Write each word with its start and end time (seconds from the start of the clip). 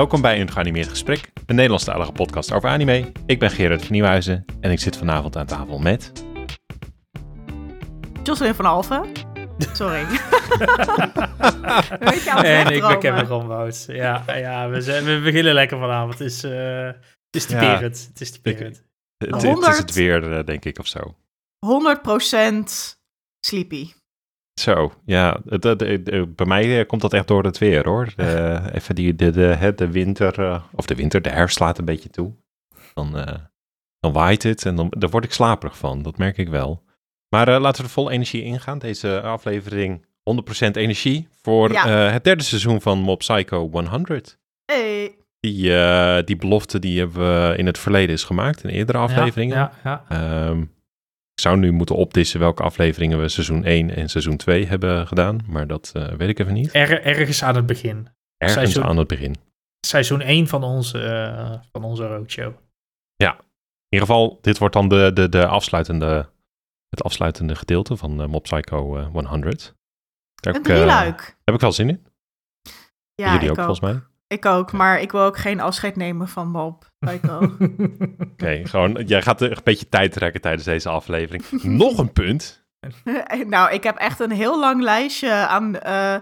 Welkom 0.00 0.20
bij 0.20 0.40
een 0.40 0.50
geanimeerd 0.50 0.88
gesprek, 0.88 1.30
een 1.46 1.54
Nederlandstalige 1.54 2.12
podcast 2.12 2.52
over 2.52 2.68
anime. 2.68 3.12
Ik 3.26 3.38
ben 3.38 3.50
Gerard 3.50 3.82
van 3.82 3.92
Nieuwhuizen 3.92 4.44
en 4.60 4.70
ik 4.70 4.80
zit 4.80 4.96
vanavond 4.96 5.36
aan 5.36 5.46
tafel 5.46 5.78
met... 5.78 6.12
Jocelyn 8.22 8.54
van 8.54 8.64
Alphen. 8.64 9.12
Sorry. 9.72 10.04
Weet 12.08 12.22
je, 12.22 12.30
aan 12.30 12.36
het 12.36 12.46
En 12.46 12.66
ik 12.66 12.80
ben. 12.80 12.98
Kevin 12.98 13.24
Rombout. 13.26 13.84
Ja, 13.88 14.24
ja 14.26 14.68
we, 14.68 14.80
zijn, 14.80 15.04
we 15.04 15.20
beginnen 15.20 15.54
lekker 15.54 15.78
vanavond. 15.78 16.18
Het 16.18 16.28
is, 16.28 16.44
eh 16.44 16.86
het 17.26 17.36
is 17.36 17.46
typerend. 17.46 18.06
Het 18.08 18.20
is 18.20 18.30
typerend. 18.30 18.84
Het, 19.16 19.30
het 19.30 19.42
is 19.42 19.48
100. 19.48 19.78
het 19.78 19.94
weer, 19.94 20.32
eh, 20.32 20.44
denk 20.44 20.64
ik, 20.64 20.78
of 20.78 20.86
zo. 20.86 21.16
100% 21.58 22.64
sleepy. 23.40 23.92
Zo, 24.60 24.92
ja. 25.04 25.40
Het, 25.48 25.64
het- 25.64 25.80
het- 25.80 26.10
het- 26.10 26.36
bij 26.36 26.46
mij 26.46 26.78
eh, 26.80 26.86
komt 26.86 27.00
dat 27.00 27.12
echt 27.12 27.28
door 27.28 27.44
het 27.44 27.58
weer, 27.58 27.84
hoor. 27.88 28.12
Even 28.72 28.94
die, 28.94 29.14
de, 29.14 29.30
de, 29.30 29.72
de 29.76 29.90
winter, 29.90 30.38
eh, 30.44 30.62
of 30.74 30.86
de 30.86 30.94
winter, 30.94 31.22
de 31.22 31.30
herfst 31.30 31.56
slaat 31.56 31.78
een 31.78 31.84
beetje 31.84 32.10
toe. 32.10 32.32
Dan, 32.94 33.16
eh, 33.18 33.34
dan 34.00 34.12
waait 34.12 34.42
het 34.42 34.66
en 34.66 34.74
dan, 34.76 34.86
daar 34.98 35.10
word 35.10 35.24
ik 35.24 35.32
slaperig 35.32 35.76
van, 35.78 36.02
dat 36.02 36.18
merk 36.18 36.38
ik 36.38 36.48
wel. 36.48 36.82
Maar 37.28 37.60
laten 37.60 37.82
we 37.82 37.86
er 37.88 37.92
vol 37.94 38.10
energie 38.10 38.42
ingaan. 38.42 38.78
Deze 38.78 39.20
aflevering 39.20 40.06
100% 40.22 40.76
energie 40.76 41.28
voor 41.42 41.72
Ja. 41.72 41.88
het 41.88 42.24
derde 42.24 42.42
seizoen 42.42 42.80
van 42.80 42.98
Mob 42.98 43.18
Psycho 43.18 43.68
100. 43.70 44.38
Hey. 44.64 45.14
Die, 45.40 46.24
die 46.24 46.36
belofte 46.36 46.78
die 46.78 46.98
hebben 46.98 47.48
we 47.50 47.56
in 47.56 47.66
het 47.66 47.78
verleden 47.78 48.14
is 48.14 48.24
gemaakt, 48.24 48.64
in 48.64 48.70
eerdere 48.70 48.98
afleveringen. 48.98 49.56
Ja, 49.56 49.72
ja, 49.84 50.04
ja. 50.08 50.54
Ik 51.40 51.46
zou 51.46 51.58
nu 51.58 51.70
moeten 51.72 51.96
opdissen 51.96 52.40
welke 52.40 52.62
afleveringen 52.62 53.20
we 53.20 53.28
seizoen 53.28 53.64
1 53.64 53.96
en 53.96 54.08
seizoen 54.08 54.36
2 54.36 54.66
hebben 54.66 55.06
gedaan, 55.06 55.38
maar 55.46 55.66
dat 55.66 55.90
eh, 55.94 56.08
weet 56.08 56.28
ik 56.28 56.38
even 56.38 56.52
niet. 56.52 56.74
Er, 56.74 57.02
ergens 57.02 57.42
aan 57.42 57.54
het 57.56 57.66
begin. 57.66 58.08
Ergens 58.36 58.52
seizoen- 58.60 58.84
aan 58.84 58.96
het 58.96 59.08
begin. 59.08 59.36
Seizoen 59.86 60.20
1 60.20 60.46
van 60.48 60.62
onze, 60.64 61.02
eh, 61.02 61.60
van 61.72 61.84
onze 61.84 62.06
roadshow. 62.06 62.52
In 63.16 63.96
ieder 63.98 64.08
geval, 64.08 64.38
dit 64.40 64.58
wordt 64.58 64.74
dan 64.74 64.88
de, 64.88 65.10
de, 65.14 65.28
de 65.28 65.46
afsluitende, 65.46 66.28
het 66.88 67.02
afsluitende 67.02 67.54
gedeelte 67.54 67.96
van 67.96 68.20
eh, 68.22 68.28
Mob 68.28 68.42
Psycho 68.42 68.96
eh, 68.96 69.06
100. 69.06 69.62
Daar 69.64 69.74
Een 70.40 70.52
heb 70.52 70.54
ik, 70.56 70.62
drieluik. 70.62 71.36
heb 71.44 71.54
ik 71.54 71.60
wel 71.60 71.72
zin 71.72 71.88
in. 71.88 72.06
Ja, 73.14 73.32
Jullie 73.32 73.44
ik 73.44 73.50
ook, 73.50 73.56
volgens 73.56 73.80
mij. 73.80 74.00
Ik 74.26 74.44
ook, 74.46 74.72
maar 74.72 75.00
ik 75.00 75.12
wil 75.12 75.20
ook 75.22 75.38
geen 75.38 75.60
afscheid 75.60 75.96
nemen 75.96 76.28
van 76.28 76.52
Oké, 78.32 78.60
gewoon, 78.64 78.92
jij 79.06 79.22
gaat 79.22 79.40
een 79.40 79.56
beetje 79.64 79.88
tijd 79.88 80.12
trekken 80.12 80.40
tijdens 80.40 80.64
deze 80.64 80.88
aflevering. 80.88 81.62
Nog 81.62 81.98
een 81.98 82.12
punt. 82.12 82.64
nou, 83.46 83.72
ik 83.72 83.82
heb 83.82 83.96
echt 83.96 84.20
een 84.20 84.30
heel 84.30 84.60
lang 84.60 84.82
lijstje 84.82 85.32
aan 85.32 85.78
eh, 85.78 86.16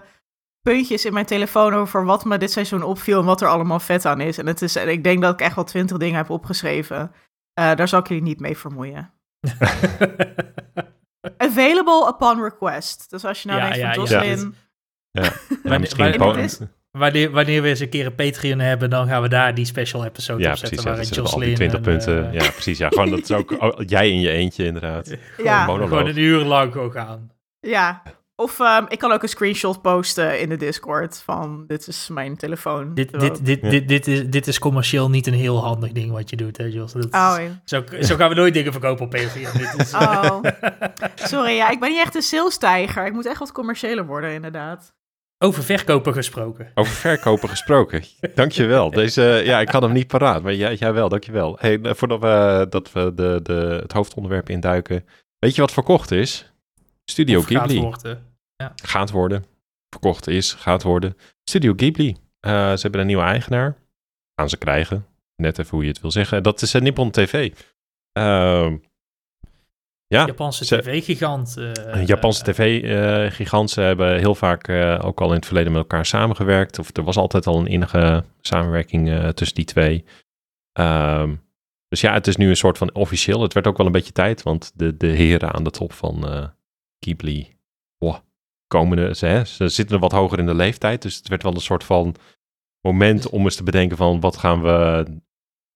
puntjes 0.61 1.05
in 1.05 1.13
mijn 1.13 1.25
telefoon 1.25 1.73
over 1.73 2.05
wat 2.05 2.25
me 2.25 2.37
dit 2.37 2.51
seizoen 2.51 2.83
opviel 2.83 3.19
en 3.19 3.25
wat 3.25 3.41
er 3.41 3.47
allemaal 3.47 3.79
vet 3.79 4.05
aan 4.05 4.21
is. 4.21 4.37
En 4.37 4.47
het 4.47 4.61
is, 4.61 4.75
en 4.75 4.89
ik 4.89 5.03
denk 5.03 5.21
dat 5.21 5.33
ik 5.33 5.41
echt 5.41 5.55
wel 5.55 5.63
twintig 5.63 5.97
dingen 5.97 6.15
heb 6.17 6.29
opgeschreven. 6.29 7.11
Eh, 7.53 7.75
daar 7.75 7.87
zal 7.87 7.99
ik 7.99 8.07
jullie 8.07 8.23
niet 8.23 8.39
mee 8.39 8.57
vermoeien. 8.57 9.11
Available 11.37 12.07
upon 12.07 12.41
request. 12.43 13.09
Dus 13.09 13.25
als 13.25 13.41
je 13.41 13.47
nou 13.47 13.59
Ja, 13.61 13.65
denkt 13.69 13.79
ja, 13.79 13.93
van 13.93 14.03
ja. 14.03 14.23
Jocelyn... 14.25 14.55
Ja, 15.63 15.77
misschien 15.77 16.17
maar- 16.17 16.37
een 16.37 16.69
wanneer, 16.91 17.31
wanneer 17.31 17.61
we 17.61 17.67
eens 17.67 17.79
een 17.79 17.89
keer 17.89 18.05
een 18.05 18.15
Patreon 18.15 18.59
hebben, 18.59 18.89
dan 18.89 19.07
gaan 19.07 19.21
we 19.21 19.27
daar 19.29 19.53
die 19.55 19.65
special 19.65 20.05
episode 20.05 20.41
Ja, 20.43 20.51
op 20.51 20.57
zetten. 20.57 20.83
precies. 20.83 21.09
Ja, 21.09 21.21
Jocelyn 21.21 21.55
20 21.55 21.77
en, 21.77 21.83
punten. 21.83 22.33
ja, 22.33 22.49
precies. 22.51 22.77
Ja, 22.77 22.87
gewoon 22.89 23.09
dat 23.09 23.19
is 23.19 23.31
ook 23.31 23.51
oh, 23.63 23.79
jij 23.85 24.09
in 24.09 24.19
je 24.19 24.29
eentje, 24.31 24.65
inderdaad. 24.65 25.15
Ja. 25.43 25.63
Gewoon 25.63 26.07
een 26.07 26.17
uur 26.17 26.43
lang 26.43 26.71
gewoon 26.71 26.91
gaan. 26.91 27.31
Ja, 27.59 28.01
of 28.35 28.59
ehm, 28.59 28.85
ik 28.87 28.99
kan 28.99 29.11
ook 29.11 29.23
een 29.23 29.29
screenshot 29.29 29.81
posten 29.81 30.39
in 30.39 30.49
de 30.49 30.55
Discord 30.55 31.21
van 31.25 31.63
dit 31.67 31.87
is 31.87 32.07
mijn 32.11 32.37
telefoon. 32.37 32.93
Dit, 32.93 33.19
dit, 33.19 33.45
dit, 33.45 33.59
Ja. 33.61 33.69
dit, 33.69 33.87
dit, 33.87 34.07
is, 34.07 34.27
dit 34.29 34.47
is 34.47 34.59
commercieel 34.59 35.09
niet 35.09 35.27
een 35.27 35.33
heel 35.33 35.63
handig 35.63 35.91
ding 35.91 36.11
wat 36.11 36.29
je 36.29 36.35
doet, 36.35 36.57
hè, 36.57 36.63
Jos? 36.63 36.91
Dat 36.93 37.03
is- 37.03 37.09
Oh, 37.11 37.35
ja. 37.39 37.61
zo, 37.65 37.83
zo 38.01 38.15
gaan 38.15 38.29
we 38.29 38.35
nooit 38.35 38.53
dingen 38.53 38.71
verkopen 38.71 39.05
op 39.05 39.09
Patreon. 39.11 39.77
Is, 39.77 39.93
Oh. 39.93 40.39
Sorry, 41.15 41.51
ja, 41.55 41.69
ik 41.69 41.79
ben 41.79 41.89
niet 41.89 41.99
echt 41.99 42.15
een 42.15 42.21
salestijger. 42.21 43.05
Ik 43.05 43.13
moet 43.13 43.25
echt 43.27 43.39
wat 43.39 43.51
commerciëler 43.51 44.05
worden, 44.05 44.33
inderdaad. 44.33 44.93
Over 45.41 45.63
verkopen 45.63 46.13
gesproken. 46.13 46.71
Over 46.73 46.93
verkopen 46.93 47.49
gesproken. 47.49 48.03
Dankjewel. 48.35 48.91
Deze, 48.91 49.41
ja, 49.45 49.59
ik 49.59 49.69
had 49.69 49.81
hem 49.81 49.91
niet 49.91 50.07
paraat, 50.07 50.43
maar 50.43 50.53
jij, 50.53 50.75
jij 50.75 50.93
wel, 50.93 51.09
dankjewel. 51.09 51.57
Hey, 51.59 51.81
eh, 51.81 51.93
voordat 51.93 52.19
we, 52.19 52.65
dat 52.69 52.91
we 52.91 53.13
de, 53.13 53.39
de, 53.43 53.79
het 53.81 53.91
hoofdonderwerp 53.91 54.49
induiken. 54.49 55.05
Weet 55.37 55.55
je 55.55 55.61
wat 55.61 55.71
verkocht 55.71 56.11
is? 56.11 56.53
Studio 57.05 57.39
Of 57.39 57.45
gaat 57.45 57.57
Ghibli. 57.61 57.81
worden. 57.81 58.37
Gaat 58.75 59.11
worden. 59.11 59.45
Verkocht 59.89 60.27
is, 60.27 60.53
gaat 60.53 60.83
worden. 60.83 61.17
Studio 61.43 61.73
Ghibli. 61.75 62.17
Eh, 62.39 62.51
ze 62.51 62.81
hebben 62.81 63.01
een 63.01 63.07
nieuwe 63.07 63.23
eigenaar. 63.23 63.77
Gaan 64.35 64.49
ze 64.49 64.57
krijgen. 64.57 65.05
Net 65.35 65.59
even 65.59 65.71
hoe 65.71 65.83
je 65.83 65.89
het 65.89 66.01
wil 66.01 66.11
zeggen. 66.11 66.43
Dat 66.43 66.61
is 66.61 66.75
uh, 66.75 66.81
Nippon 66.81 67.11
TV. 67.11 67.53
Ehm, 68.11 68.77
ja, 70.09 70.25
Japanse 70.25 70.65
tv-gigant. 70.65 71.57
eh, 71.57 71.71
een 71.73 72.05
Japanse 72.05 72.43
tv-gigant. 72.43 73.69
Ze 73.69 73.81
hebben 73.81 74.17
heel 74.17 74.35
vaak 74.35 74.67
eh, 74.67 74.99
ook 75.03 75.21
al 75.21 75.27
in 75.27 75.35
het 75.35 75.45
verleden 75.45 75.71
met 75.71 75.81
elkaar 75.81 76.05
samengewerkt. 76.05 76.79
Of 76.79 76.97
er 76.97 77.03
was 77.03 77.17
altijd 77.17 77.47
al 77.47 77.59
een 77.59 77.67
innige 77.67 78.23
samenwerking 78.41 79.09
eh, 79.09 79.27
tussen 79.27 79.55
die 79.55 79.65
twee. 79.65 80.05
Ehm, 80.71 81.35
dus 81.87 82.01
ja, 82.01 82.13
het 82.13 82.27
is 82.27 82.35
nu 82.35 82.49
een 82.49 82.55
soort 82.55 82.77
van 82.77 82.93
officieel. 82.93 83.41
Het 83.41 83.53
werd 83.53 83.67
ook 83.67 83.77
wel 83.77 83.85
een 83.85 83.91
beetje 83.91 84.11
tijd, 84.11 84.43
want 84.43 84.71
de, 84.75 84.97
de 84.97 85.07
heren 85.07 85.53
aan 85.53 85.63
de 85.63 85.71
top 85.71 85.93
van 85.93 86.27
eh 86.27 86.47
Ghibli 86.99 87.57
wow, 87.97 88.15
komende, 88.67 89.15
ze, 89.15 89.41
ze 89.45 89.67
zitten 89.67 89.95
er 89.95 90.01
wat 90.01 90.11
hoger 90.11 90.39
in 90.39 90.45
de 90.45 90.55
leeftijd. 90.55 91.01
Dus 91.01 91.15
het 91.15 91.27
werd 91.27 91.43
wel 91.43 91.53
een 91.53 91.61
soort 91.61 91.83
van 91.83 92.15
moment 92.81 93.29
om 93.29 93.43
eens 93.43 93.55
te 93.55 93.63
bedenken 93.63 93.97
van 93.97 94.19
wat 94.19 94.37
gaan 94.37 94.61
we, 94.61 95.05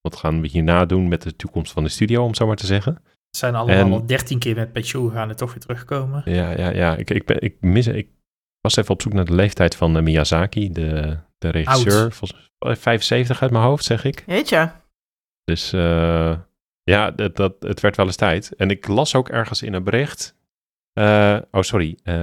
wat 0.02 0.16
gaan 0.16 0.42
we 0.42 0.48
hierna 0.48 0.86
doen 0.86 1.08
met 1.08 1.22
de 1.22 1.36
toekomst 1.36 1.72
van 1.72 1.84
de 1.84 1.90
studio, 1.90 2.24
om 2.24 2.36
zo 2.36 2.48
maar 2.48 2.56
te 2.56 2.66
zeggen. 2.66 3.04
Zijn 3.38 3.56
allemaal 3.56 3.76
En- 3.86 3.92
al 3.92 4.06
dertien 4.06 4.40
keer 4.40 4.56
met 4.56 4.72
pensioen 4.72 5.10
gegaan 5.10 5.30
en 5.30 5.36
toch 5.36 5.50
weer 5.54 5.60
terugkomen. 5.60 6.22
Ja, 6.26 6.50
ja, 6.52 6.70
ja. 6.70 6.96
Ik, 6.96 7.10
ik, 7.10 7.26
ben, 7.26 7.42
ik, 7.42 7.56
mis, 7.62 7.88
ik 7.88 8.08
was 8.62 8.76
even 8.76 8.94
op 8.94 9.02
zoek 9.02 9.14
naar 9.14 9.26
de 9.26 9.36
leeftijd 9.36 9.76
van 9.76 9.98
eh, 9.98 10.04
Miyazaki, 10.04 10.72
de, 10.72 11.18
de 11.38 11.50
regisseur. 11.50 12.12
Volgens, 12.12 12.52
eh, 12.60 12.76
75 12.76 13.42
uit 13.42 13.52
mijn 13.52 13.64
hoofd, 13.64 13.84
zeg 13.84 14.04
ik. 14.04 14.24
Weet 14.26 14.50
je? 14.50 14.70
Dus 15.44 15.74
eh, 15.74 16.38
ja, 16.84 17.12
dat, 17.12 17.36
dat, 17.36 17.54
het 17.60 17.80
werd 17.80 17.96
wel 17.96 18.06
eens 18.06 18.16
tijd. 18.16 18.56
En 18.56 18.70
ik 18.70 18.88
las 18.88 19.16
ook 19.16 19.30
ergens 19.30 19.62
in 19.62 19.74
een 19.74 19.84
bericht. 19.84 20.36
eh, 20.94 21.38
oh, 21.52 21.62
sorry. 21.62 21.98
eh, 22.04 22.14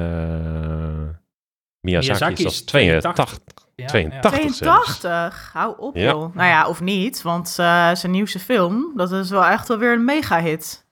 Miyazaki, 1.80 2.06
Miyazaki 2.20 2.32
is 2.32 2.44
als 2.44 2.54
is 2.54 2.64
82. 2.64 3.38
Ja, 3.74 3.86
82. 3.86 4.30
ja. 4.32 4.38
82? 4.38 5.50
Hou 5.52 5.74
op, 5.78 5.96
Ja. 5.96 6.10
joh. 6.10 6.34
Nou 6.34 6.48
ja, 6.48 6.68
of 6.68 6.80
niet, 6.80 7.22
want 7.22 7.56
eh, 7.58 7.94
zijn 7.94 8.12
nieuwste 8.12 8.38
film, 8.38 8.92
dat 8.96 9.12
is 9.12 9.30
wel 9.30 9.44
echt 9.44 9.68
wel 9.68 9.78
weer 9.78 9.92
een 9.92 10.04
mega-hit. 10.04 10.88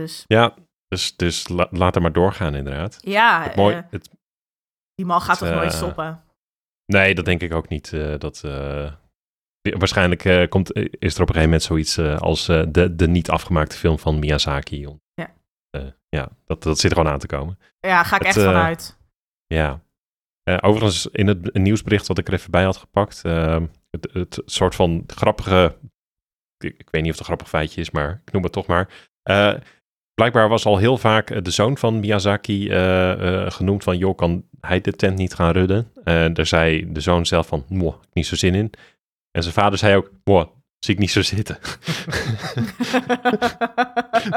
Dus 0.00 0.24
Ja, 0.26 0.54
dus, 0.88 1.16
dus 1.16 1.48
la- 1.48 1.68
laat 1.70 1.96
er 1.96 2.02
maar 2.02 2.12
doorgaan, 2.12 2.54
inderdaad. 2.54 2.98
ja, 3.00 3.42
Het 3.42 3.56
mooi, 3.56 3.76
eh, 3.76 3.82
het, 3.90 4.10
die 4.94 5.06
man 5.06 5.20
gaat 5.20 5.40
het, 5.40 5.48
toch 5.48 5.58
nooit 5.58 5.70
eh, 5.72 5.76
stoppen? 5.76 6.22
Nee, 6.86 7.14
dat 7.14 7.24
denk 7.24 7.40
ik 7.42 7.52
ook 7.54 7.68
niet. 7.68 7.92
eh, 7.92 8.18
dat, 8.18 8.40
waarschijnlijk 9.78 10.50
komt, 10.50 10.74
is 10.74 11.14
er 11.14 11.22
op 11.22 11.28
een 11.28 11.34
gegeven 11.34 11.42
moment 11.42 11.62
zoiets 11.62 11.98
als 11.98 12.46
de, 12.46 12.92
de 12.96 13.08
niet 13.08 13.30
afgemaakte 13.30 13.76
film 13.76 13.98
van 13.98 14.18
Miyazaki. 14.18 14.86
Ja. 15.14 15.34
Ja, 16.08 16.28
dat, 16.44 16.62
dat 16.62 16.78
zit 16.78 16.90
er 16.90 16.96
gewoon 16.96 17.12
aan 17.12 17.18
te 17.18 17.26
komen. 17.26 17.58
Ja, 17.80 18.02
ga 18.02 18.16
ik 18.16 18.26
het, 18.26 18.36
echt 18.36 18.46
vanuit. 18.46 18.98
Ja. 19.46 19.80
Overigens, 20.60 21.06
in 21.06 21.26
het 21.26 21.54
nieuwsbericht 21.54 22.06
wat 22.06 22.18
ik 22.18 22.26
er 22.28 22.34
even 22.34 22.50
bij 22.50 22.64
had 22.64 22.76
gepakt, 22.76 23.22
het, 23.22 24.08
het 24.12 24.42
soort 24.44 24.74
van 24.74 25.04
grappige, 25.06 25.76
ik, 26.58 26.74
ik 26.78 26.90
weet 26.90 27.02
niet 27.02 27.10
of 27.12 27.18
het 27.18 27.18
een 27.18 27.24
grappig 27.24 27.48
feitje 27.48 27.80
is, 27.80 27.90
maar 27.90 28.22
ik 28.24 28.32
noem 28.32 28.42
het 28.42 28.52
toch 28.52 28.66
maar. 28.66 29.08
Eh, 29.22 29.54
blijkbaar 30.16 30.48
was 30.48 30.66
al 30.66 30.76
heel 30.78 30.98
vaak 30.98 31.30
eh, 31.30 31.42
de 31.42 31.50
zoon 31.50 31.78
van 31.78 32.00
Miyazaki 32.00 32.68
eh, 32.68 33.42
eh, 33.44 33.50
genoemd 33.50 33.82
van, 33.82 33.98
joh, 33.98 34.16
kan 34.16 34.44
hij 34.60 34.80
de 34.80 34.92
tent 34.92 35.16
niet 35.18 35.34
gaan 35.34 35.52
rudden? 35.52 35.90
En 36.04 36.32
daar 36.34 36.46
zei 36.46 36.92
de 36.92 37.00
zoon 37.00 37.26
zelf 37.26 37.46
van, 37.46 37.64
moh, 37.68 37.94
niet 38.12 38.26
zo 38.26 38.36
zin 38.36 38.54
in. 38.54 38.70
En 39.30 39.42
zijn 39.42 39.54
vader 39.54 39.78
zei 39.78 39.96
ook, 39.96 40.10
moh, 40.24 40.44
zie 40.78 40.94
ik 40.94 41.00
niet 41.00 41.10
zo 41.10 41.22
zitten. 41.22 41.58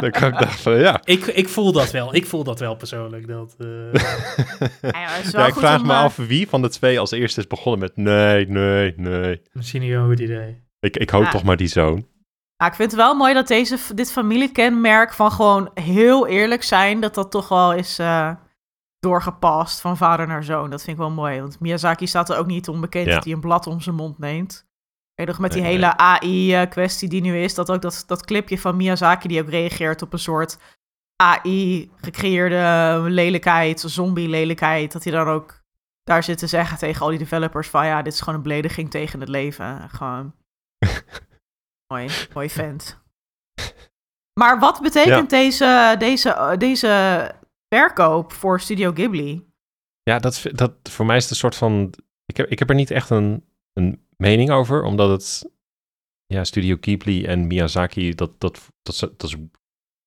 Dan 0.01 0.11
kan 0.11 0.39
ik 0.39 0.47
van, 0.47 0.79
ja. 0.79 1.01
Ik, 1.03 1.25
ik 1.25 1.49
voel 1.49 1.71
dat 1.71 1.91
wel. 1.91 2.15
Ik 2.15 2.25
voel 2.25 2.43
dat 2.43 2.59
wel 2.59 2.75
persoonlijk. 2.75 3.27
Dat, 3.27 3.55
eh, 3.57 3.67
Ja, 4.91 5.15
ik 5.47 5.53
vraag 5.53 5.83
me 5.83 5.93
af 5.93 6.15
wie 6.15 6.47
van 6.47 6.61
de 6.61 6.69
twee 6.69 6.99
als 6.99 7.11
eerste 7.11 7.39
is 7.39 7.47
begonnen 7.47 7.79
met 7.79 7.95
nee, 7.95 8.47
nee, 8.47 8.93
nee. 8.97 9.41
misschien 9.51 9.81
niet 9.81 9.91
een 9.91 10.05
goed 10.05 10.19
idee. 10.19 10.63
Ik, 10.79 10.97
ik 10.97 11.09
hoop 11.09 11.23
Ja. 11.23 11.31
toch 11.31 11.43
maar 11.43 11.57
die 11.57 11.67
zoon. 11.67 12.05
Ja, 12.61 12.67
ik 12.67 12.73
vind 12.73 12.91
het 12.91 12.99
wel 12.99 13.15
mooi 13.15 13.33
dat 13.33 13.47
deze, 13.47 13.95
dit 13.95 14.11
familiekenmerk 14.11 15.13
van 15.13 15.31
gewoon 15.31 15.71
heel 15.73 16.27
eerlijk 16.27 16.63
zijn, 16.63 16.99
dat 16.99 17.15
dat 17.15 17.31
toch 17.31 17.47
wel 17.47 17.73
is 17.73 17.99
eh, 17.99 18.31
doorgepast 18.99 19.81
van 19.81 19.97
vader 19.97 20.27
naar 20.27 20.43
zoon. 20.43 20.69
Dat 20.69 20.83
vind 20.83 20.97
ik 20.97 21.03
wel 21.03 21.11
mooi, 21.11 21.41
want 21.41 21.59
Miyazaki 21.59 22.07
staat 22.07 22.29
er 22.29 22.37
ook 22.37 22.45
niet 22.47 22.67
onbekend 22.69 23.07
Ja. 23.07 23.13
dat 23.13 23.23
hij 23.23 23.33
een 23.33 23.39
blad 23.39 23.67
om 23.67 23.81
zijn 23.81 23.95
mond 23.95 24.17
neemt. 24.17 24.67
En 25.15 25.27
nog 25.27 25.39
met 25.39 25.51
die 25.51 25.61
Nee, 25.61 25.71
hele 25.71 25.97
AI-kwestie 25.97 27.09
die 27.09 27.21
nu 27.21 27.37
is, 27.37 27.53
dat 27.55 27.71
ook 27.71 27.81
dat, 27.81 28.03
dat 28.07 28.25
clipje 28.25 28.59
van 28.59 28.75
Miyazaki 28.75 29.27
die 29.27 29.41
ook 29.41 29.49
reageert 29.49 30.01
op 30.01 30.13
een 30.13 30.19
soort 30.19 30.57
AI-gecreëerde 31.15 33.01
lelijkheid, 33.09 33.79
zombie-lelijkheid, 33.79 34.91
dat 34.91 35.03
hij 35.03 35.13
dan 35.13 35.27
ook 35.27 35.61
daar 36.03 36.23
zit 36.23 36.37
te 36.37 36.47
zeggen 36.47 36.77
tegen 36.77 37.01
al 37.01 37.09
die 37.09 37.17
developers 37.17 37.69
van 37.69 37.85
ja, 37.85 38.01
dit 38.01 38.13
is 38.13 38.19
gewoon 38.19 38.35
een 38.35 38.41
belediging 38.41 38.91
tegen 38.91 39.19
het 39.19 39.29
leven. 39.29 39.89
Gewoon 39.89 40.33
mooi, 41.93 42.09
mooi 42.33 42.49
vent. 42.49 43.01
Maar 44.39 44.59
wat 44.59 44.81
betekent 44.81 45.29
deze, 45.29 45.95
deze, 45.99 46.55
deze 46.57 47.31
verkoop 47.75 48.33
voor 48.33 48.59
Studio 48.59 48.91
Ghibli? 48.91 49.47
Ja, 50.03 50.19
dat, 50.19 50.45
dat, 50.51 50.73
voor 50.83 51.05
mij 51.05 51.15
is 51.15 51.23
het 51.23 51.31
een 51.31 51.37
soort 51.37 51.55
van... 51.55 51.93
Ik 52.25 52.37
heb, 52.37 52.47
ik 52.47 52.59
heb 52.59 52.69
er 52.69 52.75
niet 52.75 52.91
echt 52.91 53.09
een, 53.09 53.45
een 53.73 54.05
mening 54.17 54.49
over, 54.51 54.83
omdat 54.83 55.09
het... 55.09 55.51
Ja, 56.25 56.43
Studio 56.43 56.77
Ghibli 56.81 57.25
en 57.25 57.47
Miyazaki, 57.47 58.15
dat, 58.15 58.39
dat, 58.39 58.69
dat, 58.81 58.99
dat, 58.99 59.23
is 59.23 59.35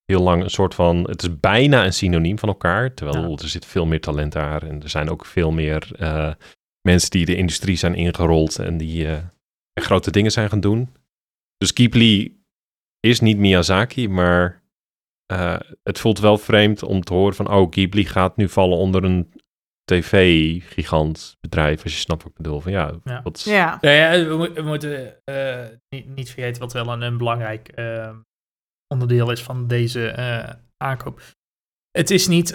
heel 0.05 0.23
lang 0.23 0.43
een 0.43 0.51
soort 0.51 0.75
van... 0.75 1.05
Het 1.05 1.23
is 1.23 1.41
bijna 1.41 1.85
een 1.85 1.93
synoniem 1.93 2.39
van 2.39 2.49
elkaar, 2.49 2.95
terwijl 2.95 3.39
er 3.39 3.49
zit 3.49 3.67
veel 3.67 3.87
meer 3.87 4.01
talent 4.01 4.33
daar. 4.33 4.63
En 4.63 4.83
er 4.83 4.89
zijn 4.89 5.11
ook 5.11 5.27
veel 5.27 5.51
meer 5.51 5.91
uh, 6.01 6.33
mensen 6.81 7.11
die 7.11 7.27
de 7.27 7.37
industrie 7.37 7.77
zijn 7.77 7.95
ingerold 7.95 8.59
en 8.59 8.77
die 8.77 9.05
uh, 9.05 9.19
grote 9.81 10.11
dingen 10.11 10.31
zijn 10.31 10.49
gaan 10.49 10.61
doen. 10.61 10.95
Dus 11.63 11.71
Ghibli 11.75 12.45
is 13.01 13.21
niet 13.21 13.39
Miyazaki, 13.39 14.09
maar 14.09 14.63
uh, 15.33 15.61
het 15.83 16.01
voelt 16.01 16.19
wel 16.19 16.39
vreemd 16.39 16.83
om 16.83 17.03
te 17.03 17.15
horen 17.15 17.35
van... 17.35 17.51
Oh, 17.51 17.71
Ghibli 17.71 18.05
gaat 18.05 18.37
nu 18.37 18.49
vallen 18.49 18.79
onder 18.79 19.05
een 19.05 19.33
tv-gigant 19.85 21.37
bedrijf, 21.41 21.83
als 21.83 21.93
je 21.93 21.99
snapt 21.99 22.23
wat 22.23 22.31
ik 22.31 22.37
bedoel. 22.37 22.61
Van, 22.61 22.73
ja, 22.73 22.93
ja. 23.05 23.23
Wat... 23.23 23.43
ja. 23.43 23.79
ja 23.81 24.11
we, 24.11 24.53
we, 24.55 24.63
moeten 24.63 25.17
uh, 25.25 25.67
niet, 25.89 26.09
niet, 26.15 26.31
vergeten 26.31 26.61
wat 26.61 26.73
wel 26.73 26.93
een, 26.93 27.03
een 27.03 27.19
belangrijk 27.19 27.73
uh, 27.79 28.17
onderdeel 28.87 29.31
is 29.31 29.43
van 29.43 29.67
deze 29.67 30.15
uh, 30.19 30.55
aankoop. 30.77 31.21
Het 31.91 32.11
is 32.11 32.29
niet, 32.29 32.53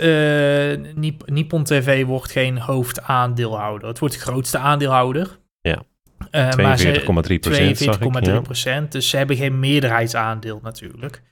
Nip, 0.95 1.29
Nippon 1.29 1.63
TV 1.63 2.05
wordt 2.05 2.31
geen 2.31 2.57
hoofdaandeelhouder. 2.57 3.87
Het 3.87 3.99
wordt 3.99 4.13
de 4.13 4.21
grootste 4.21 4.57
aandeelhouder. 4.57 5.39
Ja. 5.61 5.83
42,3 6.25 7.39
procent. 7.39 7.99
42,3 8.27 8.41
procent. 8.41 8.91
Dus 8.91 9.09
ze 9.09 9.17
hebben 9.17 9.35
geen 9.35 9.59
meerderheidsaandeel 9.59 10.59
natuurlijk. 10.63 11.23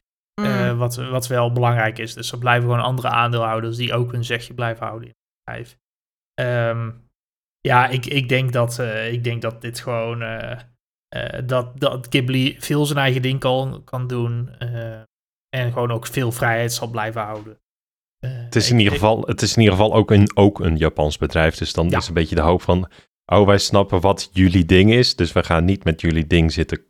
Mm. 0.41 0.77
wat, 0.77 0.95
wat 0.95 1.27
wel 1.27 1.51
belangrijk 1.51 1.97
is. 1.99 2.13
Dus 2.13 2.31
er 2.31 2.37
blijven 2.37 2.69
gewoon 2.69 2.83
andere 2.83 3.07
aandeelhouders 3.07 3.77
die 3.77 3.93
ook 3.93 4.11
hun 4.11 4.23
zegje 4.23 4.53
blijven 4.53 4.85
houden 4.85 5.07
in 5.07 5.15
het 5.15 5.43
bedrijf. 5.43 5.77
Um, 6.69 7.03
ja, 7.61 7.87
ik, 7.87 8.05
ik, 8.05 8.29
denk 8.29 8.51
dat, 8.53 8.79
uh, 8.79 9.11
ik 9.11 9.23
denk 9.23 9.41
dat 9.41 9.61
dit 9.61 9.79
gewoon. 9.79 10.21
Uh, 10.21 10.51
uh, 11.15 11.39
dat, 11.45 11.79
dat 11.79 12.07
Ghibli 12.09 12.55
veel 12.59 12.85
zijn 12.85 12.99
eigen 12.99 13.21
ding 13.21 13.39
kan, 13.39 13.81
kan 13.83 14.07
doen. 14.07 14.49
en 15.49 15.71
gewoon 15.71 15.91
ook 15.91 16.07
veel 16.07 16.31
vrijheid 16.31 16.73
zal 16.73 16.87
blijven 16.87 17.21
houden. 17.21 17.59
het, 18.19 18.55
is 18.55 18.71
in 18.71 18.77
ieder 18.77 18.93
geval, 18.93 19.21
het 19.21 19.41
is 19.41 19.55
in 19.55 19.61
ieder 19.61 19.77
geval 19.77 19.93
ook 19.93 20.11
een, 20.11 20.37
ook 20.37 20.59
een 20.59 20.77
Japans 20.77 21.17
bedrijf. 21.17 21.55
Dus 21.55 21.73
dan 21.73 21.89
ja. 21.89 21.97
is 21.97 22.07
een 22.07 22.13
beetje 22.13 22.35
de 22.35 22.41
hoop 22.41 22.61
van. 22.61 22.89
Oh, 23.25 23.45
wij 23.45 23.57
snappen 23.57 24.01
wat 24.01 24.29
jullie 24.31 24.65
ding 24.65 24.91
is. 24.91 25.15
Dus 25.15 25.31
we 25.31 25.43
gaan 25.43 25.65
niet 25.65 25.83
met 25.83 26.01
jullie 26.01 26.27
ding 26.27 26.51
zitten 26.51 26.85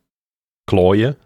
klooien. 0.63 1.17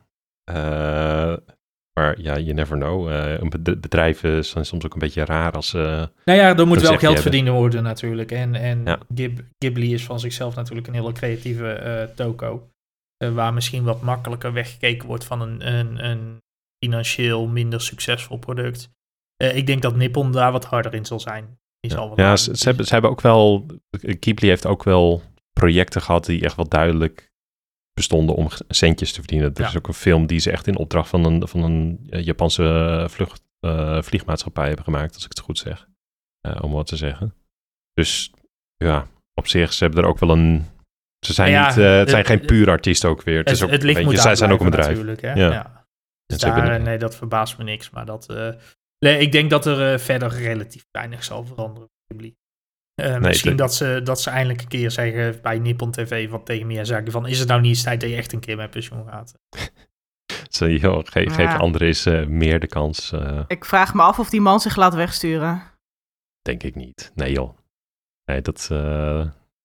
Maar 1.93 2.21
ja, 2.21 2.37
you 2.37 2.53
never 2.53 2.77
know. 2.77 3.09
Uh, 3.09 3.49
bedrijven 3.77 4.45
zijn 4.45 4.65
soms 4.65 4.85
ook 4.85 4.93
een 4.93 4.99
beetje 4.99 5.25
raar 5.25 5.51
als 5.51 5.73
uh, 5.73 5.81
Nou 6.25 6.39
ja, 6.39 6.57
er 6.57 6.67
moet 6.67 6.81
wel 6.81 6.97
geld 6.97 7.19
verdiend 7.19 7.47
worden 7.47 7.83
natuurlijk. 7.83 8.31
En, 8.31 8.55
en 8.55 8.81
ja. 8.85 8.99
Ghib 9.15 9.41
Ghibli 9.57 9.93
is 9.93 10.05
van 10.05 10.19
zichzelf 10.19 10.55
natuurlijk 10.55 10.87
een 10.87 10.93
hele 10.93 11.11
creatieve 11.11 12.11
toko. 12.15 12.69
waar 13.17 13.53
misschien 13.53 13.83
wat 13.83 14.01
makkelijker 14.01 14.53
weggekeken 14.53 15.07
wordt 15.07 15.23
van 15.23 15.41
een, 15.41 15.73
een, 15.73 16.05
een 16.05 16.41
financieel 16.85 17.47
minder 17.47 17.81
succesvol 17.81 18.37
product. 18.37 18.89
ik 19.37 19.65
denk 19.65 19.81
dat 19.81 19.95
Nippon 19.95 20.31
daar 20.31 20.51
wat 20.51 20.65
harder 20.65 20.93
in 20.93 21.05
zal 21.05 21.19
zijn. 21.19 21.58
Ja, 22.15 22.35
ze, 22.35 22.57
ze, 22.57 22.67
hebben, 22.67 22.85
ze 22.85 22.93
hebben 22.93 23.11
ook 23.11 23.21
wel... 23.21 23.65
Ghibli 24.01 24.47
heeft 24.47 24.65
ook 24.65 24.83
wel 24.83 25.21
projecten 25.53 26.01
gehad 26.01 26.25
die 26.25 26.43
echt 26.43 26.55
wel 26.55 26.67
duidelijk 26.67 27.31
bestonden 27.93 28.35
om 28.35 28.47
centjes 28.67 29.11
te 29.11 29.19
verdienen. 29.19 29.53
Er 29.53 29.65
is 29.65 29.77
ook 29.77 29.87
een 29.87 29.93
film 29.93 30.25
die 30.25 30.39
ze 30.39 30.51
echt 30.51 30.67
in 30.67 30.77
opdracht 30.77 31.09
van 31.09 31.25
een, 31.25 31.47
van 31.47 31.63
een 31.63 32.07
eh, 32.09 32.25
Japanse 32.25 32.63
eh, 32.63 33.09
vlucht, 33.09 33.41
uh, 33.61 34.01
vliegmaatschappij 34.01 34.67
hebben 34.67 34.83
gemaakt, 34.83 35.13
als 35.13 35.23
ik 35.23 35.29
het 35.29 35.39
goed 35.39 35.57
zeg. 35.57 35.87
Uh, 36.47 36.57
om 36.61 36.71
wat 36.71 36.87
te 36.87 36.95
zeggen. 36.95 37.33
Dus 37.93 38.31
ja, 38.75 39.07
op 39.33 39.47
zich, 39.47 39.73
ze 39.73 39.83
hebben 39.83 40.03
er 40.03 40.09
ook 40.09 40.19
wel 40.19 40.29
een. 40.29 40.65
Ze 41.25 41.33
zijn, 41.33 41.51
ja, 41.51 41.67
niet, 41.67 41.77
uh, 41.77 41.97
het 41.97 42.09
zijn 42.09 42.25
geen 42.25 42.45
puur 42.45 42.69
artiesten 42.69 43.09
ook 43.09 43.23
weer. 43.23 43.37
Het, 43.37 43.47
het, 43.47 43.57
is 43.57 43.63
ook, 43.63 43.69
het 43.69 43.83
licht 43.83 44.03
moet 44.03 44.19
zij 44.19 44.35
zijn 44.35 44.51
ook 44.51 44.59
een 44.59 44.69
bedrijf. 44.69 44.87
Natuurlijk, 44.87 45.21
hè? 45.21 45.33
Ja. 45.33 45.51
ja. 45.51 45.85
Dus 46.25 46.37
daar, 46.37 46.81
nee, 46.81 46.97
dat 46.97 47.15
verbaast 47.15 47.57
me 47.57 47.63
niks. 47.63 47.89
Maar 47.89 48.05
dat, 48.05 48.25
nee, 48.99 49.19
ik 49.19 49.31
denk 49.31 49.49
dat 49.49 49.65
er 49.65 49.99
verder 49.99 50.29
relatief 50.29 50.85
weinig 50.91 51.23
zal 51.23 51.45
veranderen. 51.45 51.89
Uh, 52.99 53.07
nee, 53.07 53.19
misschien 53.19 53.55
dat, 53.55 53.73
ze, 53.73 54.01
dat 54.03 54.21
ze 54.21 54.29
eindelijk 54.29 54.61
een 54.61 54.67
keer 54.67 54.91
zeggen 54.91 55.41
bij 55.41 55.59
Nippon 55.59 55.91
TV 55.91 56.29
van 56.29 56.43
tegen 56.43 56.67
Miyazaki 56.67 57.11
van 57.11 57.27
is 57.27 57.39
het 57.39 57.47
nou 57.47 57.61
niet 57.61 57.69
eens 57.69 57.83
tijd 57.83 58.01
dat 58.01 58.09
je 58.09 58.15
echt 58.15 58.33
een 58.33 58.39
keer 58.39 58.57
met 58.57 58.69
pensioen 58.69 59.07
gaat? 59.07 59.33
Zo, 60.49 60.67
joh, 60.67 61.05
ge 61.05 61.19
ja. 61.19 61.69
geef 61.69 62.05
uh, 62.05 62.25
meer 62.25 62.59
de 62.59 62.67
kans. 62.67 63.11
Uh... 63.11 63.43
Ik 63.47 63.65
vraag 63.65 63.93
me 63.93 64.01
af 64.01 64.19
of 64.19 64.29
die 64.29 64.41
man 64.41 64.59
zich 64.59 64.75
laat 64.75 64.93
wegsturen. 64.93 65.63
Denk 66.41 66.63
ik 66.63 66.75
niet. 66.75 67.11
Nee 67.15 67.31
joh. 67.31 67.57
Nee, 68.25 68.41
dat, 68.41 68.67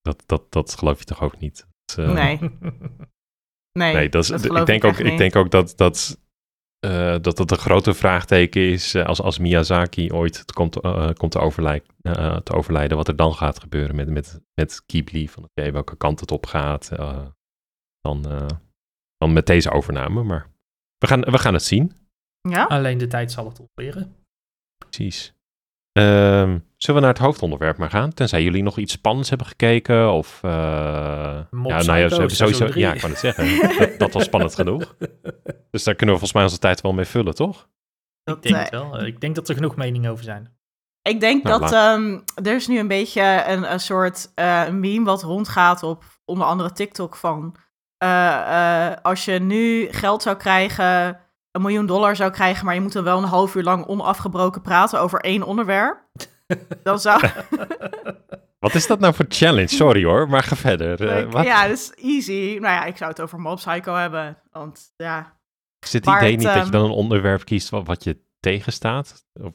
dat, 0.02 0.22
dat, 0.26 0.52
dat 0.52 0.74
geloof 0.78 0.98
je 0.98 1.04
toch 1.04 1.22
ook 1.22 1.38
niet? 1.38 1.66
Dat, 1.84 2.06
nee. 2.06 2.38
nee. 3.78 3.94
Nee, 3.94 4.08
dat 4.08 4.22
is, 4.22 4.28
dat 4.28 4.44
ik, 4.44 4.66
denk 4.66 4.84
ook, 4.84 4.98
ik 4.98 5.18
denk 5.18 5.36
ook 5.36 5.50
dat, 5.50 5.72
dat 5.76 6.20
uh, 6.84 7.16
dat 7.20 7.38
het 7.38 7.50
een 7.50 7.58
grote 7.58 7.94
vraagteken 7.94 8.62
is 8.62 8.94
uh, 8.94 9.04
als, 9.04 9.20
als 9.20 9.38
Miyazaki 9.38 10.12
ooit 10.12 10.52
komt, 10.52 10.84
uh, 10.84 11.10
komt 11.12 11.32
te, 11.32 11.38
overlijden, 11.38 11.88
te 12.42 12.52
overlijden, 12.52 12.96
wat 12.96 13.08
er 13.08 13.16
dan 13.16 13.34
gaat 13.34 13.60
gebeuren 13.60 13.96
met, 13.96 14.08
met, 14.08 14.40
met 14.54 14.82
Ghibli. 14.86 15.28
Van 15.28 15.42
oké, 15.42 15.52
okay, 15.60 15.72
welke 15.72 15.96
kant 15.96 16.20
het 16.20 16.30
op 16.30 16.46
gaat 16.46 16.88
dan, 18.00 18.22
dan 19.16 19.32
met 19.32 19.46
deze 19.46 19.70
overname. 19.70 20.22
Maar 20.22 20.50
we 20.98 21.06
gaan, 21.06 21.20
we 21.20 21.38
gaan 21.38 21.54
het 21.54 21.64
zien. 21.64 21.92
Ja? 22.40 22.64
Alleen 22.64 22.98
de 22.98 23.06
tijd 23.06 23.32
zal 23.32 23.48
het 23.48 23.60
opleren. 23.60 24.16
Precies. 24.78 25.34
Um, 25.98 26.64
zullen 26.84 27.00
we 27.00 27.06
naar 27.06 27.16
het 27.16 27.24
hoofdonderwerp 27.24 27.76
maar 27.78 27.90
gaan? 27.90 28.12
Tenzij 28.12 28.42
jullie 28.42 28.62
nog 28.62 28.78
iets 28.78 28.92
spannends 28.92 29.28
hebben 29.28 29.46
gekeken 29.46 30.12
of... 30.12 30.40
Uh, 30.44 30.50
ja, 30.50 31.46
nou 31.50 31.74
ja, 31.98 32.08
ze 32.08 32.14
hebben 32.14 32.36
sowieso... 32.36 32.68
Ja, 32.74 32.92
ik 32.92 33.00
kan 33.00 33.10
het 33.10 33.18
zeggen. 33.18 33.78
dat, 33.78 33.98
dat, 33.98 34.12
was 34.12 34.24
spannend 34.24 34.54
genoeg. 34.54 34.94
Dus 35.70 35.84
daar 35.84 35.94
kunnen 35.94 36.14
we 36.14 36.20
volgens 36.20 36.32
mij 36.32 36.42
onze 36.42 36.58
tijd 36.58 36.80
wel 36.80 36.92
mee 36.92 37.04
vullen, 37.04 37.34
toch? 37.34 37.68
ik 38.24 38.42
denk 38.42 38.56
het 38.56 38.70
wel. 38.70 39.04
Ik 39.04 39.20
denk 39.20 39.34
dat 39.34 39.48
er 39.48 39.54
genoeg 39.54 39.76
meningen 39.76 40.10
over 40.10 40.24
zijn. 40.24 40.56
Ik 41.02 41.20
denk 41.20 41.42
nou, 41.42 41.60
dat 41.60 41.72
um, 41.72 42.24
er 42.44 42.54
is 42.54 42.66
nu 42.66 42.78
een 42.78 42.88
beetje 42.88 43.44
een, 43.46 43.72
een 43.72 43.80
soort 43.80 44.32
uh, 44.34 44.68
meme 44.68 45.04
wat 45.04 45.22
rondgaat 45.22 45.82
op 45.82 46.04
onder 46.24 46.46
andere 46.46 46.72
TikTok 46.72 47.16
van... 47.16 47.56
Uh, 48.04 48.92
als 49.02 49.24
je 49.24 49.32
nu 49.32 49.88
geld 49.90 50.22
zou 50.22 50.36
krijgen 50.36 51.20
een 51.50 51.62
miljoen 51.62 51.86
dollar 51.86 52.16
zou 52.16 52.30
krijgen, 52.30 52.64
maar 52.64 52.74
je 52.74 52.80
moet 52.80 52.92
dan 52.92 53.04
wel 53.04 53.18
een 53.18 53.24
half 53.24 53.54
uur 53.54 53.62
lang 53.62 53.86
onafgebroken 53.86 54.62
praten 54.62 55.00
over 55.00 55.20
één 55.20 55.42
onderwerp. 55.42 56.02
Dan 56.82 56.98
zou. 56.98 57.22
Wat 58.64 58.74
is 58.74 58.86
dat 58.86 59.00
nou 59.00 59.14
voor 59.14 59.24
challenge? 59.28 59.68
Sorry 59.68 60.04
hoor, 60.04 60.28
maar 60.28 60.42
ga 60.42 60.56
verder. 60.56 61.24
Uh, 61.24 61.32
wat? 61.32 61.44
Ja, 61.44 61.68
dat 61.68 61.78
is 61.78 61.92
easy. 61.96 62.58
Nou 62.60 62.74
ja, 62.74 62.84
ik 62.84 62.96
zou 62.96 63.10
het 63.10 63.20
over 63.20 63.38
Mob 63.38 63.56
Psycho 63.56 63.94
hebben. 63.94 64.38
Want 64.50 64.92
ja. 64.96 65.38
Zit 65.80 66.04
het 66.04 66.16
idee 66.16 66.36
niet 66.36 66.42
dat 66.42 66.64
je 66.64 66.70
dan 66.70 66.84
een 66.84 66.90
onderwerp 66.90 67.44
kiest 67.44 67.68
wat, 67.68 67.86
wat 67.86 68.04
je 68.04 68.18
tegenstaat? 68.40 69.26
Of, 69.32 69.52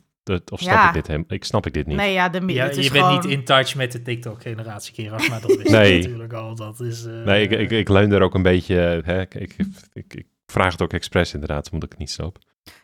of 0.52 0.60
snap 0.60 0.74
ja. 0.74 0.88
ik 0.88 0.94
dit 0.94 1.08
hem? 1.08 1.24
Ik 1.28 1.44
snap 1.44 1.66
ik 1.66 1.74
dit 1.74 1.88
niet. 1.88 1.98
Nee, 1.98 2.14
ja, 2.14 2.30
de, 2.30 2.54
ja 2.54 2.66
je 2.66 2.76
bent 2.76 2.88
gewoon... 2.88 3.14
niet 3.14 3.26
in 3.26 3.44
touch 3.44 3.76
met 3.76 3.92
de 3.92 4.02
TikTok-generatie, 4.02 5.10
maar 5.10 5.42
dat 5.42 5.50
is 5.50 5.72
nee. 5.80 6.02
natuurlijk 6.02 6.34
al. 6.34 6.56
Dat 6.56 6.80
is, 6.80 7.06
uh... 7.06 7.24
Nee, 7.24 7.44
ik, 7.44 7.52
ik, 7.52 7.72
ik 7.72 7.90
leun 7.90 8.12
er 8.12 8.22
ook 8.22 8.34
een 8.34 8.42
beetje. 8.42 9.02
Hè, 9.04 9.22
ik, 9.22 9.34
ik, 9.34 9.56
ik, 9.94 10.26
vraag 10.46 10.72
het 10.72 10.82
ook 10.82 10.94
expres 10.94 11.34
inderdaad, 11.34 11.70
omdat 11.70 11.84
ik 11.84 11.90
het 11.90 12.00
niet 12.00 12.12
snap. 12.12 12.38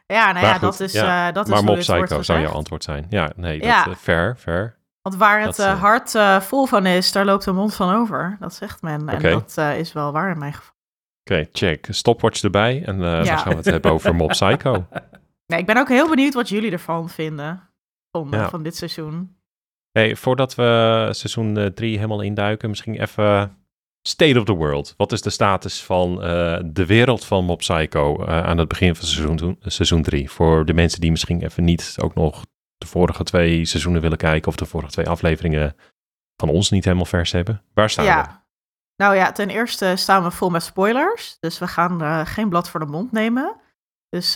Ja, 0.07 0.31
nou 0.31 0.45
ja, 0.45 0.51
goed, 0.51 0.61
dat 0.61 0.79
is, 0.79 0.93
ja. 0.93 1.27
Uh, 1.27 1.33
dat 1.33 1.47
maar 1.47 1.57
is 1.57 1.63
Mob 1.63 1.77
Psycho 1.77 2.21
zou 2.21 2.41
jouw 2.41 2.51
antwoord 2.51 2.83
zijn. 2.83 3.05
Ja, 3.09 3.31
nee, 3.35 3.59
dat, 3.59 3.67
ja. 3.67 3.87
Uh, 3.87 3.95
fair, 3.95 4.35
fair. 4.39 4.75
Want 5.01 5.15
waar 5.15 5.41
het 5.41 5.59
uh, 5.59 5.81
hart 5.81 6.15
vol 6.43 6.65
van 6.65 6.85
is, 6.85 7.11
daar 7.11 7.25
loopt 7.25 7.43
de 7.43 7.51
mond 7.51 7.75
van 7.75 7.95
over. 7.95 8.37
Dat 8.39 8.53
zegt 8.53 8.81
men. 8.81 9.01
Okay. 9.01 9.15
En 9.15 9.21
dat 9.21 9.57
is 9.57 9.93
wel 9.93 10.11
waar 10.11 10.31
in 10.31 10.37
mijn 10.37 10.53
geval. 10.53 10.73
Oké, 11.23 11.33
okay, 11.33 11.49
check. 11.51 11.87
Stopwatch 11.89 12.43
erbij 12.43 12.83
en 12.85 12.99
ja. 12.99 13.23
dan 13.23 13.37
gaan 13.37 13.49
we 13.49 13.55
het 13.55 13.65
hebben 13.65 13.91
over 13.91 14.15
Mob 14.15 14.29
Psycho. 14.29 14.85
Nee, 15.47 15.59
ik 15.59 15.65
ben 15.65 15.77
ook 15.77 15.89
heel 15.89 16.09
benieuwd 16.09 16.33
wat 16.33 16.49
jullie 16.49 16.71
ervan 16.71 17.09
vinden 17.09 17.69
van, 18.11 18.27
ja. 18.31 18.49
van 18.49 18.63
dit 18.63 18.75
seizoen. 18.75 19.37
Hey, 19.91 20.15
voordat 20.15 20.55
we 20.55 21.07
seizoen 21.11 21.71
3 21.73 21.95
helemaal 21.95 22.21
induiken, 22.21 22.69
misschien 22.69 23.01
even 23.01 23.57
State 24.07 24.39
of 24.39 24.45
the 24.45 24.53
World. 24.53 24.93
Wat 24.97 25.11
is 25.11 25.21
de 25.21 25.29
status 25.29 25.83
van 25.83 26.11
uh, 26.11 26.59
de 26.65 26.85
wereld 26.85 27.25
van 27.25 27.45
Mob 27.45 27.57
Psycho 27.57 28.21
uh, 28.21 28.43
aan 28.43 28.57
het 28.57 28.67
begin 28.67 28.95
van 28.95 29.05
seizoen, 29.05 29.57
seizoen 29.61 30.01
3? 30.01 30.31
Voor 30.31 30.65
de 30.65 30.73
mensen 30.73 31.01
die 31.01 31.11
misschien 31.11 31.41
even 31.41 31.63
niet 31.63 31.95
ook 32.01 32.15
nog 32.15 32.45
de 32.77 32.87
vorige 32.87 33.23
twee 33.23 33.65
seizoenen 33.65 34.01
willen 34.01 34.17
kijken 34.17 34.47
of 34.47 34.55
de 34.55 34.65
vorige 34.65 34.91
twee 34.91 35.09
afleveringen 35.09 35.75
van 36.35 36.49
ons 36.49 36.69
niet 36.69 36.83
helemaal 36.83 37.05
vers 37.05 37.31
hebben. 37.31 37.61
Waar 37.73 37.89
staan 37.89 38.05
ja. 38.05 38.21
we? 38.21 38.43
Nou 39.03 39.15
ja, 39.15 39.31
ten 39.31 39.49
eerste 39.49 39.93
staan 39.95 40.23
we 40.23 40.31
vol 40.31 40.49
met 40.49 40.63
spoilers. 40.63 41.37
Dus 41.39 41.59
we 41.59 41.67
gaan 41.67 42.03
uh, 42.03 42.25
geen 42.25 42.49
blad 42.49 42.69
voor 42.69 42.79
de 42.79 42.85
mond 42.85 43.11
nemen. 43.11 43.55
Dus 44.09 44.35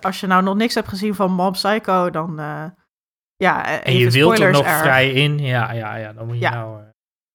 als 0.00 0.20
je 0.20 0.26
nou 0.26 0.42
nog 0.42 0.56
niks 0.56 0.74
hebt 0.74 0.88
gezien 0.88 1.14
van 1.14 1.32
Mob 1.32 1.52
Psycho, 1.52 2.10
dan 2.10 2.36
ja, 3.36 3.82
en 3.82 3.96
je 3.96 4.10
wilt 4.10 4.38
er 4.38 4.52
nog 4.52 4.66
er... 4.66 4.78
vrij 4.78 5.10
in, 5.10 5.38
ja, 5.38 5.72
ja, 5.72 5.96
ja, 5.96 6.12
dan 6.12 6.26
moet 6.26 6.34
je 6.34 6.40
ja. 6.40 6.50
nou... 6.50 6.87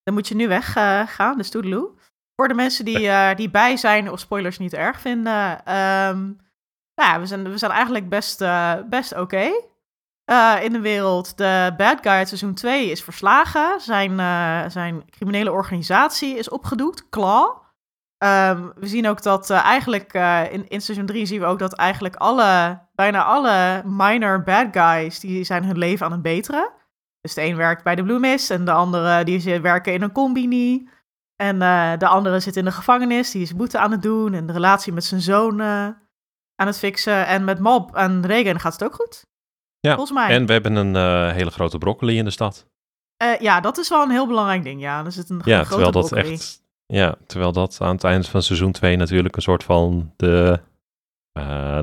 dan 0.03 0.13
moet 0.13 0.27
je 0.27 0.35
nu 0.35 0.47
weggaan, 0.47 1.07
gaan, 1.07 1.37
dus 1.37 1.49
toedeloe. 1.49 1.91
Voor 2.35 2.47
de 2.47 2.53
mensen 2.53 2.85
die, 2.85 3.01
uh, 3.01 3.35
die 3.35 3.49
bij 3.49 3.77
zijn 3.77 4.11
of 4.11 4.19
spoilers 4.19 4.57
niet 4.57 4.73
erg 4.73 4.99
vinden. 4.99 5.51
Um, 5.51 6.41
nou 6.95 7.11
ja, 7.11 7.19
we 7.19 7.25
zijn, 7.25 7.49
we 7.49 7.57
zijn 7.57 7.71
eigenlijk 7.71 8.09
best, 8.09 8.41
uh, 8.41 8.73
best 8.89 9.17
oké 9.17 9.51
uh, 10.31 10.55
in 10.61 10.73
de 10.73 10.79
wereld. 10.79 11.37
De 11.37 11.73
bad 11.77 11.97
guy 12.01 12.11
uit 12.11 12.27
seizoen 12.27 12.53
2 12.53 12.91
is 12.91 13.03
verslagen. 13.03 13.81
Zijn, 13.81 14.19
zijn 14.71 15.09
criminele 15.09 15.51
organisatie 15.51 16.37
is 16.37 16.49
opgedoekt, 16.49 17.09
Claw. 17.09 17.61
Um, 18.23 18.71
we 18.75 18.87
zien 18.87 19.07
ook 19.07 19.21
dat 19.21 19.49
eigenlijk 19.49 20.13
in, 20.51 20.67
in 20.67 20.81
seizoen 20.81 21.05
3 21.05 21.25
zien 21.25 21.39
we 21.39 21.45
ook 21.45 21.59
dat 21.59 21.73
eigenlijk 21.73 22.15
alle, 22.15 22.81
bijna 22.95 23.23
alle 23.23 23.81
minor 23.85 24.43
bad 24.43 24.67
guys, 24.71 25.19
die 25.19 25.43
zijn 25.43 25.65
hun 25.65 25.77
leven 25.77 26.05
aan 26.05 26.11
het 26.11 26.21
beteren. 26.21 26.71
Dus 27.23 27.33
de 27.33 27.41
een 27.41 27.55
werkt 27.55 27.83
bij 27.83 27.95
de 27.95 28.03
Bloemist 28.03 28.51
en 28.51 28.65
de 28.65 28.71
andere 28.71 29.23
die 29.23 29.61
werken 29.61 29.93
in 29.93 30.01
een 30.01 30.11
combini. 30.11 30.89
En 31.35 31.55
uh, 31.55 31.97
de 31.97 32.07
andere 32.07 32.39
zit 32.39 32.55
in 32.55 32.65
de 32.65 32.71
gevangenis, 32.71 33.31
die 33.31 33.41
is 33.41 33.55
boete 33.55 33.79
aan 33.79 33.91
het 33.91 34.01
doen 34.01 34.33
en 34.33 34.45
de 34.45 34.53
relatie 34.53 34.93
met 34.93 35.03
zijn 35.03 35.21
zoon 35.21 35.59
uh, 35.59 35.87
aan 36.55 36.67
het 36.67 36.77
fixen. 36.77 37.27
En 37.27 37.43
met 37.43 37.59
Mob 37.59 37.95
en 37.95 38.25
Regan 38.25 38.59
gaat 38.59 38.73
het 38.73 38.83
ook 38.83 38.95
goed. 38.95 39.25
Ja, 39.79 39.95
volgens 39.95 40.17
mij. 40.17 40.29
En 40.29 40.45
we 40.45 40.51
hebben 40.51 40.75
een 40.75 40.95
uh, 40.95 41.31
hele 41.31 41.51
grote 41.51 41.77
broccoli 41.77 42.17
in 42.17 42.25
de 42.25 42.31
stad. 42.31 42.67
ja, 43.39 43.59
dat 43.59 43.77
is 43.77 43.89
wel 43.89 44.03
een 44.03 44.11
heel 44.11 44.27
belangrijk 44.27 44.63
ding. 44.63 44.81
Ja, 44.81 45.05
er 45.05 45.11
zit 45.11 45.29
een 45.29 45.41
ja, 45.43 45.63
grote 45.63 45.67
terwijl 45.67 45.91
dat 45.91 46.09
broccoli. 46.09 46.33
echt. 46.33 46.63
Ja, 46.85 47.15
terwijl 47.25 47.51
dat 47.51 47.77
aan 47.81 47.95
het 47.95 48.03
eind 48.03 48.27
van 48.27 48.41
seizoen 48.41 48.71
2 48.71 48.95
natuurlijk 48.95 49.35
een 49.35 49.41
soort 49.41 49.63
van 49.63 50.13
de. 50.15 50.59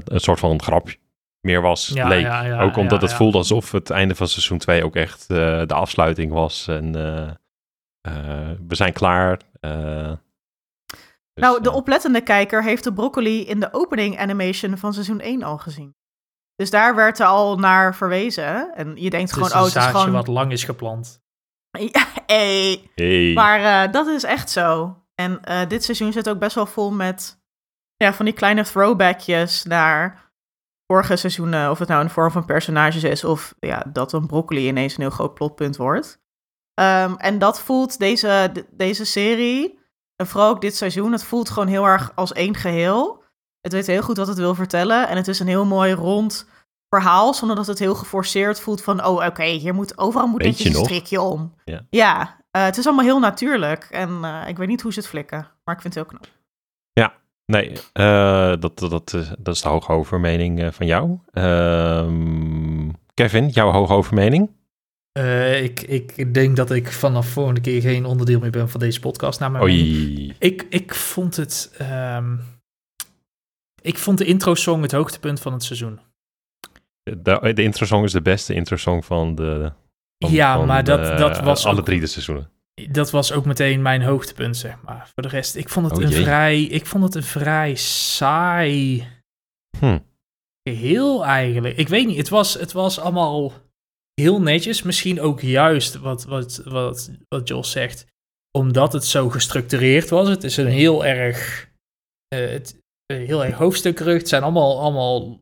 een 0.04 0.20
soort 0.20 0.38
van 0.38 0.62
grapje 0.62 0.98
meer 1.40 1.60
was, 1.60 1.88
Ja, 1.88 2.08
leek. 2.08 2.22
ja, 2.22 2.42
ja, 2.42 2.62
ook 2.62 2.76
omdat 2.76 2.92
ja, 2.98 3.00
het 3.00 3.10
ja. 3.10 3.16
voelde 3.16 3.38
alsof 3.38 3.72
het 3.72 3.90
einde 3.90 4.14
van 4.14 4.28
seizoen 4.28 4.58
2 4.58 4.84
ook 4.84 4.96
echt 4.96 5.20
eh, 5.20 5.36
de 5.66 5.74
afsluiting 5.74 6.32
was. 6.32 6.68
En 6.68 6.94
eh, 6.96 7.28
eh, 8.00 8.56
we 8.68 8.74
zijn 8.74 8.92
klaar. 8.92 9.40
eh. 9.60 10.12
Dus, 11.32 11.44
nou, 11.44 11.62
de 11.62 11.70
oplettende 11.72 12.20
kijker 12.20 12.62
heeft 12.64 12.84
de 12.84 12.92
broccoli 12.92 13.46
in 13.46 13.60
de 13.60 13.68
opening 13.72 14.18
animation 14.18 14.78
van 14.78 14.92
seizoen 14.92 15.20
1 15.20 15.42
al 15.42 15.58
gezien. 15.58 15.94
Dus 16.56 16.70
daar 16.70 16.94
werd 16.94 17.18
er 17.18 17.26
al 17.26 17.56
naar 17.58 17.94
verwezen. 17.94 18.74
En 18.74 18.96
je 18.96 19.10
denkt 19.10 19.30
Het 19.30 19.32
gewoon, 19.42 19.48
oh, 19.50 19.56
een 19.58 19.64
het 19.64 19.76
is 19.76 19.84
gewoon... 19.84 20.12
wat 20.12 20.26
lang 20.26 20.52
is 20.52 20.64
geplant. 20.64 21.22
Ja, 21.78 22.06
hey. 22.26 22.90
hey. 22.94 23.32
Maar 23.34 23.84
eh, 23.84 23.92
dat 23.92 24.06
is 24.06 24.22
echt 24.22 24.50
zo. 24.50 24.96
En 25.14 25.44
eh, 25.44 25.68
dit 25.68 25.84
seizoen 25.84 26.12
zit 26.12 26.28
ook 26.28 26.38
best 26.38 26.54
wel 26.54 26.66
vol 26.66 26.90
met 26.92 27.40
ja, 27.96 28.12
van 28.12 28.24
die 28.24 28.34
kleine 28.34 28.62
throwbackjes 28.64 29.62
naar 29.64 30.29
vorige 30.92 31.16
seizoenen. 31.16 31.70
Of 31.70 31.78
het 31.78 31.88
nou 31.88 32.00
in 32.00 32.06
de 32.06 32.12
vorm 32.12 32.30
van 32.30 32.44
personages 32.44 33.04
is 33.04 33.24
of 33.24 33.54
ja, 33.60 33.84
dat 33.92 34.12
een 34.12 34.26
broccoli 34.26 34.66
ineens 34.66 34.94
een 34.94 35.00
heel 35.00 35.10
groot 35.10 35.34
plotpunt 35.34 35.76
wordt. 35.76 36.20
Ehm, 36.74 37.14
en 37.16 37.38
dat 37.38 37.60
voelt 37.60 37.98
deze, 37.98 38.50
de- 38.52 38.66
deze 38.70 39.04
serie, 39.04 39.78
en 40.16 40.26
vooral 40.26 40.48
ook 40.50 40.60
dit 40.60 40.76
seizoen, 40.76 41.12
het 41.12 41.24
voelt 41.24 41.50
gewoon 41.50 41.68
heel 41.68 41.84
erg 41.84 42.12
als 42.14 42.32
één 42.32 42.54
geheel. 42.56 43.22
Het 43.60 43.72
weet 43.72 43.86
heel 43.86 44.02
goed 44.02 44.16
wat 44.16 44.26
het 44.26 44.38
wil 44.38 44.54
vertellen. 44.54 45.08
En 45.08 45.16
het 45.16 45.28
is 45.28 45.40
een 45.40 45.46
heel 45.46 45.64
mooi 45.64 45.92
rond 45.92 46.48
verhaal, 46.88 47.34
zonder 47.34 47.56
dat 47.56 47.66
het 47.66 47.78
heel 47.78 47.94
geforceerd 47.94 48.60
voelt 48.60 48.82
van, 48.82 49.04
oh 49.04 49.26
oké, 49.26 49.44
hier 49.44 49.74
moet 49.74 49.98
overal 49.98 50.26
moet 50.26 50.42
Weet 50.42 50.58
je 50.58 50.64
netjes 50.64 50.80
een 50.80 50.84
strikje 50.86 51.20
om. 51.20 51.54
Ja. 51.64 51.86
Ja, 51.90 52.36
eh, 52.50 52.64
het 52.64 52.76
is 52.76 52.86
allemaal 52.86 53.04
heel 53.04 53.18
natuurlijk. 53.18 53.84
En 53.90 54.24
eh, 54.24 54.48
ik 54.48 54.56
weet 54.56 54.68
niet 54.68 54.80
hoe 54.82 54.92
ze 54.92 54.98
het 54.98 55.08
flikken, 55.08 55.48
maar 55.64 55.74
ik 55.74 55.80
vind 55.80 55.94
het 55.94 56.02
heel 56.08 56.18
knap. 56.18 56.26
Nee, 57.50 57.72
eh, 57.92 58.48
dat, 58.60 58.78
dat, 58.78 58.90
dat, 58.90 59.14
is- 59.14 59.30
dat 59.38 59.54
is 59.54 59.62
de 59.62 59.68
hoogovermening 59.68 60.60
eh, 60.62 60.70
van 60.70 60.86
jou. 60.86 61.18
Ehm, 61.32 62.88
Kevin, 63.14 63.48
jouw 63.48 63.70
hoogovermening? 63.70 64.50
Eh, 65.12 65.62
ik, 65.62 65.80
ik 66.16 66.34
denk 66.34 66.56
dat 66.56 66.70
ik 66.70 66.92
vanaf 66.92 67.28
volgende 67.28 67.60
keer 67.60 67.80
geen 67.80 68.04
onderdeel 68.04 68.40
meer 68.40 68.50
ben 68.50 68.68
van 68.68 68.80
deze 68.80 69.00
podcast. 69.00 69.40
Mijn 69.40 69.52
mening. 69.52 69.68
Oei. 69.70 70.34
Ik, 70.38 70.66
ik 70.70 70.94
vond 70.94 71.36
het. 71.36 71.74
ehm, 71.78 72.36
ik 73.82 73.98
vond 73.98 74.18
de 74.18 74.24
intro-song 74.24 74.82
het 74.82 74.92
hoogtepunt 74.92 75.40
van 75.40 75.52
het 75.52 75.62
seizoen. 75.64 76.00
De, 77.02 77.52
de 77.54 77.62
introsong 77.62 78.04
is 78.04 78.12
de 78.12 78.22
beste 78.22 78.54
introsong 78.54 79.04
van 79.04 79.34
de... 79.34 79.72
van- 80.18 80.32
Ja, 80.32 80.56
van 80.56 80.66
maar 80.66 80.84
dat- 80.84 81.06
de- 81.06 81.14
dat 81.14 81.40
was 81.40 81.64
Alle 81.66 81.78
ook- 81.78 81.84
drie 81.84 82.00
de 82.00 82.06
seizoenen. 82.06 82.50
Dat 82.90 83.10
was 83.10 83.32
ook 83.32 83.44
meteen 83.44 83.82
mijn 83.82 84.02
hoogtepunt, 84.02 84.56
zeg 84.56 84.82
maar. 84.82 85.10
Voor 85.14 85.22
de 85.22 85.28
rest, 85.28 85.54
ik 85.56 85.68
vond 85.68 85.86
het 85.90 85.98
Oh 85.98 86.04
een 86.04 86.10
jee. 86.10 86.22
vrij. 86.22 86.62
Ik 86.62 86.86
vond 86.86 87.04
het 87.04 87.14
een 87.14 87.22
vrij 87.22 87.74
saai 87.74 89.08
Hm. 89.78 89.98
geheel 90.68 91.24
eigenlijk. 91.24 91.76
Ik 91.76 91.88
weet 91.88 92.06
niet, 92.06 92.16
het 92.16 92.28
was, 92.28 92.54
het 92.54 92.72
was 92.72 92.98
allemaal 92.98 93.52
heel 94.14 94.40
netjes. 94.40 94.82
Misschien 94.82 95.20
ook 95.20 95.40
juist 95.40 95.94
wat, 95.94 96.24
wat, 96.24 96.62
wat, 96.64 97.10
wat 97.28 97.48
Jos 97.48 97.70
zegt. 97.70 98.06
Omdat 98.58 98.92
het 98.92 99.04
zo 99.04 99.28
gestructureerd 99.28 100.08
was. 100.08 100.28
Het 100.28 100.44
is 100.44 100.56
een 100.56 100.66
heel 100.66 101.04
erg, 101.04 101.68
eh, 102.28 102.48
het, 102.50 102.78
heel 103.06 103.44
erg 103.44 103.54
hoofdstukkerig. 103.56 104.18
Het 104.18 104.28
zijn 104.28 104.42
allemaal, 104.42 104.80
allemaal 104.80 105.40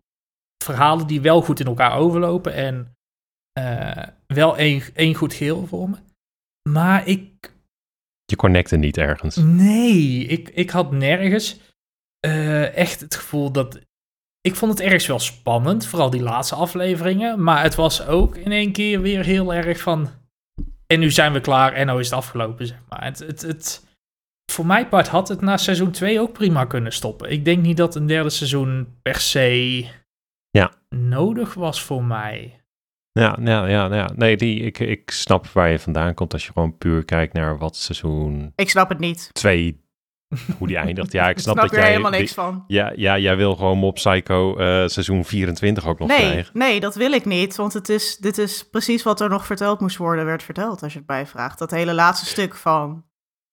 verhalen 0.64 1.06
die 1.06 1.20
wel 1.20 1.42
goed 1.42 1.60
in 1.60 1.66
elkaar 1.66 1.96
overlopen. 1.96 2.54
En 2.54 2.92
eh, 3.52 4.06
wel 4.26 4.56
één, 4.56 4.82
één 4.94 5.14
goed 5.14 5.34
geheel 5.34 5.66
vormen. 5.66 6.06
Maar 6.72 7.06
ik 7.06 7.52
Je 8.24 8.36
connecte 8.36 8.76
niet 8.76 8.96
ergens. 8.96 9.36
Nee, 9.36 10.24
ik, 10.24 10.48
ik 10.48 10.70
had 10.70 10.90
nergens 10.92 11.60
eh, 12.20 12.76
echt 12.76 13.00
het 13.00 13.14
gevoel 13.14 13.50
dat. 13.52 13.80
Ik 14.40 14.54
vond 14.54 14.70
het 14.72 14.80
ergens 14.80 15.06
wel 15.06 15.18
spannend, 15.18 15.86
vooral 15.86 16.10
die 16.10 16.22
laatste 16.22 16.54
afleveringen. 16.54 17.42
Maar 17.42 17.62
het 17.62 17.74
was 17.74 18.06
ook 18.06 18.36
in 18.36 18.52
één 18.52 18.72
keer 18.72 19.00
weer 19.00 19.24
heel 19.24 19.54
erg 19.54 19.80
van. 19.80 20.10
En 20.86 21.00
nu 21.00 21.10
zijn 21.10 21.32
we 21.32 21.40
klaar 21.40 21.72
en 21.72 21.86
nou 21.86 22.00
is 22.00 22.06
het 22.10 22.18
afgelopen, 22.18 22.66
zeg 22.66 22.78
maar. 22.88 23.04
Het, 23.04 23.18
het, 23.18 23.42
het, 23.42 23.84
voor 24.52 24.66
mijn 24.66 24.88
part 24.88 25.08
had 25.08 25.28
het 25.28 25.40
na 25.40 25.56
seizoen 25.56 25.90
2 25.90 26.20
ook 26.20 26.32
prima 26.32 26.64
kunnen 26.64 26.92
stoppen. 26.92 27.30
Ik 27.30 27.44
denk 27.44 27.62
niet 27.62 27.76
dat 27.76 27.94
een 27.94 28.06
derde 28.06 28.30
seizoen 28.30 28.98
per 29.02 29.20
se 29.20 29.86
Ja. 30.50 30.72
nodig 30.88 31.54
was 31.54 31.82
voor 31.82 32.04
mij. 32.04 32.60
Ja, 33.18 33.36
ja, 33.42 33.66
ja, 33.66 33.94
ja. 33.94 34.10
Nee, 34.14 34.36
die, 34.36 34.60
ik, 34.60 34.78
ik 34.78 35.10
snap 35.10 35.46
waar 35.46 35.70
je 35.70 35.78
vandaan 35.78 36.14
komt 36.14 36.32
als 36.32 36.46
je 36.46 36.52
gewoon 36.52 36.76
puur 36.78 37.04
kijkt 37.04 37.32
naar 37.32 37.58
wat 37.58 37.76
seizoen 37.76 38.52
Ik 38.54 38.70
snap 38.70 38.88
het 38.88 38.98
niet. 38.98 39.30
2, 39.32 39.84
hoe 40.58 40.66
die 40.66 40.76
eindigt. 40.76 41.12
Ja, 41.12 41.28
ik 41.28 41.30
Ik 41.36 41.42
snap, 41.42 41.54
snap, 41.56 41.68
dat 41.68 41.74
er 41.74 41.80
jij... 41.80 41.88
helemaal 41.90 42.10
die- 42.10 42.20
niks 42.20 42.34
van. 42.34 42.64
ja, 42.66 42.92
ja, 42.96 43.18
jij 43.18 43.36
wil 43.36 43.56
gewoon 43.56 43.78
Mob 43.78 43.94
Psycho 43.94 44.56
eh, 44.56 44.64
seizoen 44.88 45.24
24 45.24 45.86
ook 45.86 45.98
nog 45.98 46.08
Nee, 46.08 46.18
krijgen. 46.18 46.58
nee, 46.58 46.80
dat 46.80 46.94
wil 46.94 47.12
ik 47.12 47.24
niet. 47.24 47.56
Want 47.56 47.72
het 47.72 47.88
is, 47.88 48.16
dit 48.16 48.38
is 48.38 48.68
precies 48.68 49.02
wat 49.02 49.20
er 49.20 49.28
nog 49.28 49.46
verteld 49.46 49.80
moest 49.80 49.96
worden, 49.96 50.24
werd 50.24 50.42
verteld 50.42 50.82
als 50.82 50.92
je 50.92 50.98
het 50.98 51.06
bijvraagt. 51.06 51.58
Dat 51.58 51.70
hele 51.70 51.94
laatste 51.94 52.26
stuk 52.26 52.54
van 52.54 53.04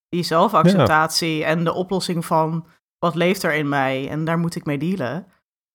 die 0.08 0.22
zelfacceptatie 0.22 1.44
en 1.44 1.64
de 1.64 1.72
oplossing 1.72 2.24
van 2.26 2.66
wat 2.98 3.14
leeft 3.14 3.42
er 3.42 3.54
in 3.54 3.68
mij 3.68 4.08
en 4.08 4.24
daar 4.24 4.38
moet 4.38 4.54
ik 4.56 4.64
mee 4.64 4.78
dealen. 4.78 5.26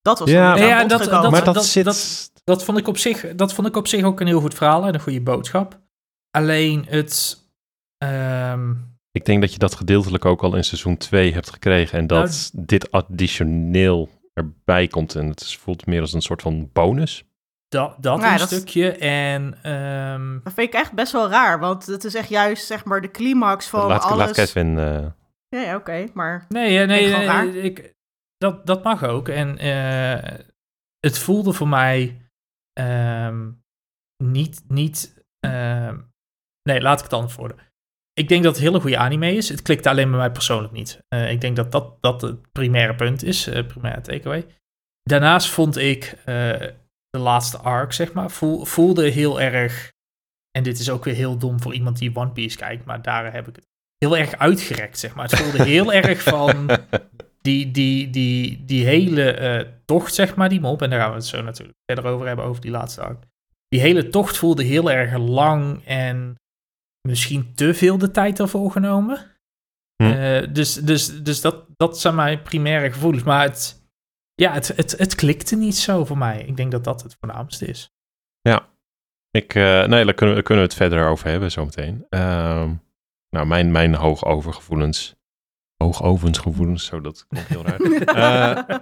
Dat 0.01 0.19
was 0.19 0.29
Ja, 0.29 0.53
niet 0.53 0.63
Ja, 0.63 0.83
dat- 0.85 1.03
dat- 1.03 1.31
maar 1.31 1.43
dat, 1.43 1.53
dat- 1.55 1.65
zit... 1.65 2.30
dat- 2.43 2.63
vond 2.63 2.77
ik 2.77 2.87
op 2.87 2.97
zich, 2.97 3.35
dat 3.35 3.53
vond 3.53 3.67
ik 3.67 3.75
op 3.75 3.87
zich 3.87 4.03
ook 4.03 4.19
een 4.19 4.27
heel 4.27 4.41
goed 4.41 4.53
verhaal 4.53 4.85
en 4.85 4.93
een 4.93 4.99
goede 4.99 5.21
boodschap. 5.21 5.79
Alleen 6.31 6.85
het. 6.89 7.39
ehm, 7.97 8.71
Ik 9.11 9.25
denk 9.25 9.41
dat 9.41 9.53
je 9.53 9.59
dat 9.59 9.75
gedeeltelijk 9.75 10.25
ook 10.25 10.41
al 10.43 10.55
in 10.55 10.63
seizoen 10.63 10.97
2 10.97 11.33
hebt 11.33 11.49
gekregen. 11.49 11.97
En 11.99 12.07
dat 12.07 12.51
dit 12.55 12.91
additioneel 12.91 14.09
erbij 14.33 14.87
komt. 14.87 15.15
En 15.15 15.27
het 15.27 15.41
is- 15.41 15.57
voelt 15.57 15.85
meer 15.85 16.01
als 16.01 16.13
een 16.13 16.21
soort 16.21 16.41
van 16.41 16.69
bonus. 16.73 17.25
dat 17.67 17.95
dat 18.03 18.21
Ja, 18.21 18.31
een 18.31 18.37
dat- 18.37 18.47
stukje. 18.47 18.91
En 18.97 19.57
ehm, 19.63 20.39
Dat 20.43 20.53
vind 20.53 20.67
ik 20.67 20.73
echt 20.73 20.93
best 20.93 21.11
wel 21.11 21.29
raar, 21.29 21.59
want 21.59 21.85
het 21.85 22.03
is 22.03 22.15
echt 22.15 22.29
juist 22.29 22.65
zeg 22.65 22.85
maar 22.85 23.01
de 23.01 23.11
climax 23.11 23.67
van 23.67 23.87
laat, 23.87 24.03
alles. 24.03 24.17
laat 24.17 24.31
Kevin... 24.31 24.77
eh, 24.79 25.05
Ja, 25.49 25.59
ja 25.61 25.75
oké, 25.75 26.07
maar 26.13 26.45
nee, 26.49 26.79
eh, 26.79 26.87
nee, 26.87 27.05
ik 27.05 27.17
nee, 27.17 27.25
raar. 27.25 27.47
ik, 27.47 27.93
dat, 28.37 28.65
dat 28.65 28.83
mag 28.83 29.03
ook. 29.03 29.27
En 29.27 29.57
eh, 29.57 30.39
het 30.99 31.17
voelde 31.17 31.53
voor 31.53 31.67
mij 31.67 32.21
ehm, 32.73 33.51
niet. 34.23 34.63
niet 34.67 35.23
ehm, 35.39 35.99
nee, 36.63 36.81
laat 36.81 36.97
ik 36.97 37.03
het 37.03 37.13
anders 37.13 37.35
worden. 37.35 37.57
Ik 38.13 38.27
denk 38.27 38.43
dat 38.43 38.51
het 38.51 38.61
een 38.61 38.67
hele 38.67 38.81
goede 38.81 38.97
anime 38.97 39.33
is. 39.33 39.49
Het 39.49 39.61
klikte 39.61 39.89
alleen 39.89 40.09
bij 40.09 40.19
mij 40.19 40.31
persoonlijk 40.31 40.73
niet. 40.73 40.99
Eh, 41.07 41.31
ik 41.31 41.41
denk 41.41 41.55
dat 41.55 41.71
dat, 41.71 42.01
dat 42.01 42.21
het 42.21 42.51
primaire 42.51 42.95
punt 42.95 43.23
is, 43.23 43.47
eh 43.47 43.67
primaire 43.67 44.01
takeaway. 44.01 44.45
Daarnaast 45.03 45.49
vond 45.49 45.77
ik 45.77 46.03
eh, 46.25 46.25
de 47.09 47.19
laatste 47.19 47.57
arc, 47.57 47.91
zeg 47.91 48.13
maar, 48.13 48.31
voel, 48.31 48.65
voelde 48.65 49.09
heel 49.09 49.41
erg. 49.41 49.91
En 50.51 50.63
dit 50.63 50.79
is 50.79 50.89
ook 50.89 51.03
weer 51.03 51.13
heel 51.13 51.37
dom 51.37 51.61
voor 51.61 51.73
iemand 51.73 51.97
die 51.97 52.15
One 52.15 52.31
Piece 52.31 52.57
kijkt, 52.57 52.85
maar 52.85 53.01
daar 53.01 53.33
heb 53.33 53.47
ik 53.47 53.55
het 53.55 53.67
heel 53.97 54.17
erg 54.17 54.37
uitgerekt, 54.37 54.99
zeg 54.99 55.15
maar. 55.15 55.29
Het 55.29 55.39
voelde 55.39 55.63
heel 55.63 55.93
erg 56.03 56.23
van 56.23 56.69
die, 57.41 57.71
die, 57.71 58.09
die, 58.09 58.65
die 58.65 58.85
hele 58.85 59.31
eh, 59.31 59.71
tocht, 59.85 60.13
zeg 60.13 60.35
maar, 60.35 60.49
die 60.49 60.59
mop. 60.59 60.81
En 60.81 60.89
daar 60.89 60.99
gaan 60.99 61.09
we 61.09 61.15
het 61.15 61.25
zo 61.25 61.41
natuurlijk 61.41 61.77
verder 61.85 62.11
over 62.11 62.27
hebben, 62.27 62.45
over 62.45 62.61
die 62.61 62.71
laatste 62.71 63.01
arc. 63.01 63.23
Die 63.67 63.79
hele 63.79 64.07
tocht 64.09 64.37
voelde 64.37 64.63
heel 64.63 64.91
erg 64.91 65.17
lang 65.17 65.85
en 65.85 66.35
misschien 67.07 67.55
te 67.55 67.73
veel 67.73 67.97
de 67.97 68.11
tijd 68.11 68.39
ervoor 68.39 68.71
genomen. 68.71 69.17
Hm. 70.03 70.09
Eh, 70.11 70.53
dus 70.53 70.73
dus, 70.73 71.23
dus 71.23 71.41
dat, 71.41 71.65
dat 71.77 71.99
zijn 71.99 72.15
mijn 72.15 72.41
primaire 72.41 72.91
gevoelens. 72.91 73.23
Maar 73.23 73.43
het, 73.43 73.89
ja, 74.33 74.53
het, 74.53 74.67
het, 74.67 74.91
het 74.97 75.15
klikte 75.15 75.55
niet 75.55 75.75
zo 75.77 76.05
voor 76.05 76.17
mij. 76.17 76.43
Ik 76.45 76.55
denk 76.57 76.71
dat 76.71 76.83
dat 76.83 77.03
het 77.03 77.15
voornaamste 77.19 77.65
is. 77.65 77.89
Ik, 79.33 79.55
eh, 79.55 79.63
nee, 79.85 80.05
daar 80.05 80.13
kunnen, 80.13 80.27
we- 80.29 80.33
daar 80.33 80.43
kunnen 80.43 80.63
we 80.63 80.69
het 80.69 80.73
verder 80.73 81.07
over 81.07 81.27
hebben 81.29 81.51
zometeen. 81.51 82.05
Ehm 82.09 82.73
nou, 83.29 83.45
mijn, 83.47 83.71
mijn 83.71 83.95
hoogovergevoelens. 83.95 85.15
Hoogovensgevoelens, 85.81 86.85
zo 86.85 87.01
dat 87.01 87.25
komt 87.27 87.47
heel 87.47 87.63
raar. 87.65 87.79
Eh, 88.71 88.77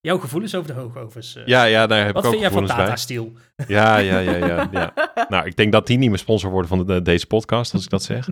Jouw 0.00 0.18
gevoelens 0.18 0.54
over 0.54 0.74
de 0.74 0.80
hoogovens. 0.80 1.36
eh. 1.36 1.46
ja, 1.46 1.64
ja, 1.64 1.86
daar 1.86 2.04
heb 2.04 2.14
Wat 2.14 2.24
ik 2.24 2.30
ook 2.30 2.36
vind 2.38 2.52
jij 2.52 2.52
van 2.52 2.68
gevoelens 2.68 2.76
bij. 2.76 2.84
Tata 2.84 2.96
Steel? 2.96 3.32
Ja, 3.66 3.96
ja, 3.98 4.18
ja, 4.18 4.46
ja, 4.46 4.68
ja. 4.72 4.92
Nou, 5.28 5.46
ik 5.46 5.56
denk 5.56 5.72
dat 5.72 5.86
die 5.86 5.98
niet 5.98 6.08
meer 6.08 6.18
sponsor 6.18 6.50
worden 6.50 6.68
van 6.68 6.86
de- 6.86 7.02
deze 7.02 7.26
podcast, 7.26 7.72
als 7.74 7.84
ik 7.84 7.90
dat 7.90 8.02
zeg. 8.02 8.28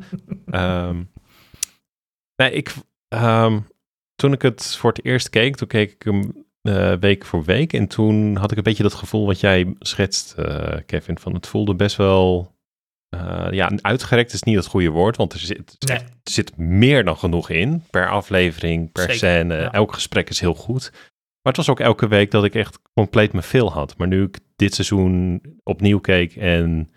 Ehm, 0.46 1.02
nee, 2.36 2.50
ik, 2.52 2.74
ehm, 3.08 3.60
toen 4.14 4.32
ik 4.32 4.42
het 4.42 4.76
voor 4.76 4.90
het 4.92 5.04
eerst 5.04 5.30
keek, 5.30 5.56
toen 5.56 5.68
keek 5.68 5.92
ik 5.92 6.02
hem 6.02 6.44
eh, 6.62 6.92
week 7.00 7.24
voor 7.24 7.44
week. 7.44 7.72
En 7.72 7.86
toen 7.86 8.36
had 8.36 8.50
ik 8.50 8.56
een 8.56 8.62
beetje 8.62 8.82
dat 8.82 8.94
gevoel 8.94 9.26
wat 9.26 9.40
jij 9.40 9.74
schetst, 9.78 10.32
eh, 10.32 10.76
Kevin. 10.86 11.18
Van 11.18 11.34
het 11.34 11.46
voelde 11.46 11.74
best 11.74 11.96
wel, 11.96 12.54
eh, 13.20 13.52
ja, 13.52 13.70
uitgerekt 13.80 14.32
is 14.32 14.42
niet 14.42 14.56
het 14.56 14.66
goede 14.66 14.88
woord. 14.90 15.16
Want 15.16 15.32
er 15.32 15.38
zit, 15.38 15.76
Nee. 15.88 15.98
er 15.98 16.04
zit 16.22 16.56
meer 16.56 17.04
dan 17.04 17.16
genoeg 17.16 17.50
in. 17.50 17.82
Per 17.90 18.08
aflevering, 18.08 18.92
per 18.92 19.02
Zeker, 19.02 19.16
scène. 19.16 19.54
ja. 19.56 19.72
Elk 19.72 19.92
gesprek 19.94 20.28
is 20.28 20.40
heel 20.40 20.54
goed. 20.54 20.90
Maar 20.92 21.54
het 21.54 21.56
was 21.56 21.68
ook 21.68 21.80
elke 21.80 22.08
week 22.08 22.30
dat 22.30 22.44
ik 22.44 22.54
echt 22.54 22.78
compleet 22.94 23.32
me 23.32 23.42
veel 23.42 23.72
had. 23.72 23.96
Maar 23.96 24.08
nu 24.08 24.22
ik 24.22 24.38
dit 24.56 24.74
seizoen 24.74 25.42
opnieuw 25.62 25.98
keek 25.98 26.36
en 26.36 26.88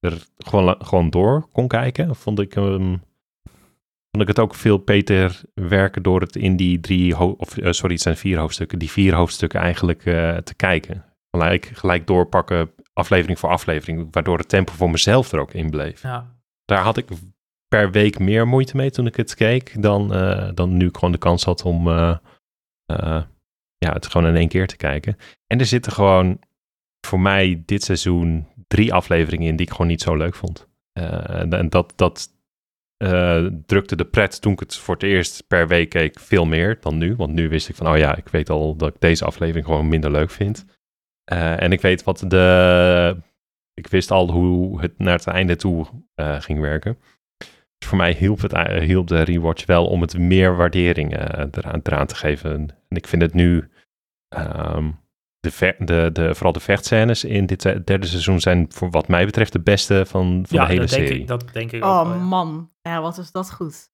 er 0.00 0.26
gewoon, 0.38 0.76
gewoon 0.78 1.10
door 1.10 1.46
kon 1.52 1.68
kijken, 1.68 2.16
vond 2.16 2.40
ik, 2.40 2.54
hem 2.54 3.02
vond 4.10 4.22
ik 4.22 4.28
het 4.28 4.38
ook 4.38 4.54
veel 4.54 4.78
beter 4.78 5.40
werken 5.54 6.02
door 6.02 6.20
het 6.20 6.36
in 6.36 6.56
die 6.56 6.80
drie, 6.80 7.18
of 7.18 7.56
eh, 7.58 7.72
sorry, 7.72 7.92
het 7.94 8.02
zijn 8.02 8.16
vier 8.16 8.38
hoofdstukken, 8.38 8.78
die 8.78 8.90
vier 8.90 9.14
hoofdstukken 9.14 9.60
eigenlijk 9.60 10.06
eh, 10.06 10.36
te 10.36 10.54
kijken. 10.54 11.04
Gelijk, 11.30 11.70
gelijk 11.74 12.06
doorpakken, 12.06 12.70
aflevering 12.94 13.38
voor 13.38 13.48
aflevering, 13.50 14.08
waardoor 14.10 14.38
het 14.38 14.48
tempo 14.48 14.72
voor 14.72 14.90
mezelf 14.90 15.32
er 15.32 15.38
ook 15.40 15.52
in 15.52 15.70
bleef. 15.70 16.02
Ja. 16.02 16.36
Daar 16.64 16.82
had 16.82 16.96
ik 16.96 17.06
per 17.68 17.90
week 17.90 18.18
meer 18.18 18.46
moeite 18.48 18.76
mee 18.76 18.90
toen 18.90 19.06
ik 19.06 19.16
het 19.16 19.34
keek, 19.34 19.82
dan, 19.82 20.14
eh, 20.14 20.48
dan 20.54 20.76
nu 20.76 20.86
ik 20.86 20.94
gewoon 20.94 21.12
de 21.12 21.18
kans 21.18 21.44
had 21.44 21.62
om 21.64 21.88
eh, 21.88 22.16
eh, 22.86 23.22
ja, 23.78 23.92
het 23.92 24.06
gewoon 24.06 24.26
in 24.26 24.36
één 24.36 24.48
keer 24.48 24.66
te 24.66 24.76
kijken. 24.76 25.16
En 25.46 25.58
er 25.60 25.66
zitten 25.66 25.92
gewoon 25.92 26.38
voor 27.06 27.20
mij 27.20 27.62
dit 27.66 27.82
seizoen 27.82 28.46
drie 28.68 28.92
afleveringen 28.92 29.48
in 29.48 29.56
die 29.56 29.66
ik 29.66 29.72
gewoon 29.72 29.86
niet 29.86 30.02
zo 30.02 30.16
leuk 30.16 30.34
vond. 30.34 30.68
En- 30.92 31.52
en 31.52 31.68
dat, 31.68 31.92
dat 31.96 32.32
drukte 33.66 33.96
de 33.96 34.04
pret 34.04 34.40
toen 34.40 34.52
ik 34.52 34.60
het 34.60 34.76
voor 34.76 34.94
het 34.94 35.02
eerst 35.02 35.46
per 35.46 35.68
week 35.68 35.88
keek 35.88 36.20
veel 36.20 36.44
meer 36.44 36.78
dan 36.80 36.98
nu. 36.98 37.16
Want 37.16 37.32
nu 37.32 37.48
wist 37.48 37.68
ik 37.68 37.74
van, 37.74 37.88
oh 37.88 37.96
ja, 37.96 38.16
ik 38.16 38.28
weet 38.28 38.50
al 38.50 38.76
dat 38.76 38.94
ik 38.94 39.00
deze 39.00 39.24
aflevering 39.24 39.64
gewoon 39.66 39.88
minder 39.88 40.10
leuk 40.10 40.30
vind. 40.30 40.64
Eh, 41.24 41.62
en 41.62 41.72
ik 41.72 41.80
weet 41.80 42.02
wat 42.02 42.24
de... 42.26 43.16
Ik 43.74 43.86
wist 43.86 44.10
al 44.10 44.30
hoe 44.30 44.80
het 44.80 44.98
naar 44.98 45.16
het 45.16 45.26
einde 45.26 45.56
toe 45.56 45.86
eh, 46.14 46.40
ging 46.40 46.60
werken. 46.60 46.98
Dus 47.78 47.88
voor 47.88 47.98
mij 47.98 48.12
hielp, 48.12 48.40
het, 48.40 48.52
eh, 48.52 48.80
hielp 48.86 49.06
de 49.06 49.22
rewatch 49.22 49.66
wel 49.66 49.86
om 49.86 50.00
het 50.00 50.18
meer 50.18 50.56
waardering 50.56 51.12
eraan, 51.16 51.80
eraan 51.82 52.06
te 52.06 52.14
geven. 52.14 52.52
En 52.88 52.96
ik 52.96 53.06
vind 53.06 53.22
het 53.22 53.34
nu... 53.34 53.68
ehm, 54.28 54.90
de, 55.40 55.50
ve- 55.50 55.76
de, 55.78 56.10
de, 56.12 56.34
vooral 56.34 56.52
de 56.52 56.60
vechtscènes 56.60 57.24
in 57.24 57.46
dit 57.46 57.62
derde 57.62 58.06
seizoen 58.06 58.40
zijn 58.40 58.66
voor 58.68 58.90
wat 58.90 59.08
mij 59.08 59.24
betreft 59.24 59.52
de 59.52 59.60
beste 59.60 60.06
van, 60.06 60.44
van 60.48 60.58
ja, 60.58 60.64
de 60.64 60.72
hele 60.72 60.80
dat 60.80 60.90
denk, 60.90 61.06
serie. 61.06 61.20
ik, 61.20 61.26
dat 61.28 61.44
denk 61.52 61.72
ik 61.72 61.84
ook 61.84 61.90
Oh 61.90 62.28
man, 62.28 62.70
ja, 62.82 63.00
wat 63.00 63.18
is 63.18 63.30
dat 63.32 63.52
goed. 63.52 63.92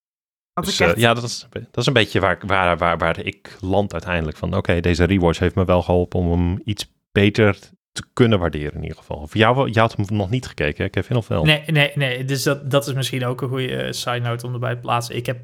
Dus, 0.60 0.78
ja, 0.78 1.14
dat 1.14 1.22
is, 1.22 1.46
dat 1.50 1.76
is 1.76 1.86
een 1.86 1.92
beetje 1.92 2.20
waar, 2.20 2.38
waar, 2.46 2.76
waar, 2.76 2.98
waar 2.98 3.18
ik 3.24 3.56
land 3.60 3.92
uiteindelijk. 3.92 4.36
Van 4.36 4.56
oké, 4.56 4.80
deze 4.80 5.04
rewatch 5.04 5.38
heeft 5.38 5.54
me 5.54 5.64
wel 5.64 5.82
geholpen 5.82 6.20
om 6.20 6.30
hem 6.30 6.60
iets 6.64 6.92
beter 7.12 7.58
te 7.92 8.02
kunnen 8.12 8.38
waarderen 8.38 8.74
in 8.74 8.82
ieder 8.82 8.96
geval. 8.96 9.16
Of 9.16 9.34
jou, 9.34 9.70
jou 9.70 9.88
had 9.88 9.96
hem 9.96 10.16
nog 10.16 10.30
niet 10.30 10.46
gekeken, 10.46 10.84
hè, 10.84 10.90
Kevin, 10.90 11.16
of 11.16 11.28
wel? 11.28 11.44
Nee, 11.44 11.62
nee, 11.66 11.92
nee. 11.94 12.24
Dus 12.24 12.42
dat, 12.42 12.70
dat 12.70 12.86
is 12.86 12.92
misschien 12.94 13.24
ook 13.24 13.40
een 13.40 13.48
goede 13.48 13.76
eh, 13.76 13.92
side 13.92 14.18
note 14.18 14.46
om 14.46 14.52
erbij 14.52 14.74
te 14.74 14.80
plaatsen. 14.80 15.16
Ik 15.16 15.26
heb 15.26 15.38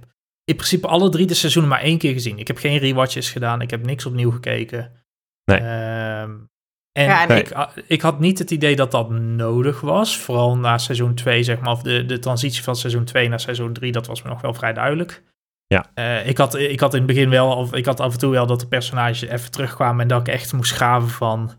in 0.44 0.56
principe 0.56 0.86
alle 0.86 1.08
drie 1.08 1.26
de 1.26 1.34
seizoenen 1.34 1.70
maar 1.70 1.80
één 1.80 1.98
keer 1.98 2.12
gezien. 2.12 2.38
Ik 2.38 2.46
heb 2.46 2.56
geen 2.58 2.78
rewatches 2.78 3.30
gedaan. 3.30 3.60
Ik 3.60 3.70
heb 3.70 3.84
niks 3.86 4.06
opnieuw 4.06 4.30
gekeken. 4.30 5.04
Nee. 5.44 5.58
Ehm, 5.58 6.30
en 6.92 7.04
Ja, 7.04 7.22
en 7.22 7.28
Nee. 7.28 7.40
ik, 7.40 7.52
ah, 7.52 7.68
ik 7.86 8.00
had 8.00 8.20
niet 8.20 8.38
het 8.38 8.50
idee 8.50 8.76
dat 8.76 8.90
dat 8.90 9.10
nodig 9.10 9.80
was. 9.80 10.18
Vooral 10.18 10.56
na 10.56 10.78
seizoen 10.78 11.14
2, 11.14 11.42
zeg 11.42 11.60
maar. 11.60 11.72
Of 11.72 11.82
de, 11.82 12.04
de 12.04 12.18
transitie 12.18 12.62
van 12.62 12.76
seizoen 12.76 13.04
2 13.04 13.28
naar 13.28 13.40
seizoen 13.40 13.72
3, 13.72 13.92
dat 13.92 14.06
was 14.06 14.22
me 14.22 14.28
nog 14.28 14.40
wel 14.40 14.54
vrij 14.54 14.72
duidelijk. 14.72 15.22
Ja. 15.66 15.86
Eh, 15.94 16.28
ik, 16.28 16.38
had, 16.38 16.54
ik 16.54 16.80
had 16.80 16.92
in 16.92 16.98
het 16.98 17.06
begin 17.06 17.28
wel, 17.30 17.56
of 17.56 17.72
ik 17.74 17.84
had 17.86 18.00
af 18.00 18.12
en 18.12 18.18
toe 18.18 18.30
wel 18.30 18.46
dat 18.46 18.60
de 18.60 18.68
personages 18.68 19.20
even 19.22 19.50
terugkwamen 19.50 20.00
en 20.00 20.08
dat 20.08 20.20
ik 20.20 20.28
echt 20.34 20.52
moest 20.52 20.72
graven 20.72 21.08
van, 21.08 21.52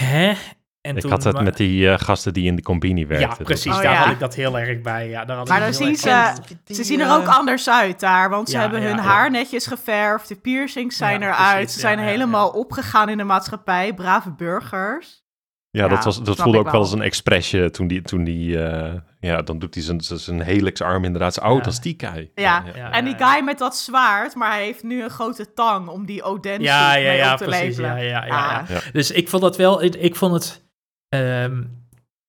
hè? 0.00 0.32
En 0.80 0.94
ik 0.96 1.00
toen 1.02 1.10
had 1.10 1.24
het 1.24 1.34
wa- 1.34 1.42
met 1.42 1.56
die 1.56 1.90
eh, 1.90 1.98
gasten 1.98 2.32
die 2.32 2.46
in 2.46 2.56
de 2.56 2.62
combini 2.62 3.06
werkten. 3.06 3.28
ja, 3.30 3.34
Dat 3.36 3.46
precies. 3.46 3.72
Oh, 3.72 3.82
daar 3.82 3.92
ja. 3.92 3.98
had 3.98 4.12
ik 4.12 4.18
dat 4.18 4.34
heel 4.34 4.58
erg 4.58 4.80
bij. 4.80 5.08
Ja, 5.08 5.24
daar 5.24 5.36
had 5.36 5.48
Maar 5.48 5.56
ik 5.58 5.62
dan 5.64 5.72
zien 5.74 5.96
ze, 5.96 6.32
Die, 6.64 6.76
ze 6.76 6.84
zien 6.84 7.00
er 7.00 7.12
ook 7.12 7.26
anders 7.26 7.70
uit 7.70 8.00
daar, 8.00 8.30
want 8.30 8.48
ze 8.48 8.54
Ja, 8.54 8.60
hebben 8.60 8.80
ja, 8.80 8.86
hun 8.86 8.96
ja. 8.96 9.02
haar 9.02 9.30
netjes 9.30 9.66
geverfd, 9.66 10.28
de 10.28 10.36
piercings 10.36 10.96
zijn 10.96 11.20
Ja, 11.20 11.26
eruit, 11.26 11.54
precies, 11.56 11.72
ze 11.74 11.80
zijn 11.80 11.98
ja, 11.98 12.04
ja, 12.04 12.10
helemaal 12.10 12.50
opgegaan 12.50 13.08
in 13.08 13.18
de 13.18 13.24
maatschappij, 13.24 13.94
brave 13.94 14.30
burgers. 14.30 15.22
Ja, 15.70 15.82
Ja, 15.82 15.88
dat, 15.88 16.04
was, 16.04 16.22
dat 16.22 16.36
voelde 16.36 16.58
ook 16.58 16.64
wel 16.64 16.72
wel. 16.72 16.80
als 16.82 16.92
een 16.92 17.02
expressje 17.02 17.70
toen 17.70 17.86
die, 17.86 18.02
toen 18.02 18.24
die 18.24 18.62
eh, 18.64 18.94
ja, 19.20 19.42
dan 19.42 19.58
doet 19.58 19.74
hij 19.74 19.82
zijn, 19.84 20.00
zijn- 20.00 20.18
zijn 20.18 20.40
helixarm 20.40 21.04
inderdaad. 21.04 21.34
zo, 21.34 21.54
Ja. 21.56 21.60
dat 21.62 21.72
is 21.72 21.80
die 21.80 21.94
guy. 21.98 22.30
Ja. 22.34 22.64
Ja, 22.74 22.92
En 22.92 23.04
die 23.04 23.14
guy 23.18 23.44
met 23.44 23.58
dat 23.58 23.76
zwaard, 23.76 24.34
maar 24.34 24.50
hij 24.52 24.64
heeft 24.64 24.82
nu 24.82 25.02
een 25.02 25.10
grote 25.10 25.52
tang 25.54 25.88
om 25.88 26.06
die 26.06 26.22
Oden 26.22 26.60
Ja, 26.62 26.94
ja, 26.94 27.12
ja, 27.12 27.32
op 27.32 27.38
te 27.38 27.44
precies. 27.44 27.76
Ja, 27.76 27.96
ja, 27.96 28.02
ja, 28.02 28.26
ja. 28.26 28.58
Ah. 28.60 28.68
Ja. 28.70 28.80
Dus 28.92 29.10
ik 29.10 29.28
vond 29.28 29.42
dat 29.42 29.56
wel, 29.56 29.82
ik, 29.82 29.94
ik 29.94 30.16
vond 30.16 30.32
het, 30.32 30.64
ehm, 31.08 31.62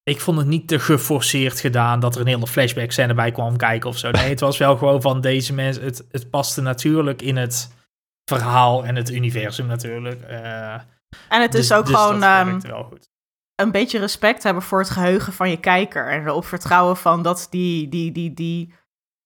ik 0.04 0.22
vond 0.22 0.38
het 0.38 0.48
niet 0.48 0.68
te 0.68 0.80
geforceerd 0.80 1.60
gedaan 1.60 2.00
dat 2.00 2.16
er 2.16 2.22
een 2.22 2.28
hele 2.28 2.48
flashback 2.48 2.92
scène 2.92 3.14
bij 3.14 3.32
kwam 3.32 3.58
kijken 3.58 3.90
of 3.90 3.98
zo. 3.98 4.12
Nee, 4.12 4.30
het 4.30 4.40
was 4.40 4.58
wel 4.58 4.78
gewoon 4.78 5.02
van 5.02 5.22
deze 5.22 5.54
mensen, 5.54 5.84
het, 5.84 6.06
het 6.12 6.30
paste 6.30 6.62
natuurlijk 6.62 7.22
in 7.22 7.38
het 7.38 7.74
verhaal 8.32 8.86
en 8.86 8.96
het 8.96 9.10
universum 9.12 9.66
natuurlijk. 9.68 10.22
Eh, 10.22 10.74
En 11.30 11.42
het 11.42 11.52
dus- 11.52 11.62
is 11.62 11.74
ook 11.74 11.86
dus 11.86 11.96
gewoon 11.96 12.20
dat 12.20 12.30
ehm, 12.30 12.46
werkte 12.46 12.68
wel 12.68 12.84
goed. 12.84 13.10
Een 13.56 13.72
beetje 13.72 14.00
respect 14.00 14.44
hebben 14.44 14.64
voor 14.64 14.80
het 14.80 14.90
geheugen 14.90 15.34
van 15.34 15.50
je 15.50 15.60
kijker. 15.60 16.08
En 16.08 16.28
erop 16.28 16.46
vertrouwen 16.46 16.98
van 16.98 17.22
dat 17.24 17.48
die, 17.50 17.90
die, 17.90 18.12
die, 18.12 18.34
die, 18.34 18.74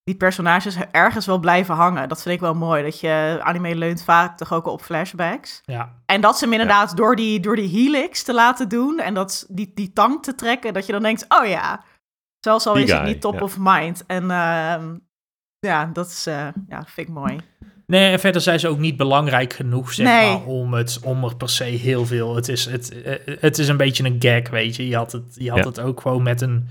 die 0.03 0.15
personages 0.15 0.77
ergens 0.91 1.25
wel 1.25 1.39
blijven 1.39 1.75
hangen. 1.75 2.09
Dat 2.09 2.21
vind 2.21 2.35
ik 2.35 2.41
wel 2.41 2.53
mooi. 2.53 2.83
Dat 2.83 2.99
je 2.99 3.39
anime 3.43 3.75
leunt 3.75 4.03
vaak 4.03 4.37
toch 4.37 4.53
ook 4.53 4.65
op 4.65 4.81
flashbacks. 4.81 5.61
Ja, 5.65 5.93
En 6.05 6.21
dat 6.21 6.37
ze 6.37 6.43
hem 6.43 6.53
inderdaad 6.53 6.97
door, 6.97 7.15
die, 7.15 7.39
door 7.39 7.55
die 7.55 7.69
helix 7.69 8.23
te 8.23 8.33
laten 8.33 8.69
doen 8.69 8.99
en 8.99 9.13
dat, 9.13 9.45
die, 9.49 9.71
die 9.75 9.93
tang 9.93 10.23
te 10.23 10.35
trekken, 10.35 10.73
dat 10.73 10.85
je 10.85 10.91
dan 10.91 11.03
denkt, 11.03 11.25
oh 11.27 11.45
ja, 11.45 11.83
zelfs 12.39 12.67
al 12.67 12.73
Die 12.73 12.83
is 12.83 12.91
het 12.91 13.03
niet 13.03 13.21
top 13.21 13.33
ja. 13.33 13.39
of 13.39 13.57
mind. 13.59 14.03
En 14.05 14.31
ehm, 14.31 14.95
ja, 15.65 15.89
dat 15.93 16.07
is, 16.07 16.25
eh, 16.27 16.47
ja, 16.69 16.83
vind 16.87 17.07
ik 17.07 17.13
mooi. 17.13 17.39
Nee, 17.87 18.11
en 18.11 18.19
verder 18.19 18.41
zijn 18.41 18.59
ze 18.59 18.67
ook 18.67 18.77
niet 18.77 18.97
belangrijk 18.97 19.53
genoeg, 19.53 19.93
zeg 19.93 20.05
Nee. 20.07 20.29
maar, 20.37 20.45
om, 20.45 20.73
het, 20.73 20.99
om 21.03 21.23
er 21.23 21.35
per 21.35 21.49
se 21.49 21.63
heel 21.63 22.05
veel... 22.05 22.35
Het 22.35 22.47
is, 22.49 22.65
het, 22.65 23.01
eh, 23.01 23.37
het 23.39 23.57
is 23.57 23.67
een 23.67 23.77
beetje 23.77 24.03
een 24.05 24.15
gag, 24.19 24.49
weet 24.49 24.75
je. 24.75 24.87
Je 24.87 24.95
had 24.95 25.11
het, 25.11 25.23
je 25.35 25.49
had 25.49 25.59
Ja. 25.59 25.65
het 25.65 25.79
ook 25.79 26.01
gewoon 26.01 26.23
met 26.23 26.41
een, 26.41 26.67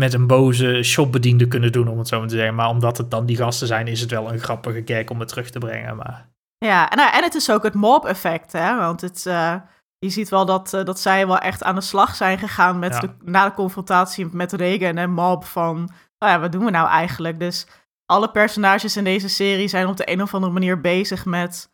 met 0.00 0.12
een 0.12 0.26
boze 0.26 0.82
shopbediende 0.82 1.48
kunnen 1.48 1.72
doen, 1.72 1.88
om 1.88 1.98
het 1.98 2.08
zo 2.08 2.18
maar 2.18 2.28
te 2.28 2.36
zeggen. 2.36 2.54
Maar 2.54 2.68
omdat 2.68 2.96
het 2.98 3.10
dan 3.10 3.26
die 3.26 3.36
gasten 3.36 3.66
zijn, 3.66 3.86
is 3.86 4.00
het 4.00 4.10
wel 4.10 4.32
een 4.32 4.38
grappige 4.40 4.82
gag 4.84 5.04
om 5.08 5.20
het 5.20 5.28
terug 5.28 5.50
te 5.50 5.58
brengen. 5.58 5.96
Maar 5.96 6.28
Ja, 6.58 6.90
en, 6.90 6.96
nou, 6.96 7.12
en 7.16 7.22
het 7.22 7.34
is 7.34 7.50
ook 7.50 7.62
het 7.62 7.74
mob-effect, 7.74 8.52
hè, 8.52 8.76
want 8.76 9.00
het, 9.00 9.26
eh, 9.26 9.54
je 9.98 10.10
ziet 10.10 10.28
wel 10.28 10.46
dat, 10.46 10.74
eh, 10.74 10.84
dat 10.84 11.00
zij 11.00 11.26
wel 11.26 11.38
echt 11.38 11.62
aan 11.62 11.74
de 11.74 11.80
slag 11.80 12.14
zijn 12.14 12.38
gegaan 12.38 12.78
met 12.78 12.92
Ja. 12.94 13.00
de, 13.00 13.10
na 13.24 13.44
de 13.44 13.54
confrontatie 13.54 14.28
met 14.32 14.52
Reagan 14.52 14.96
en 14.96 15.10
Mob 15.10 15.44
van, 15.44 15.90
oh 16.18 16.28
ja, 16.28 16.40
wat 16.40 16.52
doen 16.52 16.64
we 16.64 16.70
nou 16.70 16.88
eigenlijk? 16.88 17.38
Dus 17.38 17.66
alle 18.12 18.30
personages 18.30 18.96
in 18.96 19.04
deze 19.04 19.28
serie 19.28 19.68
zijn 19.68 19.86
op 19.86 19.96
de 19.96 20.10
een 20.10 20.22
of 20.22 20.34
andere 20.34 20.52
manier 20.52 20.80
bezig 20.80 21.24
met 21.24 21.70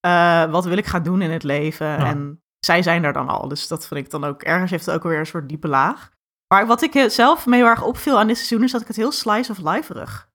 eh, 0.00 0.44
wat 0.50 0.64
wil 0.64 0.76
ik 0.76 0.86
gaan 0.86 1.02
doen 1.02 1.22
in 1.22 1.30
het 1.30 1.42
leven. 1.42 1.86
Ja. 1.86 2.06
En 2.06 2.42
zij 2.58 2.82
zijn 2.82 3.02
daar 3.02 3.12
dan 3.12 3.28
al, 3.28 3.48
dus 3.48 3.68
dat 3.68 3.86
vind 3.86 4.00
ik 4.00 4.10
dan 4.10 4.24
ook, 4.24 4.42
ergens 4.42 4.70
heeft 4.70 4.86
het 4.86 4.94
ook 4.94 5.02
weer 5.02 5.18
een 5.18 5.26
soort 5.26 5.48
diepe 5.48 5.68
laag. 5.68 6.10
Maar 6.54 6.66
wat 6.66 6.82
ik 6.82 6.94
eh, 6.94 7.08
zelf 7.08 7.46
me 7.46 7.56
heel 7.56 7.66
erg 7.66 7.82
opviel 7.82 8.18
aan 8.18 8.26
dit 8.26 8.36
seizoen 8.36 8.62
is 8.62 8.72
dat 8.72 8.80
ik 8.80 8.86
het 8.86 8.96
heel 8.96 9.12
slice 9.12 9.50
of 9.50 9.58
life-erig 9.58 10.28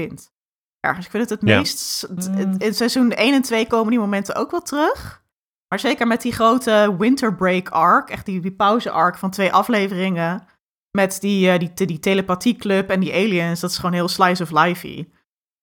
vind. 0.00 0.32
Ergens, 0.80 1.04
ik 1.04 1.10
vind 1.10 1.30
het 1.30 1.40
het 1.40 1.48
Ja. 1.50 1.56
meest... 1.58 2.00
het- 2.00 2.28
Mm. 2.28 2.54
In 2.58 2.74
seizoen 2.74 3.12
1 3.12 3.34
en 3.34 3.42
2 3.42 3.66
komen 3.66 3.90
die 3.90 3.98
momenten 3.98 4.34
ook 4.34 4.50
wel 4.50 4.62
terug. 4.62 5.22
Maar 5.68 5.78
zeker 5.78 6.06
met 6.06 6.22
die 6.22 6.32
grote 6.32 6.94
winter 6.98 7.34
break 7.34 7.68
arc, 7.68 8.10
echt 8.10 8.26
die, 8.26 8.40
die 8.40 8.52
pauze 8.54 8.90
arc 8.90 9.16
van 9.18 9.30
twee 9.30 9.52
afleveringen, 9.52 10.46
met 11.00 11.20
die, 11.20 11.50
eh, 11.50 11.58
die, 11.58 11.86
die 11.86 11.98
telepathieclub 11.98 12.90
en 12.90 13.00
die 13.00 13.12
aliens, 13.12 13.60
dat 13.60 13.70
is 13.70 13.76
gewoon 13.76 13.92
heel 13.92 14.08
slice 14.08 14.42
of 14.42 14.50
lifey. 14.50 15.08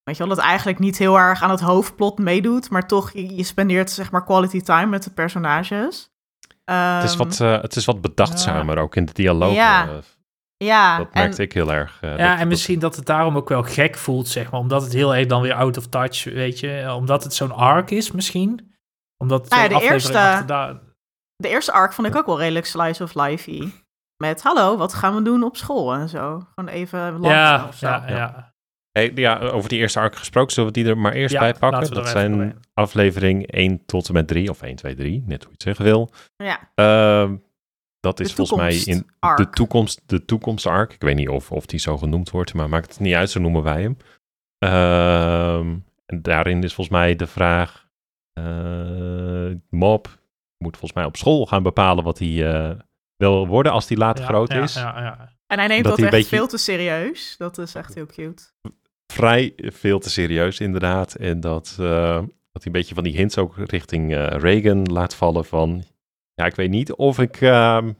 Weet 0.03 0.17
je 0.17 0.25
wel, 0.25 0.35
dat 0.35 0.43
eigenlijk 0.45 0.79
niet 0.79 0.97
heel 0.97 1.17
erg 1.17 1.41
aan 1.41 1.49
het 1.49 1.59
hoofdplot 1.59 2.17
meedoet, 2.19 2.69
maar 2.69 2.87
toch, 2.87 3.11
je, 3.13 3.35
je 3.35 3.43
spendeert 3.43 3.89
zeg 3.91 4.11
maar 4.11 4.23
quality 4.23 4.61
time 4.61 4.85
met 4.85 5.03
de 5.03 5.09
personages. 5.11 6.09
Het 6.71 7.03
is 7.03 7.09
Ehm, 7.11 7.17
wat, 7.17 7.39
eh, 7.39 7.61
het 7.61 7.75
is 7.75 7.85
wat 7.85 8.01
bedachtzamer 8.01 8.77
ook 8.77 8.95
in 8.95 9.05
de 9.05 9.13
dialoog. 9.13 9.53
Ja. 9.53 9.87
ja, 10.57 10.97
dat 10.97 11.07
en- 11.11 11.21
merkte 11.21 11.41
ik 11.41 11.53
heel 11.53 11.71
erg. 11.73 11.97
eh, 12.01 12.17
ja, 12.17 12.29
dat- 12.31 12.39
en 12.39 12.47
misschien 12.47 12.79
dat 12.79 12.95
het 12.95 13.05
daarom 13.05 13.35
ook 13.37 13.49
wel 13.49 13.63
gek 13.63 13.95
voelt, 13.97 14.27
zeg 14.27 14.51
maar. 14.51 14.59
Omdat 14.59 14.81
het 14.81 14.93
heel 14.93 15.15
erg 15.15 15.27
dan 15.27 15.41
weer 15.41 15.53
out 15.53 15.77
of 15.77 15.87
touch, 15.87 16.23
weet 16.23 16.59
je. 16.59 16.93
Omdat 16.95 17.23
het 17.23 17.33
zo'n 17.33 17.51
arc 17.51 17.91
is 17.91 18.11
misschien. 18.11 18.73
Omdat 19.17 19.49
Nou 19.49 19.61
ja, 19.61 19.67
de 19.67 19.73
eerste- 19.93 20.11
De 21.35 21.49
eerste 21.49 21.71
arc 21.71 21.93
vond 21.93 22.07
ik 22.07 22.15
ook 22.15 22.25
wel 22.25 22.39
redelijk 22.39 22.65
slice 22.65 23.03
of 23.03 23.13
lifey. 23.15 23.71
Met 24.17 24.41
hallo, 24.43 24.77
wat 24.77 24.93
gaan 24.93 25.15
we 25.15 25.21
doen 25.21 25.43
op 25.43 25.57
school 25.57 25.93
en 25.93 26.09
zo. 26.09 26.43
Gewoon 26.55 26.69
even 26.73 27.11
lang 27.11 27.25
Ja, 27.33 27.65
of 27.67 27.75
zo. 27.75 27.87
ja, 27.87 28.03
ja. 28.07 28.53
Hey, 28.91 29.11
ja, 29.15 29.39
over 29.39 29.69
die 29.69 29.79
eerste 29.79 29.99
arc 29.99 30.15
gesproken, 30.15 30.53
zullen 30.53 30.71
we 30.73 30.81
die 30.81 30.89
er 30.89 30.97
maar 30.97 31.13
eerst 31.13 31.33
Ja, 31.33 31.39
bij 31.39 31.53
pakken? 31.53 31.93
Dat 31.93 32.07
zijn 32.09 32.31
doorheen. 32.31 32.59
aflevering 32.73 33.47
1 33.51 33.85
tot 33.85 34.07
en 34.07 34.13
met 34.13 34.27
3, 34.27 34.49
of 34.49 34.61
1, 34.61 34.75
2, 34.75 34.95
3, 34.95 35.23
net 35.25 35.43
hoe 35.43 35.47
je 35.47 35.51
het 35.51 35.61
zeggen 35.61 35.85
wil. 35.85 36.09
Ja, 36.35 36.59
Ehm, 36.75 37.35
dat 37.99 38.19
is 38.19 38.33
volgens 38.33 38.57
mij 38.59 38.75
in 38.75 38.97
de 38.97 39.03
toekomst-arc. 39.05 39.53
toekomst, 39.55 40.01
de 40.05 40.25
toekomst 40.25 40.65
arc. 40.65 40.93
Ik 40.93 41.01
weet 41.01 41.15
niet 41.15 41.29
of, 41.29 41.51
of 41.51 41.65
die 41.65 41.79
zo 41.79 41.97
genoemd 41.97 42.29
wordt, 42.29 42.53
maar 42.53 42.69
maakt 42.69 42.89
het 42.89 42.99
niet 42.99 43.13
uit, 43.15 43.29
zo 43.29 43.39
noemen 43.39 43.63
wij 43.63 43.81
hem. 43.81 43.97
Ehm, 44.57 45.75
en 46.05 46.21
daarin 46.21 46.63
is 46.63 46.73
volgens 46.73 46.97
mij 46.97 47.15
de 47.15 47.27
vraag, 47.27 47.87
eh 48.33 49.51
Mob 49.69 50.07
moet 50.57 50.77
volgens 50.77 50.93
mij 50.93 51.05
op 51.05 51.17
school 51.17 51.45
gaan 51.45 51.63
bepalen 51.63 52.03
wat 52.03 52.19
hij 52.19 52.53
eh, 52.53 52.79
wil 53.31 53.47
worden 53.47 53.71
als 53.71 53.87
hij 53.87 53.97
later 53.97 54.23
Ja, 54.23 54.29
groot 54.29 54.51
ja, 54.51 54.61
is. 54.61 54.73
Ja, 54.73 55.01
ja. 55.01 55.29
en 55.47 55.57
hij 55.57 55.67
neemt 55.67 55.83
Dat 55.83 55.91
dat, 55.91 55.97
hij 55.97 56.05
echt 56.05 56.13
een 56.15 56.19
beetje- 56.21 56.35
veel 56.37 56.47
te 56.47 56.57
serieus. 56.57 57.35
Dat 57.37 57.57
is 57.57 57.75
echt 57.75 57.93
heel 57.93 58.05
cute. 58.05 58.43
vrij 59.13 59.53
veel 59.55 59.99
te 59.99 60.09
serieus 60.09 60.59
inderdaad. 60.59 61.13
En 61.15 61.39
dat, 61.39 61.75
eh, 61.79 62.15
dat 62.51 62.63
hij 62.63 62.65
een 62.65 62.71
beetje 62.71 62.95
van 62.95 63.03
die 63.03 63.15
hints 63.15 63.37
ook 63.37 63.53
richting 63.57 64.13
eh, 64.13 64.27
Reagan 64.27 64.83
laat 64.91 65.15
vallen 65.15 65.45
van... 65.45 65.83
Ja, 66.33 66.45
ik 66.45 66.55
weet 66.55 66.69
niet 66.69 66.93
of 66.93 67.19
ik 67.19 67.41
ehm, 67.41 67.91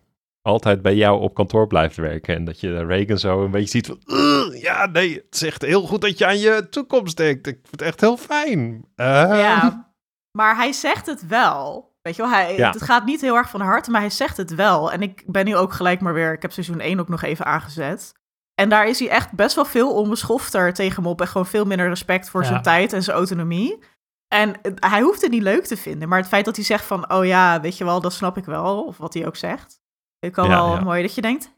altijd 0.42 0.82
bij 0.82 0.96
jou 0.96 1.20
op 1.22 1.34
kantoor 1.34 1.68
blijf 1.68 1.96
werken. 1.96 2.36
En 2.36 2.46
dat 2.46 2.60
je 2.60 2.86
Reagan 2.86 3.18
zo 3.18 3.44
een 3.44 3.52
beetje 3.52 3.68
ziet 3.70 3.88
van... 3.88 4.02
"Ugh, 4.06 4.62
ja, 4.62 4.86
nee, 4.86 5.14
het 5.14 5.34
is 5.36 5.42
echt 5.42 5.62
heel 5.62 5.82
goed 5.82 6.02
dat 6.02 6.18
je 6.18 6.26
aan 6.26 6.40
je 6.40 6.68
toekomst 6.70 7.18
denkt. 7.18 7.48
Ik 7.48 7.54
vind 7.62 7.72
het 7.72 7.82
echt 7.82 8.02
heel 8.02 8.18
fijn. 8.18 8.86
Ehm, 8.96 9.36
Ja, 9.38 9.94
maar 10.32 10.56
hij 10.56 10.72
zegt 10.72 11.06
het 11.06 11.28
wel. 11.28 11.94
Weet 12.06 12.16
je 12.16 12.22
wel, 12.22 12.32
hij, 12.32 12.56
Ja. 12.58 12.70
het 12.72 12.82
gaat 12.82 13.06
niet 13.06 13.22
heel 13.22 13.36
erg 13.36 13.50
van 13.50 13.62
harte, 13.62 13.92
maar 13.92 14.02
hij 14.02 14.10
zegt 14.10 14.38
het 14.38 14.56
wel. 14.56 14.92
En 14.92 15.02
ik 15.02 15.24
ben 15.26 15.46
nu 15.46 15.56
ook 15.56 15.74
gelijk 15.74 16.02
maar 16.02 16.14
weer, 16.14 16.34
ik 16.34 16.42
heb 16.42 16.52
seizoen 16.52 16.80
1 16.80 17.00
ook 17.00 17.08
nog 17.10 17.22
even 17.24 17.46
aangezet. 17.46 18.14
En 18.56 18.70
daar 18.70 18.88
is 18.88 19.00
hij 19.00 19.10
echt 19.10 19.32
best 19.32 19.56
wel 19.56 19.66
veel 19.66 19.94
onbeschofter 19.94 20.74
tegen 20.74 20.96
hem 20.96 21.12
op. 21.12 21.22
En 21.22 21.28
gewoon 21.28 21.46
veel 21.46 21.66
minder 21.66 21.88
respect 21.88 22.30
voor 22.30 22.42
Ja. 22.42 22.48
zijn 22.48 22.62
tijd 22.62 22.94
en 22.94 23.04
zijn 23.04 23.18
autonomie. 23.18 23.84
En 24.28 24.54
hij 24.80 25.02
hoeft 25.02 25.22
het 25.22 25.32
niet 25.32 25.42
leuk 25.42 25.66
te 25.66 25.78
vinden. 25.78 26.10
Maar 26.10 26.20
het 26.20 26.28
feit 26.28 26.46
dat 26.46 26.56
hij 26.56 26.66
zegt 26.66 26.86
van, 26.86 27.12
oh 27.12 27.26
ja, 27.26 27.62
weet 27.62 27.78
je 27.78 27.84
wel, 27.84 28.02
dat 28.02 28.14
snap 28.14 28.38
ik 28.38 28.46
wel. 28.46 28.84
Of 28.84 28.98
wat 28.98 29.14
hij 29.14 29.26
ook 29.28 29.36
zegt. 29.36 29.80
Ik 30.20 30.32
kan 30.32 30.50
Ja, 30.50 30.56
wel 30.56 30.74
ja. 30.76 30.82
mooi 30.82 31.02
dat 31.02 31.16
je 31.16 31.22
denkt, 31.22 31.52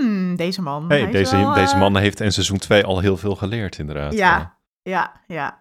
hmm, 0.00 0.36
deze 0.36 0.62
man. 0.62 0.88
Hey, 0.88 0.98
hij 0.98 1.06
is 1.06 1.12
deze, 1.12 1.36
wel, 1.36 1.54
deze 1.54 1.74
eh, 1.74 1.80
man 1.80 1.96
heeft 1.96 2.20
in 2.20 2.32
seizoen 2.32 2.58
2 2.58 2.84
al 2.84 2.98
heel 2.98 3.16
veel 3.16 3.36
geleerd 3.36 3.78
inderdaad. 3.78 4.12
Ja, 4.12 4.58
ja, 4.82 5.12
ja. 5.26 5.60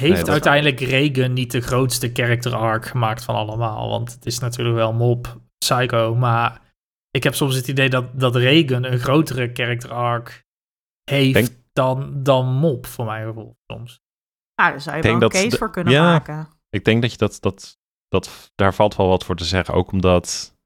Heeft 0.00 0.22
Nee, 0.22 0.30
uiteindelijk 0.30 0.80
Reagan 0.80 1.32
niet 1.32 1.50
de 1.50 1.60
grootste 1.60 2.10
character 2.12 2.54
arc 2.54 2.86
gemaakt 2.86 3.24
van 3.24 3.34
allemaal? 3.34 3.88
Want 3.88 4.12
het 4.12 4.26
is 4.26 4.38
natuurlijk 4.38 4.76
wel 4.76 4.92
Mob, 4.92 5.40
Psycho, 5.58 6.14
maar 6.14 6.60
ik 7.10 7.22
heb 7.22 7.34
soms 7.34 7.54
het 7.54 7.68
idee 7.68 7.88
dat, 7.88 8.20
dat 8.20 8.36
Reagan 8.36 8.84
een 8.84 8.98
grotere 8.98 9.50
character 9.52 9.92
arc 9.92 10.44
heeft 11.10 11.34
Denk- 11.34 11.60
dan, 11.72 12.22
dan 12.22 12.46
Mob, 12.46 12.86
voor 12.86 13.04
mijn 13.04 13.26
gevoel 13.26 13.56
soms. 13.66 14.00
Nou, 14.54 14.70
daar 14.70 14.80
zou 14.80 14.96
je 14.96 15.02
wel 15.02 15.22
een 15.22 15.28
case 15.28 15.48
de- 15.48 15.56
voor 15.56 15.70
kunnen 15.70 15.92
ja. 15.92 16.02
maken. 16.02 16.48
Ik 16.68 16.84
denk 16.84 17.02
dat 17.02 17.10
je 17.10 17.18
dat, 17.18 17.38
dat, 17.40 17.78
dat, 18.08 18.52
daar 18.54 18.74
valt 18.74 18.96
wel 18.96 19.08
wat 19.08 19.24
voor 19.24 19.36
te 19.36 19.44
zeggen. 19.44 19.74
Ook 19.74 19.92
omdat 19.92 20.56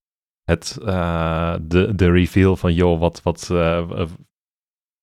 het, 0.42 0.78
eh, 0.84 1.56
de, 1.60 1.94
de 1.94 2.10
reveal 2.10 2.56
van, 2.56 2.74
joh, 2.74 3.00
wat, 3.00 3.22
wat, 3.22 3.50
eh, 3.50 3.78
eh, 3.78 4.10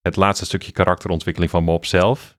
het 0.00 0.16
laatste 0.16 0.44
stukje 0.44 0.72
karakterontwikkeling 0.72 1.50
van 1.50 1.64
Mob 1.64 1.84
zelf. 1.84 2.38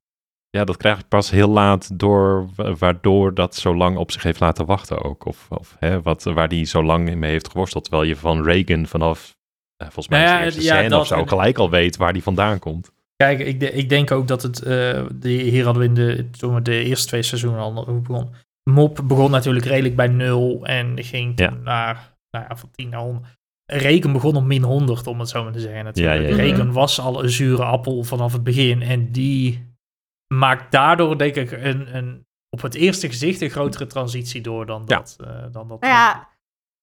Ja, 0.55 0.63
dat 0.63 0.77
krijg 0.77 0.99
ik 0.99 1.07
pas 1.07 1.29
heel 1.31 1.49
laat 1.49 1.99
door, 1.99 2.49
wa- 2.55 2.73
waardoor 2.73 3.33
dat 3.33 3.55
zo 3.55 3.75
lang 3.75 3.97
op 3.97 4.11
zich 4.11 4.23
heeft 4.23 4.39
laten 4.39 4.65
wachten 4.65 5.03
ook. 5.03 5.25
Of, 5.25 5.47
of 5.49 5.75
hè, 5.79 6.01
wat, 6.01 6.23
waar 6.23 6.47
die 6.49 6.65
zo 6.65 6.83
lang 6.83 7.15
mee 7.15 7.31
heeft 7.31 7.49
geworsteld. 7.51 7.83
Terwijl 7.83 8.07
je 8.07 8.15
van 8.15 8.43
Reagan 8.43 8.85
vanaf, 8.85 9.35
eh, 9.77 9.87
volgens 9.87 10.07
mij 10.07 10.21
ja, 10.21 10.37
de 10.37 10.43
eerste 10.43 10.61
ja, 10.63 10.75
scène 10.79 10.97
of 10.99 11.07
zo, 11.07 11.25
gelijk 11.25 11.57
al 11.57 11.69
weet 11.69 11.97
waar 11.97 12.13
die 12.13 12.23
vandaan 12.23 12.59
komt. 12.59 12.91
Kijk, 13.15 13.39
ik, 13.39 13.61
ik 13.61 13.89
denk 13.89 14.11
ook 14.11 14.27
dat 14.27 14.41
het, 14.41 14.61
eh, 14.61 15.05
de, 15.15 15.29
hier 15.29 15.63
hadden 15.65 15.81
we 15.83 15.87
in 15.87 15.93
de, 15.93 16.29
toen 16.29 16.53
we 16.53 16.61
de 16.61 16.83
eerste 16.83 17.07
twee 17.07 17.23
seizoenen 17.23 17.59
al 17.61 18.01
begon. 18.01 18.29
Mop 18.69 18.99
begon 19.03 19.31
natuurlijk 19.31 19.65
redelijk 19.65 19.95
bij 19.95 20.07
nul 20.07 20.65
en 20.65 21.03
ging 21.03 21.39
Ja. 21.39 21.49
naar, 21.63 22.17
nou 22.31 22.45
ja, 22.49 22.55
van 22.55 22.69
10 22.71 22.89
naar 22.89 22.99
100. 23.01 23.25
Regen 23.65 24.11
begon 24.11 24.35
op 24.35 24.43
min 24.43 24.63
100, 24.63 25.07
om 25.07 25.19
het 25.19 25.29
zo 25.29 25.43
maar 25.43 25.51
te 25.53 25.59
zeggen. 25.59 25.83
Natuurlijk. 25.83 26.35
Regen 26.35 26.71
was 26.71 26.99
al 26.99 27.23
een 27.23 27.29
zure 27.29 27.63
appel 27.63 28.03
vanaf 28.03 28.33
het 28.33 28.43
begin 28.43 28.81
en 28.81 29.11
die 29.11 29.73
maakt 30.27 30.71
daardoor, 30.71 31.17
denk 31.17 31.35
ik, 31.35 31.51
een, 31.51 31.95
een, 31.95 32.27
op 32.49 32.61
het 32.61 32.75
eerste 32.75 33.07
gezicht 33.07 33.41
een 33.41 33.49
grotere 33.49 33.87
transitie 33.87 34.41
door 34.41 34.65
dan 34.65 34.83
Ja. 34.85 34.97
dat. 34.97 35.15
eh, 35.19 35.27
dan 35.51 35.67
dat 35.67 35.79
Nou 35.81 35.93
ja, 35.93 36.27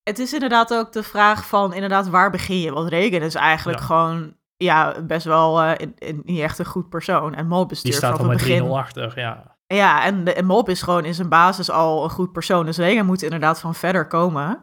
het 0.03 0.19
is 0.19 0.33
inderdaad 0.33 0.75
ook 0.75 0.93
de 0.93 1.03
vraag 1.03 1.47
van 1.49 1.75
inderdaad 1.75 2.09
waar 2.09 2.31
begin 2.31 2.61
je? 2.61 2.73
Want 2.73 2.89
Reagan 2.89 3.21
is 3.23 3.35
eigenlijk 3.35 3.79
Ja. 3.79 3.85
gewoon 3.85 4.37
ja, 4.57 5.03
best 5.03 5.27
wel 5.27 5.63
eh, 5.63 5.73
in- 5.77 5.95
in- 5.99 6.23
niet 6.25 6.41
echt 6.41 6.59
een 6.59 6.65
goed 6.65 6.89
persoon. 6.89 7.35
En 7.35 7.47
Mob 7.49 7.71
is 7.71 7.83
die 7.83 7.93
staat 7.93 8.11
al 8.11 8.17
vanaf 8.17 8.33
met 8.33 8.41
het 8.41 8.49
3-0 8.49 8.59
begin. 8.63 8.79
achter, 8.79 9.13
ja. 9.19 9.57
Ja, 9.67 10.05
en, 10.05 10.25
de, 10.25 10.33
en 10.33 10.45
Mob 10.47 10.69
is 10.69 10.83
gewoon 10.83 11.05
in 11.05 11.15
zijn 11.15 11.29
basis 11.29 11.71
al 11.71 12.05
een 12.05 12.11
goed 12.11 12.33
persoon. 12.33 12.67
Dus 12.67 12.77
Reagan 12.77 13.07
moet 13.07 13.23
inderdaad 13.23 13.61
van 13.61 13.75
verder 13.75 14.07
komen. 14.07 14.63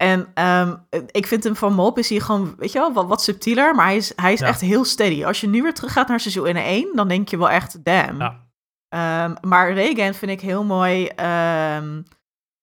En 0.00 0.26
ehm, 0.34 0.74
ik 1.06 1.26
vind 1.26 1.44
hem 1.44 1.56
van 1.56 1.72
Mob 1.72 1.98
is 1.98 2.08
hij 2.08 2.20
gewoon, 2.20 2.54
weet 2.58 2.72
je 2.72 2.78
wel, 2.78 2.92
wat, 2.92 3.06
wat 3.06 3.22
subtieler. 3.22 3.74
Maar 3.74 3.86
hij 3.86 3.96
is, 3.96 4.12
hij 4.16 4.32
is 4.32 4.40
Ja. 4.40 4.46
echt 4.46 4.60
heel 4.60 4.84
steady. 4.84 5.24
Als 5.24 5.40
je 5.40 5.48
nu 5.48 5.62
weer 5.62 5.74
terug 5.74 5.92
gaat 5.92 6.08
naar 6.08 6.20
seizoen 6.20 6.56
1, 6.56 6.96
dan 6.96 7.08
denk 7.08 7.28
je 7.28 7.38
wel 7.38 7.50
echt, 7.50 7.84
damn. 7.84 8.18
Ja. 8.18 8.48
Ehm, 8.88 9.34
maar 9.40 9.72
Reagan 9.72 10.14
vind 10.14 10.30
ik 10.30 10.40
heel 10.40 10.64
mooi. 10.64 11.06
ehm, 11.06 12.02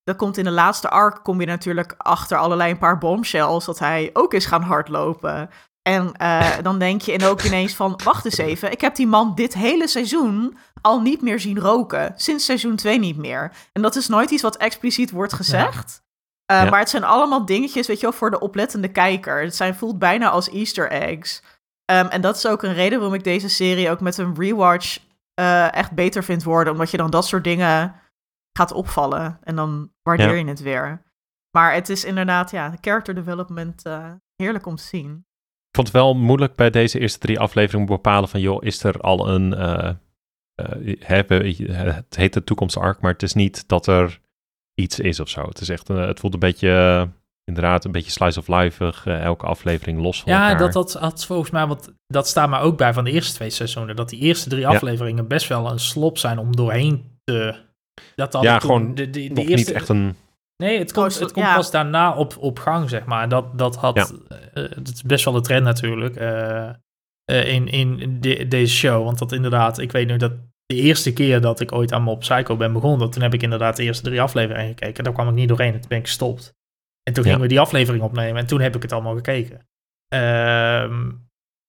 dat 0.04 0.16
komt 0.16 0.38
in 0.38 0.44
de 0.44 0.52
laatste 0.52 0.90
arc, 0.90 1.24
kom 1.24 1.40
je 1.40 1.46
natuurlijk 1.48 1.94
achter 1.98 2.38
allerlei 2.38 2.72
een 2.72 2.78
paar 2.78 2.98
bombshells, 2.98 3.66
dat 3.66 3.80
hij 3.80 4.10
ook 4.14 4.34
is 4.34 4.46
gaan 4.46 4.62
hardlopen. 4.64 5.50
En 5.82 6.12
eh, 6.14 6.52
dan 6.64 6.80
denk 6.80 7.02
je 7.02 7.12
en 7.14 7.24
ook 7.24 7.42
ineens 7.44 7.76
van, 7.76 8.00
wacht 8.04 8.26
eens 8.26 8.38
even, 8.38 8.72
ik 8.72 8.82
heb 8.82 8.96
die 8.96 9.08
man 9.08 9.36
dit 9.36 9.54
hele 9.54 9.88
seizoen 9.88 10.58
al 10.82 11.02
niet 11.02 11.22
meer 11.22 11.40
zien 11.40 11.60
roken. 11.60 12.14
Sinds 12.16 12.46
seizoen 12.46 12.76
2 12.76 13.00
niet 13.00 13.18
meer. 13.18 13.52
En 13.74 13.82
dat 13.82 13.96
is 13.96 14.08
nooit 14.08 14.32
iets 14.32 14.42
wat 14.42 14.58
expliciet 14.58 15.12
wordt 15.12 15.34
gezegd. 15.34 16.06
Eh, 16.48 16.64
Ja. 16.64 16.70
Maar 16.70 16.80
het 16.80 16.90
zijn 16.90 17.04
allemaal 17.04 17.46
dingetjes, 17.46 17.88
weet 17.88 18.00
je 18.00 18.06
wel, 18.08 18.16
voor 18.18 18.32
de 18.32 18.40
oplettende 18.40 18.88
kijker. 18.88 19.42
Het 19.42 19.56
zijn, 19.56 19.76
voelt 19.76 20.00
bijna 20.00 20.30
als 20.30 20.50
easter 20.50 20.92
eggs. 20.92 21.44
Ehm, 21.86 22.06
en 22.08 22.22
dat 22.22 22.36
is 22.36 22.48
ook 22.48 22.64
een 22.64 22.74
reden 22.74 22.98
waarom 23.00 23.16
ik 23.18 23.24
deze 23.24 23.50
serie 23.50 23.90
ook 23.90 24.00
met 24.02 24.18
een 24.18 24.36
rewatch 24.38 25.00
eh, 25.34 25.74
echt 25.76 25.92
beter 25.92 26.24
vind 26.24 26.44
worden. 26.44 26.74
Omdat 26.74 26.92
je 26.92 26.98
dan 26.98 27.10
dat 27.10 27.26
soort 27.28 27.44
dingen 27.44 27.96
gaat 28.58 28.72
opvallen. 28.72 29.40
En 29.44 29.56
dan 29.56 29.92
waardeer 30.04 30.30
Ja. 30.30 30.34
je 30.34 30.46
het 30.46 30.60
weer. 30.62 31.02
Maar 31.52 31.74
het 31.74 31.90
is 31.90 32.04
inderdaad, 32.06 32.52
ja, 32.52 32.74
character 32.82 33.16
development 33.16 33.84
eh, 33.86 34.12
heerlijk 34.36 34.66
om 34.66 34.76
te 34.76 34.84
zien. 34.84 35.12
Ik 35.70 35.76
vond 35.76 35.88
het 35.88 35.96
wel 35.96 36.16
moeilijk 36.16 36.56
bij 36.56 36.70
deze 36.70 37.00
eerste 37.00 37.20
drie 37.20 37.40
afleveringen 37.40 37.88
bepalen 37.88 38.30
van, 38.30 38.40
joh, 38.40 38.64
is 38.64 38.84
er 38.84 39.00
al 39.02 39.30
een, 39.30 39.50
we- 41.28 41.58
het 41.94 42.16
heet 42.16 42.34
de 42.34 42.44
toekomst 42.44 42.78
arc, 42.78 43.02
maar 43.02 43.12
het 43.12 43.24
is 43.24 43.34
niet 43.34 43.68
dat 43.68 43.88
er 43.88 44.20
iets 44.82 45.00
is 45.00 45.20
of 45.20 45.30
zo. 45.30 45.42
Het 45.48 45.62
is 45.62 45.70
echt, 45.70 45.90
een- 45.90 45.96
het 45.98 46.20
voelt 46.20 46.34
een 46.34 46.40
beetje, 46.40 46.70
eh, 46.70 47.04
inderdaad, 47.44 47.86
een 47.86 47.92
beetje 47.92 48.12
slice 48.12 48.40
of 48.40 48.48
life, 48.48 48.94
eh, 49.06 49.22
elke 49.24 49.46
aflevering 49.46 50.02
los 50.02 50.22
van 50.22 50.32
Ja, 50.34 50.42
elkaar. 50.50 50.60
dat, 50.60 50.74
dat 50.74 50.94
had 50.94 51.26
volgens 51.26 51.50
mij, 51.52 51.68
want 51.68 51.94
dat 52.08 52.28
staat 52.28 52.50
maar 52.50 52.62
ook 52.62 52.78
bij 52.78 52.94
van 52.94 53.04
de 53.04 53.12
eerste 53.12 53.34
twee 53.34 53.50
seizoenen, 53.50 53.96
dat 53.96 54.10
die 54.10 54.20
eerste 54.20 54.50
drie 54.50 54.62
Ja. 54.62 54.68
afleveringen 54.70 55.28
best 55.28 55.48
wel 55.48 55.72
een 55.72 55.80
slop 55.80 56.18
zijn 56.18 56.38
om 56.38 56.56
doorheen 56.56 57.20
te... 57.24 57.56
Dat 58.16 58.34
had 58.34 58.44
Ja, 58.44 58.60
gewoon 58.60 58.96
de, 58.96 59.10
de, 59.10 59.34
de 59.34 59.42
eerste, 59.42 59.56
niet 59.56 59.72
echt 59.72 59.90
een, 59.90 60.16
Nee, 60.64 60.80
het 60.80 60.92
komt, 60.94 61.14
Oh, 61.14 61.20
het 61.20 61.32
komt 61.32 61.46
ja. 61.46 61.56
pas 61.56 61.72
daarna 61.72 62.16
op, 62.16 62.38
op 62.40 62.60
gang, 62.60 62.90
zeg 62.90 63.06
maar. 63.06 63.30
Dat, 63.30 63.58
dat 63.58 63.76
had... 63.76 63.96
Ja. 63.96 64.08
eh, 64.54 64.70
het 64.70 64.88
is 64.94 65.02
best 65.04 65.26
wel 65.26 65.34
de 65.34 65.42
trend 65.42 65.64
natuurlijk 65.64 66.16
eh, 66.16 66.70
eh, 67.26 67.48
in, 67.54 67.68
in 67.68 68.18
de- 68.22 68.48
deze 68.48 68.76
show. 68.76 69.04
Want 69.04 69.20
dat 69.20 69.32
inderdaad, 69.32 69.78
ik 69.80 69.92
weet 69.92 70.08
nu 70.08 70.18
dat 70.18 70.32
de 70.68 70.76
eerste 70.76 71.14
keer 71.14 71.42
dat 71.42 71.60
ik 71.60 71.72
ooit 71.72 71.92
aan 71.94 72.02
Mob 72.02 72.20
Psycho 72.20 72.56
ben 72.58 72.74
begonnen, 72.74 73.10
toen 73.10 73.22
heb 73.22 73.34
ik 73.34 73.44
inderdaad 73.44 73.76
de 73.76 73.84
eerste 73.84 74.04
drie 74.04 74.22
afleveringen 74.22 74.68
gekeken. 74.68 75.04
Daar 75.04 75.14
kwam 75.14 75.28
ik 75.28 75.34
niet 75.34 75.48
doorheen 75.48 75.74
en 75.74 75.80
toen 75.80 75.90
ben 75.90 75.98
ik 75.98 76.06
gestopt. 76.06 76.54
En 77.04 77.14
toen 77.14 77.24
Ja. 77.24 77.30
gingen 77.30 77.44
we 77.44 77.48
die 77.54 77.60
aflevering 77.60 78.04
opnemen 78.04 78.42
en 78.42 78.48
toen 78.48 78.62
heb 78.62 78.76
ik 78.76 78.82
het 78.82 78.92
allemaal 78.92 79.16
gekeken. 79.16 79.68
Ehm, 80.08 81.12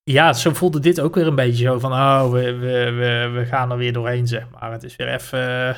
ja, 0.03 0.33
zo 0.33 0.53
voelde 0.55 0.81
dit 0.81 1.01
ook 1.01 1.15
weer 1.15 1.27
een 1.27 1.35
beetje 1.35 1.65
zo 1.65 1.79
van, 1.79 1.93
oh, 1.93 2.31
we, 2.31 2.55
we, 2.55 2.91
we, 2.91 3.31
we 3.35 3.45
gaan 3.45 3.71
er 3.71 3.77
weer 3.77 3.93
doorheen, 3.93 4.27
zeg 4.27 4.45
maar. 4.51 4.73
Het 4.73 4.83
is 4.83 4.97
weer 4.97 5.09
even 5.15 5.77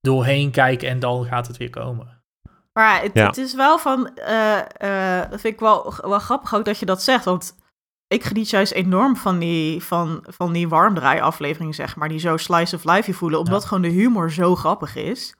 doorheen 0.00 0.50
kijken 0.50 0.88
en 0.88 0.98
dan 0.98 1.24
gaat 1.24 1.46
het 1.46 1.56
weer 1.56 1.70
komen. 1.70 2.22
Maar 2.72 2.94
ja, 2.96 3.02
het, 3.02 3.10
Ja. 3.14 3.26
het 3.26 3.36
is 3.36 3.54
wel 3.54 3.78
van, 3.78 4.16
eh, 4.18 4.58
eh, 4.76 5.30
dat 5.30 5.40
vind 5.40 5.54
ik 5.54 5.60
wel, 5.60 5.94
wel 6.02 6.18
grappig 6.18 6.54
ook 6.54 6.64
dat 6.64 6.78
je 6.78 6.86
dat 6.86 7.02
zegt. 7.02 7.24
Want 7.24 7.54
ik 8.14 8.24
geniet 8.24 8.50
juist 8.50 8.72
enorm 8.72 9.16
van 9.16 9.38
die, 9.38 9.82
van, 9.82 10.24
van 10.28 10.52
die 10.52 10.68
warmdraai 10.68 11.20
afleveringen, 11.20 11.74
zeg 11.74 11.96
maar. 11.96 12.08
Die 12.08 12.18
zo 12.18 12.36
slice 12.36 12.76
of 12.76 12.84
life 12.84 13.12
voelen, 13.12 13.38
omdat 13.38 13.62
Ja. 13.62 13.68
gewoon 13.68 13.82
de 13.82 13.88
humor 13.88 14.30
zo 14.32 14.54
grappig 14.54 14.96
is. 14.96 15.34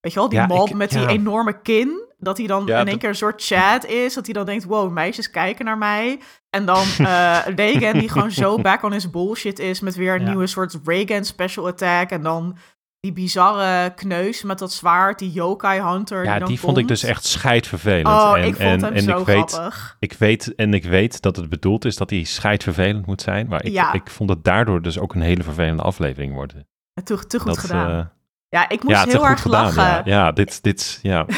Weet 0.00 0.12
je 0.12 0.18
wel, 0.18 0.28
die 0.28 0.38
Ja, 0.38 0.46
mob 0.46 0.68
ik- 0.68 0.74
met 0.74 0.90
die 0.90 1.00
ja. 1.00 1.08
enorme 1.08 1.60
kin. 1.60 2.08
Dat 2.18 2.38
hij 2.38 2.46
dan 2.46 2.62
Ja, 2.66 2.72
in 2.72 2.76
één 2.78 2.86
dat- 2.86 2.98
keer 2.98 3.08
een 3.08 3.14
soort 3.14 3.42
chat 3.44 3.84
is. 3.86 4.14
Dat 4.14 4.24
hij 4.24 4.34
dan 4.34 4.46
denkt, 4.46 4.64
wow, 4.64 4.92
meisjes 4.92 5.30
kijken 5.30 5.64
naar 5.64 5.78
mij. 5.78 6.20
En 6.50 6.64
dan 6.66 6.84
eh 6.98 7.38
Reagan 7.56 7.98
die 7.98 8.08
gewoon 8.08 8.30
zo 8.30 8.58
back 8.58 8.82
on 8.82 8.92
his 8.92 9.10
bullshit 9.10 9.58
is. 9.58 9.80
Met 9.80 9.94
weer 9.96 10.14
een 10.14 10.20
Ja. 10.20 10.28
nieuwe 10.28 10.46
soort 10.46 10.78
Reagan 10.84 11.24
special 11.24 11.66
attack. 11.66 12.10
En 12.10 12.22
dan 12.22 12.56
die 13.00 13.12
bizarre 13.12 13.94
kneus 13.94 14.42
met 14.42 14.58
dat 14.58 14.72
zwaard, 14.72 15.18
die 15.18 15.30
yokai 15.30 15.80
hunter. 15.80 16.24
Ja, 16.24 16.38
die, 16.38 16.46
die 16.46 16.60
vond 16.60 16.78
ik 16.78 16.88
dus 16.88 17.02
echt 17.02 17.24
scheidvervelend. 17.24 18.06
Oh, 18.06 18.32
en, 18.36 18.44
ik 18.44 18.54
vond 18.56 18.68
en, 18.68 18.82
hem 18.84 18.92
en 18.92 19.02
zo 19.02 19.18
ik 19.20 19.26
weet, 19.26 19.60
ik 19.98 20.12
weet 20.12 20.54
En 20.54 20.74
ik 20.74 20.84
weet 20.84 21.22
dat 21.22 21.36
het 21.36 21.48
bedoeld 21.48 21.84
is 21.84 21.96
dat 21.96 22.10
hij 22.10 22.24
scheidvervelend 22.24 23.06
moet 23.06 23.22
zijn. 23.22 23.48
Maar 23.48 23.64
ik, 23.64 23.72
Ja. 23.72 23.92
ik 23.92 24.10
vond 24.10 24.30
het 24.30 24.44
daardoor 24.44 24.82
dus 24.82 24.98
ook 24.98 25.14
een 25.14 25.20
hele 25.20 25.42
vervelende 25.42 25.82
aflevering 25.82 26.34
worden. 26.34 26.66
Te, 27.04 27.26
te 27.26 27.38
goed 27.38 27.46
dat, 27.46 27.58
gedaan. 27.58 27.90
eh, 27.98 28.06
ja, 28.48 28.68
ik 28.68 28.82
moest 28.82 28.96
ja, 29.04 29.10
heel 29.10 29.26
erg 29.26 29.42
gedaan. 29.42 29.62
lachen. 29.64 29.82
Ja, 29.82 30.02
ja, 30.04 30.32
dit, 30.32 30.62
dit, 30.62 30.98
ja. 31.02 31.26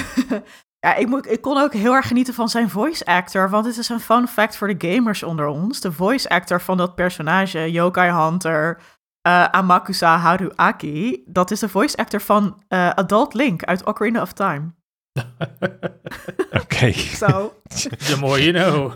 Ja, 0.87 0.95
ik, 0.95 1.07
moet, 1.07 1.31
ik 1.31 1.41
kon 1.41 1.59
ook 1.63 1.73
heel 1.73 1.93
erg 1.95 2.07
genieten 2.07 2.35
van 2.35 2.49
zijn 2.49 2.71
voice 2.71 3.05
actor. 3.05 3.51
Want 3.51 3.65
dit 3.65 3.77
is 3.77 3.89
een 3.89 4.01
fun 4.01 4.29
fact 4.29 4.57
voor 4.57 4.75
de 4.77 4.89
gamers 4.93 5.23
onder 5.23 5.47
ons. 5.47 5.81
De 5.81 5.93
voice 5.93 6.29
actor 6.29 6.61
van 6.61 6.77
dat 6.77 6.95
personage, 6.95 7.71
Yokai 7.71 8.11
Hunter, 8.13 8.81
eh, 9.23 9.45
Amakusa 9.45 10.17
Haruaki. 10.17 11.23
Dat 11.27 11.51
is 11.51 11.61
de 11.61 11.69
voice 11.69 11.97
actor 11.97 12.21
van 12.21 12.63
eh, 12.69 12.89
Adult 12.91 13.35
Link 13.35 13.65
uit 13.65 13.85
Ocarina 13.85 14.23
of 14.23 14.33
Time. 14.33 14.73
Oké. 16.63 16.93
Zo. 17.23 17.55
The 18.09 18.17
more 18.21 18.43
you 18.45 18.53
know. 18.53 18.93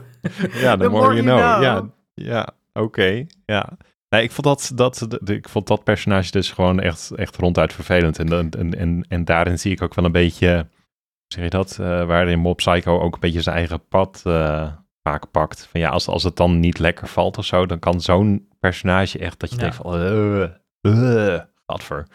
Ja, 0.52 0.76
the, 0.76 0.82
The 0.82 0.88
more, 0.88 1.04
more 1.04 1.14
you 1.14 1.22
know. 1.22 1.38
know. 1.38 1.62
Ja, 1.62 1.82
ja 2.14 2.48
oké. 2.82 3.26
Ja. 3.44 3.68
Nee, 4.08 4.22
ik 4.22 4.30
vond 4.32 4.46
dat, 4.46 4.70
dat, 4.74 5.18
de- 5.20 5.34
ik 5.34 5.48
vond 5.48 5.66
dat 5.66 5.84
personage 5.84 6.30
dus 6.30 6.50
gewoon 6.50 6.80
echt, 6.80 7.10
echt 7.10 7.36
ronduit 7.36 7.72
vervelend. 7.72 8.18
En, 8.18 8.28
en, 8.32 8.50
en, 8.50 8.78
en, 8.78 9.04
en 9.08 9.24
daarin 9.24 9.58
zie 9.58 9.72
ik 9.72 9.82
ook 9.82 9.94
wel 9.94 10.04
een 10.04 10.12
beetje, 10.12 10.48
hoe 10.56 11.34
zeg 11.34 11.44
je 11.44 11.50
dat, 11.50 11.78
eh, 11.80 12.06
waarin 12.06 12.38
Mob 12.38 12.56
Psycho 12.56 13.00
ook 13.00 13.14
een 13.14 13.20
beetje 13.20 13.42
zijn 13.42 13.56
eigen 13.56 13.88
pad 13.88 14.20
eh, 14.24 14.72
vaak 15.10 15.30
pakt. 15.30 15.66
Van 15.70 15.80
ja, 15.80 15.88
als, 15.88 16.08
als 16.08 16.22
het 16.22 16.36
dan 16.36 16.60
niet 16.60 16.78
lekker 16.78 17.06
valt 17.08 17.38
of 17.38 17.44
zo, 17.44 17.66
dan 17.66 17.78
kan 17.78 18.00
zo'n 18.00 18.48
personage 18.60 19.18
echt 19.18 19.40
dat 19.40 19.50
je 19.50 19.56
Ja. 19.56 19.62
denkt 19.62 19.76
van, 19.76 19.92
gadver. 21.66 22.06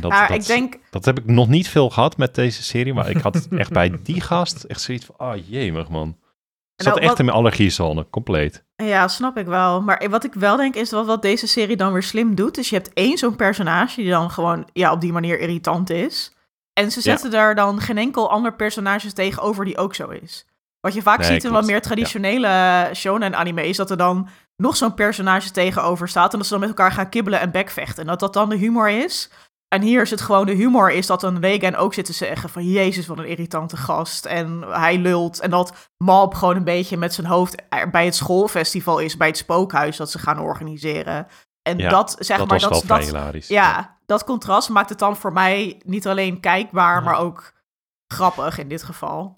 Dat, 0.00 0.10
Maar 0.10 0.28
dat, 0.28 0.36
ik 0.36 0.46
denk, 0.46 0.78
dat 0.90 1.04
heb 1.04 1.18
ik 1.18 1.26
nog 1.26 1.48
niet 1.48 1.68
veel 1.68 1.90
gehad 1.90 2.16
met 2.16 2.34
deze 2.34 2.62
serie, 2.62 2.94
maar 2.94 3.10
ik 3.10 3.16
had 3.16 3.48
echt 3.50 3.72
bij 3.72 3.98
die 4.02 4.20
gast 4.20 4.62
echt 4.64 4.80
zoiets 4.80 5.04
van, 5.04 5.14
oh 5.18 5.34
jemig 5.48 5.88
man. 5.88 6.08
Ik 6.08 6.84
zat 6.84 6.86
Nou, 6.86 6.98
echt 6.98 7.08
wat- 7.08 7.18
in 7.18 7.24
mijn 7.24 7.36
allergiezone, 7.36 8.06
compleet. 8.10 8.64
ja, 8.76 9.08
snap 9.08 9.36
ik 9.36 9.46
wel. 9.46 9.82
Maar 9.82 10.06
wat 10.10 10.24
ik 10.24 10.34
wel 10.34 10.56
denk 10.56 10.74
is 10.74 10.88
dat 10.88 11.06
wat 11.06 11.22
deze 11.22 11.46
serie 11.46 11.76
dan 11.76 11.92
weer 11.92 12.02
slim 12.02 12.34
doet. 12.34 12.58
is 12.58 12.68
je 12.68 12.74
hebt 12.76 12.92
één 12.92 13.18
zo'n 13.18 13.36
personage 13.36 14.00
die 14.00 14.10
dan 14.10 14.30
gewoon 14.30 14.68
ja, 14.72 14.92
op 14.92 15.00
die 15.00 15.12
manier 15.12 15.38
irritant 15.40 15.90
is. 15.90 16.32
En 16.72 16.90
ze 16.90 16.96
Ja. 16.98 17.02
zetten 17.04 17.30
daar 17.30 17.54
dan 17.54 17.80
geen 17.80 17.98
enkel 17.98 18.30
ander 18.30 18.54
personage 18.54 19.12
tegenover 19.12 19.64
die 19.64 19.76
ook 19.78 19.94
zo 19.94 20.08
is. 20.08 20.46
Wat 20.88 20.96
je 20.96 21.02
vaak 21.02 21.18
Nee, 21.18 21.30
ziet 21.32 21.44
in 21.44 21.50
wat 21.52 21.66
meer 21.66 21.82
traditionele 21.82 22.90
shonen 22.94 23.34
anime 23.36 23.66
is 23.68 23.76
dat 23.76 23.90
er 23.90 23.96
dan 23.96 24.28
nog 24.56 24.76
zo'n 24.76 24.94
personage 24.94 25.50
tegenover 25.50 26.08
staat 26.08 26.32
en 26.32 26.38
dat 26.38 26.46
ze 26.46 26.52
dan 26.52 26.60
met 26.60 26.68
elkaar 26.68 26.92
gaan 26.92 27.08
kibbelen 27.08 27.40
en 27.40 27.50
bekvechten. 27.50 28.02
En 28.02 28.06
dat 28.08 28.20
dat 28.20 28.32
dan 28.32 28.48
de 28.48 28.56
humor 28.56 28.88
is. 28.90 29.30
En 29.68 29.82
hier 29.82 30.02
is 30.02 30.10
het 30.10 30.20
gewoon 30.20 30.46
de 30.46 30.52
humor 30.54 30.90
is 30.90 31.06
dat 31.06 31.22
een 31.22 31.40
Regan 31.40 31.74
ook 31.74 31.94
zit 31.94 32.04
te 32.04 32.12
zeggen 32.12 32.48
van 32.50 32.64
jezus 32.64 33.06
wat 33.06 33.18
een 33.18 33.28
irritante 33.28 33.76
gast 33.76 34.26
en 34.26 34.62
hij 34.68 34.98
lult. 34.98 35.40
En 35.40 35.50
dat 35.50 35.90
Malp 36.04 36.34
gewoon 36.34 36.56
een 36.56 36.64
beetje 36.64 36.96
met 36.96 37.14
zijn 37.14 37.26
hoofd 37.26 37.62
er 37.68 37.90
bij 37.90 38.04
het 38.04 38.14
schoolfestival 38.14 38.98
is, 38.98 39.16
bij 39.16 39.26
het 39.28 39.36
spookhuis 39.36 39.96
dat 39.96 40.10
ze 40.10 40.18
gaan 40.18 40.40
organiseren. 40.40 41.26
En 41.62 41.78
Ja, 41.78 41.90
dat 41.90 42.16
zeg 42.18 42.38
dat 42.38 42.48
maar 42.48 42.60
was 42.60 42.70
dat, 42.80 42.88
dat, 42.88 43.04
hilarisch. 43.04 43.48
ja, 43.48 43.98
dat 44.06 44.24
contrast 44.24 44.68
maakt 44.68 44.88
het 44.88 44.98
dan 44.98 45.16
voor 45.16 45.32
mij 45.32 45.80
niet 45.84 46.06
alleen 46.06 46.40
kijkbaar, 46.40 46.94
Ja. 46.98 47.00
maar 47.04 47.18
ook 47.18 47.52
grappig 48.12 48.58
in 48.58 48.68
dit 48.68 48.82
geval. 48.82 49.37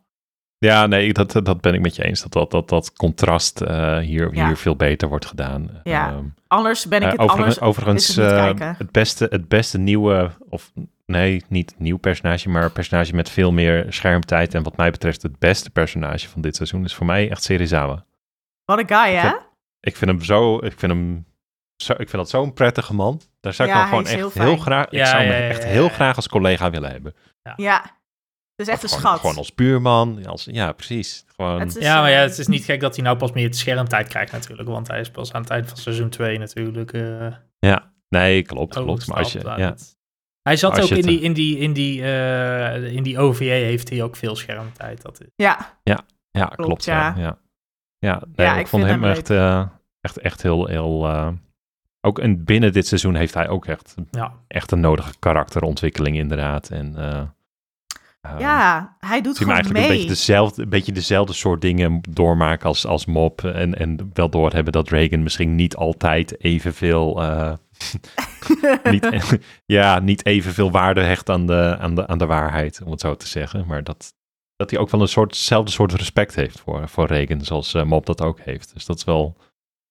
Ja, 0.67 0.87
nee, 0.87 1.13
dat, 1.13 1.33
dat 1.33 1.61
ben 1.61 1.75
ik 1.75 1.81
met 1.81 1.97
je 1.97 2.05
eens. 2.05 2.23
Dat 2.23 2.33
dat, 2.33 2.51
dat, 2.51 2.69
dat 2.69 2.93
contrast 2.93 3.61
eh, 3.61 3.99
hier, 3.99 4.35
Ja. 4.35 4.47
hier 4.47 4.57
veel 4.57 4.77
beter 4.77 5.09
wordt 5.09 5.27
gedaan. 5.27 5.81
Ja. 5.83 6.09
Ehm, 6.09 6.25
Anders 6.47 6.89
ben 6.89 6.99
ik 6.99 7.05
eh, 7.05 7.11
het 7.11 7.21
overigens, 7.21 7.59
anders. 7.61 7.79
overigens 7.79 8.09
is 8.09 8.17
het 8.17 8.53
niet 8.53 8.61
eh, 8.61 8.79
het, 8.79 8.93
beste, 8.93 9.27
het 9.31 9.49
beste 9.49 9.79
nieuwe, 9.79 10.31
of 10.49 10.73
nee, 11.07 11.45
niet 11.49 11.75
nieuw 11.79 11.97
personage, 11.97 12.49
maar 12.49 12.65
een 12.65 12.73
personage 12.73 13.15
met 13.15 13.31
veel 13.31 13.53
meer 13.53 13.87
schermtijd. 13.89 14.55
En 14.55 14.63
wat 14.63 14.77
mij 14.77 14.91
betreft 14.91 15.23
het 15.23 15.39
beste 15.39 15.71
personage 15.71 16.29
van 16.29 16.41
dit 16.41 16.57
seizoen 16.57 16.85
is 16.85 16.95
voor 16.95 17.07
mij 17.07 17.31
echt 17.31 17.43
Serizawa. 17.43 18.05
Wat 18.65 18.79
een 18.79 18.89
guy, 18.89 19.15
hè? 19.15 19.31
Ik 19.81 19.97
vind 19.97 20.11
hem 20.11 20.23
zo, 20.23 20.57
ik 20.57 20.79
vind 20.79 20.93
hem 20.93 21.27
zo, 21.77 21.93
ik 21.93 21.99
vind 22.09 22.13
dat 22.13 22.31
zo'n 22.31 22.53
prettige 22.53 22.95
man. 22.95 23.21
Daar 23.41 23.53
zou 23.55 23.69
ik 23.69 23.75
Ja, 23.75 23.81
wel 23.81 23.89
gewoon 23.89 24.05
hij 24.05 24.15
is 24.15 24.25
echt 24.25 24.35
heel 24.35 24.57
graag, 24.57 24.87
ik 24.89 25.07
zou 25.07 25.23
hem 25.23 25.33
ja, 25.33 25.49
echt 25.49 25.63
ja, 25.63 25.69
heel 25.69 25.89
graag 25.89 26.17
als 26.17 26.29
collega 26.29 26.71
willen 26.71 26.91
hebben. 26.91 27.15
Ja. 27.57 27.99
Het 28.61 28.69
is 28.69 28.75
echt 28.75 28.85
Of 28.85 28.91
een 28.93 28.99
gewoon, 28.99 29.11
schat. 29.13 29.21
Gewoon 29.21 29.37
als 29.37 29.55
buurman, 29.55 30.27
als, 30.27 30.45
ja 30.51 30.73
precies. 30.73 31.25
Gewoon, 31.37 31.61
Het 31.61 31.77
is, 31.77 31.83
Ja, 31.85 32.01
maar 32.01 32.11
ja, 32.11 32.17
eh, 32.17 32.23
het 32.29 32.39
is 32.39 32.47
niet 32.47 32.65
gek 32.65 32.81
dat 32.81 32.95
hij 32.95 33.05
nou 33.05 33.17
pas 33.17 33.33
meer 33.33 33.55
schermtijd 33.55 34.09
krijgt 34.09 34.33
natuurlijk. 34.33 34.69
Want 34.69 34.89
hij 34.89 35.01
is 35.01 35.11
pas 35.11 35.33
aan 35.33 35.41
het 35.43 35.51
eind 35.51 35.69
van 35.69 35.77
seizoen 35.77 36.09
2 36.09 36.39
natuurlijk. 36.39 36.93
eh 36.93 37.27
ja, 37.59 37.93
nee, 38.09 38.43
klopt, 38.43 38.75
klopt. 38.75 39.07
Maar 39.07 39.17
als 39.19 39.33
je, 39.33 39.41
ja, 39.57 39.75
Hij 40.43 40.57
zat 40.57 40.71
Als 40.71 40.81
ook 40.81 40.89
je 40.89 40.95
in 40.95 41.01
het, 41.01 41.09
die, 41.11 41.21
in, 41.21 41.33
die, 41.33 41.59
in, 41.59 41.73
die, 41.73 42.03
eh, 42.03 42.93
in 42.95 43.03
die 43.03 43.19
OVA 43.19 43.45
heeft 43.45 43.89
hij 43.91 44.03
ook 44.03 44.17
veel 44.17 44.37
schermtijd. 44.37 45.03
Dat 45.03 45.21
is. 45.21 45.29
Ja, 45.37 45.79
Ja, 46.31 46.47
klopt. 46.47 46.85
ja. 46.85 47.15
ja. 47.17 47.23
Ja, 47.23 47.39
ja. 47.99 48.23
nee, 48.35 48.47
Ja, 48.47 48.55
ik, 48.55 48.61
ik 48.61 48.67
vond 48.67 48.83
vind 48.85 48.95
hem 48.95 49.03
hem 49.03 49.13
echt, 49.13 49.31
eh, 49.31 49.67
echt, 50.01 50.19
echt 50.19 50.43
heel, 50.43 50.67
heel. 50.67 51.09
eh, 51.09 51.29
ook 52.01 52.19
in, 52.19 52.45
binnen 52.45 52.73
dit 52.73 52.87
seizoen 52.87 53.15
heeft 53.15 53.35
hij 53.35 53.49
ook 53.49 53.67
echt, 53.67 53.95
Ja, 54.11 54.33
echt 54.49 54.71
een 54.73 54.81
nodige 54.81 55.13
karakterontwikkeling, 55.19 56.17
inderdaad. 56.17 56.71
En 56.71 56.95
eh, 58.21 58.31
ehm, 58.31 58.41
ja, 58.41 58.97
hij 58.99 59.21
doet 59.21 59.39
gewoon 59.39 59.53
eigenlijk 59.53 59.81
mee. 59.81 59.91
een 59.91 59.97
beetje, 59.97 60.15
dezelfde, 60.15 60.63
een 60.63 60.69
beetje 60.69 60.93
dezelfde 60.93 61.33
soort 61.33 61.61
dingen 61.61 62.01
doormaken 62.11 62.67
als, 62.67 62.87
als 62.87 63.07
Mop. 63.07 63.45
En, 63.45 63.79
en 63.79 64.11
wel 64.13 64.31
doorhebben 64.31 64.73
dat 64.73 64.89
Reagan 64.89 65.23
misschien 65.23 65.55
niet 65.55 65.77
altijd 65.77 66.45
evenveel. 66.45 67.23
eh 67.23 67.53
niet, 68.93 69.39
ja, 69.67 69.99
niet 69.99 70.27
evenveel 70.27 70.71
waarde 70.71 71.01
hecht 71.01 71.31
aan 71.31 71.47
de, 71.47 71.77
aan, 71.79 71.95
de, 71.95 72.07
aan 72.07 72.19
de 72.19 72.27
waarheid, 72.27 72.81
om 72.85 72.91
het 72.91 73.01
zo 73.01 73.17
te 73.17 73.27
zeggen. 73.27 73.67
Maar 73.67 73.85
dat, 73.85 74.15
dat 74.57 74.71
hij 74.71 74.81
ook 74.81 74.91
wel 74.91 75.01
een 75.01 75.09
soort, 75.09 75.31
hetzelfde 75.31 75.71
soort 75.71 75.93
respect 75.93 76.35
heeft 76.35 76.61
voor, 76.61 76.89
voor 76.89 77.07
Reagan, 77.07 77.41
zoals 77.41 77.75
eh, 77.75 77.85
Mop 77.85 78.07
dat 78.07 78.23
ook 78.23 78.41
heeft. 78.41 78.75
Dus 78.75 78.87
dat 78.87 78.97
is 78.97 79.05
wel, 79.05 79.37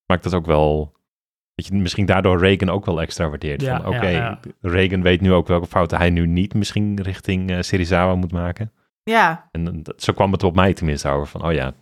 maakt 0.05 0.23
het 0.23 0.33
ook 0.33 0.45
wel, 0.45 0.97
dat 1.59 1.67
je 1.67 1.81
misschien 1.81 2.05
daardoor 2.05 2.39
Reagan 2.39 2.69
ook 2.69 2.85
wel 2.85 3.01
extra 3.01 3.29
waardeert. 3.29 3.61
Ja, 3.61 3.81
van 3.81 3.95
oké, 3.95 4.07
ja, 4.07 4.09
ja. 4.09 4.39
Reagan 4.61 5.01
weet 5.01 5.21
nu 5.21 5.33
ook 5.33 5.47
welke 5.47 5.67
fouten 5.67 5.97
hij 5.97 6.09
nu 6.09 6.27
niet 6.27 6.53
misschien 6.53 7.01
richting 7.01 7.51
eh 7.51 7.61
Serizawa 7.61 8.15
moet 8.15 8.31
maken. 8.31 8.71
Ja, 9.03 9.49
En 9.51 9.67
eh, 9.67 9.73
dat, 9.83 10.03
zo 10.03 10.13
kwam 10.13 10.31
het 10.31 10.43
op 10.43 10.55
mij 10.55 10.73
tenminste 10.73 11.09
over, 11.09 11.27
van 11.27 11.45
oh 11.45 11.53
ja, 11.53 11.73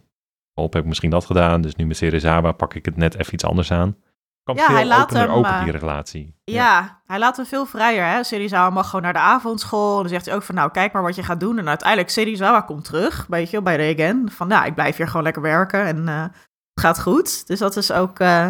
Mop 0.54 0.74
heb 0.74 0.82
ik 0.82 0.88
misschien 0.88 1.10
dat 1.10 1.26
gedaan, 1.26 1.62
dus 1.62 1.76
nu 1.76 1.86
met 1.86 1.98
Serizawa 1.98 2.52
pak 2.52 2.74
ik 2.74 2.86
het 2.86 2.98
net 2.98 3.20
even 3.20 3.34
iets 3.34 3.46
anders 3.46 3.72
aan. 3.72 3.96
Kwam 4.44 4.56
Ja, 4.56 4.66
veel 4.66 4.76
hij 4.76 4.86
laat 4.86 5.04
opener 5.04 5.28
hem, 5.28 5.32
open, 5.32 5.52
eh, 5.52 5.64
die 5.64 5.72
relatie. 5.72 6.36
ja, 6.44 7.02
hij 7.06 7.20
laat 7.20 7.38
hem 7.38 7.46
veel 7.46 7.66
vrijer. 7.66 8.06
Hè? 8.06 8.24
Serizawa 8.24 8.70
mag 8.70 8.86
gewoon 8.86 9.02
naar 9.02 9.14
de 9.14 9.20
avondschool. 9.20 9.96
En 9.96 10.02
dan 10.02 10.10
zegt 10.10 10.26
hij 10.26 10.36
ook 10.36 10.44
van, 10.44 10.56
nou, 10.56 10.72
kijk 10.72 10.94
maar 10.94 11.02
wat 11.02 11.16
je 11.16 11.24
gaat 11.24 11.40
doen. 11.40 11.58
En 11.58 11.68
uiteindelijk, 11.68 12.10
Serizawa 12.10 12.62
komt 12.62 12.86
terug, 12.86 13.26
weet 13.30 13.50
je, 13.50 13.62
bij 13.62 13.76
Regen. 13.76 14.32
Van, 14.32 14.48
nou, 14.48 14.66
ik 14.66 14.74
blijf 14.74 14.98
hier 14.98 15.08
gewoon 15.08 15.24
lekker 15.24 15.42
werken 15.42 15.86
en 15.86 16.08
eh, 16.08 16.22
het 16.22 16.86
gaat 16.86 17.02
goed. 17.02 17.48
Dus 17.48 17.60
dat 17.60 17.76
is 17.78 17.92
ook, 17.92 18.20
eh, 18.20 18.48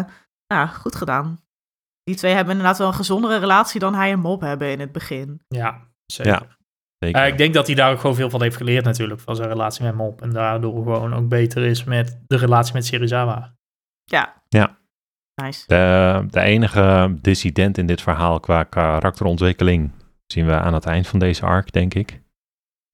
ja, 0.54 0.66
goed 0.66 0.94
gedaan. 0.94 1.40
Die 2.02 2.16
twee 2.16 2.34
hebben 2.34 2.52
inderdaad 2.54 2.78
wel 2.78 2.86
een 2.88 2.94
gezondere 2.94 3.38
relatie 3.38 3.80
dan 3.80 3.94
hij 3.94 4.10
en 4.10 4.18
Mob 4.18 4.40
hebben 4.40 4.70
in 4.70 4.80
het 4.80 4.92
begin. 4.92 5.40
ja 5.48 5.86
zeker. 6.06 6.32
Ja, 6.32 6.58
Zeker. 6.98 7.22
Eh, 7.22 7.28
ik 7.28 7.38
denk 7.38 7.54
dat 7.54 7.66
hij 7.66 7.76
daar 7.76 7.92
ook 7.92 8.00
gewoon 8.00 8.16
veel 8.16 8.30
van 8.30 8.42
heeft 8.42 8.56
geleerd 8.56 8.84
natuurlijk, 8.84 9.20
van 9.20 9.36
zijn 9.36 9.48
relatie 9.48 9.84
met 9.84 9.94
Mop. 9.94 10.22
En 10.22 10.30
daardoor 10.30 10.72
gewoon 10.72 11.14
ook 11.14 11.28
beter 11.28 11.64
is 11.64 11.84
met 11.84 12.20
de 12.26 12.36
relatie 12.36 12.74
met 12.74 12.86
Serizawa. 12.86 13.54
Ja. 14.04 14.42
Ja. 14.48 14.78
Nice. 15.42 15.64
De, 15.66 16.24
de 16.30 16.40
enige 16.40 17.14
dissident 17.20 17.78
in 17.78 17.86
dit 17.86 18.00
verhaal 18.00 18.40
qua 18.40 18.62
karakterontwikkeling 18.62 19.90
zien 20.26 20.46
we 20.46 20.52
aan 20.52 20.74
het 20.74 20.86
eind 20.86 21.06
van 21.06 21.18
deze 21.18 21.46
arc, 21.46 21.72
denk 21.72 21.94
ik. 21.94 22.22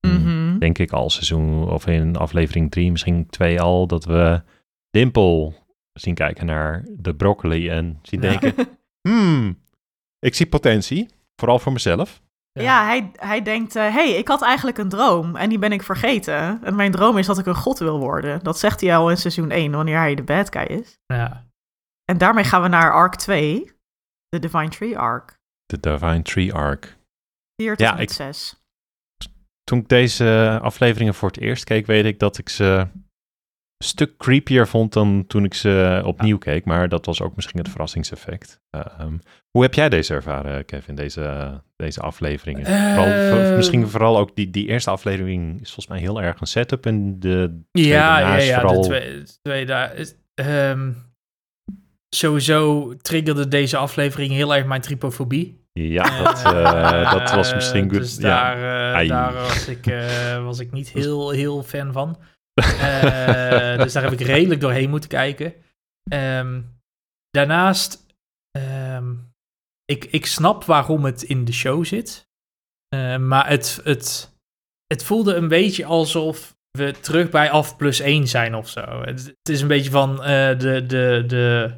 Mhm. 0.06 0.58
Denk 0.58 0.78
ik 0.78 0.92
al 0.92 1.10
seizoen 1.10 1.68
of 1.68 1.86
in 1.86 2.16
aflevering 2.16 2.70
3, 2.70 2.90
misschien 2.90 3.26
2 3.26 3.60
al, 3.60 3.86
dat 3.86 4.04
we 4.04 4.42
Dimple 4.90 5.52
zien 5.94 6.14
kijken 6.14 6.46
naar 6.46 6.84
de 6.88 7.14
broccoli 7.14 7.68
en 7.70 7.98
zien 8.02 8.22
Ja. 8.22 8.36
denken, 8.38 8.68
hmm, 9.08 9.58
ik 10.18 10.34
zie 10.34 10.46
potentie, 10.46 11.08
vooral 11.36 11.58
voor 11.58 11.72
mezelf. 11.72 12.22
Ja, 12.60 12.84
hij, 12.84 13.10
hij 13.16 13.42
denkt, 13.42 13.74
hé, 13.74 13.90
hey, 13.90 14.10
ik 14.14 14.28
had 14.28 14.42
eigenlijk 14.42 14.78
een 14.78 14.88
droom 14.88 15.36
en 15.36 15.48
die 15.48 15.58
ben 15.58 15.72
ik 15.72 15.82
vergeten. 15.82 16.62
En 16.64 16.74
mijn 16.74 16.92
droom 16.92 17.18
is 17.18 17.26
dat 17.26 17.38
ik 17.38 17.46
een 17.46 17.54
god 17.54 17.78
wil 17.78 17.98
worden. 17.98 18.42
Dat 18.42 18.58
zegt 18.58 18.80
hij 18.80 18.96
al 18.96 19.10
in 19.10 19.16
seizoen 19.16 19.50
1, 19.50 19.72
wanneer 19.72 19.98
hij 19.98 20.14
de 20.14 20.22
bad 20.22 20.52
guy 20.56 20.62
is. 20.78 20.98
Ja. 21.06 21.46
En 22.04 22.18
daarmee 22.18 22.44
gaan 22.44 22.62
we 22.62 22.68
naar 22.68 22.92
arc 22.92 23.14
2, 23.14 23.72
de 24.28 24.38
Divine 24.38 24.68
Tree 24.68 24.98
arc. 24.98 25.38
De 25.66 25.80
Divine 25.80 26.22
Tree 26.22 26.54
arc. 26.54 26.96
4 27.62 27.76
tot 27.76 27.86
Ja, 27.86 27.96
ik- 27.98 28.10
6. 28.10 28.62
Toen 29.64 29.78
ik 29.78 29.88
deze 29.88 30.58
afleveringen 30.62 31.14
voor 31.14 31.28
het 31.28 31.38
eerst 31.40 31.64
keek, 31.64 31.86
weet 31.86 32.04
ik 32.04 32.18
dat 32.18 32.38
ik 32.38 32.48
ze 32.48 32.86
stuk 33.78 34.16
creepier 34.16 34.66
vond 34.68 34.92
dan 34.92 35.24
toen 35.26 35.44
ik 35.44 35.54
ze 35.54 36.02
opnieuw 36.04 36.38
keek. 36.38 36.64
Maar 36.64 36.88
dat 36.88 37.06
was 37.06 37.20
ook 37.22 37.34
misschien 37.36 37.58
het 37.58 37.68
verrassingseffect. 37.68 38.60
Ehm, 38.70 39.12
hoe 39.50 39.62
heb 39.62 39.74
jij 39.74 39.88
deze 39.88 40.14
ervaren, 40.14 40.64
Kevin, 40.64 40.94
deze, 40.94 41.50
deze 41.76 42.00
afleveringen? 42.00 42.66
vooral, 42.66 43.06
Eh, 43.06 43.56
misschien 43.56 43.88
vooral 43.88 44.18
ook 44.18 44.36
die, 44.36 44.50
die 44.50 44.66
eerste 44.68 44.90
aflevering 44.90 45.52
is 45.60 45.66
volgens 45.66 45.86
mij 45.86 45.98
heel 45.98 46.22
erg 46.22 46.40
een 46.40 46.46
setup. 46.46 46.86
En 46.86 47.20
de 47.20 47.60
Ja, 47.72 48.18
ja, 48.18 48.36
ja, 48.36 48.60
vooral- 48.60 48.80
de 48.82 48.88
twee, 48.88 49.18
de 49.22 49.38
twee 49.42 49.66
daar. 49.66 49.94
is- 49.94 50.14
ehm, 50.34 50.90
sowieso 52.08 52.92
triggerde 52.96 53.48
deze 53.48 53.76
aflevering 53.76 54.32
heel 54.32 54.54
erg 54.54 54.66
mijn 54.66 54.80
tripofobie. 54.80 55.62
Ja, 55.72 56.22
dat, 56.24 56.54
uh, 56.54 57.12
dat 57.12 57.34
was 57.34 57.54
misschien 57.54 57.90
goed. 57.90 57.98
Dus 57.98 58.16
daar, 58.16 58.58
ja. 59.04 59.08
daar 59.08 59.32
was, 59.32 59.68
ik, 59.68 59.84
was 60.44 60.58
ik 60.58 60.72
niet 60.72 60.88
heel, 60.98 61.30
heel 61.30 61.62
fan 61.62 61.92
van. 61.92 62.16
Dus 63.82 63.92
daar 63.92 64.02
heb 64.02 64.12
ik 64.12 64.20
redelijk 64.20 64.60
doorheen 64.60 64.90
moeten 64.90 65.08
kijken. 65.08 65.54
Um, 66.12 66.80
daarnaast, 67.30 68.06
um, 68.58 69.32
ik, 69.84 70.04
ik 70.04 70.26
snap 70.26 70.64
waarom 70.64 71.04
het 71.04 71.22
in 71.22 71.44
de 71.44 71.52
show 71.52 71.84
zit. 71.84 72.28
Uh, 72.94 73.16
maar 73.16 73.48
het, 73.48 73.80
het, 73.84 74.36
het 74.86 75.04
voelde 75.04 75.34
een 75.34 75.48
beetje 75.48 75.84
alsof 75.84 76.56
we 76.70 76.94
terug 77.00 77.30
bij 77.30 77.50
af 77.50 77.76
plus 77.76 78.00
1 78.00 78.28
zijn 78.28 78.54
of 78.54 78.68
zo. 78.68 79.02
Het, 79.02 79.36
is 79.42 79.60
een 79.60 79.68
beetje 79.68 79.90
van 79.90 80.10
uh, 80.12 80.18
de, 80.58 80.84
de, 80.86 81.24
de 81.26 81.74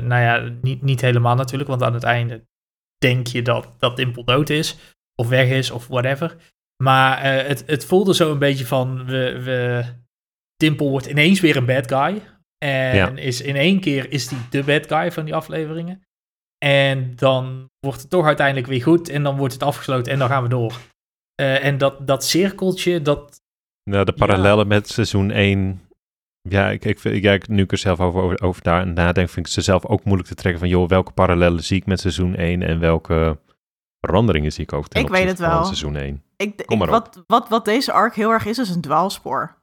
nou 0.00 0.22
ja, 0.22 0.38
niet, 0.62 0.82
niet 0.82 1.00
helemaal 1.00 1.34
natuurlijk, 1.34 1.68
want 1.68 1.82
aan 1.82 1.94
het 1.94 2.02
einde 2.02 2.46
denk 2.98 3.26
je 3.26 3.42
dat, 3.42 3.74
dat 3.78 3.96
Dimpel 3.96 4.24
dood 4.24 4.50
is, 4.50 4.76
of 5.14 5.28
weg 5.28 5.48
is, 5.48 5.70
of 5.70 5.86
whatever. 5.86 6.36
Maar 6.82 7.22
het, 7.22 7.62
het 7.66 7.84
voelde 7.84 8.14
zo 8.14 8.30
een 8.30 8.38
beetje 8.38 8.66
van, 8.66 9.06
we, 9.06 9.42
we, 9.42 9.84
Dimpel 10.56 10.90
wordt 10.90 11.06
ineens 11.06 11.40
weer 11.40 11.56
een 11.56 11.66
bad 11.66 11.88
guy. 11.92 12.22
En 12.58 13.18
is 13.18 13.40
in 13.40 13.56
één 13.56 13.80
keer 13.80 14.12
is 14.12 14.30
hij 14.30 14.38
de 14.50 14.62
bad 14.62 14.86
guy 14.86 15.12
van 15.12 15.24
die 15.24 15.34
afleveringen. 15.34 16.02
En 16.58 17.12
dan 17.16 17.70
wordt 17.80 18.00
het 18.00 18.10
toch 18.10 18.26
uiteindelijk 18.26 18.66
weer 18.66 18.82
goed. 18.82 19.08
En 19.08 19.22
dan 19.22 19.36
wordt 19.36 19.52
het 19.52 19.62
afgesloten 19.62 20.12
en 20.12 20.18
dan 20.18 20.28
gaan 20.28 20.42
we 20.42 20.48
door. 20.48 20.72
Uh, 21.40 21.64
en 21.64 21.78
dat, 21.78 22.06
dat 22.06 22.24
cirkeltje, 22.24 23.02
dat... 23.02 23.40
Nou, 23.90 24.04
de 24.04 24.12
parallellen 24.12 24.66
met 24.66 24.88
seizoen 24.88 25.30
1... 25.30 25.80
Ja, 26.48 26.70
ik, 26.70 26.84
ik, 26.84 27.04
ik, 27.04 27.22
ja, 27.22 27.38
nu 27.48 27.62
ik 27.62 27.72
er 27.72 27.78
zelf 27.78 28.00
over, 28.00 28.20
over, 28.20 28.42
over 28.42 28.62
daar 28.62 28.86
nadenk, 28.86 29.28
vind 29.28 29.46
ik 29.46 29.52
ze 29.52 29.60
zelf 29.60 29.86
ook 29.86 30.04
moeilijk 30.04 30.28
te 30.28 30.34
trekken 30.34 30.60
van, 30.60 30.68
joh, 30.68 30.88
welke 30.88 31.12
parallellen 31.12 31.64
zie 31.64 31.76
ik 31.76 31.86
met 31.86 32.00
seizoen 32.00 32.36
1 32.36 32.62
en 32.62 32.80
welke 32.80 33.38
veranderingen 34.00 34.52
zie 34.52 34.62
ik 34.62 34.72
ook 34.72 34.88
ten 34.88 35.02
ik 35.02 35.08
weet 35.08 35.28
het 35.28 35.38
wel. 35.38 35.64
seizoen 35.64 35.96
1. 35.96 36.22
Ik, 36.36 36.62
ik, 36.66 36.78
wat, 36.78 37.22
wat, 37.26 37.48
wat 37.48 37.64
deze 37.64 37.92
arc 37.92 38.14
heel 38.14 38.30
erg 38.30 38.46
is, 38.46 38.58
is 38.58 38.70
een 38.70 38.80
dwaalspoor. 38.80 39.56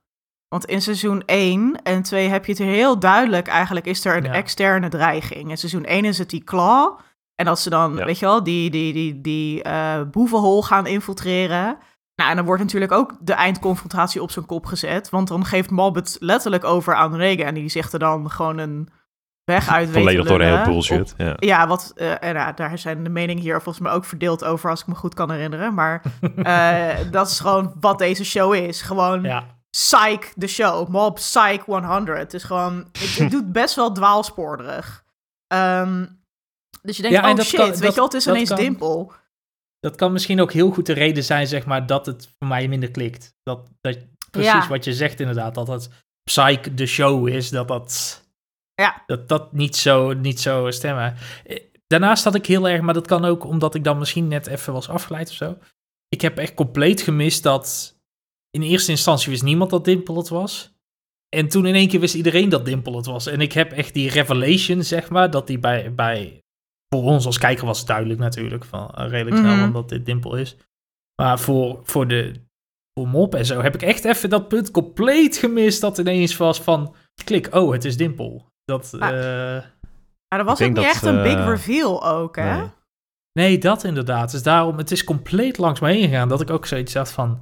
Want 0.47 0.65
in 0.65 0.81
seizoen 0.81 1.23
1 1.25 1.81
en 1.83 2.03
2 2.03 2.27
heb 2.27 2.45
je 2.45 2.51
het 2.51 2.62
heel 2.62 2.99
duidelijk. 2.99 3.47
Eigenlijk 3.47 3.86
is 3.86 4.05
er 4.05 4.17
een 4.17 4.25
externe 4.25 4.89
dreiging. 4.89 5.49
In 5.49 5.57
seizoen 5.57 5.86
1 5.86 6.05
is 6.05 6.17
het 6.17 6.29
die 6.29 6.43
claw. 6.43 6.99
En 7.36 7.47
als 7.47 7.63
ze 7.63 7.69
dan, 7.69 7.95
weet 7.95 8.19
je 8.19 8.25
wel, 8.25 8.43
die, 8.43 8.69
die, 8.69 8.93
die, 8.93 9.21
die 9.21 9.67
uh, 9.67 10.01
boevenhol 10.12 10.63
gaan 10.63 10.88
infiltreren. 10.88 11.77
Nou, 12.15 12.29
en 12.29 12.36
dan 12.36 12.45
wordt 12.45 12.62
natuurlijk 12.62 12.91
ook 12.91 13.13
de 13.19 13.33
eindconfrontatie 13.33 14.21
op 14.21 14.31
zijn 14.31 14.45
kop 14.45 14.65
gezet. 14.65 15.09
Want 15.09 15.27
dan 15.27 15.45
geeft 15.45 15.69
Mob 15.69 15.95
het 15.95 16.17
letterlijk 16.19 16.63
over 16.63 16.95
aan 16.95 17.15
Regen. 17.15 17.45
En 17.45 17.53
die 17.53 17.69
zegt 17.69 17.93
er 17.93 17.99
dan 17.99 18.31
gewoon 18.31 18.57
een 18.57 18.89
weg 19.45 19.69
uit. 19.69 19.89
Volledig 19.89 20.25
door 20.25 20.41
heel 20.41 20.63
bullshit. 20.63 21.13
ja. 21.17 21.36
ja, 21.39 21.67
wat, 21.67 21.93
uh, 21.95 22.23
en, 22.23 22.36
uh, 22.36 22.47
daar 22.56 22.77
zijn 22.77 23.03
de 23.03 23.10
meningen 23.10 23.43
hier 23.43 23.62
volgens 23.62 23.84
mij 23.84 23.93
ook 23.93 24.06
verdeeld 24.06 24.43
over, 24.43 24.69
als 24.69 24.82
ik 24.82 24.88
me 24.88 24.95
goed 24.95 25.13
kan 25.13 25.32
herinneren. 25.32 25.73
Maar 25.73 26.01
uh, 26.36 27.12
dat 27.12 27.29
is 27.29 27.39
gewoon 27.39 27.73
wat 27.79 27.97
deze 27.97 28.25
show 28.25 28.53
is. 28.53 28.82
Gewoon 28.82 29.23
ja. 29.23 29.45
Psych, 29.69 30.34
de 30.36 30.47
show. 30.47 30.88
Mob 30.88 31.15
Psych 31.15 31.65
100. 31.65 32.17
Het 32.17 32.34
is 32.34 32.43
gewoon... 32.43 32.88
Het, 32.91 33.17
het 33.17 33.32
doet 33.36 33.51
best 33.51 33.75
wel 33.75 33.91
dwaalsporerig. 33.91 35.03
Um, 35.53 36.21
dus 36.82 36.95
je 36.95 37.01
denkt, 37.01 37.17
ja, 37.17 37.32
oh 37.32 37.39
shit, 37.39 37.60
kan, 37.60 37.69
weet 37.69 37.79
dat, 37.79 37.89
je 37.89 37.95
wel, 37.95 38.06
het 38.06 38.13
is 38.13 38.27
ineens 38.27 38.49
kan, 38.49 38.58
dimpel. 38.58 39.13
Dat 39.79 39.95
kan 39.95 40.12
misschien 40.12 40.41
ook 40.41 40.51
heel 40.51 40.71
goed 40.71 40.86
de 40.86 40.93
reden 40.93 41.23
zijn, 41.23 41.47
zeg 41.47 41.65
maar, 41.65 41.86
dat 41.86 42.06
het 42.06 42.29
voor 42.38 42.47
mij 42.47 42.67
minder 42.67 42.91
klikt. 42.91 43.36
Dat, 43.43 43.69
dat 43.82 43.97
precies 44.32 44.51
ja. 44.51 44.67
wat 44.67 44.84
je 44.84 44.93
zegt 44.93 45.19
inderdaad, 45.19 45.56
dat 45.56 45.67
het 45.67 45.89
Psych 46.23 46.73
de 46.73 46.86
show 46.86 47.27
is, 47.27 47.49
dat 47.49 47.67
dat... 47.67 48.22
Ja. 48.75 49.03
Dat 49.05 49.29
dat 49.29 49.53
niet 49.53 49.75
zo, 49.75 50.13
niet 50.13 50.39
zo 50.39 50.71
stemmen. 50.71 51.15
Eh, 51.45 51.59
daarnaast 51.88 52.23
had 52.23 52.36
ik 52.36 52.45
heel 52.45 52.69
erg, 52.69 52.81
maar 52.81 52.93
dat 52.93 53.07
kan 53.07 53.25
ook 53.25 53.43
omdat 53.43 53.75
ik 53.75 53.83
dan 53.83 53.97
misschien 53.97 54.27
net 54.27 54.47
even 54.47 54.73
was 54.73 54.89
afgeleid 54.89 55.29
of 55.29 55.36
zo. 55.36 55.57
Ik 56.07 56.21
heb 56.21 56.38
echt 56.38 56.53
compleet 56.53 57.01
gemist 57.01 57.43
dat 57.43 57.97
in 58.49 58.62
eerste 58.62 58.91
instantie 58.91 59.29
wist 59.29 59.43
niemand 59.43 59.69
dat 59.69 59.86
Dimpel 59.86 60.17
het 60.17 60.29
was. 60.29 60.73
En 61.36 61.47
toen 61.47 61.65
in 61.65 61.75
één 61.75 61.88
keer 61.88 61.99
wist 61.99 62.15
iedereen 62.15 62.49
dat 62.49 62.65
Dimpel 62.65 62.95
het 62.95 63.05
was. 63.05 63.27
En 63.27 63.41
ik 63.41 63.53
heb 63.53 63.71
echt 63.71 63.93
die 63.93 64.09
revelation, 64.09 64.83
zeg 64.83 65.09
maar, 65.09 65.29
dat 65.29 65.47
die 65.47 65.59
bij, 65.59 65.93
bij 65.93 66.43
voor 66.93 67.03
ons 67.03 67.25
als 67.25 67.38
kijker 67.38 67.65
was 67.65 67.86
duidelijk 67.86 68.19
natuurlijk, 68.19 68.65
van 68.65 68.91
uh, 68.97 69.07
redelijk 69.07 69.38
snel, 69.38 69.55
mm 69.55 69.63
omdat 69.63 69.89
dit 69.89 70.05
Dimpel 70.05 70.36
is. 70.36 70.55
Maar 71.21 71.39
voor, 71.39 71.79
voor 71.83 72.07
de 72.07 72.41
voor 72.93 73.07
Mop 73.07 73.36
en 73.36 73.45
zo 73.45 73.62
heb 73.62 73.73
ik 73.73 73.81
echt 73.81 74.05
even 74.05 74.29
dat 74.29 74.47
punt 74.47 74.71
compleet 74.71 75.38
gemist, 75.38 75.81
dat 75.81 75.97
ineens 75.97 76.38
was 76.38 76.62
van, 76.62 76.95
klik, 77.23 77.55
oh, 77.55 77.71
het 77.71 77.86
is 77.86 77.97
Dimpel. 77.97 78.51
Dat, 78.65 78.95
ah. 78.99 79.10
uh, 79.10 79.63
maar 80.28 80.39
er 80.39 80.43
was 80.43 80.62
ook 80.62 80.67
niet 80.67 80.78
echt 80.78 81.04
een 81.04 81.21
big 81.21 81.38
eh, 81.38 81.47
reveal 81.47 82.06
ook, 82.06 82.36
hè? 82.36 82.58
Nee. 82.58 82.69
nee. 83.34 83.58
dat 83.58 83.84
inderdaad. 83.84 84.32
Dus 84.32 84.43
daarom, 84.43 84.78
het 84.78 84.91
is 84.91 85.04
compleet 85.04 85.58
langs 85.58 85.80
me 85.80 85.89
heen 85.89 86.10
gegaan, 86.10 86.30
dat 86.30 86.41
ik 86.41 86.49
ook 86.49 86.65
zoiets 86.65 86.93
had 86.93 87.12
van, 87.12 87.39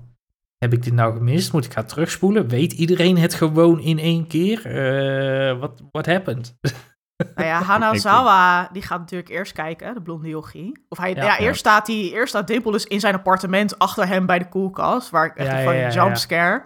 heb 0.58 0.74
ik 0.74 0.84
dit 0.84 0.94
nou 0.94 1.14
gemist? 1.14 1.54
Moet 1.54 1.66
ik 1.66 1.74
gaan 1.74 1.86
terugspoelen? 1.86 2.48
Weet 2.48 2.74
iedereen 2.74 3.18
het 3.18 3.34
gewoon 3.34 3.80
in 3.80 4.00
één 4.00 4.28
keer? 4.28 4.66
Uh, 4.66 5.60
wat 5.60 5.82
what 5.92 6.06
happened? 6.06 6.58
Nou 7.36 7.48
ja, 7.48 7.62
Hanazawa, 7.62 8.70
die 8.72 8.82
gaat 8.82 9.00
natuurlijk 9.00 9.30
eerst 9.30 9.54
kijken, 9.54 9.94
de 9.94 10.02
blonde 10.02 10.28
yogi. 10.28 10.72
Of 10.90 10.98
hij, 10.98 11.14
ja, 11.14 11.40
eerst 11.40 11.60
staat 11.60 11.88
hij, 11.88 11.96
eerst 11.96 12.30
staat 12.30 12.48
Dimpel 12.48 12.72
dus 12.72 12.86
in 12.86 13.00
zijn 13.00 13.14
appartement 13.14 13.80
achter 13.80 14.08
hem 14.08 14.26
bij 14.26 14.40
de 14.40 14.50
koelkast, 14.50 15.10
waar 15.10 15.26
ik 15.26 15.36
echt 15.36 15.52
ja, 15.52 15.64
van 15.64 15.76
ja, 15.76 15.90
jumpscare. 15.90 16.64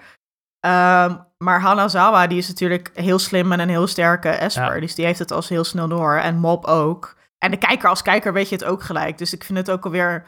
Um, 0.66 1.24
maar 1.38 1.62
Hanazawa, 1.62 2.28
die 2.28 2.38
is 2.38 2.48
natuurlijk 2.48 2.92
heel 2.94 3.20
slim 3.20 3.52
en 3.52 3.60
een 3.60 3.70
heel 3.70 3.88
sterke 3.88 4.30
Esper, 4.30 4.82
dus 4.82 4.96
die 4.96 5.06
heeft 5.06 5.20
het 5.20 5.32
als 5.32 5.50
heel 5.50 5.64
snel 5.64 5.88
door. 5.88 6.16
En 6.16 6.38
Mob 6.38 6.66
ook. 6.66 7.18
En 7.38 7.52
de 7.52 7.58
kijker 7.58 7.90
als 7.90 8.02
kijker 8.02 8.34
weet 8.34 8.50
je 8.50 8.56
het 8.56 8.64
ook 8.64 8.84
gelijk. 8.84 9.18
Dus 9.18 9.34
ik 9.34 9.44
vind 9.44 9.58
het 9.58 9.72
ook 9.72 9.86
alweer 9.86 10.26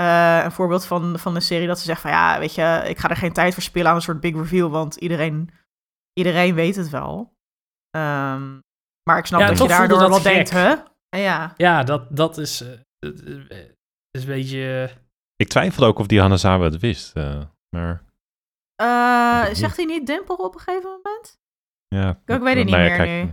uh, 0.00 0.40
een 0.44 0.52
voorbeeld 0.52 0.86
van, 0.86 1.18
van 1.18 1.34
een 1.34 1.42
serie 1.42 1.66
dat 1.66 1.78
ze 1.78 1.84
zegt 1.84 2.00
van 2.00 2.10
ja, 2.10 2.38
weet 2.38 2.54
je, 2.54 2.82
ik 2.86 2.98
ga 2.98 3.08
er 3.08 3.16
geen 3.16 3.32
tijd 3.32 3.52
verspillen 3.52 3.90
aan 3.90 3.96
een 3.96 4.02
soort 4.02 4.20
big 4.20 4.34
reveal, 4.34 4.70
want 4.70 4.96
iedereen, 4.96 5.50
iedereen 6.12 6.54
weet 6.54 6.76
het 6.76 6.90
wel. 6.90 7.36
Um, 7.96 8.62
maar 9.02 9.18
ik 9.18 9.26
snap 9.26 9.40
ja, 9.40 9.46
dat 9.46 9.58
je 9.58 9.68
daardoor 9.68 10.08
wel 10.08 10.22
denkt, 10.22 10.50
hè? 10.50 10.74
Ja, 11.16 11.52
ja 11.56 11.82
dat, 11.82 12.16
dat 12.16 12.38
is, 12.38 12.62
uh, 12.62 12.70
is 14.10 14.20
een 14.20 14.26
beetje... 14.26 14.90
Ik 15.36 15.48
twijfelde 15.48 15.86
ook 15.86 15.98
of 15.98 16.06
die 16.06 16.20
Hanazawa 16.20 16.64
het 16.64 16.78
wist, 16.80 17.16
uh, 17.16 17.42
maar... 17.76 18.03
zegt 19.52 19.76
hij 19.76 19.84
niet 19.84 20.06
Dimpel 20.06 20.34
op 20.34 20.54
een 20.54 20.60
gegeven 20.60 20.90
moment? 20.90 21.38
Ja. 21.88 22.08
Ik, 22.08 22.36
ik 22.36 22.42
weet 22.42 22.56
het 22.56 22.64
niet 22.64 22.76
meer 22.76 22.96
kijk, 22.96 23.08
nu. 23.08 23.32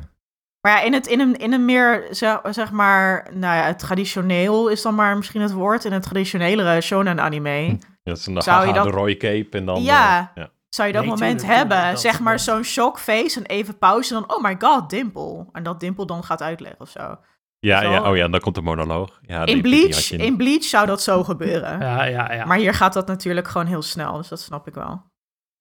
Maar 0.62 0.72
ja, 0.72 0.82
in, 0.82 0.94
het, 0.94 1.08
in, 1.08 1.20
een, 1.20 1.38
in 1.38 1.54
een 1.54 1.66
meer, 1.66 2.08
zeg 2.52 2.72
maar, 2.72 3.28
nou 3.34 3.56
ja, 3.56 3.74
traditioneel 3.74 4.68
is 4.68 4.82
dan 4.82 4.96
maar 4.96 5.18
misschien 5.18 5.42
het 5.42 5.52
woord. 5.52 5.86
In 5.86 5.92
het 5.92 6.04
traditionelere 6.04 6.82
shonen 6.82 7.20
anime. 7.20 7.66
Hm. 7.66 7.76
Ja, 8.04 8.16
dan 8.24 8.42
zou 8.42 8.68
je 8.68 8.74
dat, 8.74 8.84
de 8.84 8.90
rode 8.90 9.18
cape 9.18 9.58
en 9.58 9.66
dan... 9.66 9.84
Ja, 9.84 10.20
uh, 10.20 10.44
ja. 10.44 10.50
zou 10.70 10.88
je 10.88 10.94
dat 10.94 11.06
moment 11.06 11.46
hebben. 11.46 11.98
zeg 11.98 12.20
maar 12.20 12.40
zo'n 12.40 12.64
shockface 12.64 13.40
en 13.40 13.46
even 13.46 13.78
pauze 13.78 14.16
en 14.16 14.24
dan, 14.28 14.38
oh 14.38 14.44
my 14.44 14.56
god, 14.60 14.90
Dimple. 14.90 15.46
En 15.52 15.64
dat 15.64 15.80
Dimple 15.80 16.06
dan 16.06 16.24
gaat 16.24 16.42
uitleggen 16.42 16.80
of 16.80 16.90
zo. 16.90 17.18
Ja, 17.60 17.82
ja, 17.82 18.10
oh 18.10 18.16
ja, 18.16 18.28
dan 18.28 18.40
komt 18.40 18.56
de 18.56 18.62
monoloog. 18.62 19.20
Ja, 19.22 19.46
in, 19.46 19.62
Bleach, 19.62 20.12
in 20.12 20.38
Bleach 20.38 20.64
zou 20.64 20.86
dat 20.86 21.02
zo 21.02 21.24
gebeuren. 21.24 21.80
ja, 21.80 22.04
ja, 22.04 22.34
ja. 22.34 22.46
Maar 22.46 22.58
hier 22.58 22.74
gaat 22.74 22.94
dat 22.94 23.08
natuurlijk 23.08 23.48
gewoon 23.48 23.68
heel 23.68 23.82
snel, 23.82 24.18
dus 24.18 24.28
dat 24.28 24.40
snap 24.40 24.68
ik 24.68 24.74
wel. 24.74 25.11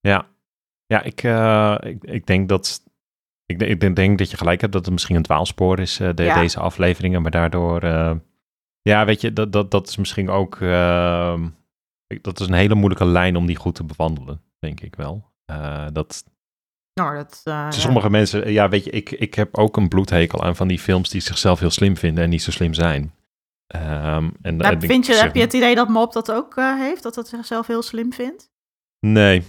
Ja, 0.01 0.27
ja 0.87 1.03
ik, 1.03 1.23
uh, 1.23 1.77
ik, 1.81 2.05
ik 2.05 2.27
denk 2.27 2.49
dat 2.49 2.83
ik, 3.51 3.63
ik, 3.63 3.97
denk 3.97 4.19
dat 4.19 4.31
je 4.31 4.37
gelijk 4.37 4.61
hebt 4.61 4.73
dat 4.73 4.85
het 4.85 4.93
misschien 4.93 5.17
een 5.17 5.23
dwaalspoor 5.23 5.79
is, 5.79 6.01
uh, 6.01 6.09
de, 6.09 6.33
deze 6.35 6.61
afleveringen. 6.61 7.23
Maar 7.23 7.31
daardoor, 7.31 7.85
uh, 7.85 8.13
ja, 8.83 9.05
weet 9.05 9.21
je, 9.21 9.33
dat, 9.33 9.53
dat, 9.53 9.71
dat 9.71 9.89
is 9.89 9.97
misschien 9.97 10.29
ook, 10.29 10.57
uh, 10.57 11.41
dat 12.21 12.41
is 12.41 12.47
een 12.47 12.55
hele 12.55 12.75
moeilijke 12.75 13.05
lijn 13.05 13.37
om 13.37 13.47
die 13.47 13.57
goed 13.57 13.75
te 13.75 13.85
bewandelen, 13.85 14.43
denk 14.59 14.81
ik 14.81 14.97
wel. 14.97 15.29
Eh, 15.45 15.87
dat, 15.93 16.25
nou, 16.95 17.17
dat, 17.17 17.43
sommige 17.75 18.07
ja. 18.07 18.11
mensen, 18.11 18.53
ja, 18.53 18.69
weet 18.69 18.85
je, 18.85 18.91
ik, 18.91 19.11
ik 19.11 19.35
heb 19.35 19.57
ook 19.57 19.77
een 19.77 19.89
bloedhekel 19.89 20.43
aan 20.43 20.57
van 20.57 20.69
die 20.69 20.79
films 20.79 21.09
die 21.09 21.21
zichzelf 21.21 21.61
heel 21.61 21.71
slim 21.71 21.97
vinden 21.97 22.25
en 22.25 22.31
niet 22.31 22.43
zo 22.43 22.51
slim 22.51 22.75
zijn. 22.75 23.15
Um, 23.77 24.33
en, 24.43 24.57
nou, 24.57 24.81
vind 24.81 25.07
je, 25.07 25.15
heb 25.15 25.35
je 25.35 25.41
het 25.41 25.53
idee 25.53 25.75
dat 25.75 25.89
Mop 25.89 26.13
dat 26.13 26.33
ook 26.33 26.57
heeft, 26.57 27.03
dat 27.03 27.15
het 27.15 27.29
zichzelf 27.29 27.67
heel 27.67 27.83
slim 27.83 28.13
vindt? 28.13 28.51
Nee, 29.07 29.45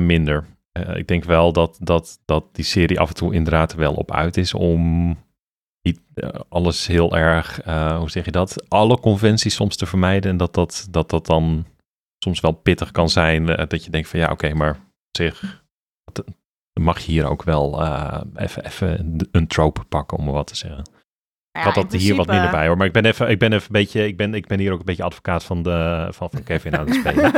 minder. 0.00 0.46
Uh, 0.78 0.96
ik 0.96 1.08
denk 1.08 1.24
wel 1.24 1.52
dat, 1.52 1.78
dat, 1.80 2.20
dat 2.24 2.44
die 2.52 2.64
serie 2.64 3.00
af 3.00 3.08
en 3.08 3.14
toe 3.14 3.34
inderdaad 3.34 3.74
wel 3.74 3.94
op 3.94 4.12
uit 4.12 4.36
is 4.36 4.54
om 4.54 5.08
niet, 5.82 6.00
uh, 6.14 6.28
alles 6.48 6.86
heel 6.86 7.16
erg, 7.16 7.64
hoe 7.98 8.10
zeg 8.10 8.24
je 8.24 8.30
dat, 8.30 8.64
alle 8.68 9.00
conventies 9.00 9.54
soms 9.54 9.76
te 9.76 9.86
vermijden. 9.86 10.30
En 10.30 10.36
dat 10.36 10.54
dat, 10.54 10.88
dat, 10.90 11.10
dat 11.10 11.26
dan 11.26 11.66
soms 12.18 12.40
wel 12.40 12.52
pittig 12.52 12.90
kan 12.90 13.08
zijn. 13.08 13.46
dat 13.46 13.84
je 13.84 13.90
denkt 13.90 14.08
van 14.08 14.18
ja, 14.18 14.30
oké, 14.30 14.44
okay, 14.44 14.52
maar 14.52 14.78
zich 15.10 15.62
mag 16.80 17.00
je 17.00 17.12
hier 17.12 17.26
ook 17.26 17.42
wel 17.42 17.82
even, 18.36 18.64
even 18.64 19.16
een 19.30 19.46
trope 19.46 19.84
pakken, 19.84 20.18
om 20.18 20.24
maar 20.24 20.34
wat 20.34 20.46
te 20.46 20.56
zeggen. 20.56 20.82
Ik 21.58 21.62
had 21.62 21.74
dat 21.74 21.92
hier 21.92 22.14
wat 22.16 22.26
minder 22.26 22.50
bij 22.50 22.66
hoor. 22.66 22.76
Maar 22.76 22.86
ik 22.86 22.92
ben 22.92 23.04
even, 23.04 23.30
ik 23.30 23.38
ben 23.38 23.52
even 23.52 23.66
een 23.66 23.72
beetje, 23.72 24.06
ik 24.06 24.16
ben, 24.16 24.34
ik 24.34 24.46
ben 24.46 24.58
hier 24.58 24.72
ook 24.72 24.78
een 24.78 24.84
beetje 24.84 25.02
advocaat 25.02 25.44
van, 25.44 25.62
de, 25.62 26.08
van, 26.10 26.30
van 26.30 26.42
Kevin 26.42 26.76
aan 26.78 26.86
het 26.86 26.94
spelen. 27.00 27.32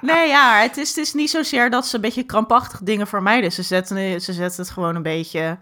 nee, 0.00 0.28
ja, 0.28 0.60
het 0.60 0.76
is, 0.76 0.88
het 0.88 0.96
is 0.96 1.14
niet 1.14 1.30
zozeer 1.30 1.70
dat 1.70 1.86
ze 1.86 1.94
een 1.96 2.00
beetje 2.00 2.22
krampachtig 2.22 2.80
dingen 2.80 3.06
vermijden. 3.06 3.52
Ze 3.52 3.62
zetten, 3.62 4.20
ze 4.20 4.32
zetten 4.32 4.62
het 4.62 4.70
gewoon 4.70 4.94
een 4.96 5.02
beetje. 5.02 5.58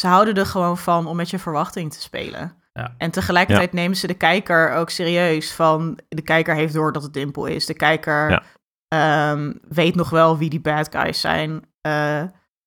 Ze 0.00 0.06
houden 0.06 0.34
er 0.34 0.46
gewoon 0.46 0.78
van 0.78 1.06
om 1.06 1.16
met 1.16 1.30
je 1.30 1.38
verwachting 1.38 1.92
te 1.92 2.00
spelen. 2.00 2.56
Ja. 2.72 2.94
En 2.98 3.10
tegelijkertijd 3.10 3.72
nemen 3.72 3.96
ze 3.96 4.06
de 4.06 4.14
kijker 4.14 4.72
ook 4.72 4.90
serieus. 4.90 5.52
Van 5.52 5.98
de 6.08 6.22
kijker 6.22 6.54
heeft 6.54 6.74
door 6.74 6.92
dat 6.92 7.02
het 7.02 7.12
Dimpel 7.12 7.46
is. 7.46 7.66
De 7.66 7.74
kijker 7.74 8.30
Ja. 8.30 8.42
ehm, 8.88 9.52
weet 9.68 9.94
nog 9.94 10.10
wel 10.10 10.38
wie 10.38 10.50
die 10.50 10.60
bad 10.60 10.88
guys 10.90 11.20
zijn. 11.20 11.62
Eh, 11.80 12.18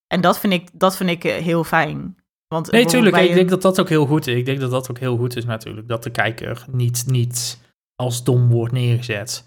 en 0.07 0.21
dat 0.21 0.39
vind 0.39 0.53
ik, 0.53 0.69
dat 0.73 0.95
vind 0.97 1.09
ik 1.09 1.23
eh, 1.23 1.33
heel 1.43 1.63
fijn. 1.63 2.15
Want 2.53 2.71
Nee, 2.71 2.85
tuurlijk. 2.85 3.15
Ik 3.15 3.29
een- 3.29 3.35
denk 3.35 3.49
dat 3.49 3.61
dat 3.61 3.79
ook 3.79 3.89
heel 3.89 4.05
goed 4.05 4.27
is. 4.27 4.35
Ik 4.35 4.45
denk 4.45 4.59
dat 4.59 4.71
dat 4.71 4.89
ook 4.89 4.99
heel 4.99 5.17
goed 5.17 5.35
is 5.35 5.45
natuurlijk. 5.45 5.87
Dat 5.87 6.03
de 6.03 6.09
kijker 6.09 6.65
niet, 6.71 7.03
niet 7.07 7.61
als 7.95 8.23
dom 8.23 8.49
wordt 8.49 8.73
neergezet. 8.73 9.45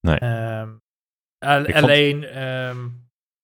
Nee. 0.00 0.18
Ehm, 0.18 0.68
al- 1.38 1.60
Ik 1.64 1.72
vond- 1.72 1.84
alleen, 1.84 2.24
ehm, 2.24 2.76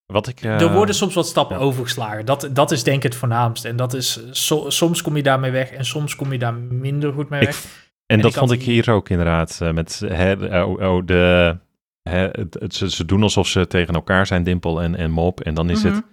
Wat 0.07 0.29
ik... 0.29 0.41
eh, 0.43 0.61
er 0.61 0.73
worden 0.73 0.95
soms 0.95 1.15
wat 1.15 1.27
stappen 1.27 1.57
ja. 1.59 1.63
overgeslagen. 1.63 2.27
Dat, 2.27 2.49
dat 2.53 2.71
is 2.71 2.83
denk 2.83 2.97
ik 2.97 3.03
het 3.03 3.15
voornaamste. 3.15 3.69
En 3.69 3.77
dat 3.77 3.95
is, 3.95 4.21
so- 4.31 4.71
soms 4.71 5.03
kom 5.03 5.17
je 5.17 5.23
daarmee 5.23 5.51
weg 5.51 5.71
en 5.71 5.85
soms 5.85 6.17
kom 6.17 6.33
je 6.33 6.39
daar 6.39 6.55
minder 6.55 7.13
goed 7.13 7.29
mee 7.29 7.41
Ik 7.41 7.47
weg. 7.47 7.93
en 8.07 8.21
dat 8.21 8.31
ik 8.33 8.39
vond 8.39 8.51
ik 8.51 8.63
hier 8.63 8.91
ook 8.91 9.09
inderdaad. 9.09 9.59
eh, 9.63 9.73
met 9.73 10.03
hè, 10.07 10.37
de- 10.37 10.65
oh, 10.65 10.81
oh, 10.95 11.07
de, 11.07 11.57
hè, 12.03 12.29
het, 12.33 12.57
het- 12.61 12.75
ze, 12.75 12.91
ze 12.91 13.05
doen 13.05 13.23
alsof 13.23 13.47
ze 13.47 13.67
tegen 13.67 13.95
elkaar 13.95 14.27
zijn, 14.27 14.43
Dimpel 14.45 14.83
en, 14.83 14.95
en 14.95 15.11
Mop. 15.11 15.41
En 15.41 15.55
dan 15.55 15.71
is 15.71 15.83
Mhm. 15.83 15.95
het 15.95 16.03
op 16.05 16.11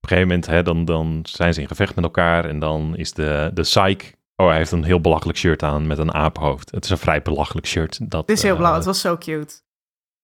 een 0.00 0.08
gegeven 0.08 0.28
moment, 0.28 0.46
hè, 0.46 0.62
dan, 0.62 0.84
dan 0.84 1.20
zijn 1.22 1.54
ze 1.54 1.60
in 1.60 1.68
gevecht 1.68 1.94
met 1.94 2.04
elkaar. 2.04 2.44
En 2.44 2.58
dan 2.58 2.96
is 2.96 3.12
de, 3.12 3.50
de 3.54 3.62
psych. 3.62 4.12
Oh, 4.36 4.46
hij 4.48 4.56
heeft 4.56 4.72
een 4.72 4.84
heel 4.84 5.00
belachelijk 5.00 5.38
shirt 5.38 5.62
aan 5.62 5.86
met 5.86 5.98
een 5.98 6.14
aaphoofd. 6.14 6.70
Het 6.70 6.84
is 6.84 6.90
een 6.90 6.98
vrij 6.98 7.22
belachelijk 7.22 7.66
shirt. 7.66 8.10
Dat, 8.10 8.20
Het 8.28 8.36
is 8.36 8.42
heel 8.42 8.52
eh, 8.52 8.58
blauw, 8.58 8.74
het 8.74 8.84
was 8.84 9.00
zo 9.00 9.16
cute. 9.16 9.54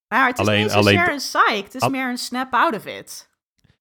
Maar 0.09 0.27
het 0.29 0.39
is 0.39 0.47
Alleen- 0.47 0.63
niet 0.63 0.73
alleen- 0.73 0.99
een 1.11 1.17
psych, 1.17 1.63
het 1.65 1.75
is 1.75 1.81
Al- 1.81 1.91
meer 1.91 2.09
een 2.09 2.17
snap 2.19 2.53
out 2.53 2.77
of 2.77 2.87
it. 2.87 3.29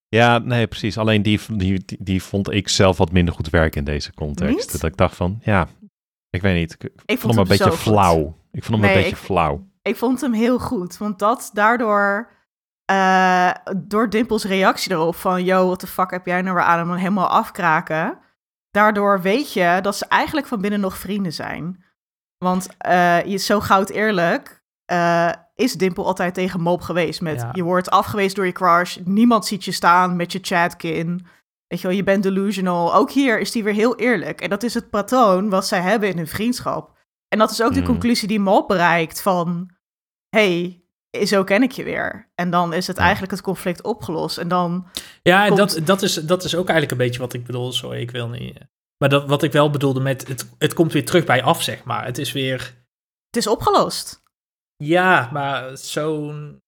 Ja, 0.07 0.37
nee, 0.37 0.67
precies. 0.67 0.97
Alleen 0.97 1.21
die, 1.21 1.39
die, 1.51 1.83
die, 1.85 1.97
die 2.01 2.23
vond 2.23 2.51
ik 2.51 2.69
zelf 2.69 2.97
wat 2.97 3.11
minder 3.11 3.33
goed 3.33 3.49
werken 3.49 3.79
in 3.79 3.83
deze 3.85 4.13
context. 4.13 4.55
Niet? 4.55 4.71
Dat 4.71 4.83
ik 4.91 4.97
dacht 4.97 5.15
van, 5.15 5.39
ja, 5.43 5.67
ik 6.29 6.41
weet 6.41 6.55
niet. 6.55 6.73
Ik, 6.79 6.91
Ik 7.05 7.19
vond 7.19 7.33
hem 7.33 7.41
een 7.43 7.47
beetje 7.49 7.69
goed. 7.69 7.79
flauw. 7.79 8.35
Ik 8.51 8.63
vond 8.63 8.77
hem 8.77 8.87
Nee, 8.87 8.89
een 8.95 9.01
beetje 9.03 9.15
ik- 9.17 9.23
flauw. 9.23 9.67
Ik 9.81 9.95
vond 9.95 10.21
hem 10.21 10.33
heel 10.33 10.59
goed, 10.59 10.97
want 10.97 11.19
dat 11.19 11.49
daardoor, 11.53 12.29
eh, 12.86 13.49
door 13.77 14.09
Dimpels 14.09 14.43
reactie 14.45 14.91
erop 14.91 15.15
van, 15.15 15.43
yo, 15.43 15.65
what 15.65 15.79
the 15.79 15.88
fuck 15.88 16.11
heb 16.11 16.25
jij 16.25 16.41
nou 16.41 16.55
weer 16.55 16.63
aan 16.63 16.88
hem 16.88 16.97
helemaal 16.97 17.27
afkraken. 17.27 18.19
Daardoor 18.71 19.21
weet 19.21 19.53
je 19.53 19.79
dat 19.81 19.95
ze 19.95 20.05
eigenlijk 20.07 20.47
van 20.47 20.61
binnen 20.61 20.79
nog 20.79 20.97
vrienden 20.97 21.34
zijn. 21.34 21.84
Want 22.38 22.67
eh, 22.77 23.23
je 23.25 23.38
zo 23.38 23.59
goud 23.59 23.89
eerlijk 23.89 24.63
eh, 24.86 25.31
is 25.55 25.73
Dimpel 25.73 26.05
altijd 26.05 26.34
tegen 26.34 26.61
Mop 26.61 26.81
geweest 26.81 27.21
met, 27.21 27.41
Ja. 27.41 27.49
je 27.51 27.63
wordt 27.63 27.89
afgewezen 27.89 28.36
door 28.36 28.45
je 28.45 28.51
crush, 28.51 28.97
niemand 29.03 29.45
ziet 29.45 29.63
je 29.65 29.71
staan 29.71 30.15
met 30.15 30.31
je 30.31 30.39
chatkin. 30.41 31.25
Weet 31.67 31.81
je 31.81 31.88
wel, 31.88 31.95
je 31.95 32.03
bent 32.03 32.23
delusional. 32.23 32.93
Ook 32.95 33.11
hier 33.11 33.39
is 33.39 33.51
die 33.51 33.63
weer 33.63 33.73
heel 33.73 33.95
eerlijk. 33.95 34.41
En 34.41 34.49
dat 34.49 34.63
is 34.63 34.73
het 34.73 34.89
patroon 34.89 35.49
wat 35.49 35.67
zij 35.67 35.79
hebben 35.81 36.09
in 36.09 36.17
hun 36.17 36.27
vriendschap. 36.27 36.97
En 37.27 37.39
dat 37.39 37.51
is 37.51 37.61
ook 37.61 37.73
de 37.73 37.77
Hmm. 37.79 37.88
conclusie 37.88 38.27
die 38.27 38.39
Mop 38.39 38.67
bereikt 38.67 39.21
van 39.21 39.69
hey, 40.29 40.82
zo 41.24 41.43
ken 41.43 41.64
ik 41.64 41.72
je 41.72 41.84
weer. 41.84 42.32
En 42.36 42.49
dan 42.49 42.74
is 42.74 42.88
het 42.88 42.97
Ja. 42.97 43.01
eigenlijk 43.03 43.32
het 43.32 43.41
conflict 43.41 43.84
opgelost. 43.84 44.38
En 44.38 44.47
dan, 44.47 44.88
Ja, 45.22 45.41
en 45.43 45.47
komt- 45.55 45.74
dat, 45.76 45.86
dat, 45.88 46.01
is, 46.01 46.14
dat 46.14 46.43
is 46.43 46.55
ook 46.55 46.68
eigenlijk 46.70 46.91
een 46.91 47.05
beetje 47.05 47.20
wat 47.20 47.34
ik 47.34 47.45
bedoel. 47.45 47.72
Sorry, 47.72 47.99
ik 48.01 48.11
wil 48.11 48.30
niet. 48.30 48.57
eh. 48.57 48.64
Maar 48.97 49.09
dat, 49.09 49.28
wat 49.28 49.43
ik 49.43 49.51
wel 49.51 49.70
bedoelde 49.70 49.99
met 49.99 50.28
het, 50.28 50.49
het 50.57 50.74
komt 50.74 50.91
weer 50.93 51.05
terug 51.05 51.26
bij 51.26 51.43
af, 51.43 51.61
zeg 51.61 51.84
maar. 51.84 52.05
Het 52.05 52.18
is 52.18 52.32
weer. 52.32 52.59
het 53.28 53.38
is 53.38 53.47
opgelost. 53.47 54.22
Ja, 54.76 55.30
maar 55.34 55.78
zo'n. 55.78 56.61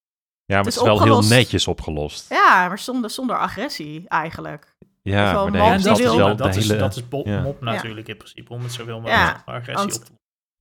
Ja, 0.45 0.55
maar 0.55 0.57
Het 0.57 0.65
het 0.65 0.75
is 0.75 0.81
wel 0.81 1.03
heel 1.03 1.21
netjes 1.21 1.67
opgelost. 1.67 2.29
Ja, 2.29 2.67
maar 2.67 2.79
zonder, 2.79 3.09
zonder 3.09 3.37
agressie 3.37 4.07
eigenlijk. 4.07 4.75
Ja, 5.01 5.33
maar 5.33 5.51
man 5.51 5.81
dat, 5.81 5.99
is 5.99 6.05
wel 6.05 6.35
dat, 6.35 6.55
is, 6.55 6.67
dat 6.67 6.95
is 6.95 7.03
ja. 7.23 7.41
mop 7.41 7.61
natuurlijk 7.61 8.07
in 8.07 8.17
principe. 8.17 8.53
Om 8.53 8.61
het 8.63 8.71
zoveel 8.73 9.01
mogelijk 9.01 9.17
Ja, 9.21 9.41
agressie 9.45 9.75
want- 9.75 9.95
op 9.99 10.05
te 10.05 10.11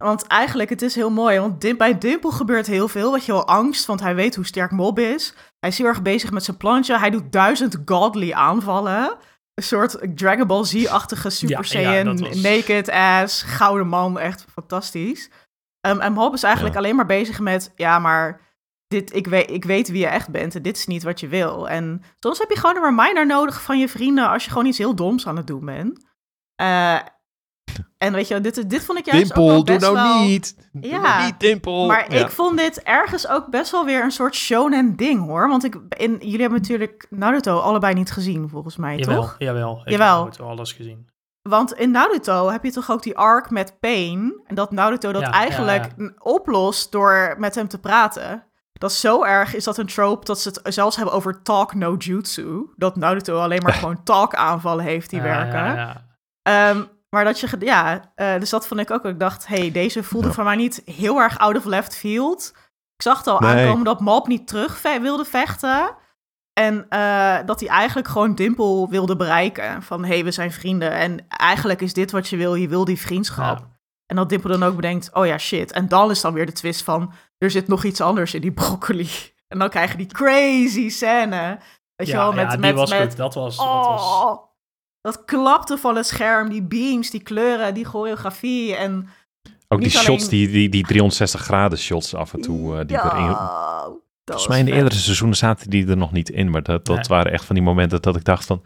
Want 0.04 0.26
eigenlijk, 0.26 0.70
het 0.70 0.82
is 0.82 0.94
heel 0.94 1.10
mooi. 1.10 1.38
Want 1.38 1.76
bij 1.78 1.98
Dimpel 1.98 2.30
gebeurt 2.30 2.66
heel 2.66 2.88
veel. 2.88 3.12
Weet 3.12 3.24
je 3.24 3.32
wel, 3.32 3.46
angst, 3.46 3.86
want 3.86 4.00
hij 4.00 4.14
weet 4.14 4.34
hoe 4.34 4.46
sterk 4.46 4.70
Mob 4.70 4.98
is. 4.98 5.34
Hij 5.60 5.70
is 5.70 5.78
heel 5.78 5.86
erg 5.86 6.02
bezig 6.02 6.30
met 6.30 6.44
zijn 6.44 6.56
plantje. 6.56 6.98
Hij 6.98 7.10
doet 7.10 7.32
duizend 7.32 7.78
godly 7.84 8.32
aanvallen. 8.32 9.16
Een 9.54 9.62
soort 9.62 9.98
Dragon 10.16 10.46
Ball 10.46 10.64
Z-achtige 10.64 11.30
Super 11.30 11.56
Ja, 11.56 11.62
Saiyan, 11.62 12.18
was- 12.18 12.40
naked 12.42 12.90
ass, 12.90 13.42
gouden 13.42 13.86
man. 13.86 14.18
Echt 14.18 14.44
fantastisch. 14.52 15.30
Ehm, 15.80 16.00
en 16.00 16.12
Mob 16.12 16.34
is 16.34 16.42
eigenlijk 16.42 16.74
Ja. 16.74 16.80
alleen 16.80 16.96
maar 16.96 17.06
bezig 17.06 17.40
met... 17.40 17.72
Ja, 17.76 17.98
maar 17.98 18.40
dit, 18.86 19.14
ik, 19.14 19.26
weet, 19.26 19.50
ik 19.50 19.64
weet 19.64 19.88
wie 19.88 20.00
je 20.00 20.06
echt 20.06 20.30
bent 20.30 20.54
en 20.54 20.62
dit 20.62 20.76
is 20.76 20.86
niet 20.86 21.02
wat 21.02 21.20
je 21.20 21.28
wil. 21.28 21.68
En 21.68 22.02
soms 22.20 22.38
heb 22.38 22.50
je 22.50 22.58
gewoon 22.58 22.76
een 22.76 22.82
reminder 22.96 23.26
nodig 23.26 23.62
van 23.62 23.78
je 23.78 23.88
vrienden... 23.88 24.28
als 24.28 24.44
je 24.44 24.50
gewoon 24.50 24.66
iets 24.66 24.78
heel 24.78 24.94
doms 24.94 25.26
aan 25.26 25.36
het 25.36 25.46
doen 25.46 25.64
bent. 25.64 26.04
Eh, 26.54 26.98
en 27.98 28.12
weet 28.12 28.28
je, 28.28 28.40
dit, 28.40 28.70
dit 28.70 28.84
vond 28.84 28.98
ik 28.98 29.04
juist 29.06 29.30
ook 29.30 29.36
wel 29.36 29.46
Dimpel, 29.46 29.64
doe 29.64 29.74
best 29.78 29.92
nou 29.92 30.08
wel... 30.08 30.24
niet! 30.24 30.68
Doe 30.72 30.90
Ja. 30.90 31.00
nou 31.00 31.24
niet, 31.24 31.40
Dimpel! 31.40 31.86
Maar 31.86 32.12
Ja. 32.14 32.20
ik 32.24 32.30
vond 32.30 32.58
dit 32.58 32.82
ergens 32.82 33.28
ook 33.28 33.46
best 33.50 33.70
wel 33.70 33.84
weer 33.84 34.02
een 34.04 34.10
soort 34.10 34.34
shonen 34.34 34.96
ding 34.96 35.26
hoor. 35.26 35.48
Want 35.48 35.64
ik, 35.64 35.76
in, 35.88 36.16
jullie 36.20 36.40
hebben 36.40 36.60
natuurlijk 36.60 37.06
Naruto 37.10 37.58
allebei 37.58 37.94
niet 37.94 38.10
gezien 38.12 38.48
volgens 38.48 38.76
mij, 38.76 38.96
Jawel, 38.96 39.20
toch? 39.20 39.34
jawel. 39.38 39.80
Ik 39.84 39.90
Jawel. 39.90 40.24
heb 40.24 40.38
nooit 40.38 40.50
alles 40.50 40.72
gezien. 40.72 41.08
Want 41.42 41.72
in 41.72 41.90
Naruto 41.90 42.50
heb 42.50 42.64
je 42.64 42.72
toch 42.72 42.90
ook 42.90 43.02
die 43.02 43.16
arc 43.16 43.50
met 43.50 43.80
Pain. 43.80 44.40
En 44.46 44.54
dat 44.54 44.70
Naruto 44.70 45.12
dat 45.12 45.22
Ja, 45.22 45.30
eigenlijk 45.32 45.88
ja, 45.96 46.10
oplost 46.18 46.92
door 46.92 47.34
met 47.38 47.54
hem 47.54 47.68
te 47.68 47.78
praten. 47.80 48.44
Dat 48.72 48.90
is 48.90 49.00
zo 49.00 49.24
erg, 49.24 49.54
is 49.54 49.64
dat 49.64 49.78
een 49.78 49.86
trope 49.86 50.24
dat 50.24 50.40
ze 50.40 50.48
het 50.48 50.74
zelfs 50.74 50.96
hebben 50.96 51.14
over 51.14 51.42
talk 51.42 51.74
no 51.74 51.94
jutsu. 51.96 52.66
Dat 52.76 52.96
Naruto 52.96 53.38
alleen 53.38 53.62
maar 53.62 53.72
gewoon 53.82 54.02
talk 54.02 54.34
aanvallen 54.34 54.84
heeft 54.84 55.10
die 55.10 55.18
Ja, 55.18 55.24
werken. 55.24 55.58
ja, 55.64 55.74
ja. 55.74 56.04
Ehm, 56.42 56.82
maar 57.14 57.24
dat 57.24 57.40
je, 57.40 57.48
ja, 57.58 58.12
eh, 58.14 58.38
dus 58.38 58.50
dat 58.50 58.66
vond 58.66 58.80
ik 58.80 58.90
ook. 58.90 59.04
Ik 59.04 59.20
dacht, 59.20 59.46
hey, 59.46 59.70
deze 59.70 60.02
voelde 60.02 60.26
Ja. 60.26 60.32
voor 60.32 60.44
mij 60.44 60.56
niet 60.56 60.82
heel 60.84 61.18
erg 61.18 61.38
out 61.38 61.56
of 61.56 61.64
left 61.64 61.96
field. 61.96 62.52
Ik 62.96 63.02
zag 63.02 63.18
het 63.18 63.26
al 63.26 63.38
Nee. 63.40 63.50
aankomen 63.64 63.84
dat 63.84 64.00
Mob 64.00 64.26
niet 64.26 64.46
terug 64.48 64.78
ve- 64.78 65.00
wilde 65.00 65.24
vechten. 65.24 65.90
En 66.52 66.86
eh, 66.88 67.36
dat 67.46 67.60
hij 67.60 67.68
eigenlijk 67.68 68.08
gewoon 68.08 68.34
Dimpel 68.34 68.88
wilde 68.88 69.16
bereiken. 69.16 69.82
Van, 69.82 70.04
hey, 70.04 70.24
we 70.24 70.30
zijn 70.30 70.52
vrienden. 70.52 70.90
En 70.92 71.26
eigenlijk 71.28 71.80
is 71.80 71.92
dit 71.92 72.10
wat 72.10 72.28
je 72.28 72.36
wil. 72.36 72.54
Je 72.54 72.68
wil 72.68 72.84
die 72.84 73.00
vriendschap. 73.00 73.58
Ja. 73.58 73.72
En 74.06 74.16
dat 74.16 74.28
Dimpel 74.28 74.50
dan 74.50 74.62
ook 74.62 74.76
bedenkt, 74.76 75.10
oh 75.12 75.26
ja, 75.26 75.38
shit. 75.38 75.72
En 75.72 75.88
dan 75.88 76.10
is 76.10 76.20
dan 76.20 76.32
weer 76.34 76.46
de 76.46 76.52
twist 76.52 76.82
van, 76.82 77.12
er 77.38 77.50
zit 77.50 77.68
nog 77.68 77.84
iets 77.84 78.00
anders 78.00 78.34
in 78.34 78.40
die 78.40 78.52
broccoli. 78.52 79.08
En 79.48 79.58
dan 79.60 79.68
krijg 79.68 79.90
je 79.90 79.96
die 79.96 80.06
crazy 80.06 80.88
scène. 80.88 81.58
Weet 81.96 82.06
je 82.06 82.12
wel, 82.16 82.32
met, 82.32 82.44
ja, 82.44 82.50
die 82.50 82.58
met, 82.60 82.74
was 82.74 82.90
met, 82.90 83.00
goed. 83.00 83.16
Dat 83.16 83.34
was, 83.34 83.56
dat 83.56 83.66
was... 83.66 84.38
Dat 85.04 85.24
klapte 85.24 85.78
van 85.78 85.96
het 85.96 86.06
scherm, 86.06 86.48
die 86.48 86.62
beams, 86.62 87.10
die 87.10 87.22
kleuren, 87.22 87.74
die 87.74 87.84
choreografie 87.84 88.76
en... 88.76 89.08
Ook 89.68 89.80
die 89.80 89.90
shots, 89.90 90.28
die, 90.28 90.48
die, 90.48 90.68
die 90.68 90.84
360 90.84 91.40
graden 91.40 91.78
shots 91.78 92.14
af 92.14 92.34
en 92.34 92.40
toe, 92.40 92.78
eh, 92.78 92.86
die 92.86 92.96
Ja, 92.96 93.12
erin... 93.12 93.36
Volgens 94.24 94.48
mij 94.48 94.58
in 94.58 94.64
de 94.64 94.72
eerdere 94.72 94.94
seizoenen 94.94 95.36
zaten 95.36 95.70
die 95.70 95.86
er 95.88 95.96
nog 95.96 96.12
niet 96.12 96.28
in, 96.30 96.50
maar 96.50 96.62
dat, 96.62 96.84
dat 96.86 96.96
Nee. 96.96 97.04
waren 97.08 97.32
echt 97.32 97.44
van 97.44 97.54
die 97.54 97.64
momenten 97.64 98.02
dat 98.02 98.16
ik 98.16 98.24
dacht 98.24 98.44
van, 98.44 98.62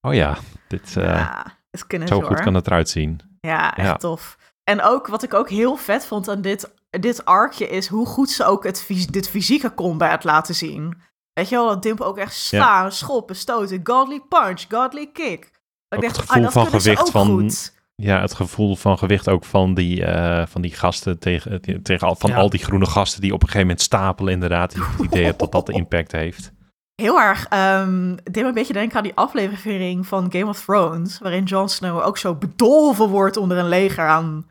oh 0.00 0.14
ja, 0.14 0.36
dit, 0.68 0.96
eh, 0.96 1.04
Ja, 1.04 1.58
het 1.70 1.86
kunnen 1.86 2.08
zo 2.08 2.20
goed 2.20 2.40
kan 2.40 2.54
het 2.54 2.66
eruit 2.66 2.88
zien. 2.88 3.20
Ja, 3.40 3.76
echt 3.76 3.86
Ja. 3.88 3.96
tof. 3.96 4.36
En 4.64 4.82
ook, 4.82 5.06
wat 5.06 5.22
ik 5.22 5.34
ook 5.34 5.48
heel 5.50 5.76
vet 5.76 6.06
vond 6.06 6.28
aan 6.28 6.40
dit, 6.40 6.74
dit 6.90 7.24
arkje 7.24 7.68
is 7.68 7.86
hoe 7.86 8.06
goed 8.06 8.30
ze 8.30 8.44
ook 8.44 8.64
het, 8.64 8.88
dit 9.10 9.28
fysieke 9.28 9.74
combat 9.74 10.24
laten 10.24 10.54
zien. 10.54 10.94
Weet 11.32 11.48
je 11.48 11.54
wel, 11.54 11.68
dat 11.68 11.82
Dimple 11.82 12.04
ook 12.06 12.18
echt 12.18 12.34
slaan, 12.34 12.92
schoppen, 12.92 13.36
stoten, 13.36 13.80
godly 13.84 14.20
punch, 14.28 14.64
godly 14.68 15.06
kick. 15.12 15.50
Ook 15.96 16.02
het 16.02 16.18
gevoel 16.18 16.36
ah, 16.36 16.42
dat 16.42 16.52
van 16.52 16.66
gewicht 16.66 17.00
ook 17.00 17.08
van- 17.10 17.26
goed. 17.26 17.80
Ja, 17.94 18.20
het 18.20 18.34
gevoel 18.34 18.76
van 18.76 18.98
gewicht 18.98 19.28
ook 19.28 19.44
van 19.44 19.74
die, 19.74 20.04
eh, 20.04 20.46
van 20.46 20.60
die 20.62 20.74
gasten 20.74 21.18
tegen, 21.18 21.60
tegen 21.82 22.06
al, 22.08 22.14
van 22.14 22.30
Ja. 22.30 22.36
al 22.36 22.50
die 22.50 22.64
groene 22.64 22.86
gasten 22.86 23.20
die 23.20 23.32
op 23.32 23.40
een 23.42 23.46
gegeven 23.48 23.66
moment 23.66 23.84
stapelen 23.84 24.32
inderdaad. 24.32 24.72
Die 24.74 24.82
het 24.84 25.00
idee 25.00 25.24
hebt 25.24 25.38
dat 25.38 25.52
dat 25.52 25.66
de 25.66 25.72
impact 25.82 26.12
heeft. 26.12 26.52
Heel 26.94 27.20
erg, 27.20 27.46
ehm 27.48 28.10
het 28.10 28.34
deed 28.34 28.42
me 28.42 28.48
een 28.48 28.54
beetje 28.54 28.72
denken 28.72 28.96
aan 28.96 29.02
die 29.02 29.14
aflevering 29.14 30.06
van 30.06 30.32
Game 30.32 30.46
of 30.46 30.64
Thrones, 30.64 31.18
waarin 31.18 31.44
Jon 31.44 31.68
Snow 31.68 32.00
ook 32.06 32.18
zo 32.18 32.34
bedolven 32.34 33.08
wordt 33.08 33.36
onder 33.36 33.56
een 33.58 33.68
leger 33.68 34.06
aan 34.08 34.50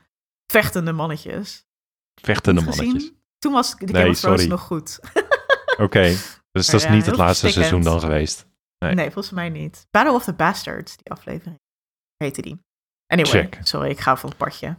vechtende 0.51 0.91
mannetjes. 0.91 1.65
Vechtende 2.21 2.61
mannetjes. 2.61 3.11
Toen 3.39 3.51
was 3.53 3.69
de 3.77 3.87
Game 3.87 3.99
Nee, 3.99 4.09
of 4.09 4.19
Thrones 4.19 4.39
sorry. 4.41 4.51
nog 4.51 4.61
goed. 4.61 4.99
Oké, 5.77 6.01
dus 6.51 6.65
dat 6.65 6.79
is 6.79 6.83
ja, 6.83 6.91
niet 6.93 7.05
het 7.05 7.17
laatste 7.17 7.49
seizoen 7.49 7.81
dan 7.81 7.99
geweest. 7.99 8.45
Nee. 8.85 8.93
Nee. 8.95 9.11
volgens 9.11 9.33
mij 9.33 9.49
niet. 9.49 9.87
Battle 9.91 10.13
of 10.13 10.23
the 10.23 10.33
Bastards, 10.33 10.97
die 10.97 11.11
aflevering. 11.11 11.59
Heette 12.17 12.41
die. 12.41 12.59
Anyway, 13.07 13.31
Check. 13.41 13.59
sorry, 13.63 13.89
ik 13.89 13.99
ga 13.99 14.17
van 14.17 14.29
het 14.29 14.37
padje. 14.37 14.75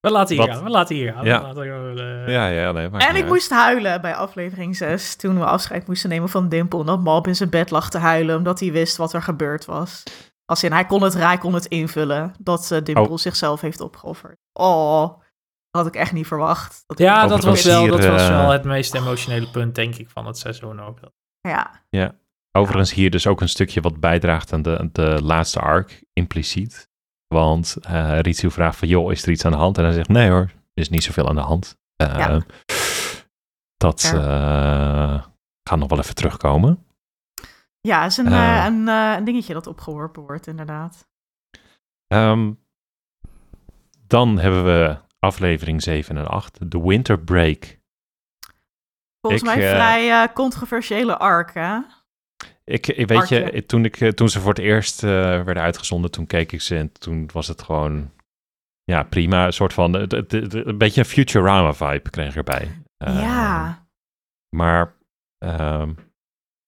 we 0.00 0.10
laten 0.10 0.36
hier 0.36 0.46
Wat? 0.46 0.54
gaan, 0.54 0.64
we 0.64 0.70
laten 0.70 0.96
hier 0.96 1.12
gaan. 1.12 1.24
Ja. 1.24 1.38
We 1.40 1.46
laten 1.46 1.62
gewoon, 1.62 1.98
eh, 1.98 2.28
Ja, 2.28 2.48
ja, 2.48 2.72
nee. 2.72 2.88
En 2.90 3.14
ik 3.16 3.22
uit. 3.22 3.26
moest 3.26 3.50
huilen 3.50 4.00
bij 4.00 4.14
aflevering 4.14 4.76
6, 4.76 5.16
toen 5.16 5.38
we 5.38 5.44
afscheid 5.44 5.86
moesten 5.86 6.08
nemen 6.10 6.28
van 6.28 6.48
Dimple. 6.48 6.78
Omdat 6.78 7.00
Mob 7.00 7.26
in 7.26 7.36
zijn 7.36 7.50
bed 7.50 7.70
lag 7.70 7.90
te 7.90 7.98
huilen, 7.98 8.36
omdat 8.36 8.60
hij 8.60 8.72
wist 8.72 8.96
wat 8.96 9.12
er 9.12 9.22
gebeurd 9.22 9.64
was. 9.64 10.02
Als 10.44 10.62
in, 10.64 10.72
hij 10.72 10.86
kon 10.86 11.02
het, 11.02 11.14
hij 11.14 11.38
kon 11.38 11.54
het 11.54 11.66
invullen, 11.66 12.34
dat 12.38 12.70
eh, 12.70 12.82
Dimple 12.82 13.08
Oh. 13.08 13.16
zichzelf 13.16 13.60
heeft 13.60 13.80
opgeofferd. 13.80 14.36
Oh, 14.52 15.08
dat 15.70 15.82
had 15.84 15.86
ik 15.86 15.94
echt 16.00 16.12
niet 16.12 16.26
verwacht. 16.26 16.82
Dat 16.86 16.98
Ja, 16.98 17.26
dat 17.26 17.44
was, 17.44 17.64
wel, 17.64 17.86
dat 17.86 18.04
was 18.06 18.22
eh, 18.28 18.28
wel 18.40 18.50
het 18.50 18.64
meest 18.64 18.94
emotionele 18.94 19.50
punt, 19.50 19.74
denk 19.74 19.94
ik, 19.96 20.10
van 20.10 20.26
het 20.26 20.38
seizoen 20.38 20.80
ook. 20.80 20.98
Ja, 21.90 22.14
Overigens 22.52 22.92
hier 22.92 23.10
dus 23.10 23.26
ook 23.26 23.40
een 23.40 23.48
stukje 23.48 23.80
wat 23.80 24.00
bijdraagt 24.00 24.52
aan 24.52 24.62
de, 24.62 24.88
de 24.92 25.22
laatste 25.22 25.60
arc, 25.60 26.04
impliciet. 26.12 26.88
Want 27.26 27.76
uh, 27.90 28.18
Ritsu 28.20 28.50
vraagt 28.50 28.76
van, 28.76 28.88
joh, 28.88 29.12
is 29.12 29.22
er 29.22 29.30
iets 29.30 29.44
aan 29.44 29.52
de 29.52 29.58
hand? 29.58 29.78
En 29.78 29.84
hij 29.84 29.92
zegt, 29.92 30.08
nee 30.08 30.30
hoor, 30.30 30.50
er 30.74 30.82
is 30.82 30.88
niet 30.88 31.02
zoveel 31.02 31.28
aan 31.28 31.34
de 31.34 31.40
hand. 31.40 31.78
Uh, 32.02 32.18
ja. 32.18 32.42
Dat 33.76 34.12
uh, 34.14 35.22
gaat 35.62 35.78
nog 35.78 35.88
wel 35.88 35.98
even 35.98 36.14
terugkomen. 36.14 36.86
Ja, 37.80 38.04
is 38.04 38.16
een, 38.16 38.32
een, 38.32 38.88
een, 38.88 39.24
dingetje 39.24 39.52
dat 39.52 39.66
opgeworpen 39.66 40.22
wordt, 40.22 40.46
inderdaad. 40.46 41.08
Um, 42.06 42.58
dan 44.06 44.38
hebben 44.38 44.64
we 44.64 44.98
aflevering 45.18 45.82
7 45.82 46.16
en 46.16 46.26
8, 46.26 46.70
The 46.70 46.86
Winter 46.86 47.18
Break. 47.18 47.77
Volgens 49.20 49.42
ik, 49.42 49.48
mij 49.48 49.68
vrij 49.68 50.32
controversiële 50.32 51.18
arc, 51.18 51.54
hè? 51.54 51.78
Ik, 52.64 52.86
ik 52.86 53.08
weet 53.08 53.28
je, 53.28 53.64
toen, 53.66 53.84
ik, 53.84 54.00
eh, 54.00 54.08
toen 54.08 54.28
ze 54.28 54.40
voor 54.40 54.48
het 54.48 54.58
eerst 54.58 55.02
uh, 55.02 55.10
werden 55.10 55.62
uitgezonden, 55.62 56.10
toen 56.10 56.26
keek 56.26 56.52
ik 56.52 56.60
ze 56.60 56.76
en 56.76 56.92
toen 56.92 57.30
was 57.32 57.46
het 57.46 57.62
gewoon, 57.62 58.10
ja, 58.84 59.02
prima. 59.02 59.46
Een 59.46 59.52
soort 59.52 59.72
van, 59.72 59.92
het, 59.92 60.12
het, 60.12 60.32
een 60.54 60.78
beetje 60.78 61.00
een 61.00 61.06
Futurama-vibe 61.06 62.10
kreeg 62.10 62.28
ik 62.28 62.36
erbij. 62.36 62.82
Uh, 63.08 63.20
ja. 63.20 63.86
Maar, 64.56 64.94
um, 65.44 65.96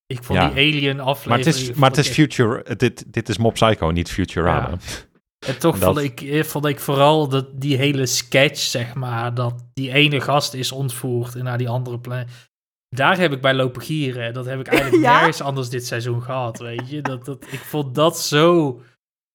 ik 0.05 0.23
vond 0.23 0.39
ja. 0.39 0.49
die 0.49 0.57
Alien 0.57 0.99
aflevering... 0.99 1.27
Maar 1.27 1.37
het 1.37 1.47
is, 1.47 1.73
maar 1.73 1.89
het 1.89 1.99
is 1.99 2.09
Future, 2.09 2.75
dit, 2.75 3.13
dit 3.13 3.29
is 3.29 3.37
Mob 3.37 3.53
Psycho, 3.53 3.91
niet 3.91 4.11
Futurama. 4.11 4.69
Ja. 4.69 4.77
En 5.47 5.59
toch 5.59 5.79
dat... 5.79 5.93
vond, 5.93 6.05
ik, 6.05 6.21
eh, 6.21 6.43
vond 6.43 6.65
ik 6.65 6.79
vooral 6.79 7.27
dat 7.27 7.45
die 7.53 7.77
hele 7.77 8.05
sketch, 8.05 8.59
zeg 8.59 8.93
maar, 8.93 9.33
dat 9.33 9.63
die 9.73 9.91
ene 9.93 10.21
gast 10.21 10.53
is 10.53 10.71
ontvoerd 10.71 11.35
en 11.35 11.43
naar 11.43 11.57
die 11.57 11.69
andere 11.69 11.99
plek 11.99 12.27
daar 12.95 13.17
heb 13.17 13.31
ik 13.31 13.41
bij 13.41 13.53
lopen 13.53 13.81
gieren. 13.81 14.33
Dat 14.33 14.45
heb 14.45 14.59
ik 14.59 14.67
eigenlijk 14.73 15.03
ja? 15.03 15.13
nergens 15.13 15.41
anders 15.41 15.69
dit 15.69 15.85
seizoen 15.85 16.23
gehad, 16.23 16.59
weet 16.59 16.89
je. 16.89 17.01
Dat, 17.01 17.25
dat, 17.25 17.45
ik 17.51 17.59
vond 17.59 17.95
dat 17.95 18.19
zo... 18.19 18.81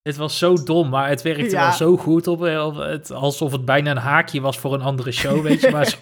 Het 0.02 0.16
was 0.16 0.38
zo 0.38 0.54
dom, 0.64 0.88
maar 0.88 1.08
het 1.08 1.22
werkte 1.22 1.56
wel 1.56 1.72
zo 1.72 1.96
goed 1.96 2.26
op, 2.26 2.40
op 2.40 2.76
het, 2.76 3.10
alsof 3.10 3.52
het 3.52 3.64
bijna 3.64 3.90
een 3.90 3.96
haakje 3.96 4.40
was 4.40 4.58
voor 4.58 4.74
een 4.74 4.82
andere 4.82 5.12
show, 5.12 5.42
weet 5.42 5.60
je. 5.60 5.70
Maar 5.70 5.96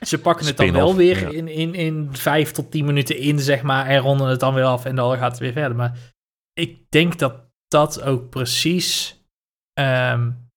ze, 0.00 0.18
pakken 0.22 0.46
het 0.46 0.56
dan 0.56 0.72
wel 0.72 0.94
weer 0.94 1.34
in, 1.34 1.48
in, 1.48 1.74
in 1.74 2.08
vijf 2.12 2.50
tot 2.50 2.70
tien 2.70 2.84
minuten 2.84 3.18
in, 3.18 3.40
zeg 3.40 3.62
maar, 3.62 3.86
en 3.86 3.98
ronden 3.98 4.28
het 4.28 4.40
dan 4.40 4.54
weer 4.54 4.64
af 4.64 4.84
en 4.84 4.96
dan 4.96 5.18
gaat 5.18 5.30
het 5.30 5.40
weer 5.40 5.52
verder. 5.52 5.76
Maar 5.76 5.98
ik 6.52 6.90
denk 6.90 7.18
dat 7.18 7.34
dat 7.68 8.02
ook 8.02 8.30
precies 8.30 9.13
um, 9.80 10.50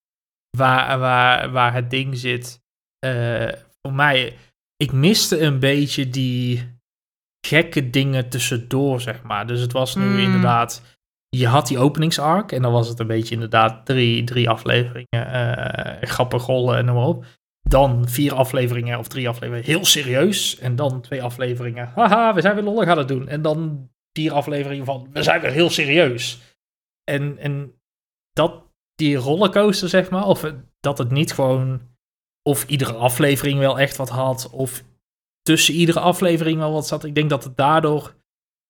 waar, 0.57 0.99
waar, 0.99 1.51
waar 1.51 1.73
het 1.73 1.89
ding 1.89 2.17
zit. 2.17 2.61
Uh, 3.05 3.51
voor 3.81 3.93
mij 3.93 4.37
ik 4.75 4.91
miste 4.91 5.39
een 5.39 5.59
beetje 5.59 6.09
die 6.09 6.75
gekke 7.47 7.89
dingen 7.89 8.29
tussendoor, 8.29 9.01
zeg 9.01 9.23
maar. 9.23 9.47
Dus 9.47 9.59
het 9.59 9.71
was 9.71 9.95
nu 9.95 10.05
hmm. 10.05 10.19
inderdaad... 10.19 10.95
Je 11.29 11.47
had 11.47 11.67
die 11.67 11.77
openingsarc 11.77 12.51
en 12.51 12.61
dan 12.61 12.71
was 12.71 12.87
het 12.87 12.99
een 12.99 13.07
beetje 13.07 13.33
inderdaad 13.33 13.85
drie, 13.85 14.23
drie 14.23 14.49
afleveringen, 14.49 15.07
uh, 15.13 16.09
grappig 16.09 16.45
rollen 16.45 16.77
en 16.77 16.85
noem 16.85 16.95
maar 16.95 17.05
op. 17.05 17.25
Dan 17.61 18.07
vier 18.09 18.33
afleveringen 18.33 18.99
of 18.99 19.07
drie 19.07 19.29
afleveringen 19.29 19.65
heel 19.65 19.85
serieus. 19.85 20.57
En 20.57 20.75
dan 20.75 21.01
twee 21.01 21.23
afleveringen, 21.23 21.91
haha, 21.95 22.33
we 22.33 22.41
zijn 22.41 22.55
weer 22.55 22.63
lollig 22.63 22.89
aan 22.89 22.97
het 22.97 23.07
doen. 23.07 23.27
En 23.27 23.41
dan 23.41 23.89
vier 24.17 24.33
afleveringen 24.33 24.85
van, 24.85 25.09
we 25.11 25.23
zijn 25.23 25.41
weer 25.41 25.51
heel 25.51 25.69
serieus. 25.69 26.39
En, 27.03 27.37
en 27.37 27.81
dat, 28.31 28.63
die 28.97 29.15
rollercoaster, 29.15 29.89
zeg 29.89 30.09
maar, 30.09 30.25
of 30.25 30.53
dat 30.79 30.97
het 30.97 31.11
niet 31.11 31.33
gewoon 31.33 31.81
of 32.49 32.67
iedere 32.67 32.93
aflevering 32.93 33.59
wel 33.59 33.79
echt 33.79 33.97
wat 33.97 34.09
had, 34.09 34.49
of 34.49 34.83
tussen 35.41 35.73
iedere 35.73 35.99
aflevering 35.99 36.59
wel 36.59 36.71
wat 36.71 36.87
zat. 36.87 37.03
Ik 37.03 37.15
denk 37.15 37.29
dat 37.29 37.43
het 37.43 37.57
daardoor, 37.57 38.15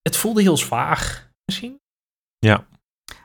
het 0.02 0.18
voelde 0.18 0.42
heel 0.42 0.58
zwaar 0.58 1.32
misschien. 1.46 1.80
Ja. 2.38 2.68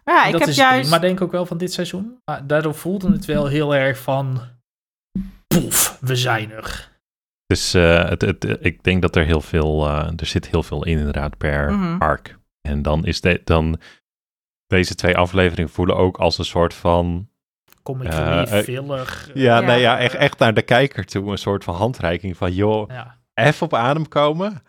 Ja, 0.05 0.25
ik 0.25 0.39
heb 0.39 0.49
juist... 0.49 0.91
maar 0.91 1.01
denk 1.01 1.21
ook 1.21 1.33
wel 1.33 1.47
van 1.47 1.59
dit 1.59 1.73
seizoen. 1.73 2.19
Maar 2.25 2.47
daardoor 2.47 2.75
voelde 2.75 3.13
het 3.13 3.25
wel 3.25 3.47
heel 3.47 3.75
erg 3.75 3.99
van, 3.99 4.41
poef, 5.47 5.99
we 6.01 6.17
zijn 6.17 6.51
er. 6.51 6.91
Dus 7.47 7.75
uh, 7.75 8.09
het, 8.09 8.21
het, 8.21 8.57
ik 8.61 8.83
denk 8.83 9.03
dat 9.03 9.17
er 9.17 9.25
heel 9.25 9.41
veel, 9.41 9.87
uh, 9.87 10.11
er 10.17 10.27
zit 10.27 10.49
heel 10.49 10.63
veel 10.63 10.85
in 10.85 10.99
inderdaad 10.99 11.37
per 11.37 11.73
mm 11.73 12.01
arc. 12.01 12.39
En 12.69 12.83
dan 12.83 13.07
is 13.07 13.21
de, 13.21 13.41
dan 13.45 13.81
deze 14.73 14.95
twee 14.95 15.16
afleveringen 15.16 15.73
voelen 15.73 15.97
ook 15.97 16.16
als 16.16 16.39
een 16.39 16.45
soort 16.45 16.75
van 16.75 17.29
comic 17.83 18.12
uh, 18.12 18.43
filler. 18.45 19.31
Ja, 19.35 19.59
ja, 19.59 19.66
nee, 19.66 19.81
ja 19.81 19.99
echt, 19.99 20.14
echt 20.14 20.39
naar 20.39 20.55
de 20.55 20.62
kijker 20.62 21.05
toe. 21.05 21.31
Een 21.31 21.39
soort 21.39 21.64
van 21.64 21.75
handreiking 21.75 22.37
van, 22.37 22.53
joh, 22.53 22.91
ja. 22.91 23.18
even 23.35 23.66
op 23.66 23.75
adem 23.75 24.09
komen. 24.09 24.62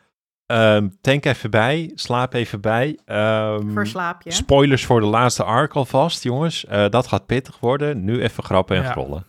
Um, 0.51 0.97
tank 1.01 1.25
even 1.25 1.51
bij, 1.51 1.91
slaap 1.95 2.33
even 2.33 2.61
bij. 2.61 2.99
Um, 3.05 3.71
Verslaap 3.71 4.21
je. 4.21 4.31
Spoilers 4.31 4.85
voor 4.85 4.99
de 4.99 5.05
laatste 5.05 5.43
arc 5.43 5.73
alvast, 5.73 6.23
jongens. 6.23 6.65
Uh, 6.65 6.89
dat 6.89 7.07
gaat 7.07 7.25
pittig 7.25 7.59
worden. 7.59 8.03
Nu 8.03 8.21
even 8.21 8.43
grappen 8.43 8.77
en 8.77 8.91
grollen. 8.91 9.25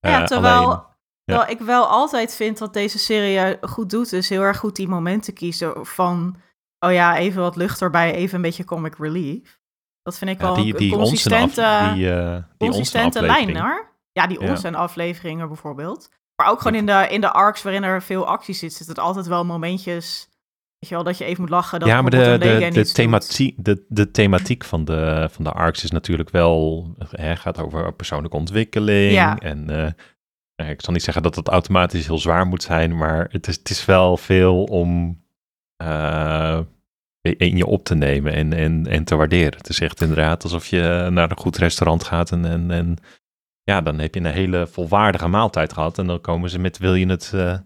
Ja, 0.00 0.20
uh, 0.20 0.26
terwijl, 0.26 0.64
alleen, 0.64 0.80
terwijl 1.24 1.50
ik 1.50 1.60
wel 1.60 1.86
altijd 1.86 2.34
vind 2.34 2.58
dat 2.58 2.72
deze 2.72 2.98
serie 2.98 3.56
goed 3.60 3.90
doet, 3.90 4.12
is 4.12 4.28
heel 4.28 4.42
erg 4.42 4.58
goed 4.58 4.76
die 4.76 4.88
momenten 4.88 5.34
kiezen 5.34 5.86
van, 5.86 6.36
oh 6.78 6.92
ja, 6.92 7.16
even 7.16 7.42
wat 7.42 7.56
lucht 7.56 7.82
erbij, 7.82 8.14
even 8.14 8.36
een 8.36 8.42
beetje 8.42 8.64
comic 8.64 8.94
relief. 8.98 9.58
Dat 10.04 10.18
vind 10.18 10.30
ik 10.30 10.38
wel 10.38 10.54
die, 10.54 10.74
die 10.74 10.92
een 10.92 10.98
consistente, 10.98 11.66
af, 11.66 11.94
die, 11.94 12.06
uh, 12.06 12.36
die 12.58 12.70
consistente 12.70 13.22
lijn 13.22 13.56
hoor. 13.56 13.92
Ja, 14.12 14.26
die 14.26 14.40
onze 14.40 14.70
ja. 14.70 14.74
afleveringen 14.76 15.48
bijvoorbeeld. 15.48 16.10
Maar 16.36 16.50
ook 16.50 16.60
gewoon 16.60 16.78
in 16.78 16.86
de, 16.86 17.06
in 17.10 17.20
de 17.20 17.32
arcs 17.32 17.62
waarin 17.62 17.82
er 17.82 18.02
veel 18.02 18.26
actie 18.26 18.54
zit, 18.54 18.72
zit 18.72 18.86
het 18.86 18.98
altijd 18.98 19.26
wel 19.26 19.44
momentjes. 19.44 20.28
Weet 20.78 20.88
je 20.88 20.94
wel, 20.94 21.04
dat 21.04 21.18
je 21.18 21.24
even 21.24 21.40
moet 21.40 21.50
lachen. 21.50 21.80
Dat 21.80 21.88
ja, 21.88 22.02
maar 22.02 22.10
de, 22.10 22.36
de, 22.38 22.70
de, 22.72 22.92
thematiek, 22.92 23.64
de, 23.64 23.84
de 23.88 24.10
thematiek 24.10 24.64
van 24.64 24.84
de, 24.84 25.28
van 25.30 25.44
de 25.44 25.52
arcs 25.52 25.84
is 25.84 25.90
natuurlijk 25.90 26.30
wel. 26.30 26.88
Hè, 27.10 27.36
gaat 27.36 27.58
over 27.58 27.94
persoonlijke 27.94 28.36
ontwikkeling. 28.36 29.12
Ja. 29.12 29.38
En 29.38 29.70
uh, 30.56 30.68
ik 30.70 30.82
zal 30.82 30.92
niet 30.92 31.02
zeggen 31.02 31.22
dat 31.22 31.34
het 31.34 31.48
automatisch 31.48 32.06
heel 32.06 32.18
zwaar 32.18 32.46
moet 32.46 32.62
zijn, 32.62 32.96
maar 32.96 33.28
het 33.30 33.46
is, 33.46 33.56
het 33.56 33.70
is 33.70 33.84
wel 33.84 34.16
veel 34.16 34.64
om. 34.64 35.22
Uh, 35.82 36.58
in 37.32 37.56
je 37.56 37.66
op 37.66 37.84
te 37.84 37.94
nemen 37.94 38.32
en, 38.32 38.52
en, 38.52 38.86
en 38.86 39.04
te 39.04 39.16
waarderen. 39.16 39.56
Het 39.56 39.68
is 39.68 39.80
echt 39.80 40.00
inderdaad 40.00 40.42
alsof 40.42 40.66
je 40.66 41.08
naar 41.10 41.30
een 41.30 41.36
goed 41.36 41.56
restaurant 41.56 42.04
gaat 42.04 42.30
en, 42.30 42.44
en, 42.44 42.70
en 42.70 42.96
ja, 43.62 43.80
dan 43.80 43.98
heb 43.98 44.14
je 44.14 44.20
een 44.20 44.26
hele 44.26 44.66
volwaardige 44.66 45.28
maaltijd 45.28 45.72
gehad 45.72 45.98
en 45.98 46.06
dan 46.06 46.20
komen 46.20 46.50
ze 46.50 46.58
met, 46.58 46.78
wil 46.78 46.94
je 46.94 47.06
het, 47.06 47.32
uh, 47.34 47.58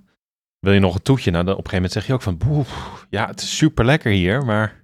wil 0.58 0.72
je 0.72 0.80
nog 0.80 0.94
een 0.94 1.02
toetje? 1.02 1.30
Nou, 1.30 1.44
dan 1.44 1.56
op 1.56 1.64
een 1.64 1.70
gegeven 1.70 1.90
moment 1.90 1.92
zeg 1.92 2.06
je 2.06 2.12
ook 2.12 2.22
van, 2.22 2.36
boe, 2.36 2.64
ja, 3.10 3.26
het 3.26 3.40
is 3.40 3.56
super 3.56 3.84
lekker 3.84 4.12
hier, 4.12 4.44
maar 4.44 4.66
oh, 4.66 4.78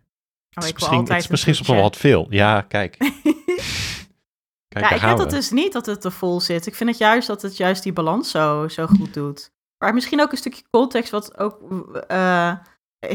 het 0.48 0.64
is 0.64 0.72
misschien, 0.72 1.00
het 1.04 1.22
is 1.22 1.28
misschien 1.28 1.54
soms 1.54 1.68
wel 1.68 1.80
wat 1.80 1.96
veel. 1.96 2.26
Ja, 2.30 2.60
kijk. 2.60 2.96
kijk 4.74 4.84
ja, 4.84 4.90
ik 4.90 5.00
heb 5.00 5.16
dat 5.16 5.30
dus 5.30 5.50
niet 5.50 5.72
dat 5.72 5.86
het 5.86 6.00
te 6.00 6.10
vol 6.10 6.40
zit. 6.40 6.66
Ik 6.66 6.74
vind 6.74 6.90
het 6.90 6.98
juist 6.98 7.26
dat 7.26 7.42
het 7.42 7.56
juist 7.56 7.82
die 7.82 7.92
balans 7.92 8.30
zo, 8.30 8.68
zo 8.68 8.86
goed 8.86 9.14
doet. 9.14 9.52
Maar 9.78 9.94
misschien 9.94 10.20
ook 10.20 10.32
een 10.32 10.38
stukje 10.38 10.64
context 10.70 11.10
wat 11.10 11.38
ook... 11.38 11.60
Uh, 12.10 12.52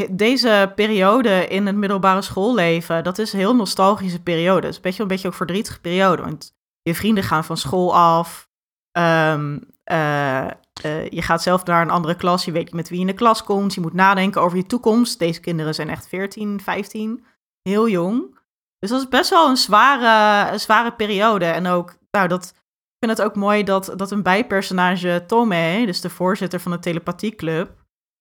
deze 0.10 0.72
periode 0.76 1.48
in 1.48 1.66
het 1.66 1.76
middelbare 1.76 2.22
schoolleven, 2.22 3.04
dat 3.04 3.18
is 3.18 3.34
een 3.34 3.40
heel 3.40 3.56
nostalgische 3.56 4.22
periode. 4.22 4.68
Het 4.68 4.70
is 4.70 4.76
een 4.76 4.82
beetje, 4.82 5.02
een 5.02 5.08
beetje 5.08 5.28
ook 5.28 5.34
verdrietige 5.34 5.80
periode, 5.80 6.22
want 6.22 6.54
je 6.82 6.96
vrienden 6.96 7.24
gaan 7.24 7.44
van 7.44 7.58
school 7.58 7.96
af. 7.96 8.50
Um, 8.98 9.64
uh, 9.92 10.48
uh, 10.86 11.10
je 11.10 11.22
gaat 11.22 11.44
zelf 11.44 11.66
naar 11.66 11.82
een 11.82 11.90
andere 11.90 12.16
klas, 12.16 12.46
je 12.46 12.52
weet 12.52 12.66
niet 12.66 12.74
met 12.74 12.90
wie 12.90 13.00
je 13.00 13.06
in 13.06 13.12
de 13.12 13.18
klas 13.18 13.44
komt. 13.44 13.74
Je 13.74 13.82
moet 13.82 13.94
nadenken 13.94 14.42
over 14.42 14.58
je 14.58 14.66
toekomst. 14.66 15.20
Deze 15.20 15.40
kinderen 15.40 15.76
zijn 15.76 15.90
echt 15.90 16.08
14, 16.08 16.62
15, 16.62 17.26
heel 17.62 17.90
jong. 17.90 18.38
Dus 18.80 18.90
dat 18.90 19.02
is 19.02 19.08
best 19.08 19.30
wel 19.30 19.50
een 19.50 19.58
zware, 19.58 20.52
een 20.52 20.60
zware 20.60 20.94
periode. 20.94 21.46
En 21.46 21.68
ook, 21.68 21.98
nou, 22.12 22.28
dat, 22.28 22.44
ik 22.46 23.06
vind 23.06 23.18
het 23.18 23.22
ook 23.22 23.36
mooi 23.36 23.64
dat, 23.64 23.94
dat 23.96 24.12
een 24.12 24.24
bijpersonage, 24.24 25.24
Tomé, 25.28 25.86
dus 25.86 26.02
de 26.02 26.10
voorzitter 26.10 26.60
van 26.60 26.72
de 26.72 26.80
telepathieclub, 26.80 27.79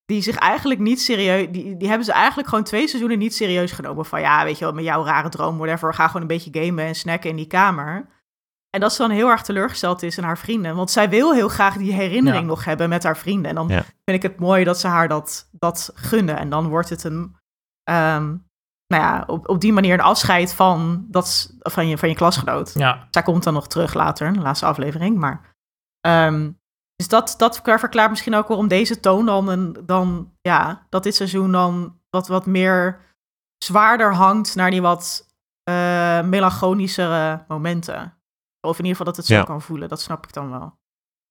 die 0.08 0.22
zich 0.22 0.36
eigenlijk 0.36 0.80
niet 0.80 1.00
serieus. 1.00 1.48
Die, 1.50 1.76
die 1.76 1.88
hebben 1.88 2.06
ze 2.06 2.12
eigenlijk 2.12 2.48
gewoon 2.48 2.64
twee 2.64 2.88
seizoenen 2.88 3.18
niet 3.18 3.34
serieus 3.34 3.72
genomen. 3.72 4.04
Van 4.04 4.20
ja, 4.20 4.44
weet 4.44 4.58
je 4.58 4.64
wel, 4.64 4.74
met 4.74 4.84
jouw 4.84 5.04
rare 5.04 5.28
droom, 5.28 5.58
whatever. 5.58 5.94
Ga 5.94 6.06
gewoon 6.06 6.22
een 6.22 6.28
beetje 6.28 6.64
gamen 6.64 6.84
en 6.84 6.94
snacken 6.94 7.30
in 7.30 7.36
die 7.36 7.46
kamer. 7.46 8.08
En 8.70 8.80
dat 8.80 8.92
ze 8.92 9.02
dan 9.02 9.10
heel 9.10 9.28
erg 9.28 9.42
teleurgesteld 9.42 10.02
is 10.02 10.18
in 10.18 10.24
haar 10.24 10.38
vrienden. 10.38 10.76
Want 10.76 10.90
zij 10.90 11.08
wil 11.08 11.34
heel 11.34 11.48
graag 11.48 11.76
die 11.76 11.92
herinnering 11.92 12.46
nog 12.46 12.64
hebben 12.64 12.88
met 12.88 13.02
haar 13.02 13.16
vrienden. 13.16 13.48
En 13.48 13.54
dan 13.54 13.68
vind 13.68 13.84
ik 14.04 14.22
het 14.22 14.40
mooi 14.40 14.64
dat 14.64 14.78
ze 14.78 14.86
haar 14.86 15.08
dat, 15.08 15.48
dat 15.52 15.90
gunnen. 15.94 16.38
En 16.38 16.50
dan 16.50 16.68
wordt 16.68 16.88
het 16.88 17.04
een. 17.04 17.36
Um, 17.90 18.46
nou 18.86 19.02
ja, 19.02 19.24
op, 19.26 19.48
op 19.48 19.60
die 19.60 19.72
manier 19.72 19.94
een 19.94 20.00
afscheid 20.00 20.54
van, 20.54 21.06
dat, 21.08 21.54
van, 21.58 21.88
je, 21.88 21.98
van 21.98 22.08
je 22.08 22.14
klasgenoot. 22.14 22.72
Ja. 22.74 23.08
Zij 23.10 23.22
komt 23.22 23.42
dan 23.42 23.54
nog 23.54 23.68
terug 23.68 23.94
later, 23.94 24.26
in 24.26 24.32
de 24.32 24.40
laatste 24.40 24.66
aflevering. 24.66 25.18
Maar 25.18 25.54
um, 26.06 26.57
dus 26.98 27.08
dat, 27.08 27.34
dat 27.36 27.60
verklaart 27.64 28.10
misschien 28.10 28.34
ook 28.34 28.48
waarom 28.48 28.68
deze 28.68 29.00
toon 29.00 29.26
dan, 29.26 29.76
dan 29.86 30.32
ja, 30.40 30.86
dat 30.88 31.02
dit 31.02 31.14
seizoen 31.14 31.52
dan 31.52 31.98
wat, 32.10 32.28
wat 32.28 32.46
meer 32.46 33.00
zwaarder 33.64 34.14
hangt 34.14 34.54
naar 34.54 34.70
die 34.70 34.82
wat 34.82 35.26
uh, 35.70 36.22
melancholischere 36.22 37.44
momenten. 37.48 38.14
Of 38.60 38.78
in 38.78 38.84
ieder 38.84 38.96
geval 38.96 39.12
dat 39.12 39.16
het 39.16 39.26
zo 39.26 39.44
kan 39.44 39.62
voelen, 39.62 39.88
dat 39.88 40.00
snap 40.00 40.24
ik 40.24 40.32
dan 40.32 40.50
wel. 40.50 40.78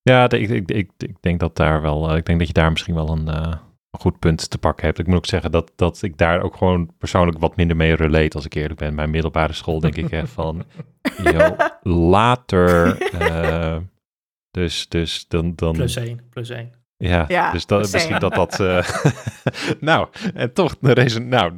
Ja, 0.01 0.29
ik, 0.29 0.49
ik, 0.49 0.71
ik, 0.71 0.91
ik 0.97 1.21
denk 1.21 1.39
dat 1.39 1.55
daar 1.55 1.81
wel, 1.81 2.09
eh, 2.09 2.17
ik 2.17 2.25
denk 2.25 2.39
dat 2.39 2.47
je 2.47 2.53
daar 2.53 2.71
misschien 2.71 2.95
wel 2.95 3.09
een, 3.09 3.27
uh, 3.27 3.53
een 3.89 3.99
goed 3.99 4.19
punt 4.19 4.49
te 4.49 4.57
pakken 4.57 4.85
hebt. 4.85 4.99
Ik 4.99 5.07
moet 5.07 5.17
ook 5.17 5.25
zeggen 5.25 5.51
dat, 5.51 5.71
dat 5.75 6.01
ik 6.01 6.17
daar 6.17 6.41
ook 6.41 6.55
gewoon 6.55 6.97
persoonlijk 6.97 7.39
wat 7.39 7.55
minder 7.55 7.75
mee 7.75 7.95
relate, 7.95 8.35
als 8.35 8.45
ik 8.45 8.53
eerlijk 8.53 8.79
ben. 8.79 8.95
Mijn 8.95 9.09
middelbare 9.09 9.53
school 9.53 9.79
denk 9.79 9.95
ik 9.95 10.11
echt 10.11 10.29
van, 10.29 10.63
yo, 11.23 11.55
later. 11.81 13.01
eh, 13.11 13.77
dus, 14.57 14.87
dus 14.89 15.25
dan... 15.27 15.53
dan 15.55 15.73
Plus 15.73 15.95
één, 15.95 16.21
plus 16.29 16.49
één. 16.49 16.71
ja, 16.97 17.25
Ja, 17.27 17.51
dus 17.51 17.65
dat, 17.65 17.79
misschien 17.91 18.11
één. 18.11 18.19
dat 18.19 18.33
dat... 18.33 18.59
eh, 18.59 18.89
nou, 19.79 20.07
en 20.33 20.53
toch, 20.53 20.77
de 20.81 20.91
reason, 20.93 21.27
nou, 21.27 21.53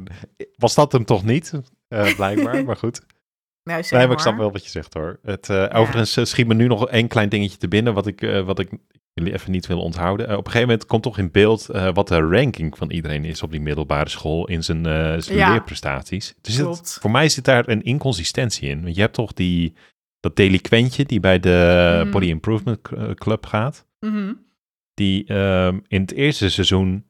was 0.56 0.74
dat 0.74 0.92
hem 0.92 1.04
toch 1.04 1.24
niet, 1.24 1.52
eh, 1.88 2.14
blijkbaar, 2.16 2.64
maar 2.64 2.76
goed. 2.76 3.00
Nee, 3.62 3.74
Nee, 3.76 3.84
zeg 3.84 4.02
maar 4.02 4.12
ik 4.12 4.18
snap 4.18 4.36
wel 4.36 4.52
wat 4.52 4.64
je 4.64 4.70
zegt 4.70 4.94
hoor. 4.94 5.18
Het, 5.22 5.48
eh, 5.50 5.66
Overigens 5.72 6.30
schiet 6.30 6.46
me 6.46 6.54
nu 6.54 6.66
nog 6.66 6.88
één 6.88 7.08
klein 7.08 7.28
dingetje 7.28 7.58
te 7.58 7.68
binnen, 7.68 7.94
wat 7.94 8.06
ik, 8.06 8.22
eh, 8.22 8.40
wat 8.44 8.58
ik 8.58 8.70
jullie 9.14 9.32
even 9.32 9.50
niet 9.50 9.66
wil 9.66 9.80
onthouden. 9.80 10.26
Op 10.26 10.32
een 10.44 10.44
gegeven 10.52 10.68
moment 10.68 10.86
komt 10.86 11.02
toch 11.02 11.18
in 11.18 11.30
beeld 11.30 11.68
eh, 11.68 11.88
wat 11.94 12.08
de 12.08 12.18
ranking 12.20 12.76
van 12.78 12.90
iedereen 12.90 13.24
is 13.24 13.42
op 13.42 13.50
die 13.50 13.60
middelbare 13.60 14.08
school 14.08 14.46
in 14.48 14.64
zijn, 14.64 14.86
eh, 14.86 15.14
zijn 15.18 15.38
Ja. 15.38 15.50
leerprestaties. 15.50 16.34
Dus 16.40 16.56
het- 16.56 16.96
voor 17.00 17.10
mij 17.10 17.28
zit 17.28 17.44
daar 17.44 17.68
een 17.68 17.82
inconsistentie 17.82 18.68
in. 18.68 18.82
Want 18.82 18.94
je 18.94 19.00
hebt 19.00 19.14
toch 19.14 19.32
die, 19.32 19.74
dat 20.20 20.36
delinquentje 20.36 21.04
die 21.04 21.20
bij 21.20 21.40
de 21.40 22.00
Mhm. 22.02 22.10
Body 22.10 22.26
Improvement 22.26 22.80
Cl- 22.82 23.10
Club 23.14 23.46
gaat. 23.46 23.86
Mhm. 24.00 24.32
Die 24.94 25.24
ehm, 25.26 25.78
in 25.88 26.00
het 26.00 26.12
eerste 26.12 26.50
seizoen 26.50 27.04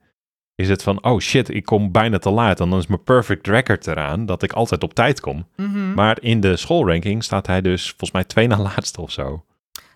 is 0.55 0.69
het 0.69 0.83
van, 0.83 1.05
oh 1.05 1.21
shit, 1.21 1.49
ik 1.55 1.65
kom 1.65 1.93
bijna 1.93 2.19
te 2.19 2.31
laat. 2.31 2.61
En 2.61 2.71
dan 2.71 2.79
is 2.79 2.87
mijn 2.87 3.03
perfect 3.03 3.47
record 3.47 3.87
eraan 3.87 4.27
dat 4.27 4.43
ik 4.43 4.53
altijd 4.53 4.83
op 4.83 4.95
tijd 4.95 5.21
kom. 5.21 5.47
Mhm. 5.57 5.95
Maar 5.95 6.19
in 6.21 6.41
de 6.41 6.57
schoolranking 6.57 7.25
staat 7.25 7.47
hij 7.47 7.61
dus 7.61 7.89
volgens 7.89 8.11
mij 8.13 8.25
twee 8.25 8.47
na 8.47 8.59
laatste 8.59 9.01
of 9.01 9.11
zo. 9.11 9.45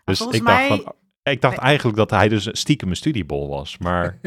Dus 0.04 0.18
volgens 0.18 0.38
ik 0.38 0.46
dacht 0.46 0.66
van... 0.66 0.92
Ik 1.30 1.40
dacht 1.40 1.56
Nee. 1.56 1.64
eigenlijk 1.64 1.96
dat 1.96 2.10
hij 2.10 2.28
dus 2.28 2.48
stiekem 2.52 2.88
een 2.88 2.96
studiebol 2.96 3.48
was. 3.48 3.78
Maar 3.78 4.18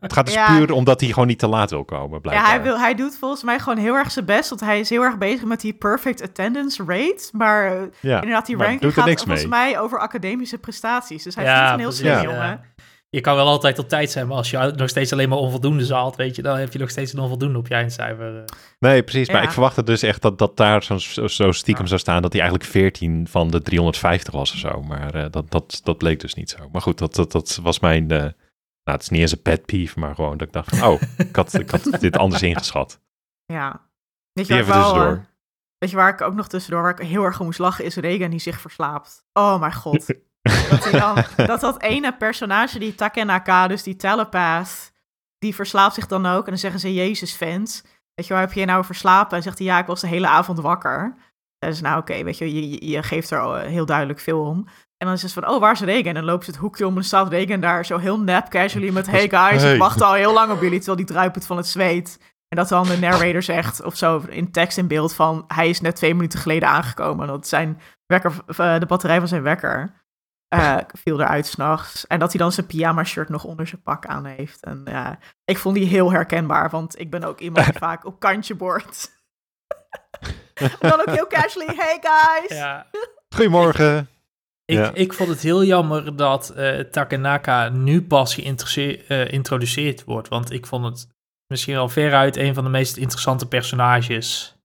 het 0.00 0.12
gaat 0.12 0.24
dus 0.26 0.34
Ja. 0.34 0.56
puur 0.56 0.72
omdat 0.72 1.00
hij 1.00 1.08
gewoon 1.10 1.26
niet 1.28 1.38
te 1.38 1.46
laat 1.48 1.70
wil 1.70 1.84
komen, 1.84 2.10
Ja, 2.14 2.18
blijkbaar. 2.18 2.48
hij, 2.50 2.62
wil, 2.62 2.78
hij 2.78 2.94
doet 2.94 3.16
volgens 3.18 3.42
mij 3.42 3.58
gewoon 3.58 3.78
heel 3.78 3.94
erg 3.94 4.10
zijn 4.10 4.24
best. 4.24 4.48
Want 4.48 4.60
hij 4.60 4.80
is 4.80 4.90
heel 4.90 5.02
erg 5.02 5.18
bezig 5.18 5.44
met 5.44 5.60
die 5.60 5.72
perfect 5.72 6.22
attendance 6.22 6.84
rate. 6.86 7.28
Maar 7.32 7.66
eh, 7.66 7.82
Ja, 8.00 8.14
inderdaad, 8.20 8.46
die 8.46 8.56
maar 8.56 8.66
ranking 8.66 8.92
doet 8.94 9.04
er 9.04 9.08
gaat 9.10 9.20
volgens 9.22 9.40
mee. 9.40 9.48
mij 9.48 9.78
over 9.80 9.98
academische 9.98 10.58
prestaties. 10.58 11.22
Dus 11.22 11.34
hij 11.34 11.44
Ja, 11.44 11.54
is 11.56 11.62
niet 11.62 11.72
een 11.72 11.78
heel 11.80 11.92
slim 11.92 12.12
ja. 12.12 12.22
jongen. 12.22 12.60
Je 13.10 13.20
kan 13.20 13.34
wel 13.34 13.46
altijd 13.46 13.78
op 13.78 13.88
tijd 13.88 14.10
zijn, 14.10 14.26
maar 14.26 14.36
als 14.36 14.50
je 14.50 14.72
nog 14.76 14.88
steeds 14.88 15.12
alleen 15.12 15.28
maar 15.28 15.38
onvoldoende 15.38 15.84
zaalt, 15.84 16.16
weet 16.16 16.36
je, 16.36 16.42
dan 16.42 16.58
heb 16.58 16.72
je 16.72 16.78
nog 16.78 16.90
steeds 16.90 17.12
een 17.12 17.18
onvoldoende 17.18 17.58
op 17.58 17.66
je 17.68 17.74
eindcijfer. 17.74 18.36
eh. 18.38 18.44
Nee, 18.78 19.02
precies. 19.02 19.30
Maar 19.30 19.42
ik 19.42 19.50
verwachtte 19.50 19.82
dus 19.82 20.02
echt 20.02 20.22
dat, 20.22 20.38
dat 20.38 20.56
daar 20.56 20.82
zo, 20.82 20.98
zo, 21.28 21.52
stiekem 21.52 21.82
Ja. 21.82 21.88
zou 21.88 22.00
staan 22.00 22.22
dat 22.22 22.32
hij 22.32 22.40
eigenlijk 22.40 22.70
14 22.70 23.26
van 23.28 23.50
de 23.50 23.62
350 23.62 24.34
was 24.34 24.52
of 24.52 24.58
zo. 24.58 24.82
Maar 24.82 25.14
eh, 25.14 25.30
dat, 25.30 25.50
dat, 25.50 25.80
dat 25.84 25.98
bleek 25.98 26.20
dus 26.20 26.34
niet 26.34 26.50
zo. 26.50 26.68
Maar 26.72 26.82
goed, 26.82 26.98
dat, 26.98 27.14
dat, 27.14 27.32
dat 27.32 27.58
was 27.62 27.80
mijn... 27.80 28.10
eh, 28.10 28.18
nou, 28.18 28.30
het 28.82 29.02
is 29.02 29.08
niet 29.08 29.20
eens 29.20 29.32
een 29.32 29.42
pet 29.42 29.66
peeve, 29.66 29.98
maar 29.98 30.14
gewoon 30.14 30.36
dat 30.36 30.46
ik 30.46 30.52
dacht 30.52 30.76
van... 30.76 30.88
Oh, 30.88 31.02
ik 31.16 31.36
had, 31.36 31.52
ik 31.54 31.70
had 31.70 32.00
dit 32.00 32.16
anders 32.16 32.42
ingeschat. 32.42 33.00
Ja. 33.44 33.90
Weet 34.32 34.46
je, 34.46 34.54
Die 34.54 34.64
waar 34.64 34.76
ik 34.76 34.80
even 34.80 34.80
wel, 34.80 34.92
tussendoor. 34.92 35.26
weet 35.78 35.90
je 35.90 35.96
waar 35.96 36.12
ik 36.12 36.20
ook 36.20 36.34
nog 36.34 36.48
tussendoor 36.48 36.82
waar 36.82 37.00
ik 37.00 37.06
heel 37.06 37.24
erg 37.24 37.38
om 37.40 37.46
moest 37.46 37.58
lachen, 37.58 37.84
is 37.84 37.96
Regan 37.96 38.30
die 38.30 38.40
zich 38.40 38.60
verslaapt. 38.60 39.24
Oh 39.32 39.60
mijn 39.60 39.74
god. 39.74 40.06
dat, 40.42 40.88
dan, 40.92 41.46
dat 41.46 41.60
dat 41.60 41.82
ene 41.82 42.16
personage, 42.16 42.78
die 42.78 42.94
Takenaka, 42.94 43.66
dus 43.66 43.82
die 43.82 43.96
telepath, 43.96 44.92
die 45.38 45.54
verslaapt 45.54 45.94
zich 45.94 46.06
dan 46.06 46.26
ook. 46.26 46.44
En 46.44 46.50
dan 46.50 46.58
zeggen 46.58 46.80
ze 46.80 46.94
Jezus 46.94 47.32
fans. 47.32 47.82
Weet 48.14 48.26
je, 48.26 48.32
waar 48.32 48.42
heb 48.42 48.52
je 48.52 48.64
nou 48.64 48.84
verslapen? 48.84 49.36
En 49.36 49.42
zegt 49.42 49.58
hij, 49.58 49.66
ja, 49.66 49.78
ik 49.78 49.86
was 49.86 50.00
de 50.00 50.06
hele 50.06 50.26
avond 50.28 50.60
wakker. 50.60 51.16
En 51.58 51.74
ze 51.74 51.82
nou 51.82 51.98
oké, 51.98 52.22
weet 52.22 52.38
je, 52.38 52.88
je, 52.90 53.02
geeft 53.02 53.30
er 53.30 53.40
al, 53.40 53.58
eh, 53.58 53.68
heel 53.68 53.86
duidelijk 53.86 54.20
veel 54.20 54.40
om. 54.40 54.66
En 54.96 55.06
dan 55.06 55.12
is 55.12 55.22
het 55.22 55.32
van, 55.32 55.48
oh, 55.48 55.60
waar 55.60 55.72
is 55.72 55.80
Regan? 55.80 56.04
En 56.04 56.14
dan 56.14 56.24
loopt 56.24 56.44
ze 56.44 56.50
het 56.50 56.60
hoekje 56.60 56.86
om 56.86 56.96
en 56.96 57.04
staat 57.04 57.28
Regan 57.28 57.60
daar 57.60 57.86
zo 57.86 57.98
heel 57.98 58.20
nep, 58.20 58.48
casually 58.48 58.92
met, 58.92 59.06
hey 59.06 59.28
guys, 59.28 59.62
Hey. 59.62 59.72
ik 59.72 59.78
wacht 59.78 60.00
al 60.00 60.12
heel 60.12 60.32
lang 60.32 60.52
op 60.52 60.60
jullie, 60.60 60.76
terwijl 60.76 60.96
die 60.96 61.06
druipend 61.06 61.46
van 61.46 61.56
het 61.56 61.66
zweet. 61.66 62.18
En 62.48 62.56
dat 62.56 62.68
dan 62.68 62.86
de 62.86 62.98
narrator 62.98 63.42
zegt, 63.42 63.84
of 63.84 63.96
zo, 63.96 64.22
in 64.28 64.50
tekst 64.50 64.78
in 64.78 64.88
beeld 64.88 65.14
van, 65.14 65.44
hij 65.48 65.68
is 65.68 65.80
net 65.80 65.96
twee 65.96 66.14
minuten 66.14 66.38
geleden 66.38 66.68
aangekomen. 66.68 67.26
En 67.26 67.32
dat 67.32 67.48
zijn 67.48 67.80
wekker, 68.06 68.32
eh, 68.46 68.78
de 68.78 68.86
batterij 68.86 69.18
van 69.18 69.28
zijn 69.28 69.42
wekker 69.42 69.97
eh, 70.48 70.76
viel 70.92 71.20
eruit 71.20 71.46
s'nachts. 71.46 72.06
En 72.06 72.18
dat 72.18 72.32
hij 72.32 72.40
dan 72.40 72.52
zijn 72.52 72.66
pyjama 72.66 73.04
shirt 73.04 73.28
nog 73.28 73.44
onder 73.44 73.66
zijn 73.66 73.82
pak 73.82 74.06
aan 74.06 74.24
heeft. 74.24 74.64
En 74.64 74.82
ja, 74.84 75.18
ik 75.44 75.58
vond 75.58 75.74
die 75.74 75.86
heel 75.86 76.12
herkenbaar, 76.12 76.70
want 76.70 76.98
ik 77.00 77.10
ben 77.10 77.24
ook 77.24 77.40
iemand 77.40 77.66
die 77.66 77.78
vaak 77.88 78.04
op 78.04 78.20
kantje 78.20 78.54
boort. 78.54 79.10
En 80.54 80.70
dan 80.90 81.00
ook 81.00 81.10
heel 81.10 81.26
casually, 81.26 81.74
hey 81.76 81.98
guys! 82.00 82.58
Ja, 82.58 82.86
Goedemorgen. 83.36 84.08
ik, 84.64 84.76
Ja. 84.76 84.90
ik 84.94 85.12
vond 85.12 85.28
het 85.28 85.40
heel 85.40 85.64
jammer 85.64 86.16
dat 86.16 86.50
eh, 86.50 86.78
Takenaka 86.78 87.68
nu 87.68 88.02
pas 88.02 88.34
geïntroduceerd 88.34 89.06
eh, 89.06 89.20
geïntroduceerd 89.20 90.04
wordt, 90.04 90.28
want 90.28 90.52
ik 90.52 90.66
vond 90.66 90.84
het 90.84 91.08
misschien 91.46 91.74
wel 91.74 91.88
veruit 91.88 92.36
een 92.36 92.54
van 92.54 92.64
de 92.64 92.70
meest 92.70 92.96
interessante 92.96 93.48
personages 93.48 94.57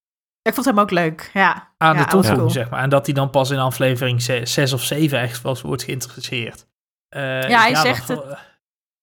Ik 0.43 0.53
vond 0.53 0.65
hem 0.65 0.79
ook 0.79 0.91
leuk, 0.91 1.29
ja. 1.33 1.53
aan 1.53 1.63
ja, 1.77 1.91
de 1.91 1.95
hij 1.95 1.97
was 1.97 2.09
toevoeging, 2.11 2.37
cool. 2.37 2.49
zeg 2.49 2.69
maar. 2.69 2.81
En 2.83 2.89
dat 2.89 3.05
hij 3.05 3.15
dan 3.15 3.29
pas 3.29 3.49
in 3.49 3.59
aflevering 3.59 4.21
6 4.43 4.73
of 4.73 4.81
7 4.83 5.19
echt 5.19 5.41
was, 5.41 5.61
wordt 5.61 5.83
geïntroduceerd. 5.83 6.67
Eh, 7.09 7.49
Ja, 7.49 7.59
hij 7.61 7.73
dat 7.73 7.81
zegt 7.81 8.05
vo- 8.05 8.35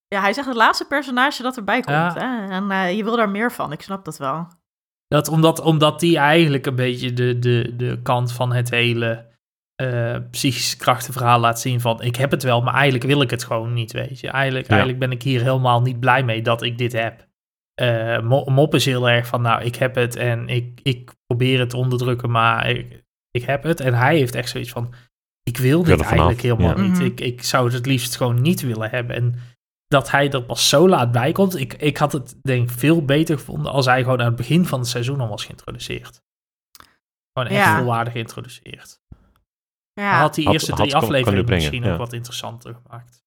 Ja, 0.09 0.21
hij 0.21 0.33
zegt 0.33 0.47
het 0.47 0.57
laatste 0.57 0.85
personage 0.87 1.43
dat 1.43 1.57
erbij 1.57 1.81
komt. 1.81 1.97
Ja. 1.97 2.15
Hè? 2.19 2.49
En 2.55 2.71
eh, 2.71 2.97
je 2.97 3.05
wil 3.05 3.17
daar 3.17 3.29
meer 3.31 3.53
van, 3.53 3.73
ik 3.73 3.83
snap 3.83 4.05
dat 4.05 4.17
wel. 4.19 4.49
Dat 5.09 5.29
omdat, 5.29 5.61
omdat 5.61 6.01
die 6.01 6.19
eigenlijk 6.19 6.67
een 6.67 6.75
beetje 6.75 7.13
de, 7.13 7.39
de, 7.39 7.73
de 7.77 8.01
kant 8.03 8.33
van 8.33 8.53
het 8.53 8.71
hele 8.71 9.27
eh, 9.75 10.17
psychische 10.31 10.77
krachtenverhaal 10.77 11.39
laat 11.41 11.61
zien 11.61 11.81
van 11.81 12.03
ik 12.03 12.17
heb 12.17 12.31
het 12.31 12.43
wel, 12.43 12.61
maar 12.63 12.75
eigenlijk 12.75 13.05
wil 13.05 13.23
ik 13.23 13.31
het 13.31 13.45
gewoon 13.45 13.73
niet, 13.73 13.93
weet 13.93 14.21
je. 14.21 14.29
Eigenlijk, 14.31 14.65
Ja. 14.65 14.71
eigenlijk 14.71 14.99
ben 15.01 15.11
ik 15.13 15.23
hier 15.23 15.41
helemaal 15.43 15.83
niet 15.83 16.01
blij 16.01 16.23
mee 16.25 16.43
dat 16.43 16.63
ik 16.63 16.79
dit 16.79 16.93
heb. 16.93 17.29
Eh, 17.81 18.21
Mo- 18.23 18.45
Mop 18.45 18.75
is 18.75 18.85
heel 18.85 19.09
erg 19.09 19.27
van 19.27 19.43
nou, 19.43 19.63
ik 19.63 19.77
heb 19.77 19.95
het 19.95 20.17
en 20.17 20.49
ik, 20.49 20.81
ik 20.83 21.15
probeer 21.27 21.59
het 21.59 21.71
te 21.71 21.77
onderdrukken, 21.77 22.31
maar 22.31 22.71
ik, 22.71 23.05
ik 23.31 23.43
heb 23.43 23.63
het. 23.63 23.81
En 23.81 23.95
hij 23.95 24.17
heeft 24.17 24.35
echt 24.35 24.49
zoiets 24.51 24.71
van 24.71 24.95
ik 25.43 25.57
wil 25.57 25.83
dit 25.83 26.01
eigenlijk 26.01 26.41
helemaal 26.41 26.77
ja. 26.77 26.83
niet. 26.83 26.93
Mhm. 26.93 27.05
Ik, 27.05 27.21
ik 27.21 27.43
zou 27.43 27.65
het 27.65 27.75
het 27.75 27.87
liefst 27.87 28.17
gewoon 28.17 28.41
niet 28.43 28.61
willen 28.61 28.91
hebben. 28.91 29.17
En 29.17 29.35
dat 29.87 30.11
hij 30.11 30.31
er 30.31 30.43
pas 30.43 30.69
zo 30.69 30.89
laat 30.89 31.13
bij 31.13 31.33
komt. 31.33 31.57
Ik, 31.57 31.75
ik 31.75 31.97
had 31.97 32.13
het 32.13 32.37
denk 32.43 32.71
ik 32.71 32.79
veel 32.79 33.05
beter 33.05 33.39
gevonden 33.39 33.73
als 33.73 33.87
hij 33.87 34.03
gewoon 34.03 34.21
aan 34.21 34.27
het 34.27 34.37
begin 34.37 34.67
van 34.67 34.79
het 34.79 34.89
seizoen 34.89 35.21
al 35.21 35.29
was 35.29 35.45
geïntroduceerd. 35.45 36.23
Gewoon 37.33 37.49
echt 37.49 37.65
Ja. 37.67 37.77
volwaardig 37.77 38.13
geïntroduceerd. 38.13 39.01
Ja, 39.93 40.11
Dan 40.11 40.21
had 40.21 40.35
die 40.35 40.51
eerste 40.53 40.71
had 40.71 40.81
drie 40.81 40.97
afleveringen 40.97 41.45
misschien 41.45 41.83
ja. 41.83 41.93
ook 41.93 41.99
wat 41.99 42.13
interessanter 42.13 42.75
gemaakt. 42.83 43.23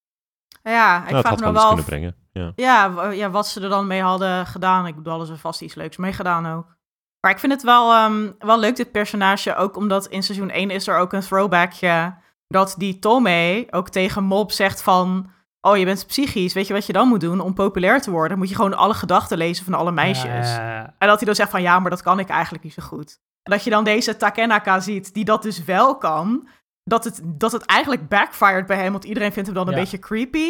ja 0.63 0.97
ik 0.97 1.03
Nou, 1.03 1.15
het 1.15 1.27
vraag 1.27 1.29
had 1.29 1.39
me 1.39 1.45
wel 1.45 1.53
eens 1.53 1.61
af 1.63 1.67
kunnen 1.69 1.85
brengen. 1.85 2.15
Ja. 2.33 2.51
ja, 2.55 2.91
w- 2.93 3.13
ja, 3.13 3.29
wat 3.29 3.47
ze 3.47 3.61
er 3.61 3.69
dan 3.69 3.87
mee 3.87 4.01
hadden 4.01 4.45
gedaan. 4.45 4.87
Ik 4.87 4.95
bedoel, 4.95 5.13
hadden 5.17 5.35
ze 5.35 5.41
vast 5.41 5.61
iets 5.61 5.75
leuks 5.75 5.97
mee 5.97 6.13
gedaan 6.13 6.47
ook. 6.53 6.75
Maar 7.19 7.31
ik 7.31 7.39
vind 7.39 7.51
het 7.51 7.63
wel, 7.63 7.91
ehm, 7.93 8.31
wel 8.39 8.59
leuk, 8.59 8.75
dit 8.75 8.91
personage. 8.91 9.55
Ook 9.55 9.75
omdat 9.77 10.07
in 10.07 10.23
seizoen 10.23 10.49
1 10.51 10.69
is 10.69 10.87
er 10.87 10.97
ook 10.97 11.13
een 11.13 11.21
throwbackje. 11.21 12.15
Dat 12.47 12.75
die 12.77 12.99
Tomei 12.99 13.67
ook 13.71 13.89
tegen 13.89 14.23
Mob 14.23 14.51
zegt 14.51 14.81
van... 14.81 15.31
Oh, 15.61 15.77
je 15.77 15.85
bent 15.85 16.07
psychisch. 16.07 16.53
Weet 16.53 16.67
je 16.67 16.73
wat 16.73 16.85
je 16.85 16.93
dan 16.93 17.07
moet 17.07 17.19
doen 17.21 17.39
om 17.39 17.53
populair 17.53 18.01
te 18.01 18.11
worden? 18.11 18.37
Moet 18.37 18.49
je 18.49 18.55
gewoon 18.55 18.73
alle 18.73 18.93
gedachten 18.93 19.37
lezen 19.37 19.65
van 19.65 19.73
alle 19.73 19.91
meisjes. 19.91 20.57
Eh, 20.57 20.77
En 20.77 21.07
dat 21.07 21.17
hij 21.17 21.25
dan 21.25 21.35
zegt 21.35 21.49
van 21.51 21.61
ja, 21.61 21.79
maar 21.79 21.89
dat 21.89 22.01
kan 22.01 22.19
ik 22.19 22.29
eigenlijk 22.29 22.63
niet 22.63 22.73
zo 22.73 22.81
goed. 22.83 23.19
En 23.43 23.51
dat 23.51 23.63
je 23.63 23.69
dan 23.69 23.83
deze 23.83 24.17
Takenaka 24.17 24.79
ziet, 24.79 25.13
die 25.13 25.25
dat 25.25 25.41
dus 25.43 25.63
wel 25.63 25.97
kan. 25.97 26.47
Dat 26.83 27.03
het, 27.03 27.21
dat 27.23 27.51
het 27.51 27.65
eigenlijk 27.65 28.07
backfired 28.09 28.65
bij 28.65 28.77
hem, 28.77 28.91
want 28.91 29.03
iedereen 29.03 29.31
vindt 29.31 29.47
hem 29.47 29.57
dan 29.57 29.67
een 29.67 29.73
Ja. 29.73 29.79
beetje 29.79 29.99
creepy. 29.99 30.49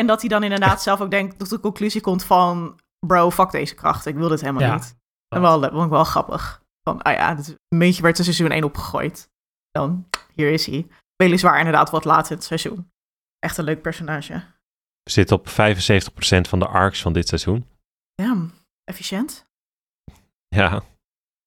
En 0.00 0.06
dat 0.06 0.20
hij 0.20 0.28
dan 0.28 0.42
inderdaad 0.42 0.82
zelf 0.88 1.00
ook 1.00 1.10
denkt, 1.10 1.38
tot 1.38 1.50
de 1.50 1.60
conclusie 1.60 2.00
komt 2.00 2.24
van... 2.24 2.80
Bro, 3.06 3.30
fuck 3.30 3.50
deze 3.50 3.74
kracht, 3.74 4.06
ik 4.06 4.14
wil 4.14 4.28
dit 4.28 4.40
helemaal 4.40 4.62
Ja. 4.62 4.74
niet. 4.74 4.96
En 5.28 5.40
wel, 5.40 5.60
dat 5.60 5.70
vond 5.70 5.84
ik 5.84 5.90
wel 5.90 6.04
grappig. 6.04 6.62
Van, 6.82 7.02
ah 7.02 7.12
ja, 7.12 7.34
dit 7.34 7.58
meentje 7.74 8.02
werd 8.02 8.18
in 8.18 8.24
seizoen 8.24 8.50
1 8.50 8.64
opgegooid. 8.64 9.30
Dan, 9.70 10.08
hier 10.32 10.50
is 10.52 10.66
hij. 10.66 10.86
Weliswaar 11.16 11.58
inderdaad 11.58 11.90
wat 11.90 12.04
later 12.04 12.30
in 12.30 12.36
het 12.36 12.46
seizoen. 12.46 12.90
Echt 13.38 13.58
een 13.58 13.64
leuk 13.64 13.82
personage. 13.82 14.42
Zitten 15.10 15.36
op 15.36 15.48
75% 15.48 15.52
van 16.48 16.58
de 16.58 16.66
arcs 16.66 17.02
van 17.02 17.12
dit 17.12 17.28
seizoen. 17.28 17.68
Ja, 18.14 18.36
efficiënt. 18.84 19.46
Ja. 20.48 20.82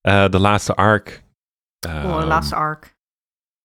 Eh, 0.02 0.30
de 0.30 0.39
laatste 0.39 0.76
arc. 0.76 1.08
Oh, 1.88 1.91
de 1.93 1.98
ehm, 2.00 2.28
laatste 2.28 2.56
arc. 2.56 2.95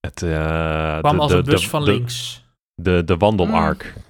Het, 0.01 0.23
eh, 0.23 0.99
kwam 0.99 1.15
de, 1.17 1.21
als 1.23 1.31
de, 1.31 1.37
een 1.37 1.45
bus 1.45 1.63
de- 1.63 1.69
van 1.69 1.85
de- 1.85 1.91
links. 1.93 2.45
De, 2.75 3.05
de 3.05 3.17
wandelarc. 3.17 3.93
Mm. 3.97 4.03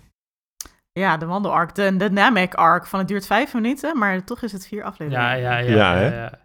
Ja, 0.93 1.17
de 1.17 1.27
wandelarc. 1.27 1.75
De, 1.75 2.09
Namek 2.13 2.55
arc 2.55 2.87
van 2.87 2.99
het 2.99 3.09
duurt 3.09 3.27
vijf 3.27 3.55
minuten, 3.55 3.99
maar 3.99 4.25
toch 4.25 4.43
is 4.43 4.53
het 4.53 4.67
vier 4.67 4.85
afleveringen. 4.85 5.27
Ja, 5.29 5.35
ja, 5.35 5.59
ja. 5.59 5.69
Ja, 5.71 5.95
ja, 5.95 5.95
hè? 5.99 6.23
ja. 6.23 6.41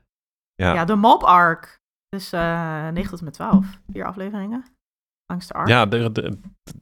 Ja. 0.56 0.74
Ja, 0.74 0.86
de 0.86 0.96
Mob 0.96 1.24
arc. 1.24 1.80
Dus 2.10 2.32
eh 2.32 2.88
9 2.90 3.10
tot 3.10 3.20
en 3.20 3.26
met 3.26 3.34
12. 3.34 3.66
Vier 3.92 4.06
afleveringen. 4.06 4.66
Langs 5.26 5.48
de 5.48 5.54
arc. 5.54 5.68
Ja, 5.68 5.86
de, 5.86 6.12
de- 6.12 6.40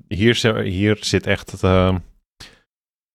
hier, 0.08 0.56
hier 0.62 0.98
zit 1.00 1.28
echt 1.28 1.52
het, 1.52 1.64
eh, 1.64 1.96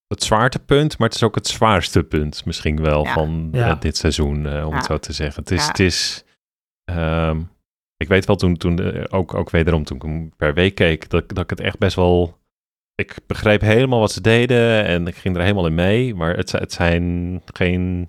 het 0.06 0.22
zwaartepunt, 0.22 0.98
maar 0.98 1.06
het 1.08 1.16
is 1.16 1.22
ook 1.22 1.34
het 1.34 1.46
zwaarste 1.46 2.04
punt 2.04 2.44
misschien 2.44 2.80
wel 2.82 3.04
Ja. 3.04 3.12
van 3.12 3.48
Ja. 3.52 3.70
eh, 3.70 3.80
dit 3.80 3.96
seizoen, 3.96 4.46
eh, 4.46 4.66
om 4.66 4.74
het 4.74 4.84
zo 4.84 4.98
te 4.98 5.12
zeggen. 5.12 5.42
Het 5.42 5.50
is, 5.52 5.62
Ja. 5.62 5.66
het 5.68 5.78
is 5.80 6.24
ehm, 6.84 7.40
ik 7.96 8.08
weet 8.08 8.24
wel 8.24 8.36
toen, 8.36 8.56
toen 8.56 9.06
ook, 9.10 9.34
ook 9.34 9.50
wederom 9.50 9.84
toen 9.84 9.96
ik 9.96 10.02
hem 10.02 10.36
per 10.36 10.54
week 10.54 10.74
keek, 10.74 11.08
dat, 11.10 11.28
dat 11.28 11.38
ik 11.44 11.50
het 11.50 11.60
echt 11.60 11.78
best 11.78 11.96
wel 11.96 12.38
ik 13.00 13.18
begreep 13.26 13.60
helemaal 13.60 14.00
wat 14.00 14.12
ze 14.12 14.20
deden 14.20 14.84
en 14.84 15.06
ik 15.06 15.14
ging 15.14 15.36
er 15.36 15.42
helemaal 15.42 15.66
in 15.66 15.74
mee. 15.74 16.14
Maar 16.14 16.36
het, 16.36 16.52
het 16.52 16.72
zijn 16.72 17.40
geen... 17.52 18.08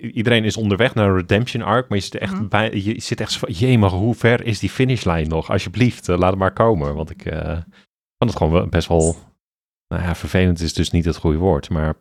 Iedereen 0.00 0.44
is 0.44 0.56
onderweg 0.56 0.94
naar 0.94 1.08
een 1.08 1.16
redemption 1.16 1.62
arc, 1.62 1.88
maar 1.88 1.98
je 1.98 2.04
zit 2.04 2.16
echt, 2.16 2.48
bij, 2.48 2.74
je 2.74 3.00
zit 3.00 3.20
echt 3.20 3.32
zo 3.32 3.38
van, 3.38 3.52
jee, 3.52 3.78
maar 3.78 3.90
hoe 3.90 4.14
ver 4.14 4.44
is 4.44 4.58
die 4.58 4.70
finishlijn 4.70 5.28
nog? 5.28 5.50
Alsjeblieft, 5.50 6.08
eh, 6.08 6.18
laat 6.18 6.30
het 6.30 6.38
maar 6.38 6.52
komen. 6.52 6.94
Want 6.94 7.10
ik 7.10 7.24
eh, 7.24 7.52
vond 8.18 8.30
het 8.30 8.36
gewoon 8.36 8.68
best 8.68 8.88
wel... 8.88 9.16
Nou 9.88 10.02
ja, 10.02 10.14
vervelend 10.14 10.60
is 10.60 10.74
dus 10.74 10.90
niet 10.90 11.04
het 11.04 11.16
goede 11.16 11.38
woord, 11.38 11.70
maar 11.70 11.94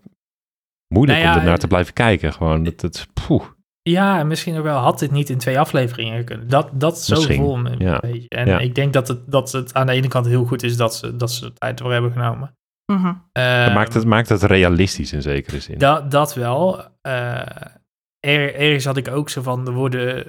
moeilijk 0.88 1.20
Nou 1.20 1.30
ja, 1.30 1.34
om 1.34 1.40
er 1.40 1.46
naar 1.46 1.54
eh, 1.54 1.60
te 1.60 1.68
blijven 1.68 1.94
kijken. 1.94 2.34
Gewoon, 2.34 2.66
het, 2.66 2.82
het, 2.82 3.08
poeh. 3.28 3.44
Ja, 3.90 4.20
en 4.20 4.28
misschien 4.28 4.58
ook 4.58 4.64
wel 4.64 4.78
had 4.78 5.00
dit 5.00 5.12
niet 5.12 5.30
in 5.30 5.38
twee 5.38 5.60
afleveringen 5.60 6.24
kunnen. 6.24 6.48
Dat, 6.50 6.70
dat 6.74 7.02
zo 7.02 7.16
Misschien, 7.16 7.36
gevoel 7.36 7.58
me 7.58 7.76
ja. 7.78 7.94
een 8.04 8.12
beetje. 8.12 8.30
En 8.30 8.48
Ja. 8.48 8.60
ik 8.60 8.76
denk 8.76 8.94
dat 8.94 9.08
het, 9.08 9.32
dat 9.32 9.52
het 9.52 9.74
aan 9.74 9.86
de 9.86 9.94
ene 9.94 10.08
kant 10.08 10.26
heel 10.26 10.46
goed 10.46 10.64
is 10.64 10.78
dat 10.78 10.96
ze, 10.96 11.16
dat 11.16 11.32
ze 11.32 11.46
de 11.46 11.54
tijd 11.54 11.78
ervoor 11.78 11.94
hebben 11.94 12.12
genomen. 12.12 12.58
Mhm. 12.86 13.04
Dat 13.06 13.16
Ehm, 13.32 13.74
maakt, 13.74 13.94
het, 13.94 14.06
maakt 14.06 14.30
het 14.30 14.44
realistisch 14.44 15.14
in 15.14 15.22
zekere 15.22 15.60
zin. 15.60 15.78
Dat, 15.78 16.12
dat 16.12 16.34
wel. 16.34 16.82
Eh, 17.02 17.36
er, 18.20 18.56
ergens 18.56 18.86
had 18.86 18.98
ik 18.98 19.08
ook 19.08 19.30
zo 19.30 19.42
van, 19.42 19.68
er 19.68 19.74
worden 19.74 20.26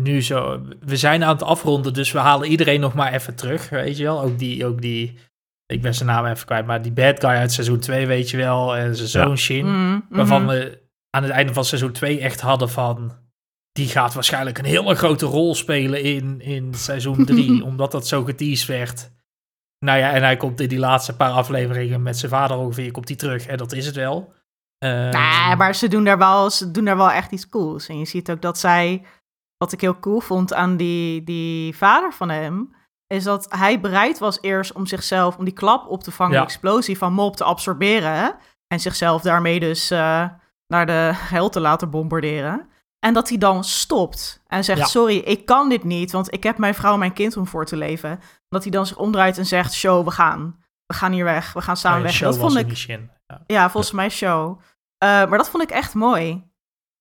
nu 0.00 0.22
zo... 0.22 0.62
We 0.80 0.96
zijn 0.96 1.24
aan 1.24 1.32
het 1.32 1.42
afronden, 1.42 1.92
dus 1.94 2.12
we 2.12 2.18
halen 2.18 2.48
iedereen 2.48 2.80
nog 2.80 2.94
maar 2.94 3.12
even 3.12 3.34
terug, 3.34 3.68
weet 3.68 3.96
je 3.96 4.04
wel. 4.04 4.22
Ook 4.22 4.38
die, 4.38 4.66
ook 4.66 4.80
die 4.80 5.18
ik 5.66 5.82
ben 5.82 5.94
zijn 5.94 6.08
naam 6.08 6.26
even 6.26 6.46
kwijt, 6.46 6.66
maar 6.66 6.82
die 6.82 6.92
bad 6.92 7.20
guy 7.20 7.30
uit 7.30 7.52
seizoen 7.52 7.78
2, 7.78 8.06
weet 8.06 8.30
je 8.30 8.36
wel. 8.36 8.76
En 8.76 8.96
zijn 8.96 9.08
zoon 9.08 9.28
Ja. 9.28 9.36
Shin. 9.36 9.66
Mhm, 9.66 10.00
Waarvan 10.08 10.42
mhm. 10.42 10.50
we 10.50 10.78
aan 11.10 11.22
het 11.22 11.32
einde 11.32 11.52
van 11.52 11.64
seizoen 11.64 11.92
2 11.92 12.20
echt 12.20 12.40
hadden 12.40 12.70
van... 12.70 13.12
Die 13.72 13.88
gaat 13.88 14.14
waarschijnlijk 14.14 14.58
een 14.58 14.64
hele 14.64 14.94
grote 14.94 15.26
rol 15.26 15.54
spelen 15.54 16.02
in, 16.02 16.40
in 16.40 16.74
seizoen 16.74 17.24
3, 17.26 17.64
omdat 17.64 17.92
dat 17.92 18.06
zo 18.06 18.24
geteased 18.24 18.66
werd. 18.68 19.10
Nou 19.84 19.98
ja, 19.98 20.10
en 20.12 20.22
hij 20.22 20.36
komt 20.36 20.60
in 20.60 20.68
die 20.68 20.78
laatste 20.78 21.16
paar 21.16 21.30
afleveringen 21.30 22.02
met 22.02 22.18
zijn 22.18 22.30
vader 22.30 22.56
ongeveer, 22.56 22.90
komt 22.90 23.08
hij 23.08 23.16
terug. 23.16 23.46
En 23.46 23.56
dat 23.56 23.72
is 23.72 23.86
het 23.86 23.94
wel. 23.94 24.32
Ehm, 24.78 25.10
Nee, 25.10 25.56
maar 25.56 25.74
ze 25.74 25.88
doen, 25.88 26.04
daar 26.04 26.18
wel, 26.18 26.50
ze 26.50 26.70
doen 26.70 26.84
daar 26.84 26.96
wel 26.96 27.10
echt 27.10 27.32
iets 27.32 27.48
cools. 27.48 27.88
En 27.88 27.98
je 27.98 28.04
ziet 28.04 28.30
ook 28.30 28.42
dat 28.42 28.58
zij, 28.58 29.02
wat 29.56 29.72
ik 29.72 29.80
heel 29.80 29.98
cool 29.98 30.20
vond 30.20 30.54
aan 30.54 30.76
die, 30.76 31.24
die 31.24 31.76
vader 31.76 32.12
van 32.12 32.28
hem, 32.28 32.74
is 33.06 33.24
dat 33.24 33.46
hij 33.56 33.80
bereid 33.80 34.18
was 34.18 34.38
eerst 34.40 34.72
om 34.72 34.86
zichzelf, 34.86 35.36
om 35.36 35.44
die 35.44 35.54
klap 35.54 35.88
op 35.88 36.02
te 36.02 36.10
vangen, 36.10 36.32
Ja. 36.34 36.38
de 36.40 36.46
explosie 36.46 36.98
van 36.98 37.12
Mop 37.12 37.36
te 37.36 37.44
absorberen. 37.44 38.36
En 38.66 38.80
zichzelf 38.80 39.22
daarmee 39.22 39.60
dus 39.60 39.90
eh, 39.90 40.28
naar 40.70 40.86
de 40.86 41.12
hel 41.14 41.48
te 41.48 41.60
laten 41.60 41.90
bombarderen. 41.90 42.68
En 42.98 43.14
dat 43.14 43.28
hij 43.28 43.38
dan 43.38 43.64
stopt 43.64 44.42
en 44.46 44.64
zegt: 44.64 44.78
Ja. 44.78 44.84
Sorry, 44.86 45.16
ik 45.16 45.46
kan 45.46 45.68
dit 45.68 45.84
niet, 45.84 46.12
want 46.12 46.32
ik 46.32 46.42
heb 46.42 46.58
mijn 46.58 46.74
vrouw 46.74 46.92
en 46.92 46.98
mijn 46.98 47.12
kind 47.12 47.36
om 47.36 47.46
voor 47.46 47.64
te 47.66 47.76
leven. 47.76 48.20
Dat 48.48 48.62
hij 48.62 48.70
dan 48.70 48.86
zich 48.86 48.96
omdraait 48.96 49.38
en 49.38 49.46
zegt: 49.46 49.72
Show, 49.74 50.04
we 50.04 50.10
gaan. 50.10 50.58
We 50.86 50.94
gaan 50.94 51.12
hier 51.12 51.24
weg. 51.24 51.52
We 51.52 51.60
gaan 51.60 51.76
samen 51.76 51.98
ja, 51.98 52.04
weg. 52.04 52.18
Dat 52.18 52.38
vond 52.38 52.56
ik. 52.56 52.76
Ja. 52.76 53.42
ja, 53.46 53.70
volgens 53.70 53.92
mij 53.92 54.08
show. 54.08 54.60
Eh, 54.98 55.08
maar 55.08 55.38
dat 55.38 55.50
vond 55.50 55.62
ik 55.62 55.70
echt 55.70 55.94
mooi. 55.94 56.48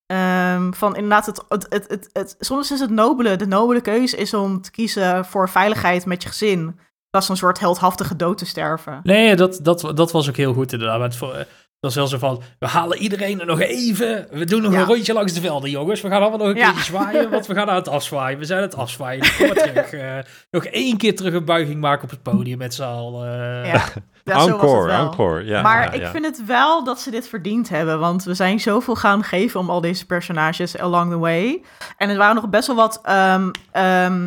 Ehm, 0.05 0.71
van 0.71 0.95
inderdaad, 0.95 1.25
het, 1.25 1.43
het, 1.49 1.65
het, 1.69 1.87
het, 1.87 2.09
het- 2.13 2.35
soms 2.39 2.71
is 2.71 2.79
het 2.79 2.89
nobele. 2.89 3.35
De 3.35 3.47
nobele 3.47 3.81
keuze 3.81 4.17
is 4.17 4.33
om 4.33 4.61
te 4.61 4.71
kiezen 4.71 5.25
voor 5.25 5.49
veiligheid 5.49 6.05
met 6.05 6.23
je 6.23 6.29
gezin. 6.29 6.79
Dat 7.09 7.21
is 7.21 7.29
een 7.29 7.37
soort 7.37 7.59
heldhaftige 7.59 8.15
dood 8.15 8.37
te 8.37 8.45
sterven. 8.45 8.99
Nee, 9.03 9.35
dat, 9.35 9.59
dat, 9.61 9.91
dat 9.95 10.11
was 10.11 10.29
ook 10.29 10.35
heel 10.35 10.53
goed 10.53 10.71
inderdaad. 10.71 10.99
Maar 10.99 11.37
het, 11.37 11.47
was 11.79 11.95
wel 11.95 12.07
zo 12.07 12.17
van, 12.17 12.41
we 12.59 12.67
halen 12.67 12.97
iedereen 12.97 13.39
er 13.39 13.45
nog 13.45 13.59
even. 13.59 14.27
We 14.31 14.45
doen 14.45 14.61
nog 14.61 14.71
Ja. 14.73 14.79
een 14.79 14.85
rondje 14.85 15.13
langs 15.13 15.33
de 15.33 15.41
velden, 15.41 15.69
jongens. 15.69 16.01
We 16.01 16.09
gaan 16.09 16.21
allemaal 16.21 16.37
nog 16.39 16.47
een 16.47 16.55
Ja. 16.55 16.65
keertje 16.71 16.83
zwaaien, 16.83 17.29
want 17.29 17.45
we 17.47 17.53
gaan 17.53 17.69
aan 17.69 17.75
het 17.75 17.87
afzwaaien. 17.87 18.39
We 18.39 18.45
zijn 18.45 18.59
aan 18.61 18.65
het 18.65 18.75
afzwaaien. 18.75 19.25
Kom 19.37 19.47
maar 19.47 19.55
terug. 19.67 19.91
eh, 19.93 20.17
nog 20.51 20.65
één 20.65 20.97
keer 20.97 21.15
terug 21.15 21.33
een 21.33 21.45
buiging 21.45 21.79
maken 21.81 22.03
op 22.03 22.09
het 22.09 22.21
podium 22.23 22.57
met 22.57 22.73
z'n 22.73 22.83
allen. 22.83 23.27
Ja, 23.65 23.83
ja, 24.23 24.35
encore, 24.47 24.91
encore. 24.91 25.45
Ja, 25.45 25.61
maar 25.61 25.83
ja, 25.83 25.91
ik 25.91 26.01
ja. 26.01 26.11
vind 26.11 26.25
het 26.25 26.45
wel 26.45 26.83
dat 26.83 26.99
ze 26.99 27.11
dit 27.11 27.27
verdiend 27.27 27.69
hebben. 27.69 27.99
Want 27.99 28.23
we 28.23 28.33
zijn 28.33 28.59
zoveel 28.59 28.95
gaan 28.95 29.23
geven 29.23 29.59
om 29.59 29.69
al 29.69 29.81
deze 29.81 30.05
personages 30.05 30.77
along 30.77 31.11
the 31.11 31.17
way. 31.17 31.61
En 31.97 32.09
er 32.09 32.17
waren 32.17 32.35
nog 32.35 32.49
best 32.49 32.67
wel 32.67 32.75
wat, 32.75 32.99
ehm, 33.03 33.51
ehm, 33.71 34.21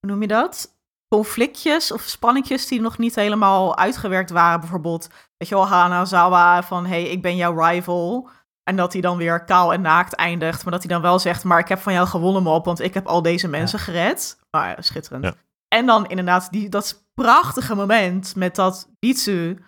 hoe 0.00 0.10
noem 0.10 0.20
je 0.20 0.28
dat? 0.28 0.76
Conflictjes 1.08 1.92
of 1.92 2.02
spanningjes 2.02 2.66
die 2.66 2.80
nog 2.80 2.98
niet 2.98 3.14
helemaal 3.14 3.76
uitgewerkt 3.76 4.30
waren. 4.30 4.60
Bijvoorbeeld, 4.60 5.08
weet 5.36 5.48
je 5.48 5.54
wel, 5.54 5.66
Hanazawa 5.66 6.62
van... 6.62 6.86
hey, 6.86 7.02
ik 7.02 7.22
ben 7.22 7.36
jouw 7.36 7.64
rival. 7.64 8.28
En 8.62 8.76
dat 8.76 8.92
hij 8.92 9.02
dan 9.02 9.16
weer 9.16 9.44
kaal 9.44 9.72
en 9.72 9.80
naakt 9.80 10.14
eindigt. 10.14 10.62
Maar 10.62 10.72
dat 10.72 10.82
hij 10.82 10.92
dan 10.92 11.02
wel 11.02 11.18
zegt, 11.18 11.44
maar 11.44 11.58
ik 11.58 11.68
heb 11.68 11.78
van 11.78 11.92
jou 11.92 12.06
gewonnen, 12.06 12.42
Mop. 12.42 12.64
Want 12.64 12.80
ik 12.80 12.94
heb 12.94 13.06
al 13.06 13.22
deze 13.22 13.48
mensen 13.48 13.78
gered. 13.78 14.38
Maar 14.50 14.68
ja, 14.68 14.82
schitterend. 14.82 15.24
Ja. 15.24 15.34
En 15.68 15.86
dan 15.86 16.06
inderdaad 16.06 16.50
die, 16.50 16.68
dat 16.68 17.06
prachtige 17.14 17.74
moment 17.74 18.34
met 18.36 18.54
dat 18.54 18.88
Bitsu 18.98 19.58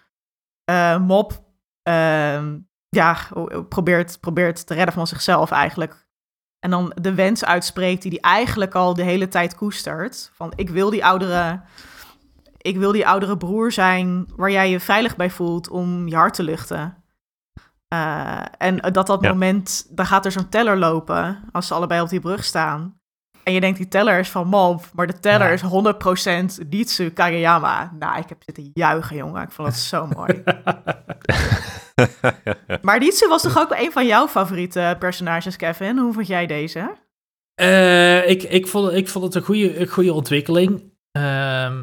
eh, 0.64 0.98
Mop 0.98 1.44
ehm, 1.82 2.58
ja, 2.88 3.16
probeert, 3.68 4.20
probeert 4.20 4.66
te 4.66 4.74
redden 4.74 4.94
van 4.94 5.06
zichzelf 5.06 5.50
eigenlijk. 5.50 6.08
En 6.60 6.70
dan 6.70 6.92
de 7.00 7.14
wens 7.14 7.44
uitspreekt 7.44 8.02
die 8.02 8.10
hij 8.10 8.20
eigenlijk 8.32 8.74
al 8.74 8.94
de 8.94 9.02
hele 9.02 9.28
tijd 9.28 9.54
koestert. 9.54 10.30
Van 10.34 10.52
ik 10.56 10.70
wil 10.70 10.90
die 10.90 11.04
oudere, 11.04 11.60
ik 12.56 12.76
wil 12.76 12.92
die 12.92 13.06
oudere 13.06 13.36
broer 13.36 13.72
zijn 13.72 14.26
waar 14.36 14.50
jij 14.50 14.70
je 14.70 14.80
veilig 14.80 15.16
bij 15.16 15.30
voelt 15.30 15.68
om 15.68 16.08
je 16.08 16.16
hart 16.16 16.34
te 16.34 16.42
luchten. 16.42 16.94
Eh, 17.88 18.42
en 18.58 18.76
dat 18.76 19.06
dat 19.06 19.22
Ja. 19.22 19.28
moment, 19.28 19.86
dan 19.90 20.06
gaat 20.06 20.24
er 20.24 20.32
zo'n 20.32 20.48
teller 20.48 20.76
lopen 20.78 21.40
als 21.52 21.66
ze 21.66 21.74
allebei 21.74 22.00
op 22.00 22.08
die 22.08 22.20
brug 22.20 22.44
staan. 22.44 22.99
En 23.42 23.52
je 23.52 23.60
denkt, 23.60 23.78
die 23.78 23.88
teller 23.88 24.18
is 24.18 24.28
van 24.28 24.46
Mob, 24.46 24.84
maar 24.94 25.06
de 25.06 25.18
teller 25.20 25.46
Ja. 25.46 25.52
is 25.52 25.60
100% 25.60 26.70
Ditsu 26.70 27.10
Kageyama. 27.10 27.92
Nou, 27.98 28.18
ik 28.18 28.28
heb 28.28 28.42
zitten 28.44 28.70
juichen, 28.74 29.16
jongen. 29.16 29.42
Ik 29.42 29.50
vond 29.50 29.68
het 29.68 29.76
zo 29.76 30.06
mooi. 30.16 30.42
Maar 32.82 33.00
Ditsu 33.00 33.28
was 33.28 33.42
toch 33.42 33.58
ook 33.58 33.70
een 33.78 33.92
van 33.92 34.06
jouw 34.06 34.28
favoriete 34.28 34.96
personages, 34.98 35.56
Kevin? 35.56 35.98
Hoe 35.98 36.12
vond 36.12 36.26
jij 36.26 36.46
deze? 36.46 36.96
Eh, 37.54 38.28
ik, 38.28 38.42
ik, 38.42 38.66
vond, 38.66 38.92
ik 38.92 39.08
vond 39.08 39.24
het 39.24 39.34
een 39.34 39.42
goede, 39.42 39.80
een 39.80 39.88
goede 39.88 40.12
ontwikkeling. 40.12 40.92
Ehm, 41.12 41.82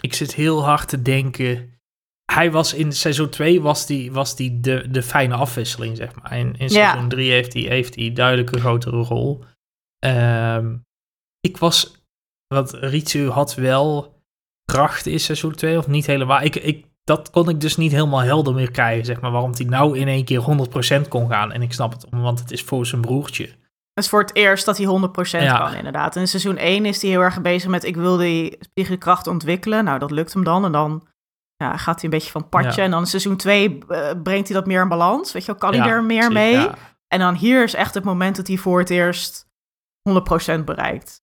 ik 0.00 0.14
zit 0.14 0.34
heel 0.34 0.64
hard 0.64 0.88
te 0.88 1.02
denken. 1.02 1.72
Hij 2.32 2.50
was 2.50 2.74
in 2.74 2.92
seizoen 2.92 3.28
2 3.28 3.60
was 3.62 3.86
die, 3.86 4.12
was 4.12 4.36
die 4.36 4.60
de, 4.60 4.86
de 4.90 5.02
fijne 5.02 5.34
afwisseling, 5.34 5.96
zeg 5.96 6.10
maar. 6.22 6.38
In, 6.38 6.54
in 6.58 6.70
seizoen 6.70 7.08
3 7.08 7.30
heeft 7.30 7.52
hij 7.52 7.62
heeft 7.62 7.94
hij 7.94 8.12
duidelijk 8.12 8.52
een 8.52 8.60
grotere 8.60 9.02
rol. 9.02 9.44
Ehm, 10.04 10.76
ik 11.40 11.56
was. 11.56 12.02
Want 12.46 12.70
Ritsu 12.70 13.28
had 13.28 13.54
wel 13.54 14.14
kracht 14.64 15.06
in 15.06 15.20
seizoen 15.20 15.54
2, 15.54 15.78
of 15.78 15.86
niet 15.86 16.06
helemaal. 16.06 16.40
Ik, 16.40 16.56
ik, 16.56 16.86
dat 17.04 17.30
kon 17.30 17.48
ik 17.48 17.60
dus 17.60 17.76
niet 17.76 17.92
helemaal 17.92 18.22
helder 18.22 18.54
meer 18.54 18.70
krijgen, 18.70 19.04
zeg 19.04 19.20
maar. 19.20 19.30
Waarom 19.30 19.52
hij 19.54 19.66
nou 19.66 19.98
in 19.98 20.08
één 20.08 20.24
keer 20.24 20.40
100% 21.04 21.08
kon 21.08 21.28
gaan. 21.28 21.52
En 21.52 21.62
ik 21.62 21.72
snap 21.72 21.92
het, 21.92 22.06
want 22.10 22.38
het 22.38 22.50
is 22.50 22.62
voor 22.62 22.86
zijn 22.86 23.00
broertje. 23.00 23.44
Het 23.94 24.04
is 24.04 24.08
voor 24.08 24.20
het 24.20 24.34
eerst 24.34 24.64
dat 24.64 24.76
hij 24.76 24.86
100% 24.86 25.42
Ja. 25.42 25.58
kan, 25.58 25.74
inderdaad. 25.74 26.16
In 26.16 26.28
seizoen 26.28 26.56
1 26.56 26.86
is 26.86 27.02
hij 27.02 27.10
heel 27.10 27.20
erg 27.20 27.40
bezig 27.40 27.70
met... 27.70 27.84
ik 27.84 27.96
wil 27.96 28.16
die 28.16 28.56
spiegelkracht 28.60 29.26
ontwikkelen. 29.26 29.84
Nou, 29.84 29.98
dat 29.98 30.10
lukt 30.10 30.32
hem 30.32 30.44
dan. 30.44 30.64
En 30.64 30.72
dan 30.72 31.06
ja, 31.56 31.76
gaat 31.76 31.94
hij 31.94 32.04
een 32.04 32.10
beetje 32.10 32.30
van. 32.30 32.46
Ja. 32.50 32.76
En 32.76 32.90
dan 32.90 33.00
in 33.00 33.06
seizoen 33.06 33.36
2 33.36 33.78
eh, 33.88 34.10
brengt 34.22 34.48
hij 34.48 34.56
dat 34.56 34.66
meer 34.66 34.82
in 34.82 34.88
balans. 34.88 35.32
Weet 35.32 35.44
je 35.44 35.50
wel, 35.50 35.70
kan 35.70 35.80
hij 35.80 35.90
er 35.90 36.04
meer 36.04 36.32
mee? 36.32 36.68
En 37.08 37.18
dan 37.18 37.34
hier 37.34 37.62
is 37.62 37.74
echt 37.74 37.94
het 37.94 38.04
moment 38.04 38.36
dat 38.36 38.46
hij 38.46 38.56
voor 38.56 38.78
het 38.78 38.90
eerst 38.90 39.52
100% 40.08 40.64
bereikt. 40.64 41.22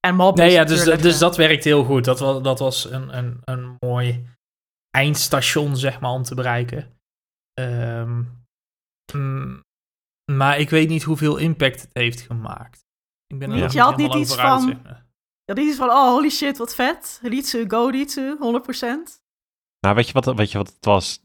En 0.00 0.14
Mob 0.14 0.36
Nee, 0.36 0.46
is 0.46 0.52
ja, 0.52 0.64
dus, 0.64 0.70
natuurlijk, 0.76 1.02
dus 1.02 1.14
eh, 1.14 1.20
dat 1.20 1.36
werkt 1.36 1.64
heel 1.64 1.84
goed. 1.84 2.04
Dat 2.04 2.18
was, 2.18 2.42
dat 2.42 2.58
was 2.58 2.84
een, 2.90 3.16
een, 3.16 3.40
een 3.44 3.76
mooi 3.80 4.26
eindstation, 4.90 5.76
zeg 5.76 6.00
maar, 6.00 6.10
om 6.10 6.22
te 6.22 6.34
bereiken. 6.34 6.98
Ehm, 7.52 8.22
mm, 9.12 9.62
maar 10.32 10.58
ik 10.58 10.70
weet 10.70 10.88
niet 10.88 11.02
hoeveel 11.02 11.36
impact 11.36 11.80
het 11.80 11.90
heeft 11.92 12.20
gemaakt. 12.20 12.84
Ik 13.26 13.38
ben 13.38 13.50
er 13.50 13.56
Ja. 13.56 13.62
nog 13.62 13.72
Je 13.72 13.80
had 13.80 13.96
niet 13.96 14.14
iets 14.14 14.34
van- 14.34 14.60
zeg 14.60 14.82
maar. 14.82 15.04
Ja, 15.44 15.54
is 15.54 15.76
van, 15.76 15.88
oh, 15.90 16.08
holy 16.08 16.30
shit, 16.30 16.58
wat 16.58 16.74
vet. 16.74 17.18
Ritsu, 17.22 17.64
go 17.68 17.86
Ritsu, 17.88 18.36
100%. 18.40 19.22
Nou, 19.80 19.94
weet 19.94 20.06
je, 20.06 20.12
wat, 20.12 20.34
weet 20.34 20.50
je 20.50 20.58
wat 20.58 20.66
het 20.74 20.84
was? 20.84 21.20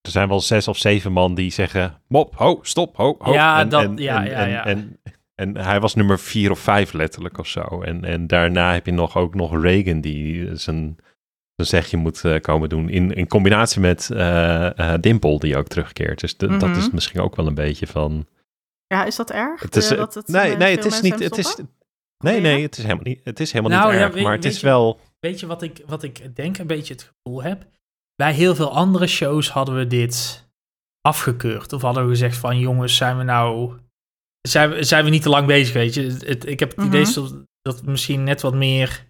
Er 0.00 0.10
zijn 0.10 0.28
wel 0.28 0.40
zes 0.40 0.68
of 0.68 0.78
zeven 0.78 1.12
man 1.12 1.34
die 1.34 1.50
zeggen... 1.50 2.02
Mop, 2.08 2.34
ho, 2.36 2.58
stop, 2.62 2.96
ho, 2.96 3.14
ho. 3.18 3.32
Ja, 3.32 3.64
dat- 3.64 3.98
ja, 3.98 4.24
en, 4.24 4.30
ja, 4.50 4.64
en, 4.64 4.98
ja. 5.04 5.12
En, 5.34 5.56
hij 5.56 5.80
was 5.80 5.94
nummer 5.94 6.18
vier 6.18 6.50
of 6.50 6.58
vijf 6.58 6.92
letterlijk 6.92 7.38
of 7.38 7.46
zo. 7.46 7.60
En, 7.82 8.04
en 8.04 8.26
daarna 8.26 8.72
heb 8.72 8.86
je 8.86 8.92
nog, 8.92 9.16
ook 9.16 9.34
nog 9.34 9.62
Reagan 9.62 10.00
die 10.00 10.46
zijn, 10.56 10.96
zijn 11.54 11.68
zegje 11.68 11.96
moet 11.96 12.24
eh, 12.24 12.40
komen 12.40 12.68
doen. 12.68 12.88
In, 12.88 13.12
in 13.14 13.26
combinatie 13.28 13.80
met 13.80 14.10
eh 14.10 14.78
eh 14.94 15.00
Dimple 15.00 15.38
die 15.38 15.56
ook 15.56 15.68
terugkeert. 15.68 16.20
Dus 16.20 16.36
de- 16.36 16.46
dat 16.56 16.68
Mhm. 16.68 16.78
is 16.78 16.90
misschien 16.90 17.20
ook 17.20 17.36
wel 17.36 17.46
een 17.46 17.54
beetje 17.54 17.86
van... 17.86 18.26
Ja, 18.86 19.04
is 19.04 19.16
dat 19.16 19.30
erg? 19.30 19.60
Het 19.62 19.76
is, 19.76 19.86
Eh, 19.86 19.92
eh, 19.92 19.98
dat 19.98 20.14
het, 20.14 20.28
nee, 20.28 20.52
eh, 20.52 20.58
nee, 20.58 20.76
het 20.76 20.84
is 20.84 21.00
niet... 21.00 21.18
Het 21.18 21.38
is, 21.38 21.56
nee, 22.24 22.40
nee, 22.40 22.62
het 22.62 22.76
is 22.78 22.82
helemaal 22.82 23.04
niet, 23.04 23.20
het 23.24 23.40
is 23.40 23.52
helemaal 23.52 23.78
Nou, 23.78 23.90
niet 23.90 24.00
ja, 24.00 24.04
erg. 24.06 24.14
weet- 24.14 24.24
maar 24.24 24.32
het 24.34 24.44
is 24.44 24.60
je- 24.60 24.66
wel... 24.66 25.00
Weet 25.20 25.40
je 25.40 25.46
wat 25.46 25.62
ik, 25.62 25.82
wat 25.86 26.02
ik 26.02 26.36
denk, 26.36 26.58
een 26.58 26.66
beetje 26.66 26.92
het 26.94 27.12
gevoel 27.14 27.42
heb? 27.42 27.66
Bij 28.14 28.32
heel 28.32 28.54
veel 28.54 28.70
andere 28.72 29.06
shows 29.06 29.50
hadden 29.50 29.76
we 29.76 29.86
dit 29.86 30.46
afgekeurd. 31.00 31.72
Of 31.72 31.82
hadden 31.82 32.02
we 32.04 32.08
gezegd 32.08 32.36
van, 32.36 32.58
jongens, 32.58 32.96
zijn 32.96 33.18
we 33.18 33.22
nou... 33.22 33.72
Zijn 34.48 34.70
we, 34.70 34.82
zijn 34.84 35.04
we 35.04 35.10
niet 35.10 35.22
te 35.22 35.28
lang 35.28 35.46
bezig, 35.46 35.74
weet 35.74 35.94
je? 35.94 36.02
Het, 36.02 36.46
ik 36.46 36.60
heb 36.60 36.76
het 36.76 36.86
idee 36.86 37.02
Mhm. 37.04 37.14
dat, 37.14 37.44
dat 37.62 37.82
misschien 37.82 38.24
net 38.24 38.40
wat 38.40 38.54
meer... 38.54 39.06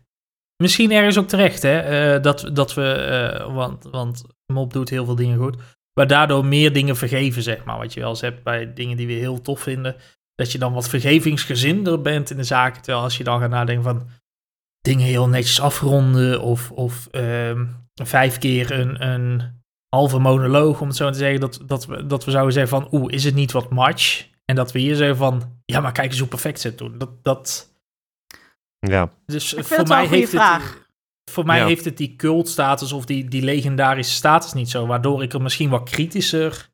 misschien 0.62 0.92
ergens 0.92 1.18
ook 1.18 1.28
terecht, 1.28 1.62
hè? 1.62 1.78
eh, 1.78 2.22
dat, 2.22 2.50
dat 2.52 2.74
we, 2.74 2.92
eh, 2.92 3.54
want, 3.54 3.84
want 3.90 4.24
Mop 4.52 4.72
doet 4.72 4.88
heel 4.88 5.04
veel 5.04 5.14
dingen 5.14 5.38
goed, 5.38 5.56
maar 5.98 6.06
daardoor 6.06 6.44
meer 6.44 6.72
dingen 6.72 6.96
vergeven, 6.96 7.42
zeg 7.42 7.64
maar. 7.64 7.78
Wat 7.78 7.94
je 7.94 8.00
wel 8.00 8.08
eens 8.08 8.20
hebt 8.20 8.42
bij 8.42 8.72
dingen 8.72 8.96
die 8.96 9.06
we 9.06 9.12
heel 9.12 9.40
tof 9.40 9.60
vinden, 9.60 9.96
dat 10.34 10.52
je 10.52 10.58
dan 10.58 10.72
wat 10.72 10.88
vergevingsgezinder 10.88 12.00
bent 12.02 12.30
in 12.30 12.36
de 12.36 12.44
zaken. 12.44 12.82
Terwijl 12.82 13.04
als 13.04 13.16
je 13.16 13.24
dan 13.24 13.40
gaat 13.40 13.50
nadenken 13.50 13.84
van 13.84 14.08
dingen 14.80 15.06
heel 15.06 15.28
netjes 15.28 15.60
afronden 15.60 16.40
of, 16.40 16.70
of 16.70 17.08
ehm, 17.10 17.66
vijf 17.94 18.38
keer 18.38 18.72
een, 18.72 19.06
een 19.08 19.42
halve 19.88 20.18
monoloog, 20.18 20.80
om 20.80 20.86
het 20.88 20.96
zo 20.96 21.10
te 21.10 21.18
zeggen, 21.18 21.40
dat, 21.40 21.60
dat, 21.66 21.86
we, 21.86 22.06
dat 22.06 22.24
we 22.24 22.30
zouden 22.30 22.52
zeggen 22.52 22.80
van, 22.80 22.88
oeh, 23.00 23.12
is 23.12 23.24
het 23.24 23.34
niet 23.34 23.52
wat 23.52 23.70
much? 23.70 24.30
En 24.44 24.54
dat 24.56 24.72
we 24.72 24.78
hier 24.78 24.94
zeggen 24.96 25.16
van, 25.16 25.60
ja, 25.64 25.80
maar 25.80 25.92
kijk 25.92 26.10
eens 26.10 26.18
hoe 26.18 26.28
perfect 26.28 26.60
ze 26.60 26.68
het 26.68 26.78
doen. 26.78 26.98
Dat, 26.98 27.24
dat, 27.24 27.74
Ja, 28.78 29.10
dus 29.26 29.54
Ik 29.54 29.64
voor 29.64 29.86
mij 29.88 30.06
heeft 30.06 30.32
het, 30.32 30.40
vraag. 30.40 30.88
voor 31.30 31.44
mij 31.44 31.58
Ja. 31.58 31.66
heeft 31.66 31.84
het 31.84 31.96
die 31.96 32.16
cultstatus 32.16 32.92
of 32.92 33.04
die, 33.04 33.28
die 33.28 33.42
legendarische 33.42 34.14
status 34.14 34.52
niet 34.52 34.70
zo, 34.70 34.86
waardoor 34.86 35.22
ik 35.22 35.32
er 35.32 35.42
misschien 35.42 35.70
wat 35.70 35.90
kritischer 35.90 36.70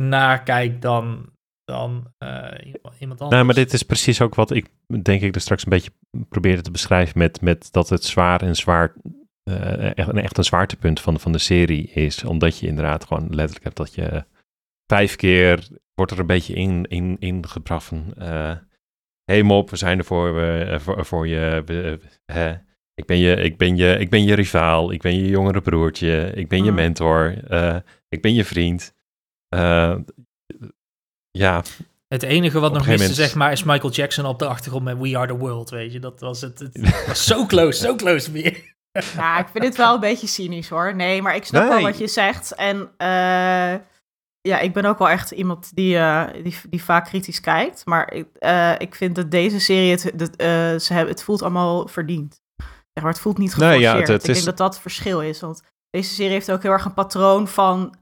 naar 0.00 0.42
kijk 0.42 0.82
dan, 0.82 1.32
dan 1.64 2.12
eh, 2.18 2.72
iemand 2.98 3.20
anders. 3.20 3.30
Nee, 3.30 3.42
maar 3.44 3.54
dit 3.54 3.72
is 3.72 3.82
precies 3.82 4.20
ook 4.20 4.34
wat 4.34 4.50
ik 4.50 4.68
denk 5.02 5.22
ik 5.22 5.34
er 5.34 5.40
straks 5.40 5.62
een 5.64 5.70
beetje 5.70 5.90
probeerde 6.28 6.62
te 6.62 6.70
beschrijven 6.70 7.18
met, 7.18 7.40
met 7.40 7.72
dat 7.72 7.88
het 7.88 8.04
zwaar 8.04 8.42
en 8.42 8.54
zwaar, 8.56 8.94
eh, 9.42 9.98
echt, 9.98 10.08
een, 10.08 10.18
echt 10.18 10.38
een 10.38 10.44
zwaartepunt 10.44 11.00
van, 11.00 11.20
van 11.20 11.32
de 11.32 11.38
serie 11.38 11.86
is. 11.88 12.24
Omdat 12.24 12.58
je 12.58 12.66
inderdaad 12.66 13.04
gewoon 13.04 13.26
letterlijk 13.34 13.64
hebt 13.64 13.76
dat 13.76 13.94
je 13.94 14.24
vijf 14.92 15.16
keer 15.16 15.68
wordt 15.96 16.12
er 16.12 16.18
een 16.18 16.26
beetje 16.26 16.54
in, 16.54 16.84
in, 16.88 17.16
ingebracht 17.18 17.84
van, 17.84 18.14
eh 18.18 18.56
hey 19.24 19.42
mop, 19.42 19.70
we 19.70 19.76
zijn 19.76 19.98
er 19.98 20.04
voor, 20.04 20.40
eh, 20.42 20.78
voor, 20.78 21.04
voor 21.04 21.26
je, 21.28 21.98
hè. 22.32 22.54
Ik 22.94 23.06
ben 23.06 23.18
je, 23.18 23.36
ik, 23.36 23.56
ben 23.58 23.76
je, 23.76 23.96
ik 23.98 24.10
ben 24.10 24.24
je 24.24 24.34
rivaal, 24.34 24.92
ik 24.92 25.00
ben 25.02 25.14
je 25.16 25.28
jongere 25.28 25.60
broertje, 25.60 26.30
ik 26.34 26.48
ben 26.48 26.58
je 26.58 26.64
Mhm. 26.70 26.74
mentor, 26.74 27.44
eh, 27.48 27.76
ik 28.08 28.22
ben 28.22 28.34
je 28.34 28.44
vriend. 28.44 28.94
Eh, 29.48 29.96
ja, 31.30 31.62
Het 32.08 32.22
enige 32.22 32.60
wat 32.60 32.70
Op 32.70 32.76
nog 32.76 32.86
miste, 32.86 33.00
moment- 33.02 33.16
zeg 33.18 33.34
maar, 33.34 33.52
is 33.52 33.62
Michael 33.62 33.92
Jackson 33.92 34.24
op 34.26 34.38
de 34.38 34.46
achtergrond 34.46 34.84
met 34.84 34.98
We 34.98 35.16
Are 35.18 35.26
The 35.26 35.36
World, 35.36 35.70
weet 35.70 35.92
je. 35.92 35.98
Dat 35.98 36.20
was 36.20 36.40
het. 36.40 36.58
Het 36.58 37.04
was 37.06 37.26
zo 37.26 37.46
close, 37.46 37.80
zo 37.80 37.96
close 37.96 38.32
weer. 38.32 38.74
Ja, 39.16 39.38
ik 39.38 39.48
vind 39.48 39.64
dit 39.64 39.76
wel 39.76 39.94
een 39.94 40.00
beetje 40.00 40.26
cynisch 40.26 40.68
hoor. 40.68 40.96
Nee, 40.96 41.22
maar 41.22 41.36
ik 41.36 41.44
snap 41.44 41.68
wel 41.68 41.80
wat 41.82 41.98
je 41.98 42.06
zegt. 42.06 42.54
En 42.54 42.90
eh, 42.96 43.74
ja, 44.46 44.58
ik 44.58 44.72
ben 44.72 44.84
ook 44.84 44.98
wel 44.98 45.08
echt 45.08 45.30
iemand 45.30 45.74
die, 45.74 45.96
eh, 45.98 46.42
die, 46.42 46.56
die 46.70 46.84
vaak 46.84 47.04
kritisch 47.04 47.40
kijkt. 47.40 47.86
Maar 47.86 48.12
ik, 48.12 48.26
eh, 48.38 48.72
ik 48.78 48.94
vind 48.94 49.14
dat 49.14 49.30
deze 49.30 49.60
serie, 49.60 49.90
het, 49.90 50.12
dat, 50.14 50.36
eh, 50.36 50.46
ze 50.78 50.92
hebben, 50.92 51.12
het 51.14 51.22
voelt 51.22 51.42
allemaal 51.42 51.88
verdiend. 51.88 52.40
Zeg 52.92 53.04
maar, 53.04 53.12
het 53.12 53.20
voelt 53.20 53.38
niet 53.38 53.56
Nee, 53.56 53.68
geforceerd. 53.68 53.92
ja, 53.92 53.98
het- 53.98 54.08
het 54.08 54.22
ik 54.22 54.28
is- 54.28 54.34
denk 54.34 54.46
dat 54.46 54.56
dat 54.56 54.72
het 54.72 54.82
verschil 54.82 55.20
is. 55.22 55.40
Want 55.40 55.62
deze 55.90 56.14
serie 56.14 56.32
heeft 56.32 56.52
ook 56.52 56.62
heel 56.62 56.72
erg 56.72 56.84
een 56.84 56.94
patroon 56.94 57.48
van... 57.48 57.94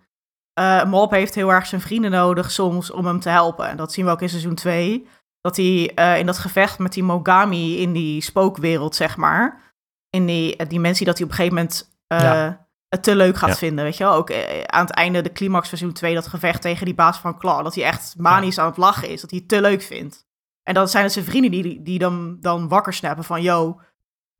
eh 0.53 0.85
Mop 0.85 1.11
heeft 1.11 1.35
heel 1.35 1.53
erg 1.53 1.67
zijn 1.67 1.81
vrienden 1.81 2.11
nodig 2.11 2.51
soms 2.51 2.91
om 2.91 3.07
hem 3.07 3.21
te 3.21 3.29
helpen. 3.29 3.69
En 3.69 3.77
dat 3.77 3.93
zien 3.93 4.05
we 4.05 4.11
ook 4.11 4.23
in 4.23 4.29
seizoen 4.29 4.55
2. 4.55 5.07
Dat 5.41 5.57
hij 5.57 5.93
eh, 5.95 6.19
in 6.19 6.27
dat 6.27 6.39
gevecht 6.39 6.79
met 6.79 6.93
die 6.93 7.03
Mogami 7.03 7.79
in 7.81 7.93
die 7.93 8.21
spookwereld, 8.21 8.95
zeg 8.95 9.17
maar... 9.17 9.63
In 10.11 10.27
die 10.27 10.67
dimensie 10.67 11.07
dat 11.07 11.17
hij 11.19 11.25
op 11.25 11.31
een 11.31 11.37
gegeven 11.37 11.57
moment 11.59 11.91
eh, 12.07 12.21
Ja. 12.21 12.64
Het 12.95 13.03
te 13.03 13.17
leuk 13.17 13.37
gaat 13.37 13.49
Ja. 13.49 13.55
vinden, 13.55 13.85
weet 13.85 13.97
je 13.97 14.05
wel. 14.05 14.15
Ook 14.15 14.31
eh, 14.31 14.63
aan 14.63 14.85
het 14.85 14.95
einde, 14.95 15.23
de 15.23 15.33
climax 15.33 15.69
van 15.69 15.79
seizoen 15.79 15.99
2, 15.99 16.15
dat 16.15 16.27
gevecht 16.27 16.63
tegen 16.63 16.85
die 16.85 16.95
baas 16.95 17.19
van 17.19 17.39
Claw. 17.39 17.65
Dat 17.65 17.75
hij 17.75 17.85
echt 17.85 18.15
manisch 18.19 18.59
aan 18.59 18.67
het 18.67 18.77
lachen 18.77 19.09
is, 19.09 19.21
dat 19.21 19.31
hij 19.31 19.39
het 19.39 19.49
te 19.49 19.61
leuk 19.61 19.83
vindt. 19.83 20.27
En 20.63 20.75
dat 20.75 20.91
zijn 20.91 21.05
het 21.05 21.13
zijn 21.13 21.25
vrienden 21.25 21.51
die, 21.51 21.83
die 21.83 21.99
dan, 21.99 22.37
dan 22.41 22.69
wakker 22.69 22.93
snappen 22.93 23.25
van... 23.25 23.43
Yo, 23.43 23.81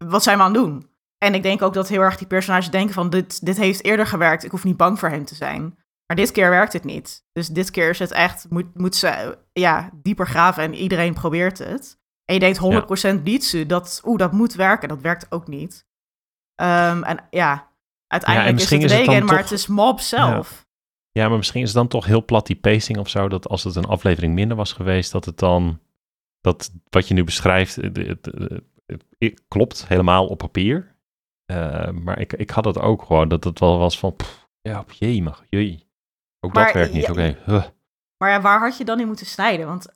wat 0.05 0.23
zijn 0.23 0.37
we 0.37 0.43
aan 0.43 0.53
het 0.53 0.63
doen? 0.63 0.89
En 1.19 1.35
ik 1.35 1.43
denk 1.43 1.63
ook 1.63 1.75
dat 1.75 1.89
heel 1.89 2.01
erg 2.01 2.17
die 2.17 2.27
personages 2.27 2.71
denken 2.71 2.95
van... 2.95 3.11
Dit, 3.11 3.47
dit 3.47 3.57
heeft 3.57 3.85
eerder 3.85 4.07
gewerkt, 4.07 4.45
ik 4.45 4.51
hoef 4.51 4.65
niet 4.65 4.77
bang 4.77 4.99
voor 4.99 5.09
hem 5.09 5.25
te 5.25 5.35
zijn. 5.35 5.63
Maar 6.07 6.17
dit 6.17 6.31
keer 6.31 6.51
werkt 6.51 6.73
het 6.73 6.85
niet. 6.85 7.25
Dus 7.33 7.49
dit 7.49 7.71
keer 7.71 7.89
is 7.89 7.99
het 7.99 8.11
echt... 8.11 8.47
Moet, 8.51 8.75
moet 8.75 8.97
ze 8.97 9.39
ja, 9.53 9.91
dieper 9.93 10.27
graven 10.27 10.63
en 10.63 10.75
iedereen 10.75 11.15
probeert 11.15 11.59
het. 11.59 11.99
En 12.25 12.35
je 12.35 12.41
denkt 12.41 13.19
100% 13.19 13.23
niet 13.23 13.45
ze 13.45 13.67
dat... 13.67 14.01
Oeh, 14.05 14.19
dat 14.19 14.33
moet 14.33 14.55
werken. 14.55 14.89
Dat 14.89 15.01
werkt 15.01 15.27
ook 15.33 15.47
niet. 15.47 15.87
Ehm, 16.55 17.03
en 17.03 17.27
ja, 17.31 17.73
uiteindelijk 18.15 18.55
misschien 18.55 18.79
is 18.79 18.85
is 18.85 18.91
het 18.91 18.99
het 19.01 19.07
dan 19.07 19.15
Reagan, 19.15 19.35
maar 19.35 19.43
toch- 19.43 19.51
het 19.51 19.59
is 19.61 19.67
Mob 19.67 19.99
zelf. 19.99 20.67
Ja, 21.11 21.29
maar 21.29 21.37
misschien 21.37 21.61
is 21.63 21.69
het 21.69 21.77
dan 21.77 21.89
toch 21.89 22.05
heel 22.05 22.25
plat 22.25 22.47
die 22.47 22.57
pacing 22.57 22.99
of 22.99 23.09
zo. 23.09 23.29
Dat 23.29 23.49
als 23.49 23.65
het 23.65 23.75
een 23.77 23.85
aflevering 23.85 24.35
minder 24.35 24.57
was 24.57 24.73
geweest, 24.73 25.13
dat 25.13 25.25
het 25.25 25.39
dan. 25.39 25.81
Dat 26.41 26.71
wat 26.91 27.09
je 27.09 27.15
nu 27.15 27.25
beschrijft, 27.25 27.77
het, 27.77 27.97
het- 27.97 28.25
het- 28.25 28.63
het- 28.87 29.05
het 29.19 29.43
klopt 29.49 29.89
helemaal 29.89 30.27
op 30.27 30.39
papier. 30.39 30.97
Eh, 31.45 31.91
maar 31.91 32.19
ik, 32.21 32.33
ik 32.33 32.51
had 32.51 32.65
het 32.65 32.79
ook 32.79 33.03
gewoon, 33.03 33.29
dat 33.29 33.45
het 33.45 33.59
wel 33.59 33.79
was 33.79 33.99
van. 33.99 34.17
pff, 34.17 34.49
ja, 34.61 34.85
jee, 34.99 35.23
mag, 35.23 35.45
jee. 35.49 35.87
Ook 36.41 36.53
Maar, 36.53 36.65
dat 36.65 36.75
werkt 36.75 36.93
niet. 36.93 37.05
ja, 37.05 37.11
Oké. 37.11 37.39
huh. 37.45 37.65
Maar 38.19 38.31
ja, 38.31 38.41
waar 38.41 38.61
had 38.61 38.77
je 38.79 38.85
dan 38.85 39.01
in 39.01 39.07
moeten 39.07 39.27
snijden? 39.27 39.67
Want 39.67 39.87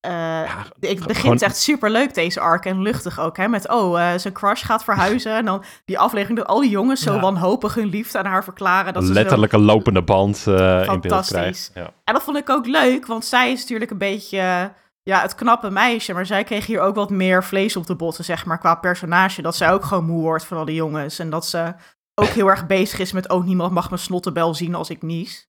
eh, 0.00 0.10
Ja, 0.12 0.64
ik 0.80 0.98
begint 0.98 1.16
gewoon- 1.16 1.38
echt 1.38 1.56
super 1.56 1.90
leuk 1.90 2.14
deze 2.14 2.40
arc 2.40 2.64
en 2.64 2.82
luchtig 2.82 3.20
ook, 3.20 3.36
hè? 3.36 3.48
Met 3.48 3.68
oh, 3.68 4.00
eh, 4.12 4.18
zijn 4.18 4.32
crush 4.34 4.64
gaat 4.64 4.84
verhuizen 4.84 5.36
en 5.36 5.44
dan 5.44 5.64
die 5.84 5.98
aflevering 5.98 6.38
dat 6.38 6.46
al 6.46 6.60
die 6.60 6.70
jongens 6.70 7.02
zo 7.02 7.14
Ja. 7.14 7.20
wanhopig 7.20 7.74
hun 7.74 7.86
liefde 7.88 8.18
aan 8.18 8.24
haar 8.26 8.44
verklaren. 8.44 8.92
Dat 8.92 9.02
letterlijk 9.02 9.52
een 9.52 9.60
lopende 9.64 10.02
band 10.02 10.46
eh, 10.46 10.54
in 10.54 10.56
beeld 10.86 10.86
Fantastisch. 10.86 11.30
krijgt. 11.36 11.70
Ja. 11.74 11.90
En 12.04 12.14
dat 12.14 12.22
vond 12.22 12.36
ik 12.36 12.50
ook 12.50 12.66
leuk, 12.66 13.06
want 13.06 13.24
zij 13.24 13.52
is 13.52 13.60
natuurlijk 13.60 13.90
een 13.90 13.98
beetje 13.98 14.70
ja, 15.02 15.20
het 15.20 15.34
knappe 15.34 15.70
meisje, 15.70 16.12
maar 16.12 16.26
zij 16.26 16.44
kreeg 16.44 16.66
hier 16.66 16.80
ook 16.80 16.94
wat 16.94 17.10
meer 17.10 17.44
vlees 17.44 17.76
op 17.76 17.86
de 17.86 17.94
botten, 17.96 18.24
zeg 18.24 18.44
maar, 18.46 18.58
qua 18.58 18.74
personage. 18.74 19.42
Dat 19.42 19.56
zij 19.56 19.72
ook 19.72 19.84
gewoon 19.84 20.04
moe 20.06 20.22
wordt 20.22 20.44
van 20.44 20.56
al 20.58 20.64
die 20.64 20.74
jongens 20.74 21.18
en 21.18 21.30
dat 21.30 21.46
ze 21.46 21.74
ook 22.14 22.28
heel 22.28 22.46
erg 22.48 22.66
bezig 22.66 22.98
is 22.98 23.12
met 23.12 23.28
oh, 23.28 23.44
niemand 23.44 23.72
mag 23.72 23.88
mijn 23.90 24.00
snottenbel 24.02 24.54
zien 24.54 24.74
als 24.74 24.90
ik 24.90 25.02
nies. 25.02 25.48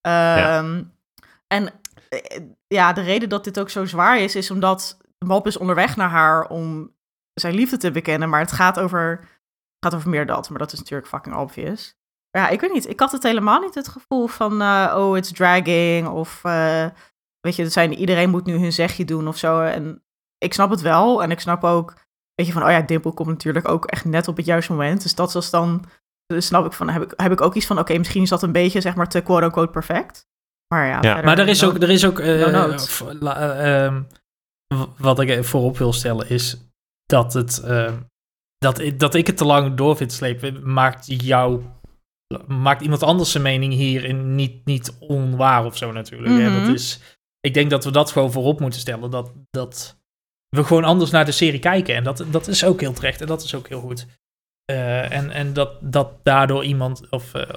Ehm, 0.00 0.82
En 1.46 1.72
ja, 2.68 2.92
de 2.92 3.00
reden 3.00 3.28
dat 3.28 3.44
dit 3.44 3.60
ook 3.60 3.70
zo 3.70 3.84
zwaar 3.84 4.18
is, 4.18 4.34
is 4.34 4.50
omdat 4.50 4.98
Mop 5.18 5.46
is 5.46 5.56
onderweg 5.56 5.96
naar 5.96 6.08
haar 6.08 6.48
om 6.48 6.96
zijn 7.34 7.54
liefde 7.54 7.76
te 7.76 7.90
bekennen, 7.90 8.28
maar 8.28 8.40
het 8.40 8.52
gaat 8.52 8.80
over, 8.80 9.28
gaat 9.80 9.94
over 9.94 10.10
meer 10.10 10.26
dat. 10.26 10.50
Maar 10.50 10.58
dat 10.58 10.72
is 10.72 10.78
natuurlijk 10.78 11.08
fucking 11.08 11.36
obvious. 11.36 11.96
Ja, 12.30 12.48
ik 12.48 12.60
weet 12.60 12.72
niet. 12.72 12.88
Ik 12.88 13.00
had 13.00 13.12
het 13.12 13.22
helemaal 13.22 13.60
niet 13.60 13.74
het 13.74 13.88
gevoel 13.88 14.26
van, 14.26 14.62
eh, 14.62 14.94
oh, 14.96 15.16
it's 15.16 15.32
dragging. 15.32 16.08
Of, 16.08 16.44
eh, 16.44 16.86
weet 17.40 17.56
je, 17.56 17.68
zijn, 17.68 17.94
iedereen 17.94 18.30
moet 18.30 18.46
nu 18.46 18.58
hun 18.58 18.72
zegje 18.72 19.04
doen 19.04 19.28
of 19.28 19.36
zo. 19.36 19.60
En 19.60 20.02
ik 20.38 20.54
snap 20.54 20.70
het 20.70 20.80
wel. 20.80 21.22
En 21.22 21.30
ik 21.30 21.40
snap 21.40 21.64
ook, 21.64 21.94
weet 22.34 22.46
je, 22.46 22.52
van, 22.52 22.62
oh 22.62 22.70
ja, 22.70 22.80
Dimple 22.80 23.14
komt 23.14 23.28
natuurlijk 23.28 23.68
ook 23.68 23.84
echt 23.84 24.04
net 24.04 24.28
op 24.28 24.36
het 24.36 24.46
juiste 24.46 24.72
moment. 24.72 25.02
Dus 25.02 25.14
dat 25.14 25.32
was 25.32 25.50
dan, 25.50 25.84
snap 26.26 26.66
ik 26.66 26.72
van, 26.72 26.88
heb 26.88 27.02
ik, 27.02 27.12
heb 27.16 27.32
ik 27.32 27.40
ook 27.40 27.54
iets 27.54 27.66
van, 27.66 27.78
oké, 27.78 27.98
misschien 27.98 28.22
is 28.22 28.28
dat 28.28 28.42
een 28.42 28.52
beetje, 28.52 28.80
zeg 28.80 28.94
maar, 28.94 29.08
te 29.08 29.20
quote-unquote 29.20 29.70
perfect. 29.70 30.26
Maar 30.74 30.86
ja, 30.86 31.00
verder, 31.02 31.24
Maar 31.24 31.38
er 31.38 31.48
is 31.48 31.64
ook, 31.64 31.82
er 31.82 31.90
is 31.90 32.04
ook 32.06 32.18
ehm, 32.18 34.02
w- 34.74 34.84
wat 34.98 35.20
ik 35.20 35.44
voorop 35.44 35.78
wil 35.78 35.92
stellen 35.92 36.28
is 36.28 36.56
dat 37.06 37.32
het 37.32 37.60
ehm, 37.60 37.96
dat, 38.58 38.78
ik- 38.78 39.00
dat 39.00 39.14
ik 39.14 39.26
het 39.26 39.36
te 39.36 39.44
lang 39.44 39.74
door 39.76 39.96
vind 39.96 40.12
slepen, 40.12 40.72
maakt 40.72 41.22
jou 41.22 41.62
maakt 42.46 42.82
iemand 42.82 43.02
anders 43.02 43.30
zijn 43.30 43.42
mening 43.42 43.72
hierin 43.72 44.34
niet, 44.34 44.64
niet 44.64 44.96
onwaar 44.98 45.64
of 45.64 45.76
zo 45.76 45.92
natuurlijk. 45.92 46.34
hè. 46.38 46.48
Mhm. 46.50 46.64
Dat 46.64 46.74
is, 46.74 47.00
ik 47.40 47.54
denk 47.54 47.70
dat 47.70 47.84
we 47.84 47.90
dat 47.90 48.10
gewoon 48.10 48.32
voorop 48.32 48.60
moeten 48.60 48.80
stellen. 48.80 49.10
Dat, 49.10 49.32
dat 49.50 49.96
we 50.48 50.64
gewoon 50.64 50.84
anders 50.84 51.10
naar 51.10 51.24
de 51.24 51.32
serie 51.32 51.58
kijken. 51.60 51.94
En 51.94 52.04
dat, 52.04 52.24
dat 52.30 52.46
is 52.48 52.64
ook 52.64 52.80
heel 52.80 52.92
terecht 52.92 53.20
en 53.20 53.26
dat 53.26 53.42
is 53.42 53.54
ook 53.54 53.68
heel 53.68 53.80
goed. 53.80 54.06
Eh, 54.64 55.12
en 55.12 55.30
en 55.30 55.52
dat, 55.52 55.70
dat 55.80 56.12
daardoor 56.22 56.64
iemand 56.64 57.10
of 57.10 57.34
eh, 57.34 57.48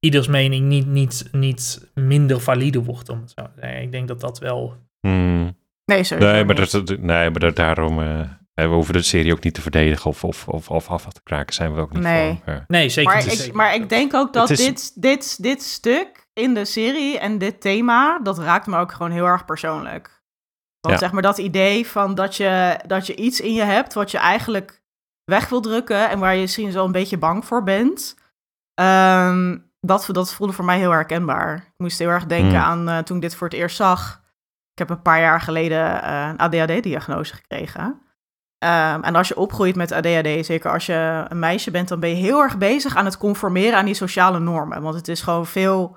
ieders 0.00 0.26
mening 0.26 0.66
niet, 0.66 0.86
niet, 0.86 1.28
niet 1.32 1.90
minder 1.94 2.40
valide 2.40 2.82
wordt. 2.82 3.08
Om 3.08 3.20
het 3.20 3.32
zo 3.36 3.42
te 3.44 3.60
zeggen. 3.60 3.82
Ik 3.82 3.92
denk 3.92 4.08
dat 4.08 4.20
dat 4.20 4.38
wel. 4.38 4.74
Hmm. 5.00 5.56
Nee, 5.84 6.04
sorry. 6.04 6.24
Nee, 6.24 6.44
maar, 6.44 6.54
dat, 6.54 6.72
nee, 6.88 7.30
maar 7.30 7.40
dat, 7.40 7.56
daarom... 7.56 8.00
eh, 8.02 8.20
we 8.54 8.64
hoeven 8.66 8.92
de 8.94 9.02
serie 9.02 9.32
ook 9.32 9.42
niet 9.42 9.54
te 9.54 9.60
verdedigen 9.60 10.10
of, 10.10 10.24
of, 10.24 10.48
of, 10.48 10.70
of 10.70 10.90
af 10.90 11.04
te 11.12 11.22
kraken. 11.22 11.54
Zijn 11.54 11.74
we 11.74 11.80
ook 11.80 11.92
niet 11.92 12.02
Nee. 12.02 12.40
voor. 12.44 12.52
Eh, 12.52 12.60
Nee, 12.66 12.88
zeker 12.88 13.12
Maar 13.12 13.22
niet. 13.22 13.32
ik, 13.32 13.38
zeker 13.38 13.56
maar 13.56 13.74
ik 13.74 13.88
denk 13.88 14.14
ook 14.14 14.32
dat 14.32 14.50
is- 14.50 14.58
dit, 14.58 15.02
dit, 15.02 15.42
dit 15.42 15.62
stuk 15.62 16.26
in 16.32 16.54
de 16.54 16.64
serie 16.64 17.18
en 17.18 17.38
dit 17.38 17.60
thema, 17.60 18.18
dat 18.22 18.38
raakt 18.38 18.66
me 18.66 18.76
ook 18.78 18.92
gewoon 18.92 19.10
heel 19.12 19.26
erg 19.26 19.44
persoonlijk. 19.44 20.22
Want 20.80 20.94
Ja. 20.94 21.00
zeg 21.00 21.12
maar 21.12 21.22
dat 21.22 21.38
idee 21.38 21.86
van 21.86 22.14
dat 22.14 22.36
je, 22.36 22.80
dat 22.86 23.06
je 23.06 23.14
iets 23.16 23.40
in 23.40 23.52
je 23.54 23.62
hebt 23.62 23.94
wat 23.94 24.10
je 24.10 24.18
eigenlijk 24.18 24.82
weg 25.24 25.48
wil 25.48 25.60
drukken 25.60 26.08
en 26.10 26.18
waar 26.18 26.34
je 26.34 26.40
misschien 26.40 26.72
zo 26.72 26.84
een 26.84 26.92
beetje 26.92 27.18
bang 27.18 27.44
voor 27.44 27.62
bent. 27.62 28.16
ehm, 28.74 29.56
dat, 29.80 30.08
dat 30.12 30.34
voelde 30.34 30.52
voor 30.52 30.64
mij 30.64 30.78
heel 30.78 30.90
herkenbaar. 30.90 31.54
Ik 31.56 31.72
moest 31.76 31.98
heel 31.98 32.08
erg 32.08 32.26
denken 32.26 32.48
Hmm. 32.60 32.70
aan 32.70 32.88
eh, 32.88 32.98
toen 32.98 33.16
ik 33.16 33.22
dit 33.22 33.34
voor 33.34 33.48
het 33.48 33.56
eerst 33.56 33.76
zag. 33.76 34.20
Ik 34.72 34.78
heb 34.88 34.90
een 34.90 35.02
paar 35.02 35.20
jaar 35.20 35.40
geleden 35.40 36.02
eh, 36.02 36.28
een 36.28 36.38
ADHD-diagnose 36.38 37.34
gekregen. 37.34 38.02
Ehm, 38.58 39.02
en 39.02 39.14
als 39.14 39.28
je 39.28 39.36
opgroeit 39.36 39.76
met 39.76 39.92
ADHD, 39.92 40.46
zeker 40.46 40.70
als 40.72 40.86
je 40.86 41.24
een 41.28 41.38
meisje 41.38 41.70
bent, 41.70 41.88
dan 41.88 42.00
ben 42.00 42.08
je 42.08 42.14
heel 42.14 42.40
erg 42.40 42.58
bezig 42.58 42.96
aan 42.96 43.04
het 43.04 43.18
conformeren 43.18 43.78
aan 43.78 43.84
die 43.84 43.94
sociale 43.94 44.38
normen. 44.38 44.82
Want 44.82 44.94
het 44.94 45.08
is 45.08 45.20
gewoon 45.22 45.46
veel. 45.46 45.96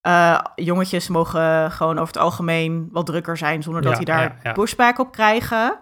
eh, 0.00 0.40
jongetjes 0.54 1.08
mogen 1.08 1.70
gewoon 1.70 1.94
over 1.98 2.14
het 2.14 2.22
algemeen 2.22 2.88
wat 2.92 3.06
drukker 3.06 3.36
zijn 3.36 3.62
zonder 3.62 3.82
dat 3.82 3.96
die 3.96 4.04
daar 4.06 4.22
ja, 4.22 4.36
ja. 4.42 4.52
pushback 4.52 4.98
op 4.98 5.12
krijgen. 5.12 5.78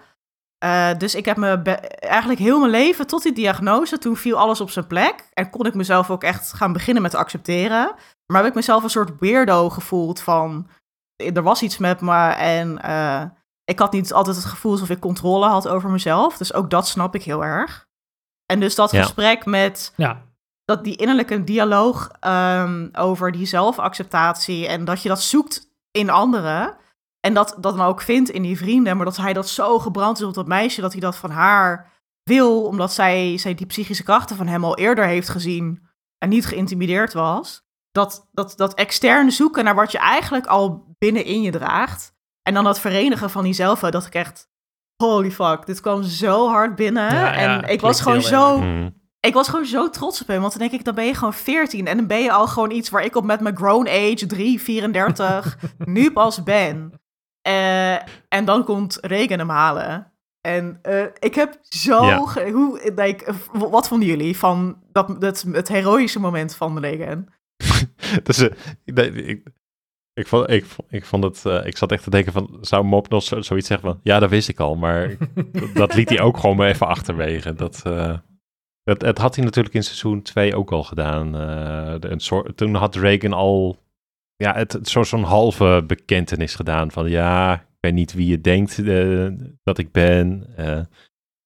Uh, 0.65 0.91
dus 0.99 1.15
ik 1.15 1.25
heb 1.25 1.37
me 1.37 1.63
eigenlijk 1.99 2.41
heel 2.41 2.59
mijn 2.59 2.71
leven 2.71 3.07
tot 3.07 3.23
die 3.23 3.33
diagnose, 3.33 3.99
toen 3.99 4.17
viel 4.17 4.39
alles 4.39 4.61
op 4.61 4.71
zijn 4.71 4.87
plek. 4.87 5.29
En 5.33 5.51
kon 5.51 5.67
ik 5.67 5.75
mezelf 5.75 6.11
ook 6.11 6.23
echt 6.23 6.53
gaan 6.53 6.73
beginnen 6.73 7.03
met 7.03 7.15
accepteren. 7.15 7.95
Maar 8.27 8.41
heb 8.43 8.51
ik 8.51 8.55
mezelf 8.55 8.83
een 8.83 8.91
soort 8.91 9.19
weirdo 9.19 9.69
gevoeld 9.71 10.21
van, 10.21 10.69
er 11.17 11.43
was 11.43 11.63
iets 11.63 11.79
met 11.79 12.01
me 12.01 12.29
en 12.29 12.81
uh, 12.85 13.23
ik 13.65 13.79
had 13.79 13.93
niet 13.93 14.13
altijd 14.13 14.37
het 14.37 14.45
gevoel 14.45 14.73
alsof 14.73 14.91
ik 14.91 15.01
controle 15.01 15.47
had 15.47 15.69
over 15.69 15.91
mezelf. 15.91 16.37
Dus 16.37 16.53
ook 16.53 16.71
dat 16.71 16.89
snap 16.89 17.15
ik 17.15 17.23
heel 17.23 17.45
erg. 17.45 17.87
En 18.47 18.61
dus 18.61 18.75
dat 18.75 18.91
gesprek 18.91 19.45
met 19.45 19.93
ja. 19.97 20.23
dat 20.65 20.85
die 20.85 20.97
innerlijke 20.97 21.45
dialoog 21.45 22.11
um, 22.27 22.89
over 22.93 23.33
die 23.33 23.47
zelfacceptatie 23.47 24.67
en 24.67 24.85
dat 24.85 25.03
je 25.03 25.09
dat 25.09 25.23
zoekt 25.23 25.71
in 25.91 26.11
anderen. 26.11 26.77
En 27.21 27.35
dat 27.35 27.57
dat 27.61 27.77
dan 27.77 27.87
ook 27.87 28.01
vindt 28.01 28.31
in 28.31 28.43
die 28.43 28.59
vrienden, 28.59 28.97
maar 28.97 29.05
dat 29.05 29.17
hij 29.17 29.33
dat 29.33 29.49
zo 29.49 29.79
gebrand 29.79 30.19
is 30.19 30.25
op 30.25 30.35
dat 30.35 30.47
meisje 30.47 30.81
dat 30.81 30.93
hij 30.93 31.01
dat 31.01 31.17
van 31.17 31.31
haar 31.31 31.93
wil, 32.23 32.65
omdat 32.65 32.93
zij, 32.93 33.39
zij 33.39 33.55
die 33.55 33.67
psychische 33.67 34.03
krachten 34.03 34.37
van 34.37 34.47
hem 34.47 34.65
al 34.65 34.77
eerder 34.77 35.07
heeft 35.07 35.29
gezien 35.29 35.87
en 36.19 36.29
niet 36.29 36.47
geïntimideerd 36.47 37.13
was. 37.13 37.67
Dat, 37.91 38.29
dat, 38.33 38.53
dat 38.57 38.75
extern 38.75 39.31
zoeken 39.31 39.65
naar 39.65 39.75
wat 39.75 39.93
je 39.93 39.99
eigenlijk 39.99 40.47
al 40.47 40.95
binnenin 40.99 41.43
je 41.43 41.51
draagt. 41.51 42.17
En 42.43 42.55
dan 42.55 42.65
dat 42.65 42.81
verenigen 42.81 43.31
van 43.31 43.45
diezelf, 43.45 43.81
dat 43.81 44.07
ik 44.07 44.15
echt, 44.15 44.49
holy 44.97 45.31
fuck, 45.31 45.67
dit 45.67 45.81
kwam 45.81 46.03
zo 46.03 46.49
hard 46.49 46.75
binnen. 46.75 47.33
en 47.33 47.69
ik 47.69 47.81
was 47.81 48.01
gewoon 48.01 48.23
zo, 48.23 48.59
mm. 48.59 48.95
ik 49.21 49.35
was 49.35 49.49
gewoon 49.49 49.67
zo 49.67 49.91
trots 49.91 50.21
op 50.21 50.27
hem. 50.27 50.41
Want 50.41 50.53
dan 50.53 50.61
denk 50.61 50.73
ik, 50.73 50.85
dan 50.85 50.95
ben 50.95 51.05
je 51.05 51.15
gewoon 51.15 51.35
14 51.35 51.87
en 51.87 51.97
dan 51.97 52.07
ben 52.07 52.23
je 52.23 52.33
al 52.33 52.47
gewoon 52.47 52.71
iets 52.71 52.91
waar 52.91 53.05
ik 53.05 53.17
op 53.17 53.25
met 53.25 53.41
mijn 53.41 53.57
grown 53.57 53.89
age, 53.89 54.27
3, 54.27 54.61
34, 54.61 55.59
nu 55.79 56.13
pas 56.13 56.43
ben. 56.43 56.98
Uh, 57.49 57.95
en 58.29 58.45
dan 58.45 58.65
komt 58.65 58.99
Regen 59.01 59.39
hem 59.39 59.49
halen. 59.49 60.13
En 60.41 60.79
uh, 60.89 61.05
ik 61.19 61.35
heb 61.35 61.59
zo. 61.63 62.05
Ja. 62.05 62.19
Hoe, 62.51 62.93
like, 62.97 63.35
wat 63.53 63.89
vonden 63.89 64.09
jullie 64.09 64.37
van 64.37 64.83
dat, 64.93 65.21
dat, 65.21 65.45
het 65.53 65.69
heroïsche 65.69 66.21
moment 66.21 66.55
van 66.55 66.79
Regen? 66.79 67.27
dus, 68.23 68.39
uh, 68.39 68.49
ik, 69.27 69.43
ik 70.19 70.27
vond, 70.27 70.51
ik, 70.51 70.67
ik 70.89 71.05
vond 71.05 71.25
het, 71.25 71.45
uh, 71.47 71.67
ik 71.67 71.77
zat 71.77 71.93
echt 71.93 72.03
te 72.03 72.11
denken 72.11 72.33
van, 72.33 72.59
zou 72.61 72.85
Mop 72.85 73.09
nog 73.09 73.23
zo, 73.23 73.41
zoiets 73.41 73.67
zeggen 73.67 73.89
van, 73.89 74.01
ja, 74.03 74.19
dat 74.19 74.31
wist 74.31 74.49
ik 74.49 74.61
al, 74.61 74.77
maar 74.77 75.17
dat 75.75 75.95
liet 75.95 76.09
hij 76.09 76.21
ook 76.21 76.37
gewoon 76.37 76.57
maar 76.57 76.69
even 76.69 76.87
achterwege. 76.87 77.55
Dat, 77.55 77.83
uh, 77.87 78.17
het, 78.83 79.03
het 79.03 79.19
had 79.19 79.35
hij 79.35 79.45
natuurlijk 79.45 79.75
in 79.75 79.83
seizoen 79.83 80.23
2 80.23 80.57
ook 80.57 80.73
al 80.73 80.83
gedaan. 80.83 81.37
Uh, 81.37 82.11
een 82.11 82.21
soort, 82.21 82.57
toen 82.57 82.75
had 82.75 82.95
Reagan 82.95 83.33
al, 83.33 83.77
ja, 84.39 84.55
het, 84.55 84.73
het 84.73 84.89
zo'n 84.89 85.23
halve 85.23 85.85
bekentenis 85.87 86.55
gedaan 86.55 86.91
van, 86.91 87.09
ja, 87.09 87.55
ik 87.55 87.81
ben 87.81 87.95
niet 87.95 88.13
wie 88.13 88.27
je 88.27 88.41
denkt 88.41 88.85
dat 89.63 89.79
ik 89.79 89.93
ben. 89.93 90.47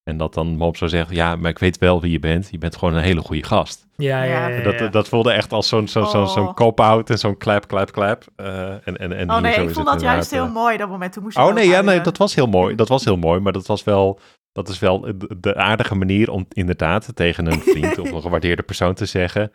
En 0.05 0.17
dat 0.17 0.35
dan 0.35 0.57
Mop 0.57 0.77
zou 0.77 0.91
zeggen, 0.91 1.17
ja, 1.17 1.37
maar 1.37 1.51
ik 1.51 1.59
weet 1.59 1.79
wel 1.79 2.01
wie 2.01 2.13
je 2.13 2.19
bent. 2.19 2.49
Je 2.51 2.59
bent 2.59 2.77
gewoon 2.77 2.95
een 2.95 3.03
hele 3.03 3.21
goede 3.21 3.43
gast. 3.43 3.87
Ja, 3.97 4.23
ja, 4.23 4.49
ja, 4.49 4.63
Dat, 4.63 4.93
dat 4.93 5.09
voelde 5.09 5.33
echt 5.33 5.53
als 5.53 5.69
zo'n 5.69 5.89
zo'n 5.89 6.07
zo'n 6.07 6.29
zo'n 6.29 6.47
oh. 6.47 6.55
cop-out 6.55 7.11
en 7.11 7.19
zo'n 7.19 7.37
clap, 7.37 7.67
clap, 7.67 7.91
clap. 7.91 8.25
Uh, 8.37 8.71
en, 8.71 8.99
en, 8.99 9.13
en 9.13 9.31
oh 9.31 9.39
nee, 9.39 9.55
ik 9.55 9.71
vond 9.71 9.87
dat 9.87 10.01
juist 10.01 10.31
heel 10.31 10.49
mooi, 10.49 10.77
dat 10.77 10.89
moment. 10.89 11.13
Toen 11.13 11.23
moest 11.23 11.37
oh 11.37 11.55
nee, 11.55 11.69
ja, 11.69 11.81
nee, 11.81 12.01
dat 12.01 12.17
was 12.17 12.35
heel 12.35 12.47
mooi. 12.47 12.75
Dat 12.75 12.89
was 12.89 13.05
heel 13.05 13.17
mooi, 13.17 13.41
maar 13.41 13.53
dat 13.53 13.67
was 13.67 13.85
wel... 13.85 14.21
Dat 14.53 14.69
is 14.69 14.79
wel 14.79 15.09
de 15.41 15.57
aardige 15.57 15.95
manier 15.95 16.31
om 16.31 16.47
inderdaad 16.49 17.09
tegen 17.15 17.47
een 17.47 17.61
vriend 17.61 17.99
of 17.99 18.13
een 18.13 18.23
gewaardeerde 18.29 18.63
persoon 18.63 18.95
te 18.95 19.07
zeggen... 19.07 19.53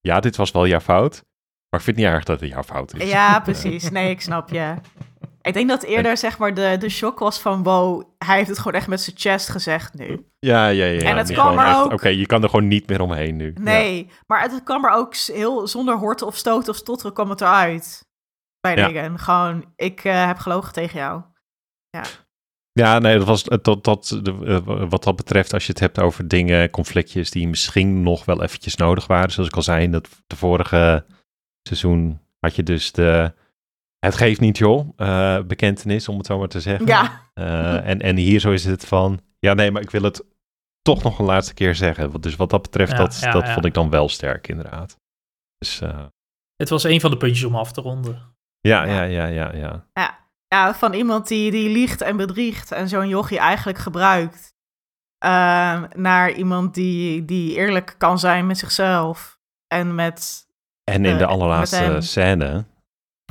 Ja, 0.00 0.20
dit 0.20 0.36
was 0.36 0.50
wel 0.50 0.66
jouw 0.66 0.80
fout, 0.80 1.24
maar 1.72 1.80
ik 1.80 1.86
vind 1.86 1.96
het 1.96 2.06
niet 2.06 2.14
erg 2.14 2.24
dat 2.24 2.40
het 2.40 2.50
jouw 2.50 2.62
fout 2.62 2.94
is. 2.94 3.10
Ja, 3.10 3.40
precies. 3.40 3.90
Nee, 3.90 4.10
ik 4.10 4.20
snap 4.20 4.50
je. 4.50 4.74
Ik 5.42 5.52
denk 5.52 5.68
dat 5.68 5.82
eerder 5.82 6.16
zeg 6.16 6.38
maar 6.38 6.54
de, 6.54 6.76
de 6.78 6.88
shock 6.88 7.18
was 7.18 7.40
van 7.40 7.62
wow, 7.62 8.02
hij 8.18 8.36
heeft 8.36 8.48
het 8.48 8.58
gewoon 8.58 8.74
echt 8.74 8.86
met 8.86 9.00
zijn 9.00 9.16
chest 9.18 9.48
gezegd 9.48 9.94
nu. 9.94 10.26
Ja, 10.38 10.68
ja, 10.68 10.84
ja. 10.84 11.00
En 11.00 11.16
het 11.16 11.32
kwam 11.32 11.58
er 11.58 11.76
ook... 11.76 11.92
Oké, 11.92 12.08
je 12.08 12.26
kan 12.26 12.42
er 12.42 12.48
gewoon 12.48 12.68
niet 12.68 12.88
meer 12.88 13.00
omheen 13.00 13.36
nu. 13.36 13.54
Nee, 13.60 14.10
maar 14.26 14.42
het 14.42 14.62
kwam 14.62 14.84
er 14.84 14.90
ook 14.90 15.16
heel 15.16 15.66
zonder 15.66 15.96
horten 15.96 16.26
of 16.26 16.36
stoten 16.36 16.72
of 16.72 16.76
stotteren 16.76 17.12
kwam 17.12 17.30
het 17.30 17.40
eruit. 17.40 18.08
Bij 18.60 18.76
ja. 18.76 19.16
Gewoon, 19.16 19.64
ik 19.76 20.04
uh, 20.04 20.26
heb 20.26 20.38
gelogen 20.38 20.72
tegen 20.72 20.98
jou. 20.98 21.22
Ja. 21.90 22.02
Ja, 22.72 22.98
nee, 22.98 23.18
dat 23.18 23.26
was 23.26 23.42
dat, 23.42 23.84
dat, 23.84 24.20
uh, 24.42 24.58
wat 24.64 25.04
dat 25.04 25.16
betreft, 25.16 25.52
als 25.52 25.66
je 25.66 25.72
het 25.72 25.80
hebt 25.80 26.00
over 26.00 26.28
dingen, 26.28 26.70
conflictjes 26.70 27.30
die 27.30 27.48
misschien 27.48 28.02
nog 28.02 28.24
wel 28.24 28.42
eventjes 28.42 28.76
nodig 28.76 29.06
waren. 29.06 29.30
Zoals 29.30 29.48
ik 29.48 29.56
al 29.56 29.62
zei, 29.62 29.82
in 29.82 29.92
dat 29.92 30.08
de 30.26 30.36
vorige 30.36 31.04
seizoen 31.62 32.20
had 32.38 32.56
je 32.56 32.62
dus 32.62 32.92
de 32.92 33.32
het 33.98 34.16
geeft 34.16 34.40
niet 34.40 34.58
joh, 34.58 34.88
uh, 34.96 35.38
bekentenis 35.40 36.08
om 36.08 36.16
het 36.16 36.26
zo 36.26 36.38
maar 36.38 36.48
te 36.48 36.60
zeggen. 36.60 36.86
Ja. 36.86 37.30
Uh, 37.34 37.88
en, 37.88 38.00
en 38.00 38.16
hier 38.16 38.40
zo 38.40 38.50
is 38.50 38.64
het 38.64 38.86
van, 38.86 39.20
ja 39.38 39.54
nee, 39.54 39.70
maar 39.70 39.82
ik 39.82 39.90
wil 39.90 40.02
het 40.02 40.24
toch 40.82 41.02
nog 41.02 41.18
een 41.18 41.24
laatste 41.24 41.54
keer 41.54 41.74
zeggen. 41.74 42.20
Dus 42.20 42.36
wat 42.36 42.50
dat 42.50 42.62
betreft, 42.62 42.96
dat, 42.96 43.28
dat 43.32 43.48
vond 43.48 43.64
ik 43.64 43.74
dan 43.74 43.90
wel 43.90 44.08
sterk 44.08 44.48
inderdaad. 44.48 44.96
Dus, 45.58 45.80
uh... 45.80 46.04
Het 46.56 46.68
was 46.68 46.84
een 46.84 47.00
van 47.00 47.10
de 47.10 47.16
puntjes 47.16 47.44
om 47.44 47.56
af 47.56 47.72
te 47.72 47.80
ronden. 47.80 48.34
Ja, 48.60 48.84
ja, 48.84 49.02
ja, 49.02 49.26
ja, 49.26 49.54
ja. 49.54 49.86
Ja, 49.92 50.18
ja 50.48 50.74
van 50.74 50.92
iemand 50.92 51.28
die, 51.28 51.50
die 51.50 51.68
liegt 51.68 52.00
en 52.00 52.16
bedriegt 52.16 52.72
en 52.72 52.88
zo'n 52.88 53.08
jochie 53.08 53.38
eigenlijk 53.38 53.78
gebruikt. 53.78 54.54
Ehm, 55.18 55.84
naar 55.94 56.32
iemand 56.32 56.74
die, 56.74 57.24
die 57.24 57.54
eerlijk 57.56 57.94
kan 57.98 58.18
zijn 58.18 58.46
met 58.46 58.58
zichzelf. 58.58 59.38
En 59.66 59.94
met... 59.94 60.50
En 60.84 61.04
in 61.04 61.18
de 61.18 61.26
allerlaatste 61.26 61.96
scène 61.98 62.64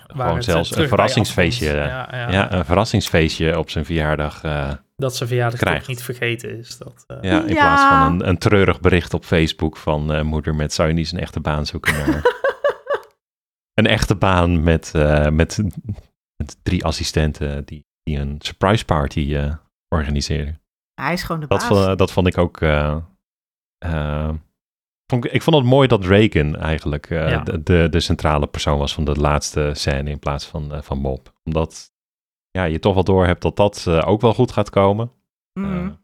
gewoon 0.08 0.44
zelfs 0.44 0.76
een 0.76 0.88
verrassingsfeestje. 0.88 1.74
Ja, 1.74 2.08
ja. 2.12 2.32
ja, 2.32 2.52
een 2.52 2.66
verrassingsfeestje 2.66 3.60
op 3.60 3.70
zijn 3.70 3.86
verjaardag. 3.86 4.44
Uh, 4.44 4.72
dat 4.96 5.16
zijn 5.16 5.30
verjaardag 5.30 5.60
krijgt. 5.60 5.88
niet 5.88 6.04
vergeten 6.04 6.58
is. 6.58 6.78
Dat, 6.78 7.06
uh... 7.08 7.18
Ja, 7.22 7.44
in 7.44 7.54
plaats 7.54 7.82
van 7.82 8.14
een, 8.14 8.28
een 8.28 8.38
treurig 8.38 8.80
bericht 8.80 9.14
op 9.14 9.26
Facebook 9.26 9.78
van 9.78 10.16
uh, 10.16 10.22
moeder 10.22 10.56
met 10.56 10.74
zou 10.74 10.88
je 10.88 10.94
niet 10.94 11.12
een 11.12 11.20
echte 11.20 11.40
baan 11.40 11.66
zoeken. 11.66 11.94
Maar 11.96 12.22
een 13.80 13.88
echte 13.88 14.16
baan 14.16 14.64
met, 14.64 14.92
met, 15.32 15.58
met, 16.36 16.58
drie 16.64 16.86
assistenten 16.86 17.66
die, 17.66 17.86
die 18.04 18.20
een 18.20 18.36
surprise 18.40 18.86
party 18.86 19.50
organiseren. 19.88 20.62
Hij 21.02 21.14
is 21.14 21.24
gewoon 21.24 21.42
de 21.42 21.48
dat 21.48 21.66
Vond, 21.66 21.98
dat 21.98 22.12
vond 22.12 22.28
ik 22.28 22.38
ook 22.38 22.60
ik 25.12 25.42
vond 25.42 25.56
het 25.56 25.66
mooi 25.66 25.88
dat 25.88 26.06
Reagan 26.06 26.56
eigenlijk 26.56 27.10
uh, 27.10 27.44
de, 27.64 27.88
de, 27.90 28.00
centrale 28.00 28.48
persoon 28.48 28.78
was 28.78 28.94
van 28.94 29.06
de 29.06 29.16
laatste 29.16 29.72
scène 29.74 30.10
in 30.10 30.20
plaats 30.20 30.46
van, 30.46 30.76
uh, 30.76 30.82
van 30.82 30.98
Mob. 30.98 31.34
Omdat 31.44 31.92
ja, 32.50 32.64
je 32.64 32.80
toch 32.80 32.94
wel 32.94 33.04
door 33.04 33.26
hebt 33.26 33.42
dat 33.42 33.56
dat 33.56 33.86
uh, 33.88 34.08
ook 34.08 34.22
wel 34.22 34.34
goed 34.34 34.52
gaat 34.52 34.70
komen. 34.70 35.12
Mm. 35.54 36.00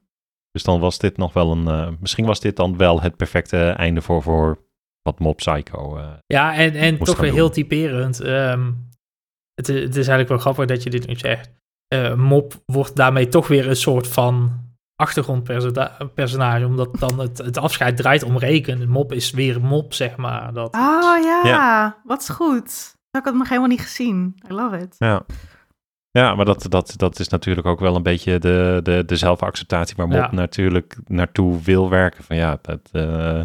dus 0.51 0.63
dan 0.63 0.79
was 0.79 0.97
dit 0.97 1.17
nog 1.17 1.33
wel 1.33 1.51
een. 1.51 1.97
misschien 1.99 2.25
was 2.25 2.39
dit 2.39 2.55
dan 2.55 2.77
wel 2.77 3.01
het 3.01 3.15
perfecte 3.15 3.69
einde 3.69 4.01
voor, 4.01 4.21
voor 4.21 4.65
wat 5.01 5.19
Mob 5.19 5.37
Psycho. 5.37 5.99
ja, 6.25 6.55
en, 6.55 6.75
en 6.75 6.97
toch 6.97 7.19
weer 7.19 7.33
heel 7.33 7.49
typerend. 7.49 8.23
Um, 8.23 8.89
het, 9.53 9.67
het, 9.67 9.89
is 9.89 9.95
eigenlijk 9.95 10.29
wel 10.29 10.37
grappig 10.37 10.65
dat 10.65 10.83
je 10.83 10.89
dit 10.89 11.07
nu 11.07 11.15
zegt. 11.15 11.51
Mob 12.15 12.53
wordt 12.65 12.95
daarmee 12.95 13.27
toch 13.27 13.47
weer 13.47 13.67
een 13.67 13.75
soort 13.75 14.07
van 14.07 14.66
achtergrondpersonage, 14.97 16.65
omdat 16.65 16.99
dan 16.99 17.19
het, 17.19 17.37
het 17.37 17.57
afscheid 17.57 17.97
draait 17.97 18.23
om 18.23 18.37
reken. 18.37 18.89
Mop 18.89 19.13
is 19.13 19.31
weer 19.31 19.61
mop, 19.61 19.93
zeg 19.93 20.17
maar. 20.17 20.53
Dat... 20.53 20.75
Oh 20.75 21.23
ja, 21.43 21.97
wat 22.03 22.21
is 22.21 22.29
goed. 22.29 22.95
Ik 22.95 23.23
had 23.23 23.25
het 23.25 23.35
nog 23.35 23.49
helemaal 23.49 23.69
niet 23.69 23.81
gezien. 23.81 24.35
I 24.49 24.53
love 24.53 24.77
it. 24.77 24.95
Ja. 24.97 25.25
Ja, 26.11 26.35
maar 26.35 26.45
dat, 26.45 26.65
dat, 26.69 26.93
dat 26.97 27.19
is 27.19 27.27
natuurlijk 27.27 27.67
ook 27.67 27.79
wel 27.79 27.95
een 27.95 28.03
beetje 28.03 28.39
de, 28.39 28.79
de, 28.83 29.03
de 29.05 29.15
zelfacceptatie 29.15 29.95
waar 29.95 30.07
Mop 30.07 30.31
natuurlijk 30.31 30.97
naartoe 31.07 31.61
wil 31.61 31.89
werken. 31.89 32.23
Van 32.23 32.35
ja, 32.35 32.59
dat, 32.61 32.89
uh, 32.91 33.41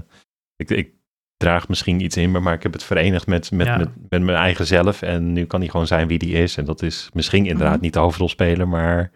ik, 0.57 0.71
ik 0.71 0.93
draag 1.37 1.69
misschien 1.69 2.01
iets 2.01 2.17
in 2.17 2.31
me, 2.31 2.41
maar 2.41 2.55
ik 2.55 2.63
heb 2.63 2.73
het 2.73 2.85
verenigd 2.85 3.27
met, 3.27 3.51
met, 3.51 3.77
met, 3.77 3.89
met, 4.09 4.23
mijn 4.23 4.39
eigen 4.39 4.67
zelf. 4.67 5.03
En 5.03 5.33
nu 5.33 5.45
kan 5.45 5.61
hij 5.61 5.69
gewoon 5.69 5.87
zijn 5.87 6.09
wie 6.09 6.19
die 6.19 6.33
is. 6.35 6.57
En 6.57 6.65
dat 6.65 6.83
is 6.83 7.11
misschien 7.13 7.47
inderdaad 7.47 7.75
mhm. 7.75 7.83
niet 7.83 7.93
de 7.93 7.99
hoofdrolspeler, 7.99 8.69
maar 8.69 9.11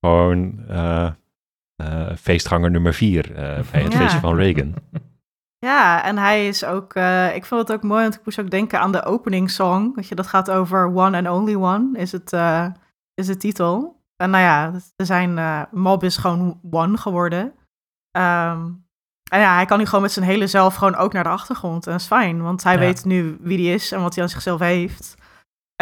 gewoon 0.00 0.64
uh, 0.70 1.10
feestganger 2.18 2.70
nummer 2.70 2.94
vier 2.94 3.30
uh, 3.30 3.36
bij 3.70 3.82
het 3.82 3.94
feestje 3.94 4.20
van 4.20 4.36
Reagan. 4.36 4.74
Ja, 5.58 6.04
en 6.04 6.18
hij 6.18 6.48
is 6.48 6.64
ook, 6.64 6.94
uh, 6.94 7.34
ik 7.34 7.44
vond 7.44 7.68
het 7.68 7.76
ook 7.76 7.82
mooi, 7.82 8.02
want 8.02 8.14
ik 8.14 8.24
moest 8.24 8.40
ook 8.40 8.50
denken 8.50 8.80
aan 8.80 8.92
de 8.92 9.04
opening 9.04 9.50
song. 9.50 9.92
Weet 9.94 10.08
je, 10.08 10.14
dat 10.14 10.26
gaat 10.26 10.50
over 10.50 10.86
One 10.94 11.16
and 11.16 11.28
Only 11.28 11.54
One, 11.54 11.98
is, 11.98 12.12
het, 12.12 12.32
is 13.14 13.26
de 13.26 13.36
titel. 13.36 14.00
En 14.16 14.30
nou 14.30 14.42
ja, 14.42 14.72
er 14.96 15.06
zijn, 15.06 15.66
Mob 15.70 16.02
is 16.02 16.16
gewoon 16.16 16.60
One 16.70 16.96
geworden. 16.96 17.52
Um, 18.18 18.82
en 19.32 19.40
ja, 19.40 19.54
hij 19.54 19.64
kan 19.64 19.78
nu 19.78 19.84
gewoon 19.84 20.02
met 20.02 20.12
zijn 20.12 20.24
hele 20.24 20.46
zelf 20.46 20.74
gewoon 20.74 20.96
ook 20.96 21.12
naar 21.12 21.22
de 21.22 21.30
achtergrond. 21.30 21.86
En 21.86 21.92
dat 21.92 22.00
is 22.00 22.06
fijn, 22.06 22.42
want 22.42 22.62
hij 22.62 22.78
weet 22.78 23.04
nu 23.04 23.36
wie 23.40 23.66
hij 23.66 23.74
is 23.74 23.92
en 23.92 24.02
wat 24.02 24.14
hij 24.14 24.24
aan 24.24 24.30
zichzelf 24.30 24.60
heeft. 24.60 25.14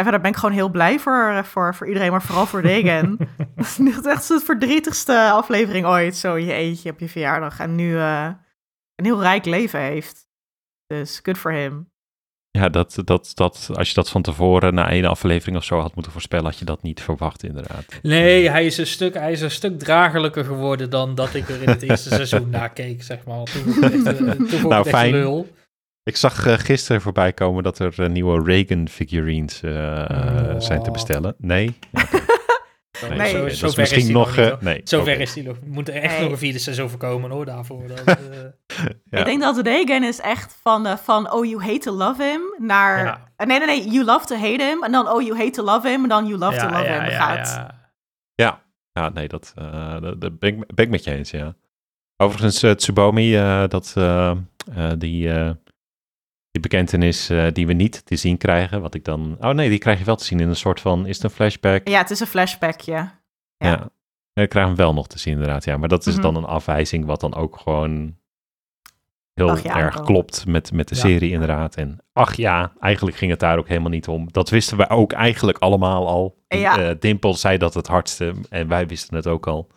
En 0.01 0.07
verder 0.07 0.21
ben 0.25 0.31
ik 0.31 0.37
gewoon 0.37 0.55
heel 0.55 0.69
blij 0.69 0.99
voor, 0.99 1.29
eh, 1.29 1.43
voor, 1.43 1.75
voor 1.75 1.87
iedereen, 1.87 2.11
maar 2.11 2.21
vooral 2.21 2.45
voor 2.45 2.61
Regan. 2.61 3.19
Het 3.55 3.79
is 3.99 4.05
echt 4.05 4.27
de 4.27 4.41
verdrietigste 4.45 5.29
aflevering 5.29 5.85
ooit, 5.85 6.15
zo 6.15 6.37
je 6.37 6.53
eentje 6.53 6.91
op 6.91 6.99
je 6.99 7.09
verjaardag. 7.09 7.59
En 7.59 7.75
nu 7.75 7.91
uh, 7.91 8.29
een 8.95 9.05
heel 9.05 9.21
rijk 9.21 9.45
leven 9.45 9.79
heeft. 9.79 10.27
Dus 10.87 11.19
good 11.23 11.37
for 11.37 11.51
him. 11.51 11.91
Ja, 12.51 12.69
dat, 12.69 13.01
dat, 13.03 13.31
dat, 13.33 13.69
als 13.73 13.87
je 13.87 13.93
dat 13.93 14.09
van 14.09 14.21
tevoren 14.21 14.73
na 14.73 14.89
één 14.89 15.05
aflevering 15.05 15.57
of 15.57 15.63
zo 15.63 15.79
had 15.79 15.93
moeten 15.93 16.11
voorspellen, 16.11 16.45
had 16.45 16.59
je 16.59 16.65
dat 16.65 16.81
niet 16.81 17.01
verwacht, 17.01 17.43
inderdaad. 17.43 17.85
Nee, 18.01 18.49
hij 18.49 18.65
is 18.65 18.77
een 18.77 18.87
stuk, 18.87 19.13
hij 19.13 19.31
is 19.31 19.41
een 19.41 19.51
stuk 19.51 19.79
dragelijker 19.79 20.45
geworden 20.45 20.89
dan 20.89 21.15
dat 21.15 21.33
ik 21.33 21.49
er 21.49 21.61
in 21.61 21.69
het 21.69 21.81
eerste 21.81 22.09
seizoen 22.19 22.49
naar 22.49 22.69
keek, 22.69 23.03
zeg 23.03 23.25
maar. 23.25 23.43
Toen 23.43 23.83
echt, 23.83 24.05
eh, 24.05 24.31
toen 24.31 24.69
Nou, 24.69 24.89
fijn. 24.89 25.11
lul. 25.11 25.47
Ik 26.03 26.15
zag 26.15 26.45
eh, 26.45 26.53
gisteren 26.53 27.01
voorbij 27.01 27.33
komen 27.33 27.63
dat 27.63 27.79
er 27.79 27.93
eh, 28.03 28.09
nieuwe 28.09 28.43
Reagan-figurines 28.43 29.61
eh, 29.63 29.71
zijn 30.57 30.79
te 30.81 30.87
Oh. 30.87 30.91
bestellen. 30.93 31.35
Nee? 31.37 31.77
Ja. 33.01 33.07
Nee. 33.15 33.29
Zo, 33.29 33.37
oké, 33.37 33.47
dat 33.47 33.55
zo 33.57 33.65
is 33.65 33.73
ver 33.73 33.83
is 33.83 33.89
misschien 33.91 34.03
hij 34.03 34.13
nog... 34.13 34.25
nog 34.27 34.35
niet, 34.35 34.45
eh, 34.45 34.51
hoor. 34.51 34.63
nee, 34.63 34.81
Zover 34.83 35.19
is 35.19 35.33
hij 35.35 35.43
nog. 35.43 35.57
Moet 35.65 35.87
er 35.87 35.93
echt 35.95 36.13
Nee. 36.13 36.21
nog 36.21 36.31
een 36.31 36.37
vierde 36.37 36.59
seizoen 36.59 36.89
voor 36.89 36.99
komen 36.99 37.29
hoor, 37.31 37.45
daarvoor. 37.45 37.87
Dat, 37.87 37.99
eh, 38.05 38.15
Ja. 39.09 39.19
Ik 39.19 39.25
denk 39.25 39.41
dat 39.41 39.57
Reagan 39.61 40.03
is 40.03 40.19
echt 40.19 40.59
van, 40.63 40.97
van 40.97 41.31
oh, 41.31 41.45
you 41.45 41.61
hate 41.63 41.77
to 41.77 41.91
love 41.91 42.23
him, 42.23 42.41
naar... 42.67 43.03
Ja. 43.05 43.31
eh, 43.35 43.47
nee, 43.47 43.57
nee, 43.57 43.67
nee, 43.67 43.89
you 43.91 44.05
love 44.05 44.25
to 44.25 44.35
hate 44.35 44.63
him. 44.63 44.83
En 44.83 44.91
dan 44.91 45.07
oh, 45.09 45.21
you 45.21 45.37
hate 45.37 45.49
to 45.49 45.63
love 45.63 45.87
him. 45.89 46.03
En 46.03 46.09
dan 46.09 46.27
you 46.27 46.37
love 46.39 46.57
to 46.57 46.65
love 46.69 46.83
him 46.91 47.09
gaat. 47.09 47.67
ja. 48.35 48.61
Ja, 48.93 49.09
nee, 49.09 49.27
dat, 49.27 49.53
dat, 50.01 50.21
dat 50.21 50.39
ben, 50.39 50.49
ik, 50.49 50.75
ben 50.75 50.85
ik 50.85 50.91
met 50.91 51.03
je 51.03 51.11
eens, 51.11 51.31
ja. 51.31 51.55
Overigens, 52.17 52.59
Tsubomi, 52.81 53.31
dat, 53.67 53.93
die, 54.97 55.29
die 56.51 56.61
bekentenis 56.61 57.29
eh, 57.29 57.47
die 57.53 57.67
we 57.67 57.73
niet 57.73 58.05
te 58.05 58.15
zien 58.15 58.37
krijgen, 58.37 58.81
wat 58.81 58.93
ik 58.95 59.03
dan... 59.05 59.37
Oh 59.39 59.49
nee, 59.49 59.69
die 59.69 59.77
krijg 59.79 59.99
je 59.99 60.05
wel 60.05 60.15
te 60.15 60.23
zien 60.23 60.39
in 60.39 60.49
een 60.49 60.55
soort 60.55 60.79
van... 60.79 61.05
Is 61.05 61.15
het 61.15 61.23
een 61.23 61.29
flashback? 61.29 61.87
Ja, 61.87 61.97
het 61.97 62.09
is 62.09 62.19
een 62.19 62.27
flashbackje. 62.27 62.91
Ja. 62.91 63.19
Ja. 63.57 63.89
Ik 64.33 64.49
krijg 64.49 64.67
hem 64.67 64.75
wel 64.75 64.93
nog 64.93 65.07
te 65.07 65.19
zien, 65.19 65.33
inderdaad. 65.33 65.63
Ja, 65.63 65.77
maar 65.77 65.89
dat 65.89 66.05
is 66.05 66.13
Mhm. 66.13 66.21
dan 66.21 66.35
een 66.35 66.43
afwijzing 66.45 67.05
wat 67.05 67.19
dan 67.19 67.35
ook 67.35 67.57
gewoon 67.57 68.19
heel 69.33 69.49
Ach 69.49 69.63
ja, 69.63 69.75
erg 69.77 70.01
klopt 70.01 70.45
met, 70.45 70.71
met 70.71 70.87
de 70.87 70.95
Ja. 70.95 71.01
serie, 71.01 71.31
inderdaad. 71.31 71.75
En 71.75 71.97
ach 72.13 72.35
ja, 72.35 72.73
eigenlijk 72.79 73.17
ging 73.17 73.31
het 73.31 73.39
daar 73.39 73.57
ook 73.57 73.67
helemaal 73.67 73.89
niet 73.89 74.07
om. 74.07 74.31
Dat 74.31 74.49
wisten 74.49 74.77
wij 74.77 74.89
ook 74.89 75.11
eigenlijk 75.11 75.57
allemaal 75.57 76.07
al. 76.07 76.43
Ja. 76.47 76.77
Eh, 76.89 76.95
Dimpel 76.99 77.33
zei 77.33 77.57
dat 77.57 77.73
het 77.73 77.87
hardste 77.87 78.33
en 78.49 78.67
wij 78.67 78.87
wisten 78.87 79.15
het 79.15 79.27
ook 79.27 79.47
al. 79.47 79.71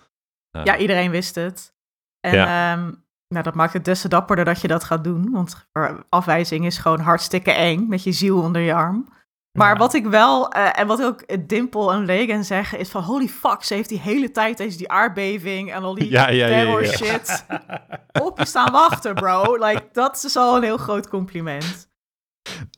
Eh, 0.50 0.64
Ja, 0.64 0.76
iedereen 0.78 1.10
wist 1.10 1.34
het. 1.34 1.74
En 2.20 2.34
Ja. 2.34 2.72
ehm, 2.72 2.92
nou, 3.28 3.44
dat 3.44 3.54
maakt 3.54 3.72
het 3.72 3.84
des 3.84 4.00
te 4.00 4.08
dapperder 4.08 4.44
dat 4.44 4.60
je 4.60 4.68
dat 4.68 4.84
gaat 4.84 5.04
doen. 5.04 5.30
Want 5.30 5.66
afwijzing 6.08 6.66
is 6.66 6.78
gewoon 6.78 7.00
hartstikke 7.00 7.50
eng 7.52 7.88
met 7.88 8.02
je 8.02 8.12
ziel 8.12 8.40
onder 8.42 8.62
je 8.62 8.74
arm. 8.74 9.12
Maar 9.58 9.72
Ja. 9.72 9.78
wat 9.78 9.94
ik 9.94 10.06
wel, 10.06 10.50
eh, 10.52 10.78
en 10.78 10.86
wat 10.86 11.02
ook 11.02 11.48
Dimpel 11.48 11.92
en 11.92 12.06
Reagan 12.06 12.44
zeggen, 12.44 12.78
is 12.78 12.90
van 12.90 13.02
holy 13.02 13.28
fuck, 13.28 13.62
ze 13.62 13.74
heeft 13.74 13.88
die 13.88 14.00
hele 14.00 14.30
tijd 14.30 14.56
deze 14.56 14.76
die 14.76 14.90
aardbeving 14.90 15.72
en 15.72 15.82
al 15.82 15.94
die 15.94 16.10
Ja, 16.10 16.28
ja, 16.30 16.46
terror 16.46 16.84
shit 16.84 17.46
op 18.22 18.38
je 18.38 18.44
staan 18.44 18.72
wachten, 18.72 19.14
bro. 19.14 19.56
Like, 19.66 19.88
dat 19.92 20.24
is 20.24 20.36
al 20.36 20.56
een 20.56 20.62
heel 20.62 20.76
groot 20.76 21.08
compliment. 21.08 21.88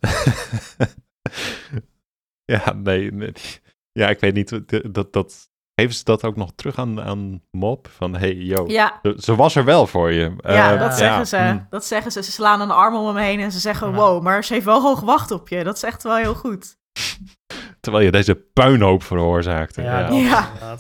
ja, 2.45 2.73
nee, 2.73 3.13
nee. 3.13 3.33
Ja, 3.93 4.09
ik 4.09 4.21
weet 4.21 4.35
niet. 4.35 4.61
Dat, 4.95 5.13
dat, 5.13 5.51
geven 5.81 5.95
ze 5.95 6.05
dat 6.05 6.25
ook 6.25 6.37
nog 6.37 6.53
terug 6.55 6.79
aan, 6.79 7.03
aan 7.03 7.43
Mop? 7.51 7.89
Van, 7.89 8.17
hey, 8.17 8.35
yo, 8.35 8.65
Ja, 8.67 8.99
ze, 9.03 9.15
ze 9.19 9.35
was 9.37 9.57
er 9.57 9.65
wel 9.65 9.87
voor 9.87 10.13
je. 10.13 10.37
ja 10.43 10.73
Eh, 10.75 10.81
dat 10.81 10.95
zeggen 10.95 11.27
ze. 11.27 11.37
hm. 11.37 11.59
Dat 11.71 11.85
zeggen 11.85 12.13
ze. 12.13 12.23
Ze 12.23 12.31
slaan 12.33 12.61
een 12.61 12.71
arm 12.71 12.95
om 12.95 13.07
hem 13.07 13.17
heen 13.17 13.41
en 13.41 13.53
ze 13.53 13.59
zeggen, 13.59 13.89
Ja. 13.91 13.95
wow, 13.95 14.23
maar 14.23 14.45
ze 14.45 14.53
heeft 14.53 14.65
wel 14.65 14.81
gewoon 14.81 14.99
gewacht 14.99 15.31
op 15.31 15.49
je. 15.49 15.65
Dat 15.65 15.77
is 15.77 15.83
echt 15.83 16.03
wel 16.03 16.17
heel 16.17 16.35
goed. 16.35 16.77
Terwijl 17.81 18.05
je 18.05 18.11
deze 18.11 18.35
puinhoop 18.35 19.03
veroorzaakte. 19.03 19.83
Ja, 19.83 20.09
Ja, 20.09 20.51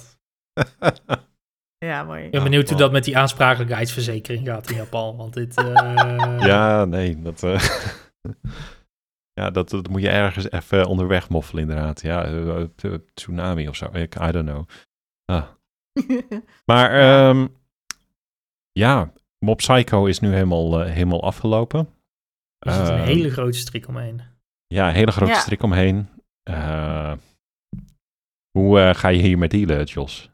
Ja. 1.78 2.04
mooi. 2.04 2.24
Ik 2.24 2.30
ben 2.30 2.42
benieuwd 2.42 2.68
hoe 2.68 2.78
dat 2.78 2.92
met 2.92 3.04
die 3.04 3.18
aansprakelijkheidsverzekering 3.18 4.46
gaat 4.46 4.70
in 4.70 4.76
Japan. 4.76 5.16
Want 5.16 5.34
dit. 5.34 5.56
eh, 5.56 6.36
Ja, 6.50 6.84
nee, 6.84 7.22
dat, 7.22 7.42
eh, 7.42 7.60
ja, 9.40 9.50
dat, 9.50 9.70
dat 9.70 9.88
moet 9.88 10.00
je 10.02 10.08
ergens 10.08 10.50
even 10.50 10.86
onderweg 10.86 11.28
moffelen, 11.28 11.62
inderdaad. 11.62 12.02
Ja, 12.02 12.24
eh, 12.24 12.60
eh, 12.60 12.92
tsunami 13.14 13.68
of 13.68 13.76
zo. 13.76 13.88
Ik, 13.92 14.14
I 14.14 14.30
don't 14.30 14.48
know. 14.48 14.68
Ah. 15.32 15.46
Maar 16.70 16.90
ehm, 16.90 17.46
ja, 18.72 19.12
Mob 19.38 19.56
Psycho 19.56 20.04
is 20.06 20.20
nu 20.20 20.32
helemaal, 20.32 20.80
eh, 20.82 20.92
helemaal 20.92 21.22
afgelopen. 21.22 21.88
er 22.58 22.72
zit 22.72 22.88
een 22.88 22.94
Ehm, 22.94 23.04
hele 23.06 23.30
grote 23.30 23.58
strik 23.58 23.88
omheen. 23.88 24.22
Ja, 24.66 24.88
een 24.88 24.94
hele 24.94 25.12
grote 25.12 25.32
Ja. 25.32 25.38
strik 25.38 25.62
omheen. 25.62 26.08
Eh, 26.42 27.12
hoe 28.58 28.80
eh, 28.80 28.94
ga 28.94 29.08
je 29.08 29.22
hiermee 29.22 29.48
dealen, 29.48 29.84
Jos? 29.84 30.30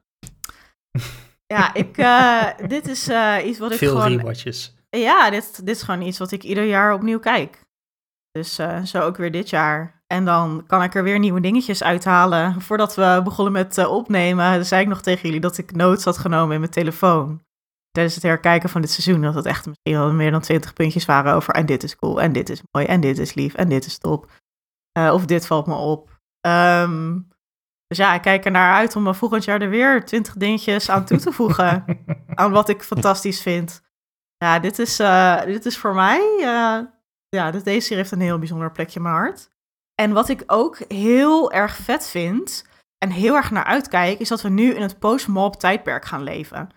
Ja, 1.46 1.74
ik, 1.74 1.96
eh, 1.98 2.48
dit 2.74 2.86
is 2.86 3.08
eh, 3.08 3.36
iets 3.44 3.58
wat 3.58 3.70
ik 3.72 3.78
Veel 3.78 3.96
gewoon... 4.00 4.16
rewatches. 4.16 4.74
Ja, 4.90 5.30
dit, 5.30 5.66
dit 5.66 5.76
is 5.76 5.82
gewoon 5.82 6.02
iets 6.02 6.18
wat 6.18 6.30
ik 6.32 6.42
ieder 6.42 6.64
jaar 6.64 6.94
opnieuw 6.94 7.18
kijk. 7.18 7.60
Dus 8.30 8.58
eh, 8.58 8.82
zo 8.82 9.00
ook 9.00 9.16
weer 9.16 9.30
dit 9.32 9.50
jaar. 9.50 10.01
En 10.12 10.24
dan 10.24 10.64
kan 10.66 10.82
ik 10.82 10.94
er 10.94 11.02
weer 11.02 11.18
nieuwe 11.18 11.40
dingetjes 11.40 11.82
uithalen. 11.82 12.60
Voordat 12.60 12.94
we 12.94 13.20
begonnen 13.24 13.52
met 13.52 13.78
eh, 13.78 13.90
opnemen, 13.90 14.66
zei 14.66 14.82
ik 14.82 14.88
nog 14.88 15.02
tegen 15.02 15.22
jullie 15.22 15.40
dat 15.40 15.58
ik 15.58 15.74
notes 15.76 16.04
had 16.04 16.18
genomen 16.18 16.54
in 16.54 16.60
mijn 16.60 16.72
telefoon. 16.72 17.42
Tijdens 17.90 18.14
het 18.14 18.24
herkijken 18.24 18.68
van 18.68 18.80
dit 18.80 18.90
seizoen, 18.90 19.22
dat 19.22 19.34
het 19.34 19.46
echt 19.46 19.66
misschien 19.66 19.92
wel 19.92 20.12
meer 20.12 20.30
dan 20.30 20.40
20 20.40 20.72
puntjes 20.72 21.04
waren 21.04 21.34
over. 21.34 21.54
En 21.54 21.66
dit 21.66 21.82
is 21.82 21.96
cool, 21.96 22.20
en 22.20 22.32
dit 22.32 22.48
is 22.48 22.62
mooi, 22.70 22.86
en 22.86 23.00
dit 23.00 23.18
is 23.18 23.34
lief, 23.34 23.54
en 23.54 23.68
dit 23.68 23.86
is 23.86 23.98
top. 23.98 24.30
Eh, 24.92 25.12
of 25.12 25.24
dit 25.24 25.46
valt 25.46 25.66
me 25.66 25.74
op. 25.74 26.20
Ehm, 26.40 27.18
dus 27.86 27.98
ja, 27.98 28.14
ik 28.14 28.22
kijk 28.22 28.44
er 28.44 28.50
naar 28.50 28.74
uit 28.74 28.96
om 28.96 29.06
er 29.06 29.14
volgend 29.14 29.44
jaar 29.44 29.60
er 29.60 29.70
weer 29.70 30.04
20 30.04 30.34
dingetjes 30.34 30.90
aan 30.90 31.04
toe 31.04 31.18
te 31.18 31.32
voegen. 31.32 31.84
aan 32.34 32.50
wat 32.52 32.68
ik 32.68 32.82
fantastisch 32.82 33.42
vind. 33.42 33.82
Ja, 34.36 34.58
dit 34.58 34.78
is, 34.78 34.98
eh, 34.98 35.42
dit 35.44 35.66
is 35.66 35.78
voor 35.78 35.94
mij. 35.94 36.36
eh, 36.38 36.78
ja, 37.28 37.50
dus 37.50 37.62
deze 37.62 37.80
serie 37.80 37.96
heeft 37.96 38.10
een 38.10 38.20
heel 38.20 38.38
bijzonder 38.38 38.72
plekje 38.72 38.96
in 38.96 39.02
mijn 39.02 39.14
hart. 39.14 39.50
En 40.02 40.12
wat 40.12 40.28
ik 40.28 40.42
ook 40.46 40.78
heel 40.88 41.52
erg 41.52 41.76
vet 41.76 42.06
vind. 42.08 42.64
En 42.98 43.10
heel 43.10 43.34
erg 43.34 43.50
naar 43.50 43.64
uitkijk. 43.64 44.18
Is 44.18 44.28
dat 44.28 44.42
we 44.42 44.48
nu 44.48 44.74
in 44.74 44.82
het 44.82 44.98
post-mob 44.98 45.54
tijdperk 45.56 46.04
gaan 46.04 46.22
leven. 46.22 46.68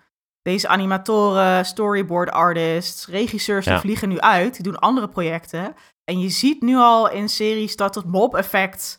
Deze 0.42 0.68
animatoren, 0.68 1.64
storyboard 1.64 2.30
artists, 2.30 3.06
regisseurs, 3.06 3.64
die 3.64 3.74
Ja. 3.74 3.80
vliegen 3.80 4.08
nu 4.08 4.18
uit. 4.20 4.54
Die 4.54 4.62
doen 4.62 4.78
andere 4.78 5.08
projecten. 5.08 5.74
En 6.04 6.20
je 6.20 6.28
ziet 6.28 6.62
nu 6.62 6.76
al 6.76 7.10
in 7.10 7.28
series 7.28 7.76
dat 7.76 7.94
het 7.94 8.04
mob-effect. 8.04 8.98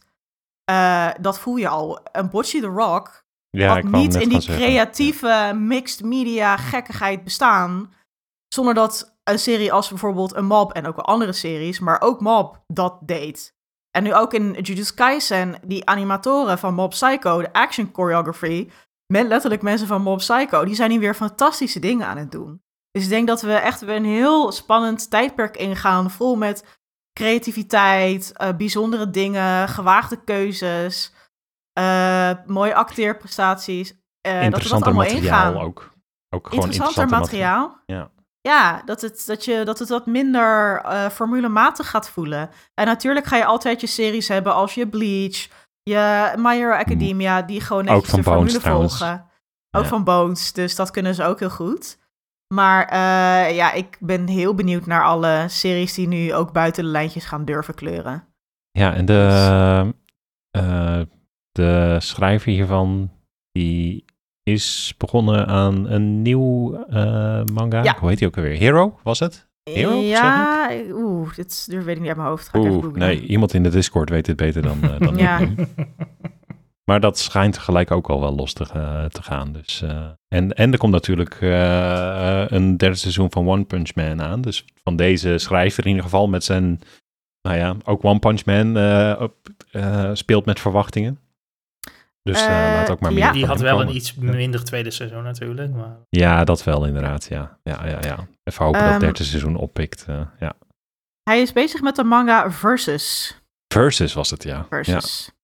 eh, 0.72 1.10
dat 1.22 1.40
voel 1.40 1.56
je 1.56 1.68
al. 1.68 2.00
Een 2.12 2.30
Bocce 2.30 2.60
the 2.60 2.66
Rock 2.68 3.24
Ja, 3.50 3.74
had 3.74 3.84
niet 3.84 4.16
in 4.16 4.30
die 4.30 4.42
zeggen. 4.42 4.64
creatieve 4.66 5.52
mixed 5.56 6.04
media 6.06 6.58
gekkigheid 6.58 7.24
bestaan. 7.24 7.94
Zonder 8.48 8.74
dat 8.74 9.18
een 9.24 9.40
serie 9.40 9.74
als 9.74 9.90
bijvoorbeeld 9.90 10.36
een 10.36 10.46
Mob 10.46 10.72
en 10.72 10.88
ook 10.88 10.96
wel 10.96 11.06
andere 11.06 11.34
series, 11.34 11.80
maar 11.80 12.02
ook 12.02 12.20
Mob 12.22 12.56
dat 12.68 12.98
deed. 13.02 13.56
En 13.98 14.04
nu 14.04 14.14
ook 14.14 14.34
in 14.34 14.52
Jujutsu 14.62 14.94
Kaisen, 14.94 15.56
die 15.66 15.86
animatoren 15.86 16.58
van 16.58 16.74
Mob 16.74 16.90
Psycho, 16.90 17.42
de 17.42 17.54
action 17.54 17.90
choreography, 17.94 18.70
met 19.14 19.28
letterlijk 19.28 19.62
mensen 19.62 19.88
van 19.88 20.02
Mob 20.02 20.18
Psycho, 20.18 20.66
die 20.66 20.76
zijn 20.76 20.90
nu 20.90 21.00
weer 21.00 21.14
fantastische 21.14 21.80
dingen 21.80 22.08
aan 22.08 22.18
het 22.18 22.32
doen. 22.32 22.62
Dus 22.92 23.04
ik 23.04 23.10
denk 23.10 23.28
dat 23.28 23.42
we 23.42 23.54
echt 23.54 23.82
weer 23.82 23.96
een 23.96 24.06
heel 24.06 24.52
spannend 24.52 25.10
tijdperk 25.10 25.58
ingaan, 25.58 26.12
vol 26.12 26.36
met 26.36 26.80
creativiteit, 27.14 28.32
eh, 28.32 28.56
bijzondere 28.58 29.10
dingen, 29.10 29.68
gewaagde 29.68 30.24
keuzes, 30.24 31.14
eh, 31.74 32.32
mooie 32.46 32.76
acteerprestaties. 32.76 33.94
eh, 34.22 34.50
dat 34.50 34.64
we 34.64 34.70
dat 34.70 34.82
allemaal 34.82 34.94
materiaal 34.94 35.52
ingaan. 35.52 35.64
ook. 35.66 35.94
Ook 36.30 36.48
gewoon 36.48 36.66
Interessanter 36.66 37.04
interessanter 37.04 37.20
materiaal. 37.20 37.82
Ja. 37.86 38.12
Ja, 38.48 38.82
dat 38.86 39.02
het, 39.02 39.24
dat 39.26 39.46
je, 39.46 39.62
dat 39.66 39.80
het 39.80 39.90
wat 39.90 40.06
minder 40.06 40.82
eh 40.82 41.10
formulematig 41.10 41.90
gaat 41.90 42.10
voelen. 42.10 42.50
En 42.74 42.86
natuurlijk 42.86 43.26
ga 43.26 43.38
je 43.38 43.46
altijd 43.46 43.82
je 43.82 43.88
series 43.88 44.28
hebben 44.28 44.54
als 44.54 44.74
je 44.74 44.88
Bleach, 44.88 45.48
je 45.84 46.34
My 46.38 46.56
Hero 46.56 46.72
Academia, 46.72 47.42
die 47.42 47.62
gewoon 47.62 47.84
Mm. 47.84 47.90
Ook 47.90 47.96
netjes 47.96 48.12
van 48.12 48.20
de 48.22 48.30
Bones 48.30 48.40
formule 48.40 48.60
trouwens. 48.60 48.98
volgen. 48.98 49.26
Ook 49.72 49.84
Ja. 49.84 49.90
van 49.90 50.04
Bones, 50.04 50.54
dus 50.54 50.76
dat 50.76 50.92
kunnen 50.92 51.16
ze 51.16 51.24
ook 51.24 51.40
heel 51.40 51.50
goed. 51.50 51.98
Maar 52.54 52.86
eh, 52.86 53.56
ja, 53.56 53.72
ik 53.74 53.98
ben 54.00 54.28
heel 54.28 54.54
benieuwd 54.56 54.86
naar 54.86 55.04
alle 55.04 55.46
series 55.48 55.94
die 55.94 56.08
nu 56.08 56.34
ook 56.34 56.52
buiten 56.52 56.84
de 56.84 56.90
lijntjes 56.90 57.26
gaan 57.26 57.46
durven 57.46 57.74
kleuren. 57.74 58.28
Ja, 58.72 58.94
en 58.94 59.06
de, 59.06 59.94
eh, 60.52 61.02
de 61.52 61.96
schrijver 62.00 62.52
hiervan, 62.52 63.12
die 63.52 64.06
is 64.48 64.94
begonnen 64.98 65.48
aan 65.48 65.90
een 65.90 66.22
nieuw 66.22 66.76
eh, 66.90 67.42
manga. 67.54 67.84
Ja. 67.84 67.96
Hoe 68.00 68.10
heet 68.10 68.18
die 68.18 68.28
ook 68.28 68.38
alweer? 68.38 68.58
Hero, 68.58 69.00
was 69.04 69.20
het? 69.20 69.48
Hero, 69.64 69.94
ja, 70.02 70.72
oeh, 70.92 71.36
dit, 71.36 71.66
dit 71.70 71.84
weet 71.84 71.96
ik 71.96 72.00
niet 72.00 72.08
uit 72.08 72.18
mijn 72.18 72.30
hoofd. 72.30 72.50
Ga 72.50 72.58
ik 72.60 72.66
even 72.66 72.84
Oeh, 72.84 72.94
nee, 72.96 73.22
iemand 73.22 73.54
in 73.54 73.64
de 73.64 73.70
Discord 73.70 74.10
weet 74.10 74.26
dit 74.26 74.36
beter 74.36 74.62
dan, 74.62 74.82
eh, 74.84 75.00
dan 75.00 75.18
Ja. 75.18 75.38
ik. 75.40 75.50
Maar 76.90 77.00
dat 77.00 77.18
schijnt 77.20 77.54
tegelijk 77.54 77.92
ook 77.92 78.10
al 78.10 78.20
wel 78.20 78.36
los 78.36 78.54
te, 78.54 78.66
ga- 78.66 79.08
te 79.08 79.24
gaan. 79.24 79.52
Dus, 79.52 79.82
eh, 79.82 80.06
en, 80.28 80.54
en 80.54 80.72
er 80.72 80.78
komt 80.78 80.92
natuurlijk 80.92 81.38
een 82.52 82.78
derde 82.78 82.96
seizoen 82.96 83.32
van 83.32 83.48
One 83.48 83.64
Punch 83.64 83.96
Man 83.96 84.22
aan. 84.22 84.42
Dus 84.42 84.66
van 84.84 84.96
deze 84.96 85.38
schrijver 85.38 85.84
in 85.84 85.90
ieder 85.90 86.04
geval 86.04 86.28
met 86.28 86.44
zijn... 86.44 86.80
Nou 87.42 87.58
ja, 87.58 87.76
ook 87.84 88.04
One 88.06 88.20
Punch 88.20 88.46
Man 88.46 88.78
op- 89.22 89.36
speelt 90.14 90.46
met 90.46 90.60
verwachtingen. 90.60 91.20
Dus 92.28 92.42
eh, 92.46 92.68
Eh, 92.70 92.74
laat 92.74 92.90
ook 92.90 93.00
maar 93.00 93.12
ja. 93.12 93.24
meer 93.24 93.34
Die 93.34 93.46
had 93.46 93.60
wel 93.60 93.82
een 93.82 93.96
iets 93.96 94.16
minder 94.16 94.64
tweede 94.64 94.92
seizoen 94.92 95.24
natuurlijk. 95.24 95.74
Maar 95.74 95.96
Ja, 96.10 96.44
dat 96.44 96.64
wel 96.64 96.86
inderdaad, 96.86 97.26
ja. 97.30 97.58
Ja, 97.64 97.86
ja, 97.88 98.00
ja. 98.02 98.28
Even 98.44 98.66
hopen 98.66 98.80
dat 98.82 98.82
Ehm, 98.82 98.92
het 98.92 99.00
derde 99.00 99.24
seizoen 99.24 99.56
oppikt, 99.56 100.06
eh, 100.08 100.22
ja. 100.40 100.54
Hij 101.24 101.42
is 101.42 101.54
bezig 101.54 101.82
met 101.82 101.96
de 101.96 102.04
manga 102.04 102.52
Versus. 102.52 103.38
Versus 103.74 104.14
was 104.14 104.30
het, 104.30 104.44
ja. 104.44 104.56
Ja. 104.56 104.66
Versus. 104.70 105.36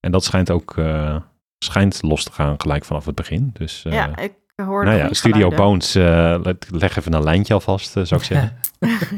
En 0.00 0.12
dat 0.12 0.24
schijnt 0.24 0.50
ook 0.50 0.76
eh, 0.76 1.16
schijnt 1.64 2.02
los 2.02 2.24
te 2.24 2.32
gaan 2.32 2.60
gelijk 2.60 2.84
vanaf 2.84 3.04
het 3.06 3.14
begin. 3.14 3.50
Dus 3.52 3.84
eh, 3.84 3.92
Ja, 3.92 4.16
ik 4.16 4.32
hoor 4.56 4.84
nou 4.84 4.96
ja, 4.96 5.12
Studio 5.12 5.32
geluiden. 5.50 5.58
Bones, 5.58 5.94
eh, 5.94 6.38
let- 6.42 6.66
leg 6.70 6.96
even 6.96 7.12
een 7.12 7.22
lijntje 7.22 7.54
alvast, 7.54 7.90
zou 7.92 8.14
ik 8.14 8.22
zeggen. 8.32 8.56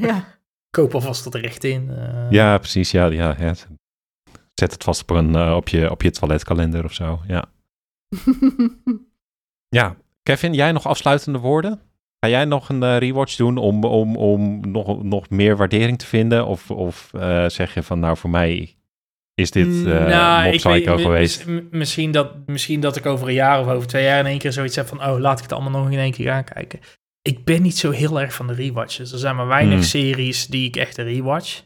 ja. 0.00 0.24
Koop 0.70 0.94
alvast 0.94 1.22
tot 1.22 1.34
recht 1.34 1.64
in. 1.64 1.90
eh. 1.90 2.30
Ja, 2.30 2.58
precies. 2.58 2.90
Ja, 2.90 3.06
ja, 3.06 3.34
ja. 3.38 3.54
Zet 4.60 4.72
het 4.72 4.84
vast 4.84 5.02
op, 5.02 5.10
een, 5.10 5.34
eh, 5.34 5.54
op, 5.56 5.68
je, 5.68 5.90
op 5.90 6.02
je 6.02 6.10
toiletkalender 6.10 6.84
of 6.84 6.92
zo. 6.92 7.20
Ja. 7.26 7.44
ja, 9.78 9.96
Kevin, 10.22 10.54
jij 10.54 10.72
nog 10.72 10.86
afsluitende 10.86 11.38
woorden? 11.38 11.80
Ga 12.24 12.28
jij 12.30 12.44
nog 12.44 12.68
een 12.68 12.82
eh, 12.82 12.98
rewatch 12.98 13.36
doen 13.36 13.56
om, 13.56 13.84
om, 13.84 14.16
om 14.16 14.60
nog, 14.70 15.02
nog 15.02 15.30
meer 15.30 15.56
waardering 15.56 15.98
te 15.98 16.06
vinden? 16.06 16.46
Of, 16.46 16.70
of 16.70 17.10
eh, 17.14 17.48
zeg 17.48 17.74
je 17.74 17.82
van, 17.82 17.98
nou, 18.00 18.16
voor 18.16 18.30
mij 18.30 18.76
is 19.34 19.50
dit 19.50 19.66
uh, 19.66 20.06
nou, 20.06 20.44
Mob 20.44 20.52
Psycho 20.54 20.94
weet- 20.96 21.04
geweest? 21.04 21.46
misschien, 21.70 22.10
dat, 22.10 22.46
misschien 22.46 22.80
dat 22.80 22.96
ik 22.96 23.06
over 23.06 23.28
een 23.28 23.34
jaar 23.34 23.60
of 23.60 23.66
over 23.66 23.88
twee 23.88 24.04
jaar 24.04 24.18
in 24.18 24.26
één 24.26 24.38
keer 24.38 24.52
zoiets 24.52 24.76
heb 24.76 24.86
van... 24.86 25.04
oh, 25.04 25.18
laat 25.18 25.36
ik 25.36 25.42
het 25.42 25.52
allemaal 25.52 25.82
nog 25.82 25.90
in 25.90 25.98
één 25.98 26.12
keer 26.12 26.30
aankijken. 26.30 26.80
Ik 27.22 27.44
ben 27.44 27.62
niet 27.62 27.78
zo 27.78 27.90
heel 27.90 28.20
erg 28.20 28.34
van 28.34 28.46
de 28.46 28.54
rewatches. 28.54 29.12
Er 29.12 29.18
zijn 29.18 29.36
maar 29.36 29.46
weinig 29.46 29.74
Hmm. 29.74 29.82
series 29.82 30.46
die 30.46 30.66
ik 30.68 30.76
echt 30.76 30.96
rewatch. 30.96 31.62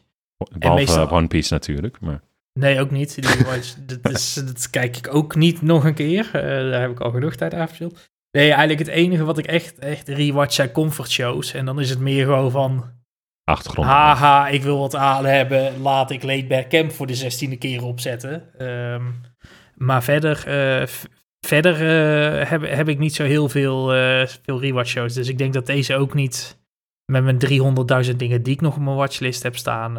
Behalve 0.57 0.81
meestal- 0.83 1.09
One 1.11 1.27
Piece 1.27 1.53
natuurlijk. 1.53 1.99
Maar... 1.99 2.21
Nee, 2.59 2.79
ook 2.79 2.91
niet. 2.91 3.15
Die 3.15 3.31
rewatch, 3.37 3.75
dat, 4.01 4.13
is, 4.13 4.33
dat 4.33 4.69
kijk 4.69 4.97
ik 4.97 5.13
ook 5.13 5.35
niet 5.35 5.61
nog 5.61 5.83
een 5.83 5.93
keer. 5.93 6.25
Eh, 6.25 6.41
daar 6.71 6.81
heb 6.81 6.91
ik 6.91 6.99
al 6.99 7.11
genoeg 7.11 7.35
tijd 7.35 7.53
aan 7.53 7.67
verspild. 7.67 8.09
Nee, 8.31 8.49
eigenlijk 8.49 8.79
het 8.79 8.87
enige 8.87 9.23
wat 9.23 9.37
ik 9.37 9.45
echt, 9.45 9.79
echt 9.79 10.07
rewatch 10.07 10.53
zijn 10.53 10.71
comfort 10.71 11.11
shows. 11.11 11.53
En 11.53 11.65
dan 11.65 11.79
is 11.79 11.89
het 11.89 11.99
meer 11.99 12.25
gewoon 12.25 12.51
van... 12.51 12.93
Achtergrond. 13.43 13.87
Haha, 13.87 14.47
ik 14.47 14.63
wil 14.63 14.79
wat 14.79 14.95
aan 14.95 15.25
hebben. 15.25 15.81
Laat 15.81 16.11
ik 16.11 16.47
Back 16.47 16.69
Camp 16.69 16.91
voor 16.91 17.07
de 17.07 17.15
zestiende 17.15 17.57
keer 17.57 17.83
opzetten. 17.83 18.43
Ehm, 18.57 19.03
maar 19.75 20.03
verder, 20.03 20.47
eh, 20.47 20.87
verder 21.45 21.73
eh, 21.73 22.49
heb, 22.49 22.61
heb 22.61 22.89
ik 22.89 22.99
niet 22.99 23.15
zo 23.15 23.23
heel 23.23 23.49
veel, 23.49 23.93
eh, 23.93 24.27
veel 24.43 24.61
rewatch 24.61 24.89
shows. 24.89 25.13
Dus 25.13 25.27
ik 25.27 25.37
denk 25.37 25.53
dat 25.53 25.65
deze 25.65 25.95
ook 25.95 26.13
niet 26.13 26.59
met 27.11 27.23
mijn 27.23 27.37
300.000 27.37 28.19
dingen 28.19 28.43
die 28.43 28.53
ik 28.53 28.61
nog 28.61 28.75
op 28.75 28.81
mijn 28.81 28.95
watchlist 28.95 29.43
heb 29.43 29.55
staan. 29.57 29.97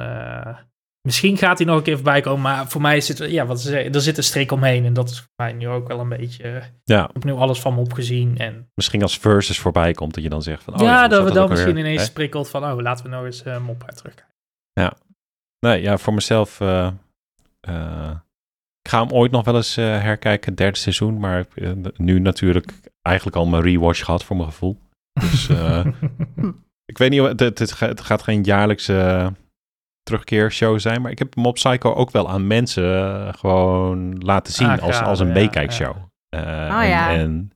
Eh, 1.06 1.12
misschien 1.12 1.36
gaat 1.36 1.58
hij 1.58 1.66
nog 1.66 1.76
een 1.76 1.82
keer 1.82 1.94
voorbij 1.94 2.20
komen. 2.20 2.42
Maar 2.42 2.68
voor 2.68 2.80
mij 2.80 3.00
zit 3.00 3.18
er, 3.18 3.30
ja, 3.30 3.46
wat 3.46 3.60
ze 3.60 3.68
zeggen, 3.68 3.92
er 3.92 4.00
zit 4.00 4.16
een 4.16 4.22
strik 4.22 4.52
omheen. 4.52 4.84
En 4.84 4.92
dat 4.92 5.10
is 5.10 5.18
voor 5.18 5.28
mij 5.36 5.52
nu 5.52 5.68
ook 5.68 5.88
wel 5.88 6.00
een 6.00 6.08
beetje. 6.08 6.42
eh, 6.42 6.64
Ja, 6.84 7.10
nu 7.20 7.32
alles 7.32 7.60
van 7.60 7.74
me 7.74 7.80
opgezien. 7.80 8.38
En 8.38 8.70
misschien 8.74 9.02
als 9.02 9.18
Versus 9.18 9.58
voorbij 9.58 9.92
komt, 9.92 10.14
dat 10.14 10.22
je 10.22 10.28
dan 10.30 10.42
zegt 10.42 10.62
van... 10.62 10.74
Oh, 10.74 10.80
ja, 10.80 11.08
dat 11.08 11.24
we 11.24 11.30
dan 11.32 11.48
misschien 11.48 11.76
ineens 11.76 12.06
Hè? 12.06 12.12
prikkelt 12.12 12.48
van, 12.48 12.64
oh, 12.64 12.80
laten 12.80 13.04
we 13.04 13.10
nog 13.10 13.24
eens 13.24 13.44
uh, 13.46 13.58
mop 13.60 13.82
uit 13.86 13.96
terugkijken. 13.96 14.34
Nee, 15.60 15.82
ja, 15.82 15.98
voor 15.98 16.14
mezelf. 16.14 16.60
eh, 16.60 16.86
eh, 17.60 18.10
ik 18.82 18.90
ga 18.90 19.00
hem 19.00 19.10
ooit 19.12 19.30
nog 19.30 19.44
wel 19.44 19.56
eens 19.56 19.76
eh, 19.76 19.84
herkijken, 19.84 20.54
derde 20.54 20.78
seizoen. 20.78 21.18
Maar 21.18 21.46
eh, 21.54 21.70
nu 21.96 22.18
natuurlijk 22.20 22.72
eigenlijk 23.02 23.36
al 23.36 23.46
mijn 23.46 23.62
rewatch 23.62 24.04
gehad 24.04 24.24
voor 24.24 24.36
mijn 24.36 24.48
gevoel. 24.48 24.78
Dus 25.20 25.48
eh, 25.48 25.86
ik 26.92 26.98
weet 26.98 27.10
niet, 27.10 27.22
het, 27.22 27.40
het, 27.40 27.58
het 27.58 27.72
ga- 27.72 27.86
het 27.88 28.00
gaat 28.00 28.22
geen 28.22 28.42
jaarlijkse 28.42 28.98
eh, 29.00 29.26
terugkeershow 30.06 30.78
zijn. 30.80 31.02
Maar 31.02 31.10
ik 31.10 31.18
heb 31.18 31.34
Mob 31.36 31.54
Psycho 31.54 31.94
ook 31.94 32.10
wel 32.10 32.28
aan 32.28 32.46
mensen 32.46 32.84
eh, 33.26 33.32
gewoon 33.34 34.18
laten 34.18 34.52
zien 34.52 34.80
als, 34.80 35.00
als 35.00 35.20
een 35.20 35.26
ja, 35.26 35.32
meekijkshow. 35.32 35.96
Eh, 36.28 36.40
Oh, 36.40 36.82
en, 36.82 36.88
ja. 36.88 37.10
en 37.10 37.50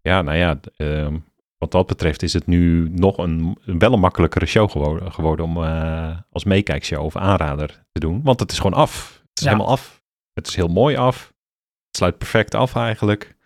ja, 0.00 0.22
nou 0.22 0.36
ja, 0.36 0.58
ehm, 0.76 1.16
wat 1.58 1.70
dat 1.70 1.86
betreft 1.86 2.22
is 2.22 2.32
het 2.32 2.46
nu 2.46 2.88
nog 2.90 3.18
een, 3.18 3.56
wel 3.64 3.92
een 3.92 4.00
makkelijkere 4.00 4.46
show 4.46 4.70
geworden, 4.70 5.12
geworden 5.12 5.44
om 5.44 5.64
eh, 5.64 6.16
als 6.32 6.44
meekijkshow 6.44 7.04
of 7.04 7.16
aanrader 7.16 7.84
te 7.92 8.00
doen. 8.00 8.20
Want 8.22 8.40
het 8.40 8.52
is 8.52 8.56
gewoon 8.58 8.78
af. 8.80 9.22
Het 9.28 9.38
is 9.38 9.42
Ja. 9.44 9.50
helemaal 9.50 9.72
af. 9.72 10.02
Het 10.32 10.46
is 10.48 10.54
heel 10.56 10.68
mooi 10.68 10.96
af. 10.96 11.26
Het 11.86 11.96
sluit 11.96 12.18
perfect 12.18 12.54
af 12.54 12.76
eigenlijk. 12.76 13.36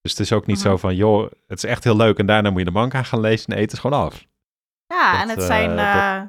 Dus 0.00 0.10
het 0.10 0.20
is 0.20 0.32
ook 0.32 0.46
niet 0.46 0.56
Mhm. 0.58 0.66
zo 0.66 0.76
van, 0.76 0.96
joh, 0.96 1.30
het 1.46 1.58
is 1.62 1.70
echt 1.70 1.84
heel 1.84 1.96
leuk 1.96 2.18
en 2.18 2.26
daarna 2.26 2.50
moet 2.50 2.58
je 2.58 2.64
de 2.64 2.70
manga 2.70 3.02
gaan 3.02 3.20
lezen. 3.20 3.50
Nee, 3.50 3.60
het 3.62 3.72
is 3.72 3.78
gewoon 3.78 4.00
af. 4.04 4.26
Ja, 4.86 5.12
Dat, 5.12 5.22
en 5.22 5.28
het 5.28 5.42
zijn 5.42 5.68
dat- 5.68 5.78
eh 5.78 6.20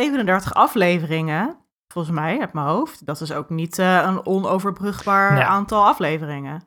37 0.00 0.54
afleveringen, 0.54 1.56
volgens 1.92 2.14
mij, 2.14 2.40
uit 2.40 2.52
mijn 2.52 2.66
hoofd. 2.66 3.06
Dat 3.06 3.20
is 3.20 3.32
ook 3.32 3.50
niet 3.50 3.78
eh, 3.78 4.02
een 4.06 4.26
onoverbrugbaar 4.26 5.32
Nee. 5.32 5.42
aantal 5.42 5.84
afleveringen. 5.86 6.62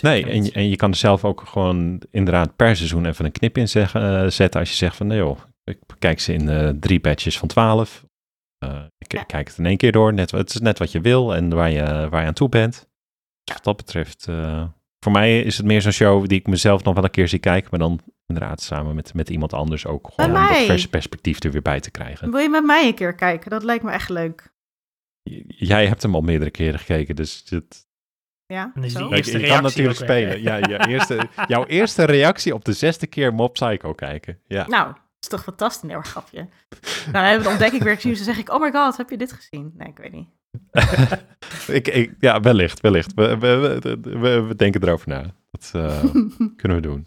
Nee, 0.00 0.26
en, 0.26 0.44
je- 0.44 0.52
en 0.52 0.68
je 0.68 0.76
kan 0.76 0.90
er 0.90 0.96
zelf 0.96 1.24
ook 1.24 1.42
gewoon 1.46 2.02
inderdaad 2.10 2.56
per 2.56 2.76
seizoen 2.76 3.06
even 3.06 3.24
een 3.24 3.32
knip 3.32 3.56
in 3.58 3.68
zeggen, 3.68 4.22
eh, 4.24 4.30
zetten. 4.30 4.60
Als 4.60 4.70
je 4.70 4.76
zegt 4.76 4.96
van, 4.96 5.06
nee 5.06 5.18
joh, 5.18 5.38
ik 5.64 5.78
kijk 5.98 6.20
ze 6.20 6.32
in 6.32 6.48
eh, 6.48 6.68
drie 6.68 7.00
batches 7.00 7.38
van 7.38 7.48
12. 7.48 8.04
Eh, 8.58 8.82
ik 8.98 9.12
Ja. 9.12 9.22
kijk 9.22 9.48
het 9.48 9.58
in 9.58 9.66
één 9.66 9.76
keer 9.76 9.92
door. 9.92 10.12
Net, 10.14 10.30
het 10.30 10.50
is 10.54 10.60
net 10.60 10.78
wat 10.78 10.92
je 10.92 11.00
wil 11.00 11.34
en 11.34 11.54
waar 11.54 11.70
je, 11.70 12.06
waar 12.10 12.20
je 12.20 12.26
aan 12.26 12.32
toe 12.32 12.48
bent. 12.48 12.88
Dus 13.44 13.54
wat 13.54 13.64
dat 13.64 13.76
betreft, 13.76 14.26
eh, 14.28 14.64
voor 15.04 15.12
mij 15.12 15.40
is 15.40 15.56
het 15.56 15.66
meer 15.66 15.82
zo'n 15.82 15.92
show 15.92 16.26
die 16.26 16.38
ik 16.38 16.46
mezelf 16.46 16.84
nog 16.84 16.94
wel 16.94 17.04
een 17.04 17.10
keer 17.10 17.28
zie 17.28 17.38
kijken. 17.38 17.68
Maar 17.70 17.80
dan 17.80 18.00
inderdaad 18.26 18.62
samen 18.62 18.94
met, 18.94 19.14
met 19.14 19.30
iemand 19.30 19.52
anders 19.52 19.86
ook 19.86 20.08
gewoon 20.14 20.32
dat 20.48 20.56
verse 20.56 20.88
perspectief 20.88 21.42
er 21.42 21.50
weer 21.50 21.62
bij 21.62 21.80
te 21.80 21.90
krijgen. 21.90 22.30
Wil 22.30 22.40
je 22.40 22.48
met 22.48 22.64
mij 22.64 22.86
een 22.86 22.94
keer 22.94 23.14
kijken? 23.14 23.50
Dat 23.50 23.62
lijkt 23.62 23.84
me 23.84 23.90
echt 23.90 24.08
leuk. 24.08 24.52
J- 25.22 25.42
Jij 25.46 25.86
hebt 25.86 26.02
hem 26.02 26.14
al 26.14 26.20
meerdere 26.20 26.50
keren 26.50 26.78
gekeken, 26.78 27.16
dus 27.16 27.42
het, 27.48 27.86
Ja, 28.46 28.72
die 28.74 28.82
je, 28.84 28.92
kan 28.92 29.08
reactie 29.10 29.62
natuurlijk 29.62 29.98
spelen. 29.98 30.42
Ja, 30.42 30.56
je 30.56 30.86
eerste, 30.88 31.28
jouw 31.46 31.64
eerste 31.66 32.04
reactie 32.04 32.54
op 32.54 32.64
de 32.64 32.72
zesde 32.72 33.06
keer 33.06 33.34
Mob 33.34 33.52
Psycho 33.52 33.92
kijken. 33.92 34.38
Ja. 34.46 34.66
Nou, 34.68 34.86
dat 34.86 34.98
is 35.20 35.28
toch 35.28 35.42
fantastisch. 35.42 35.82
Nee, 35.82 35.94
hoor, 35.94 36.04
grapje. 36.04 36.48
Nou, 37.00 37.12
dan 37.12 37.22
hebben 37.22 37.38
we 37.38 37.44
de 37.44 37.50
ontdekking 37.50 37.82
weer 37.82 37.94
gezien. 37.94 38.14
Dan 38.14 38.24
zeg 38.24 38.38
ik, 38.38 38.50
oh 38.52 38.60
my 38.60 38.70
god, 38.72 38.96
heb 38.96 39.10
je 39.10 39.16
dit 39.16 39.32
gezien? 39.32 39.72
Nee, 39.76 39.88
ik 39.88 39.98
weet 39.98 40.12
niet. 40.12 40.28
ik, 41.78 41.88
ik, 41.88 42.14
ja, 42.20 42.40
wellicht, 42.40 42.80
wellicht. 42.80 43.14
We, 43.14 43.38
we, 43.38 43.78
we, 44.02 44.40
we- 44.40 44.56
denken 44.56 44.82
erover 44.82 45.08
na. 45.08 45.34
Dat 45.50 45.70
eh, 45.74 46.04
kunnen 46.60 46.76
we 46.76 46.80
doen. 46.80 47.06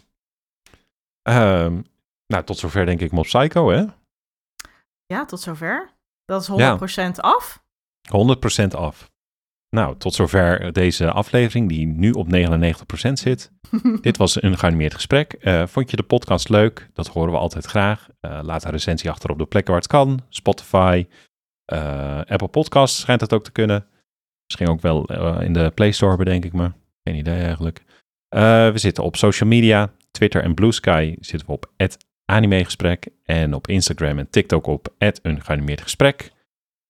Ehm, 1.22 1.80
nou, 2.26 2.44
tot 2.44 2.58
zover 2.58 2.86
denk 2.86 3.00
ik 3.00 3.12
Mob 3.12 3.24
Psycho, 3.24 3.70
hè? 3.70 3.84
ja, 5.06 5.24
tot 5.24 5.40
zover. 5.40 5.90
Dat 6.24 6.42
is 6.42 6.50
100% 6.50 6.54
Ja. 6.56 6.78
af. 7.16 7.62
100% 8.62 8.66
af. 8.74 9.10
Nou, 9.74 9.96
tot 9.98 10.14
zover 10.14 10.72
deze 10.72 11.10
aflevering 11.10 11.68
die 11.68 11.86
nu 11.86 12.10
op 12.10 12.26
99% 12.34 13.12
zit. 13.12 13.52
Dit 14.00 14.16
was 14.16 14.42
een 14.42 14.58
geanimeerd 14.58 14.94
gesprek. 14.94 15.32
Eh, 15.32 15.66
vond 15.66 15.90
je 15.90 15.96
de 15.96 16.02
podcast 16.02 16.48
leuk? 16.48 16.88
Dat 16.92 17.06
horen 17.06 17.32
we 17.32 17.38
altijd 17.38 17.64
graag. 17.64 18.08
Eh, 18.20 18.40
laat 18.42 18.64
een 18.64 18.70
recensie 18.70 19.10
achter 19.10 19.30
op 19.30 19.38
de 19.38 19.46
plekken 19.46 19.72
waar 19.72 19.82
het 19.82 19.90
kan. 19.90 20.20
Spotify, 20.28 21.06
eh, 21.64 22.18
Apple 22.18 22.48
Podcasts 22.48 23.00
schijnt 23.00 23.20
dat 23.20 23.32
ook 23.32 23.44
te 23.44 23.52
kunnen. 23.52 23.86
Misschien 24.44 24.68
ook 24.68 24.80
wel 24.80 25.04
in 25.40 25.52
de 25.52 25.72
Play 25.74 25.92
Store, 25.92 26.16
bedenk 26.16 26.44
ik 26.44 26.52
me. 26.52 26.72
Geen 27.04 27.16
idee 27.16 27.42
eigenlijk. 27.42 27.82
We 28.28 28.72
zitten 28.74 29.04
op 29.04 29.16
social 29.16 29.48
media. 29.48 29.92
Twitter 30.10 30.42
en 30.42 30.54
Blue 30.54 30.72
Sky 30.72 31.16
zitten 31.20 31.46
we 31.46 31.52
op 31.52 31.72
animegesprek. 32.24 33.08
En 33.24 33.54
op 33.54 33.68
Instagram 33.68 34.18
en 34.18 34.30
TikTok 34.30 34.66
op 34.66 34.94
een 34.98 35.42
geanimeerd 35.42 35.80
gesprek. 35.80 36.32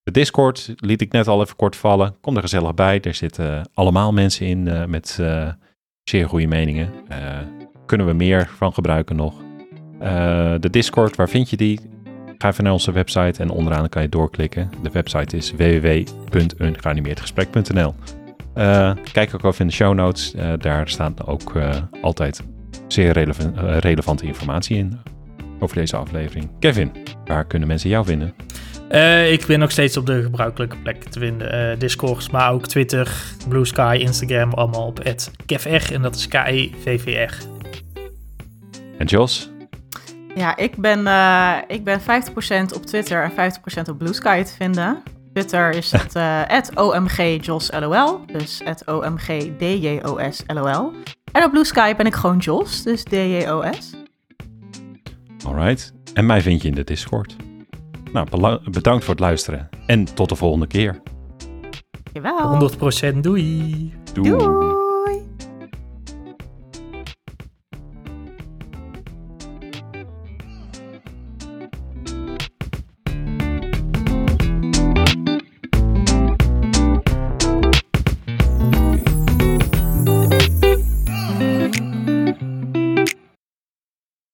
De 0.04 0.10
Discord 0.10 0.72
liet 0.76 1.00
ik 1.00 1.12
net 1.12 1.28
al 1.28 1.42
even 1.42 1.56
kort 1.56 1.76
vallen. 1.76 2.14
Kom 2.20 2.36
er 2.36 2.42
gezellig 2.42 2.74
bij. 2.74 3.00
Er 3.00 3.14
zitten 3.14 3.68
allemaal 3.74 4.12
mensen 4.12 4.46
in 4.46 4.68
eh, 4.68 4.84
met 4.84 5.18
eh, 5.20 5.48
zeer 6.02 6.28
goede 6.28 6.46
meningen. 6.46 6.90
Eh, 7.08 7.18
kunnen 7.86 8.06
we 8.06 8.12
meer 8.12 8.50
van 8.56 8.72
gebruiken 8.72 9.16
nog. 9.16 9.34
Eh, 10.00 10.54
de 10.60 10.70
Discord, 10.70 11.16
waar 11.16 11.28
vind 11.28 11.50
je 11.50 11.56
die? 11.56 11.80
Ga 12.38 12.48
even 12.48 12.64
naar 12.64 12.72
onze 12.72 12.92
website 12.92 13.42
en 13.42 13.50
onderaan 13.50 13.88
kan 13.88 14.02
je 14.02 14.08
doorklikken. 14.08 14.70
De 14.82 14.90
website 14.90 15.36
is 15.36 15.52
www.ungeanimeerdgesprek.nl 15.52 17.94
Eh, 18.54 18.92
Kijk 19.12 19.34
ook 19.34 19.44
even 19.44 19.60
in 19.60 19.66
de 19.66 19.72
show 19.72 19.94
notes. 19.94 20.34
Eh, 20.34 20.52
daar 20.58 20.88
staat 20.88 21.26
ook 21.26 21.54
eh, 21.56 21.70
altijd 22.02 22.42
zeer 22.88 23.12
relevan- 23.12 23.58
eh, 23.58 23.78
relevante 23.78 24.26
informatie 24.26 24.76
in 24.76 24.98
over 25.60 25.76
deze 25.76 25.96
aflevering. 25.96 26.50
Kevin, 26.58 26.92
waar 27.24 27.44
kunnen 27.46 27.68
mensen 27.68 27.90
jou 27.90 28.04
vinden? 28.04 28.34
Eh, 28.94 29.32
ik 29.32 29.46
ben 29.46 29.58
nog 29.58 29.70
steeds 29.70 29.96
op 29.96 30.06
de 30.06 30.22
gebruikelijke 30.22 30.76
plek 30.76 31.04
te 31.04 31.18
vinden. 31.18 31.52
Eh, 31.52 31.78
Discord, 31.78 32.30
maar 32.30 32.52
ook 32.52 32.66
Twitter, 32.66 33.12
Blue 33.48 33.64
Sky, 33.64 33.96
Instagram, 34.00 34.52
allemaal 34.52 34.86
op 34.86 35.14
@kevr 35.46 35.94
en 35.94 36.02
dat 36.02 36.14
is 36.14 36.28
K-E-V-V-R. 36.28 37.34
En 38.98 39.06
Jos? 39.06 39.50
Ja, 40.34 40.56
ik 40.56 40.76
ben, 40.76 41.06
eh, 41.06 41.56
ik 41.66 41.84
ben 41.84 42.00
50% 42.00 42.74
op 42.74 42.86
Twitter 42.86 43.22
en 43.22 43.32
50% 43.32 43.88
op 43.88 43.98
Blue 43.98 44.14
Sky 44.14 44.42
te 44.42 44.52
vinden. 44.52 45.02
Twitter 45.32 45.70
is 45.70 45.92
het 45.98 46.14
eh 46.14 46.42
@omgjosLOL, 46.74 48.20
dus 48.26 48.62
@omgdjosLOL. 48.84 50.92
En 51.32 51.44
op 51.44 51.50
Blue 51.50 51.64
Sky 51.64 51.94
ben 51.94 52.06
ik 52.06 52.14
gewoon 52.14 52.38
Jos, 52.38 52.82
dus 52.82 53.02
D-J-O-S. 53.02 53.92
Alright. 55.46 55.92
En 56.12 56.26
mij 56.26 56.42
vind 56.42 56.62
je 56.62 56.68
in 56.68 56.74
de 56.74 56.84
Discord. 56.84 57.36
Nou, 58.14 58.58
bedankt 58.70 59.04
voor 59.04 59.14
het 59.14 59.22
luisteren. 59.22 59.68
En 59.86 60.04
tot 60.14 60.28
de 60.28 60.34
volgende 60.34 60.66
keer. 60.66 61.02
Jawel. 62.12 62.70
100% 63.14 63.20
doei! 63.20 63.92
Doei. 64.12 64.30
Doei. 64.30 64.83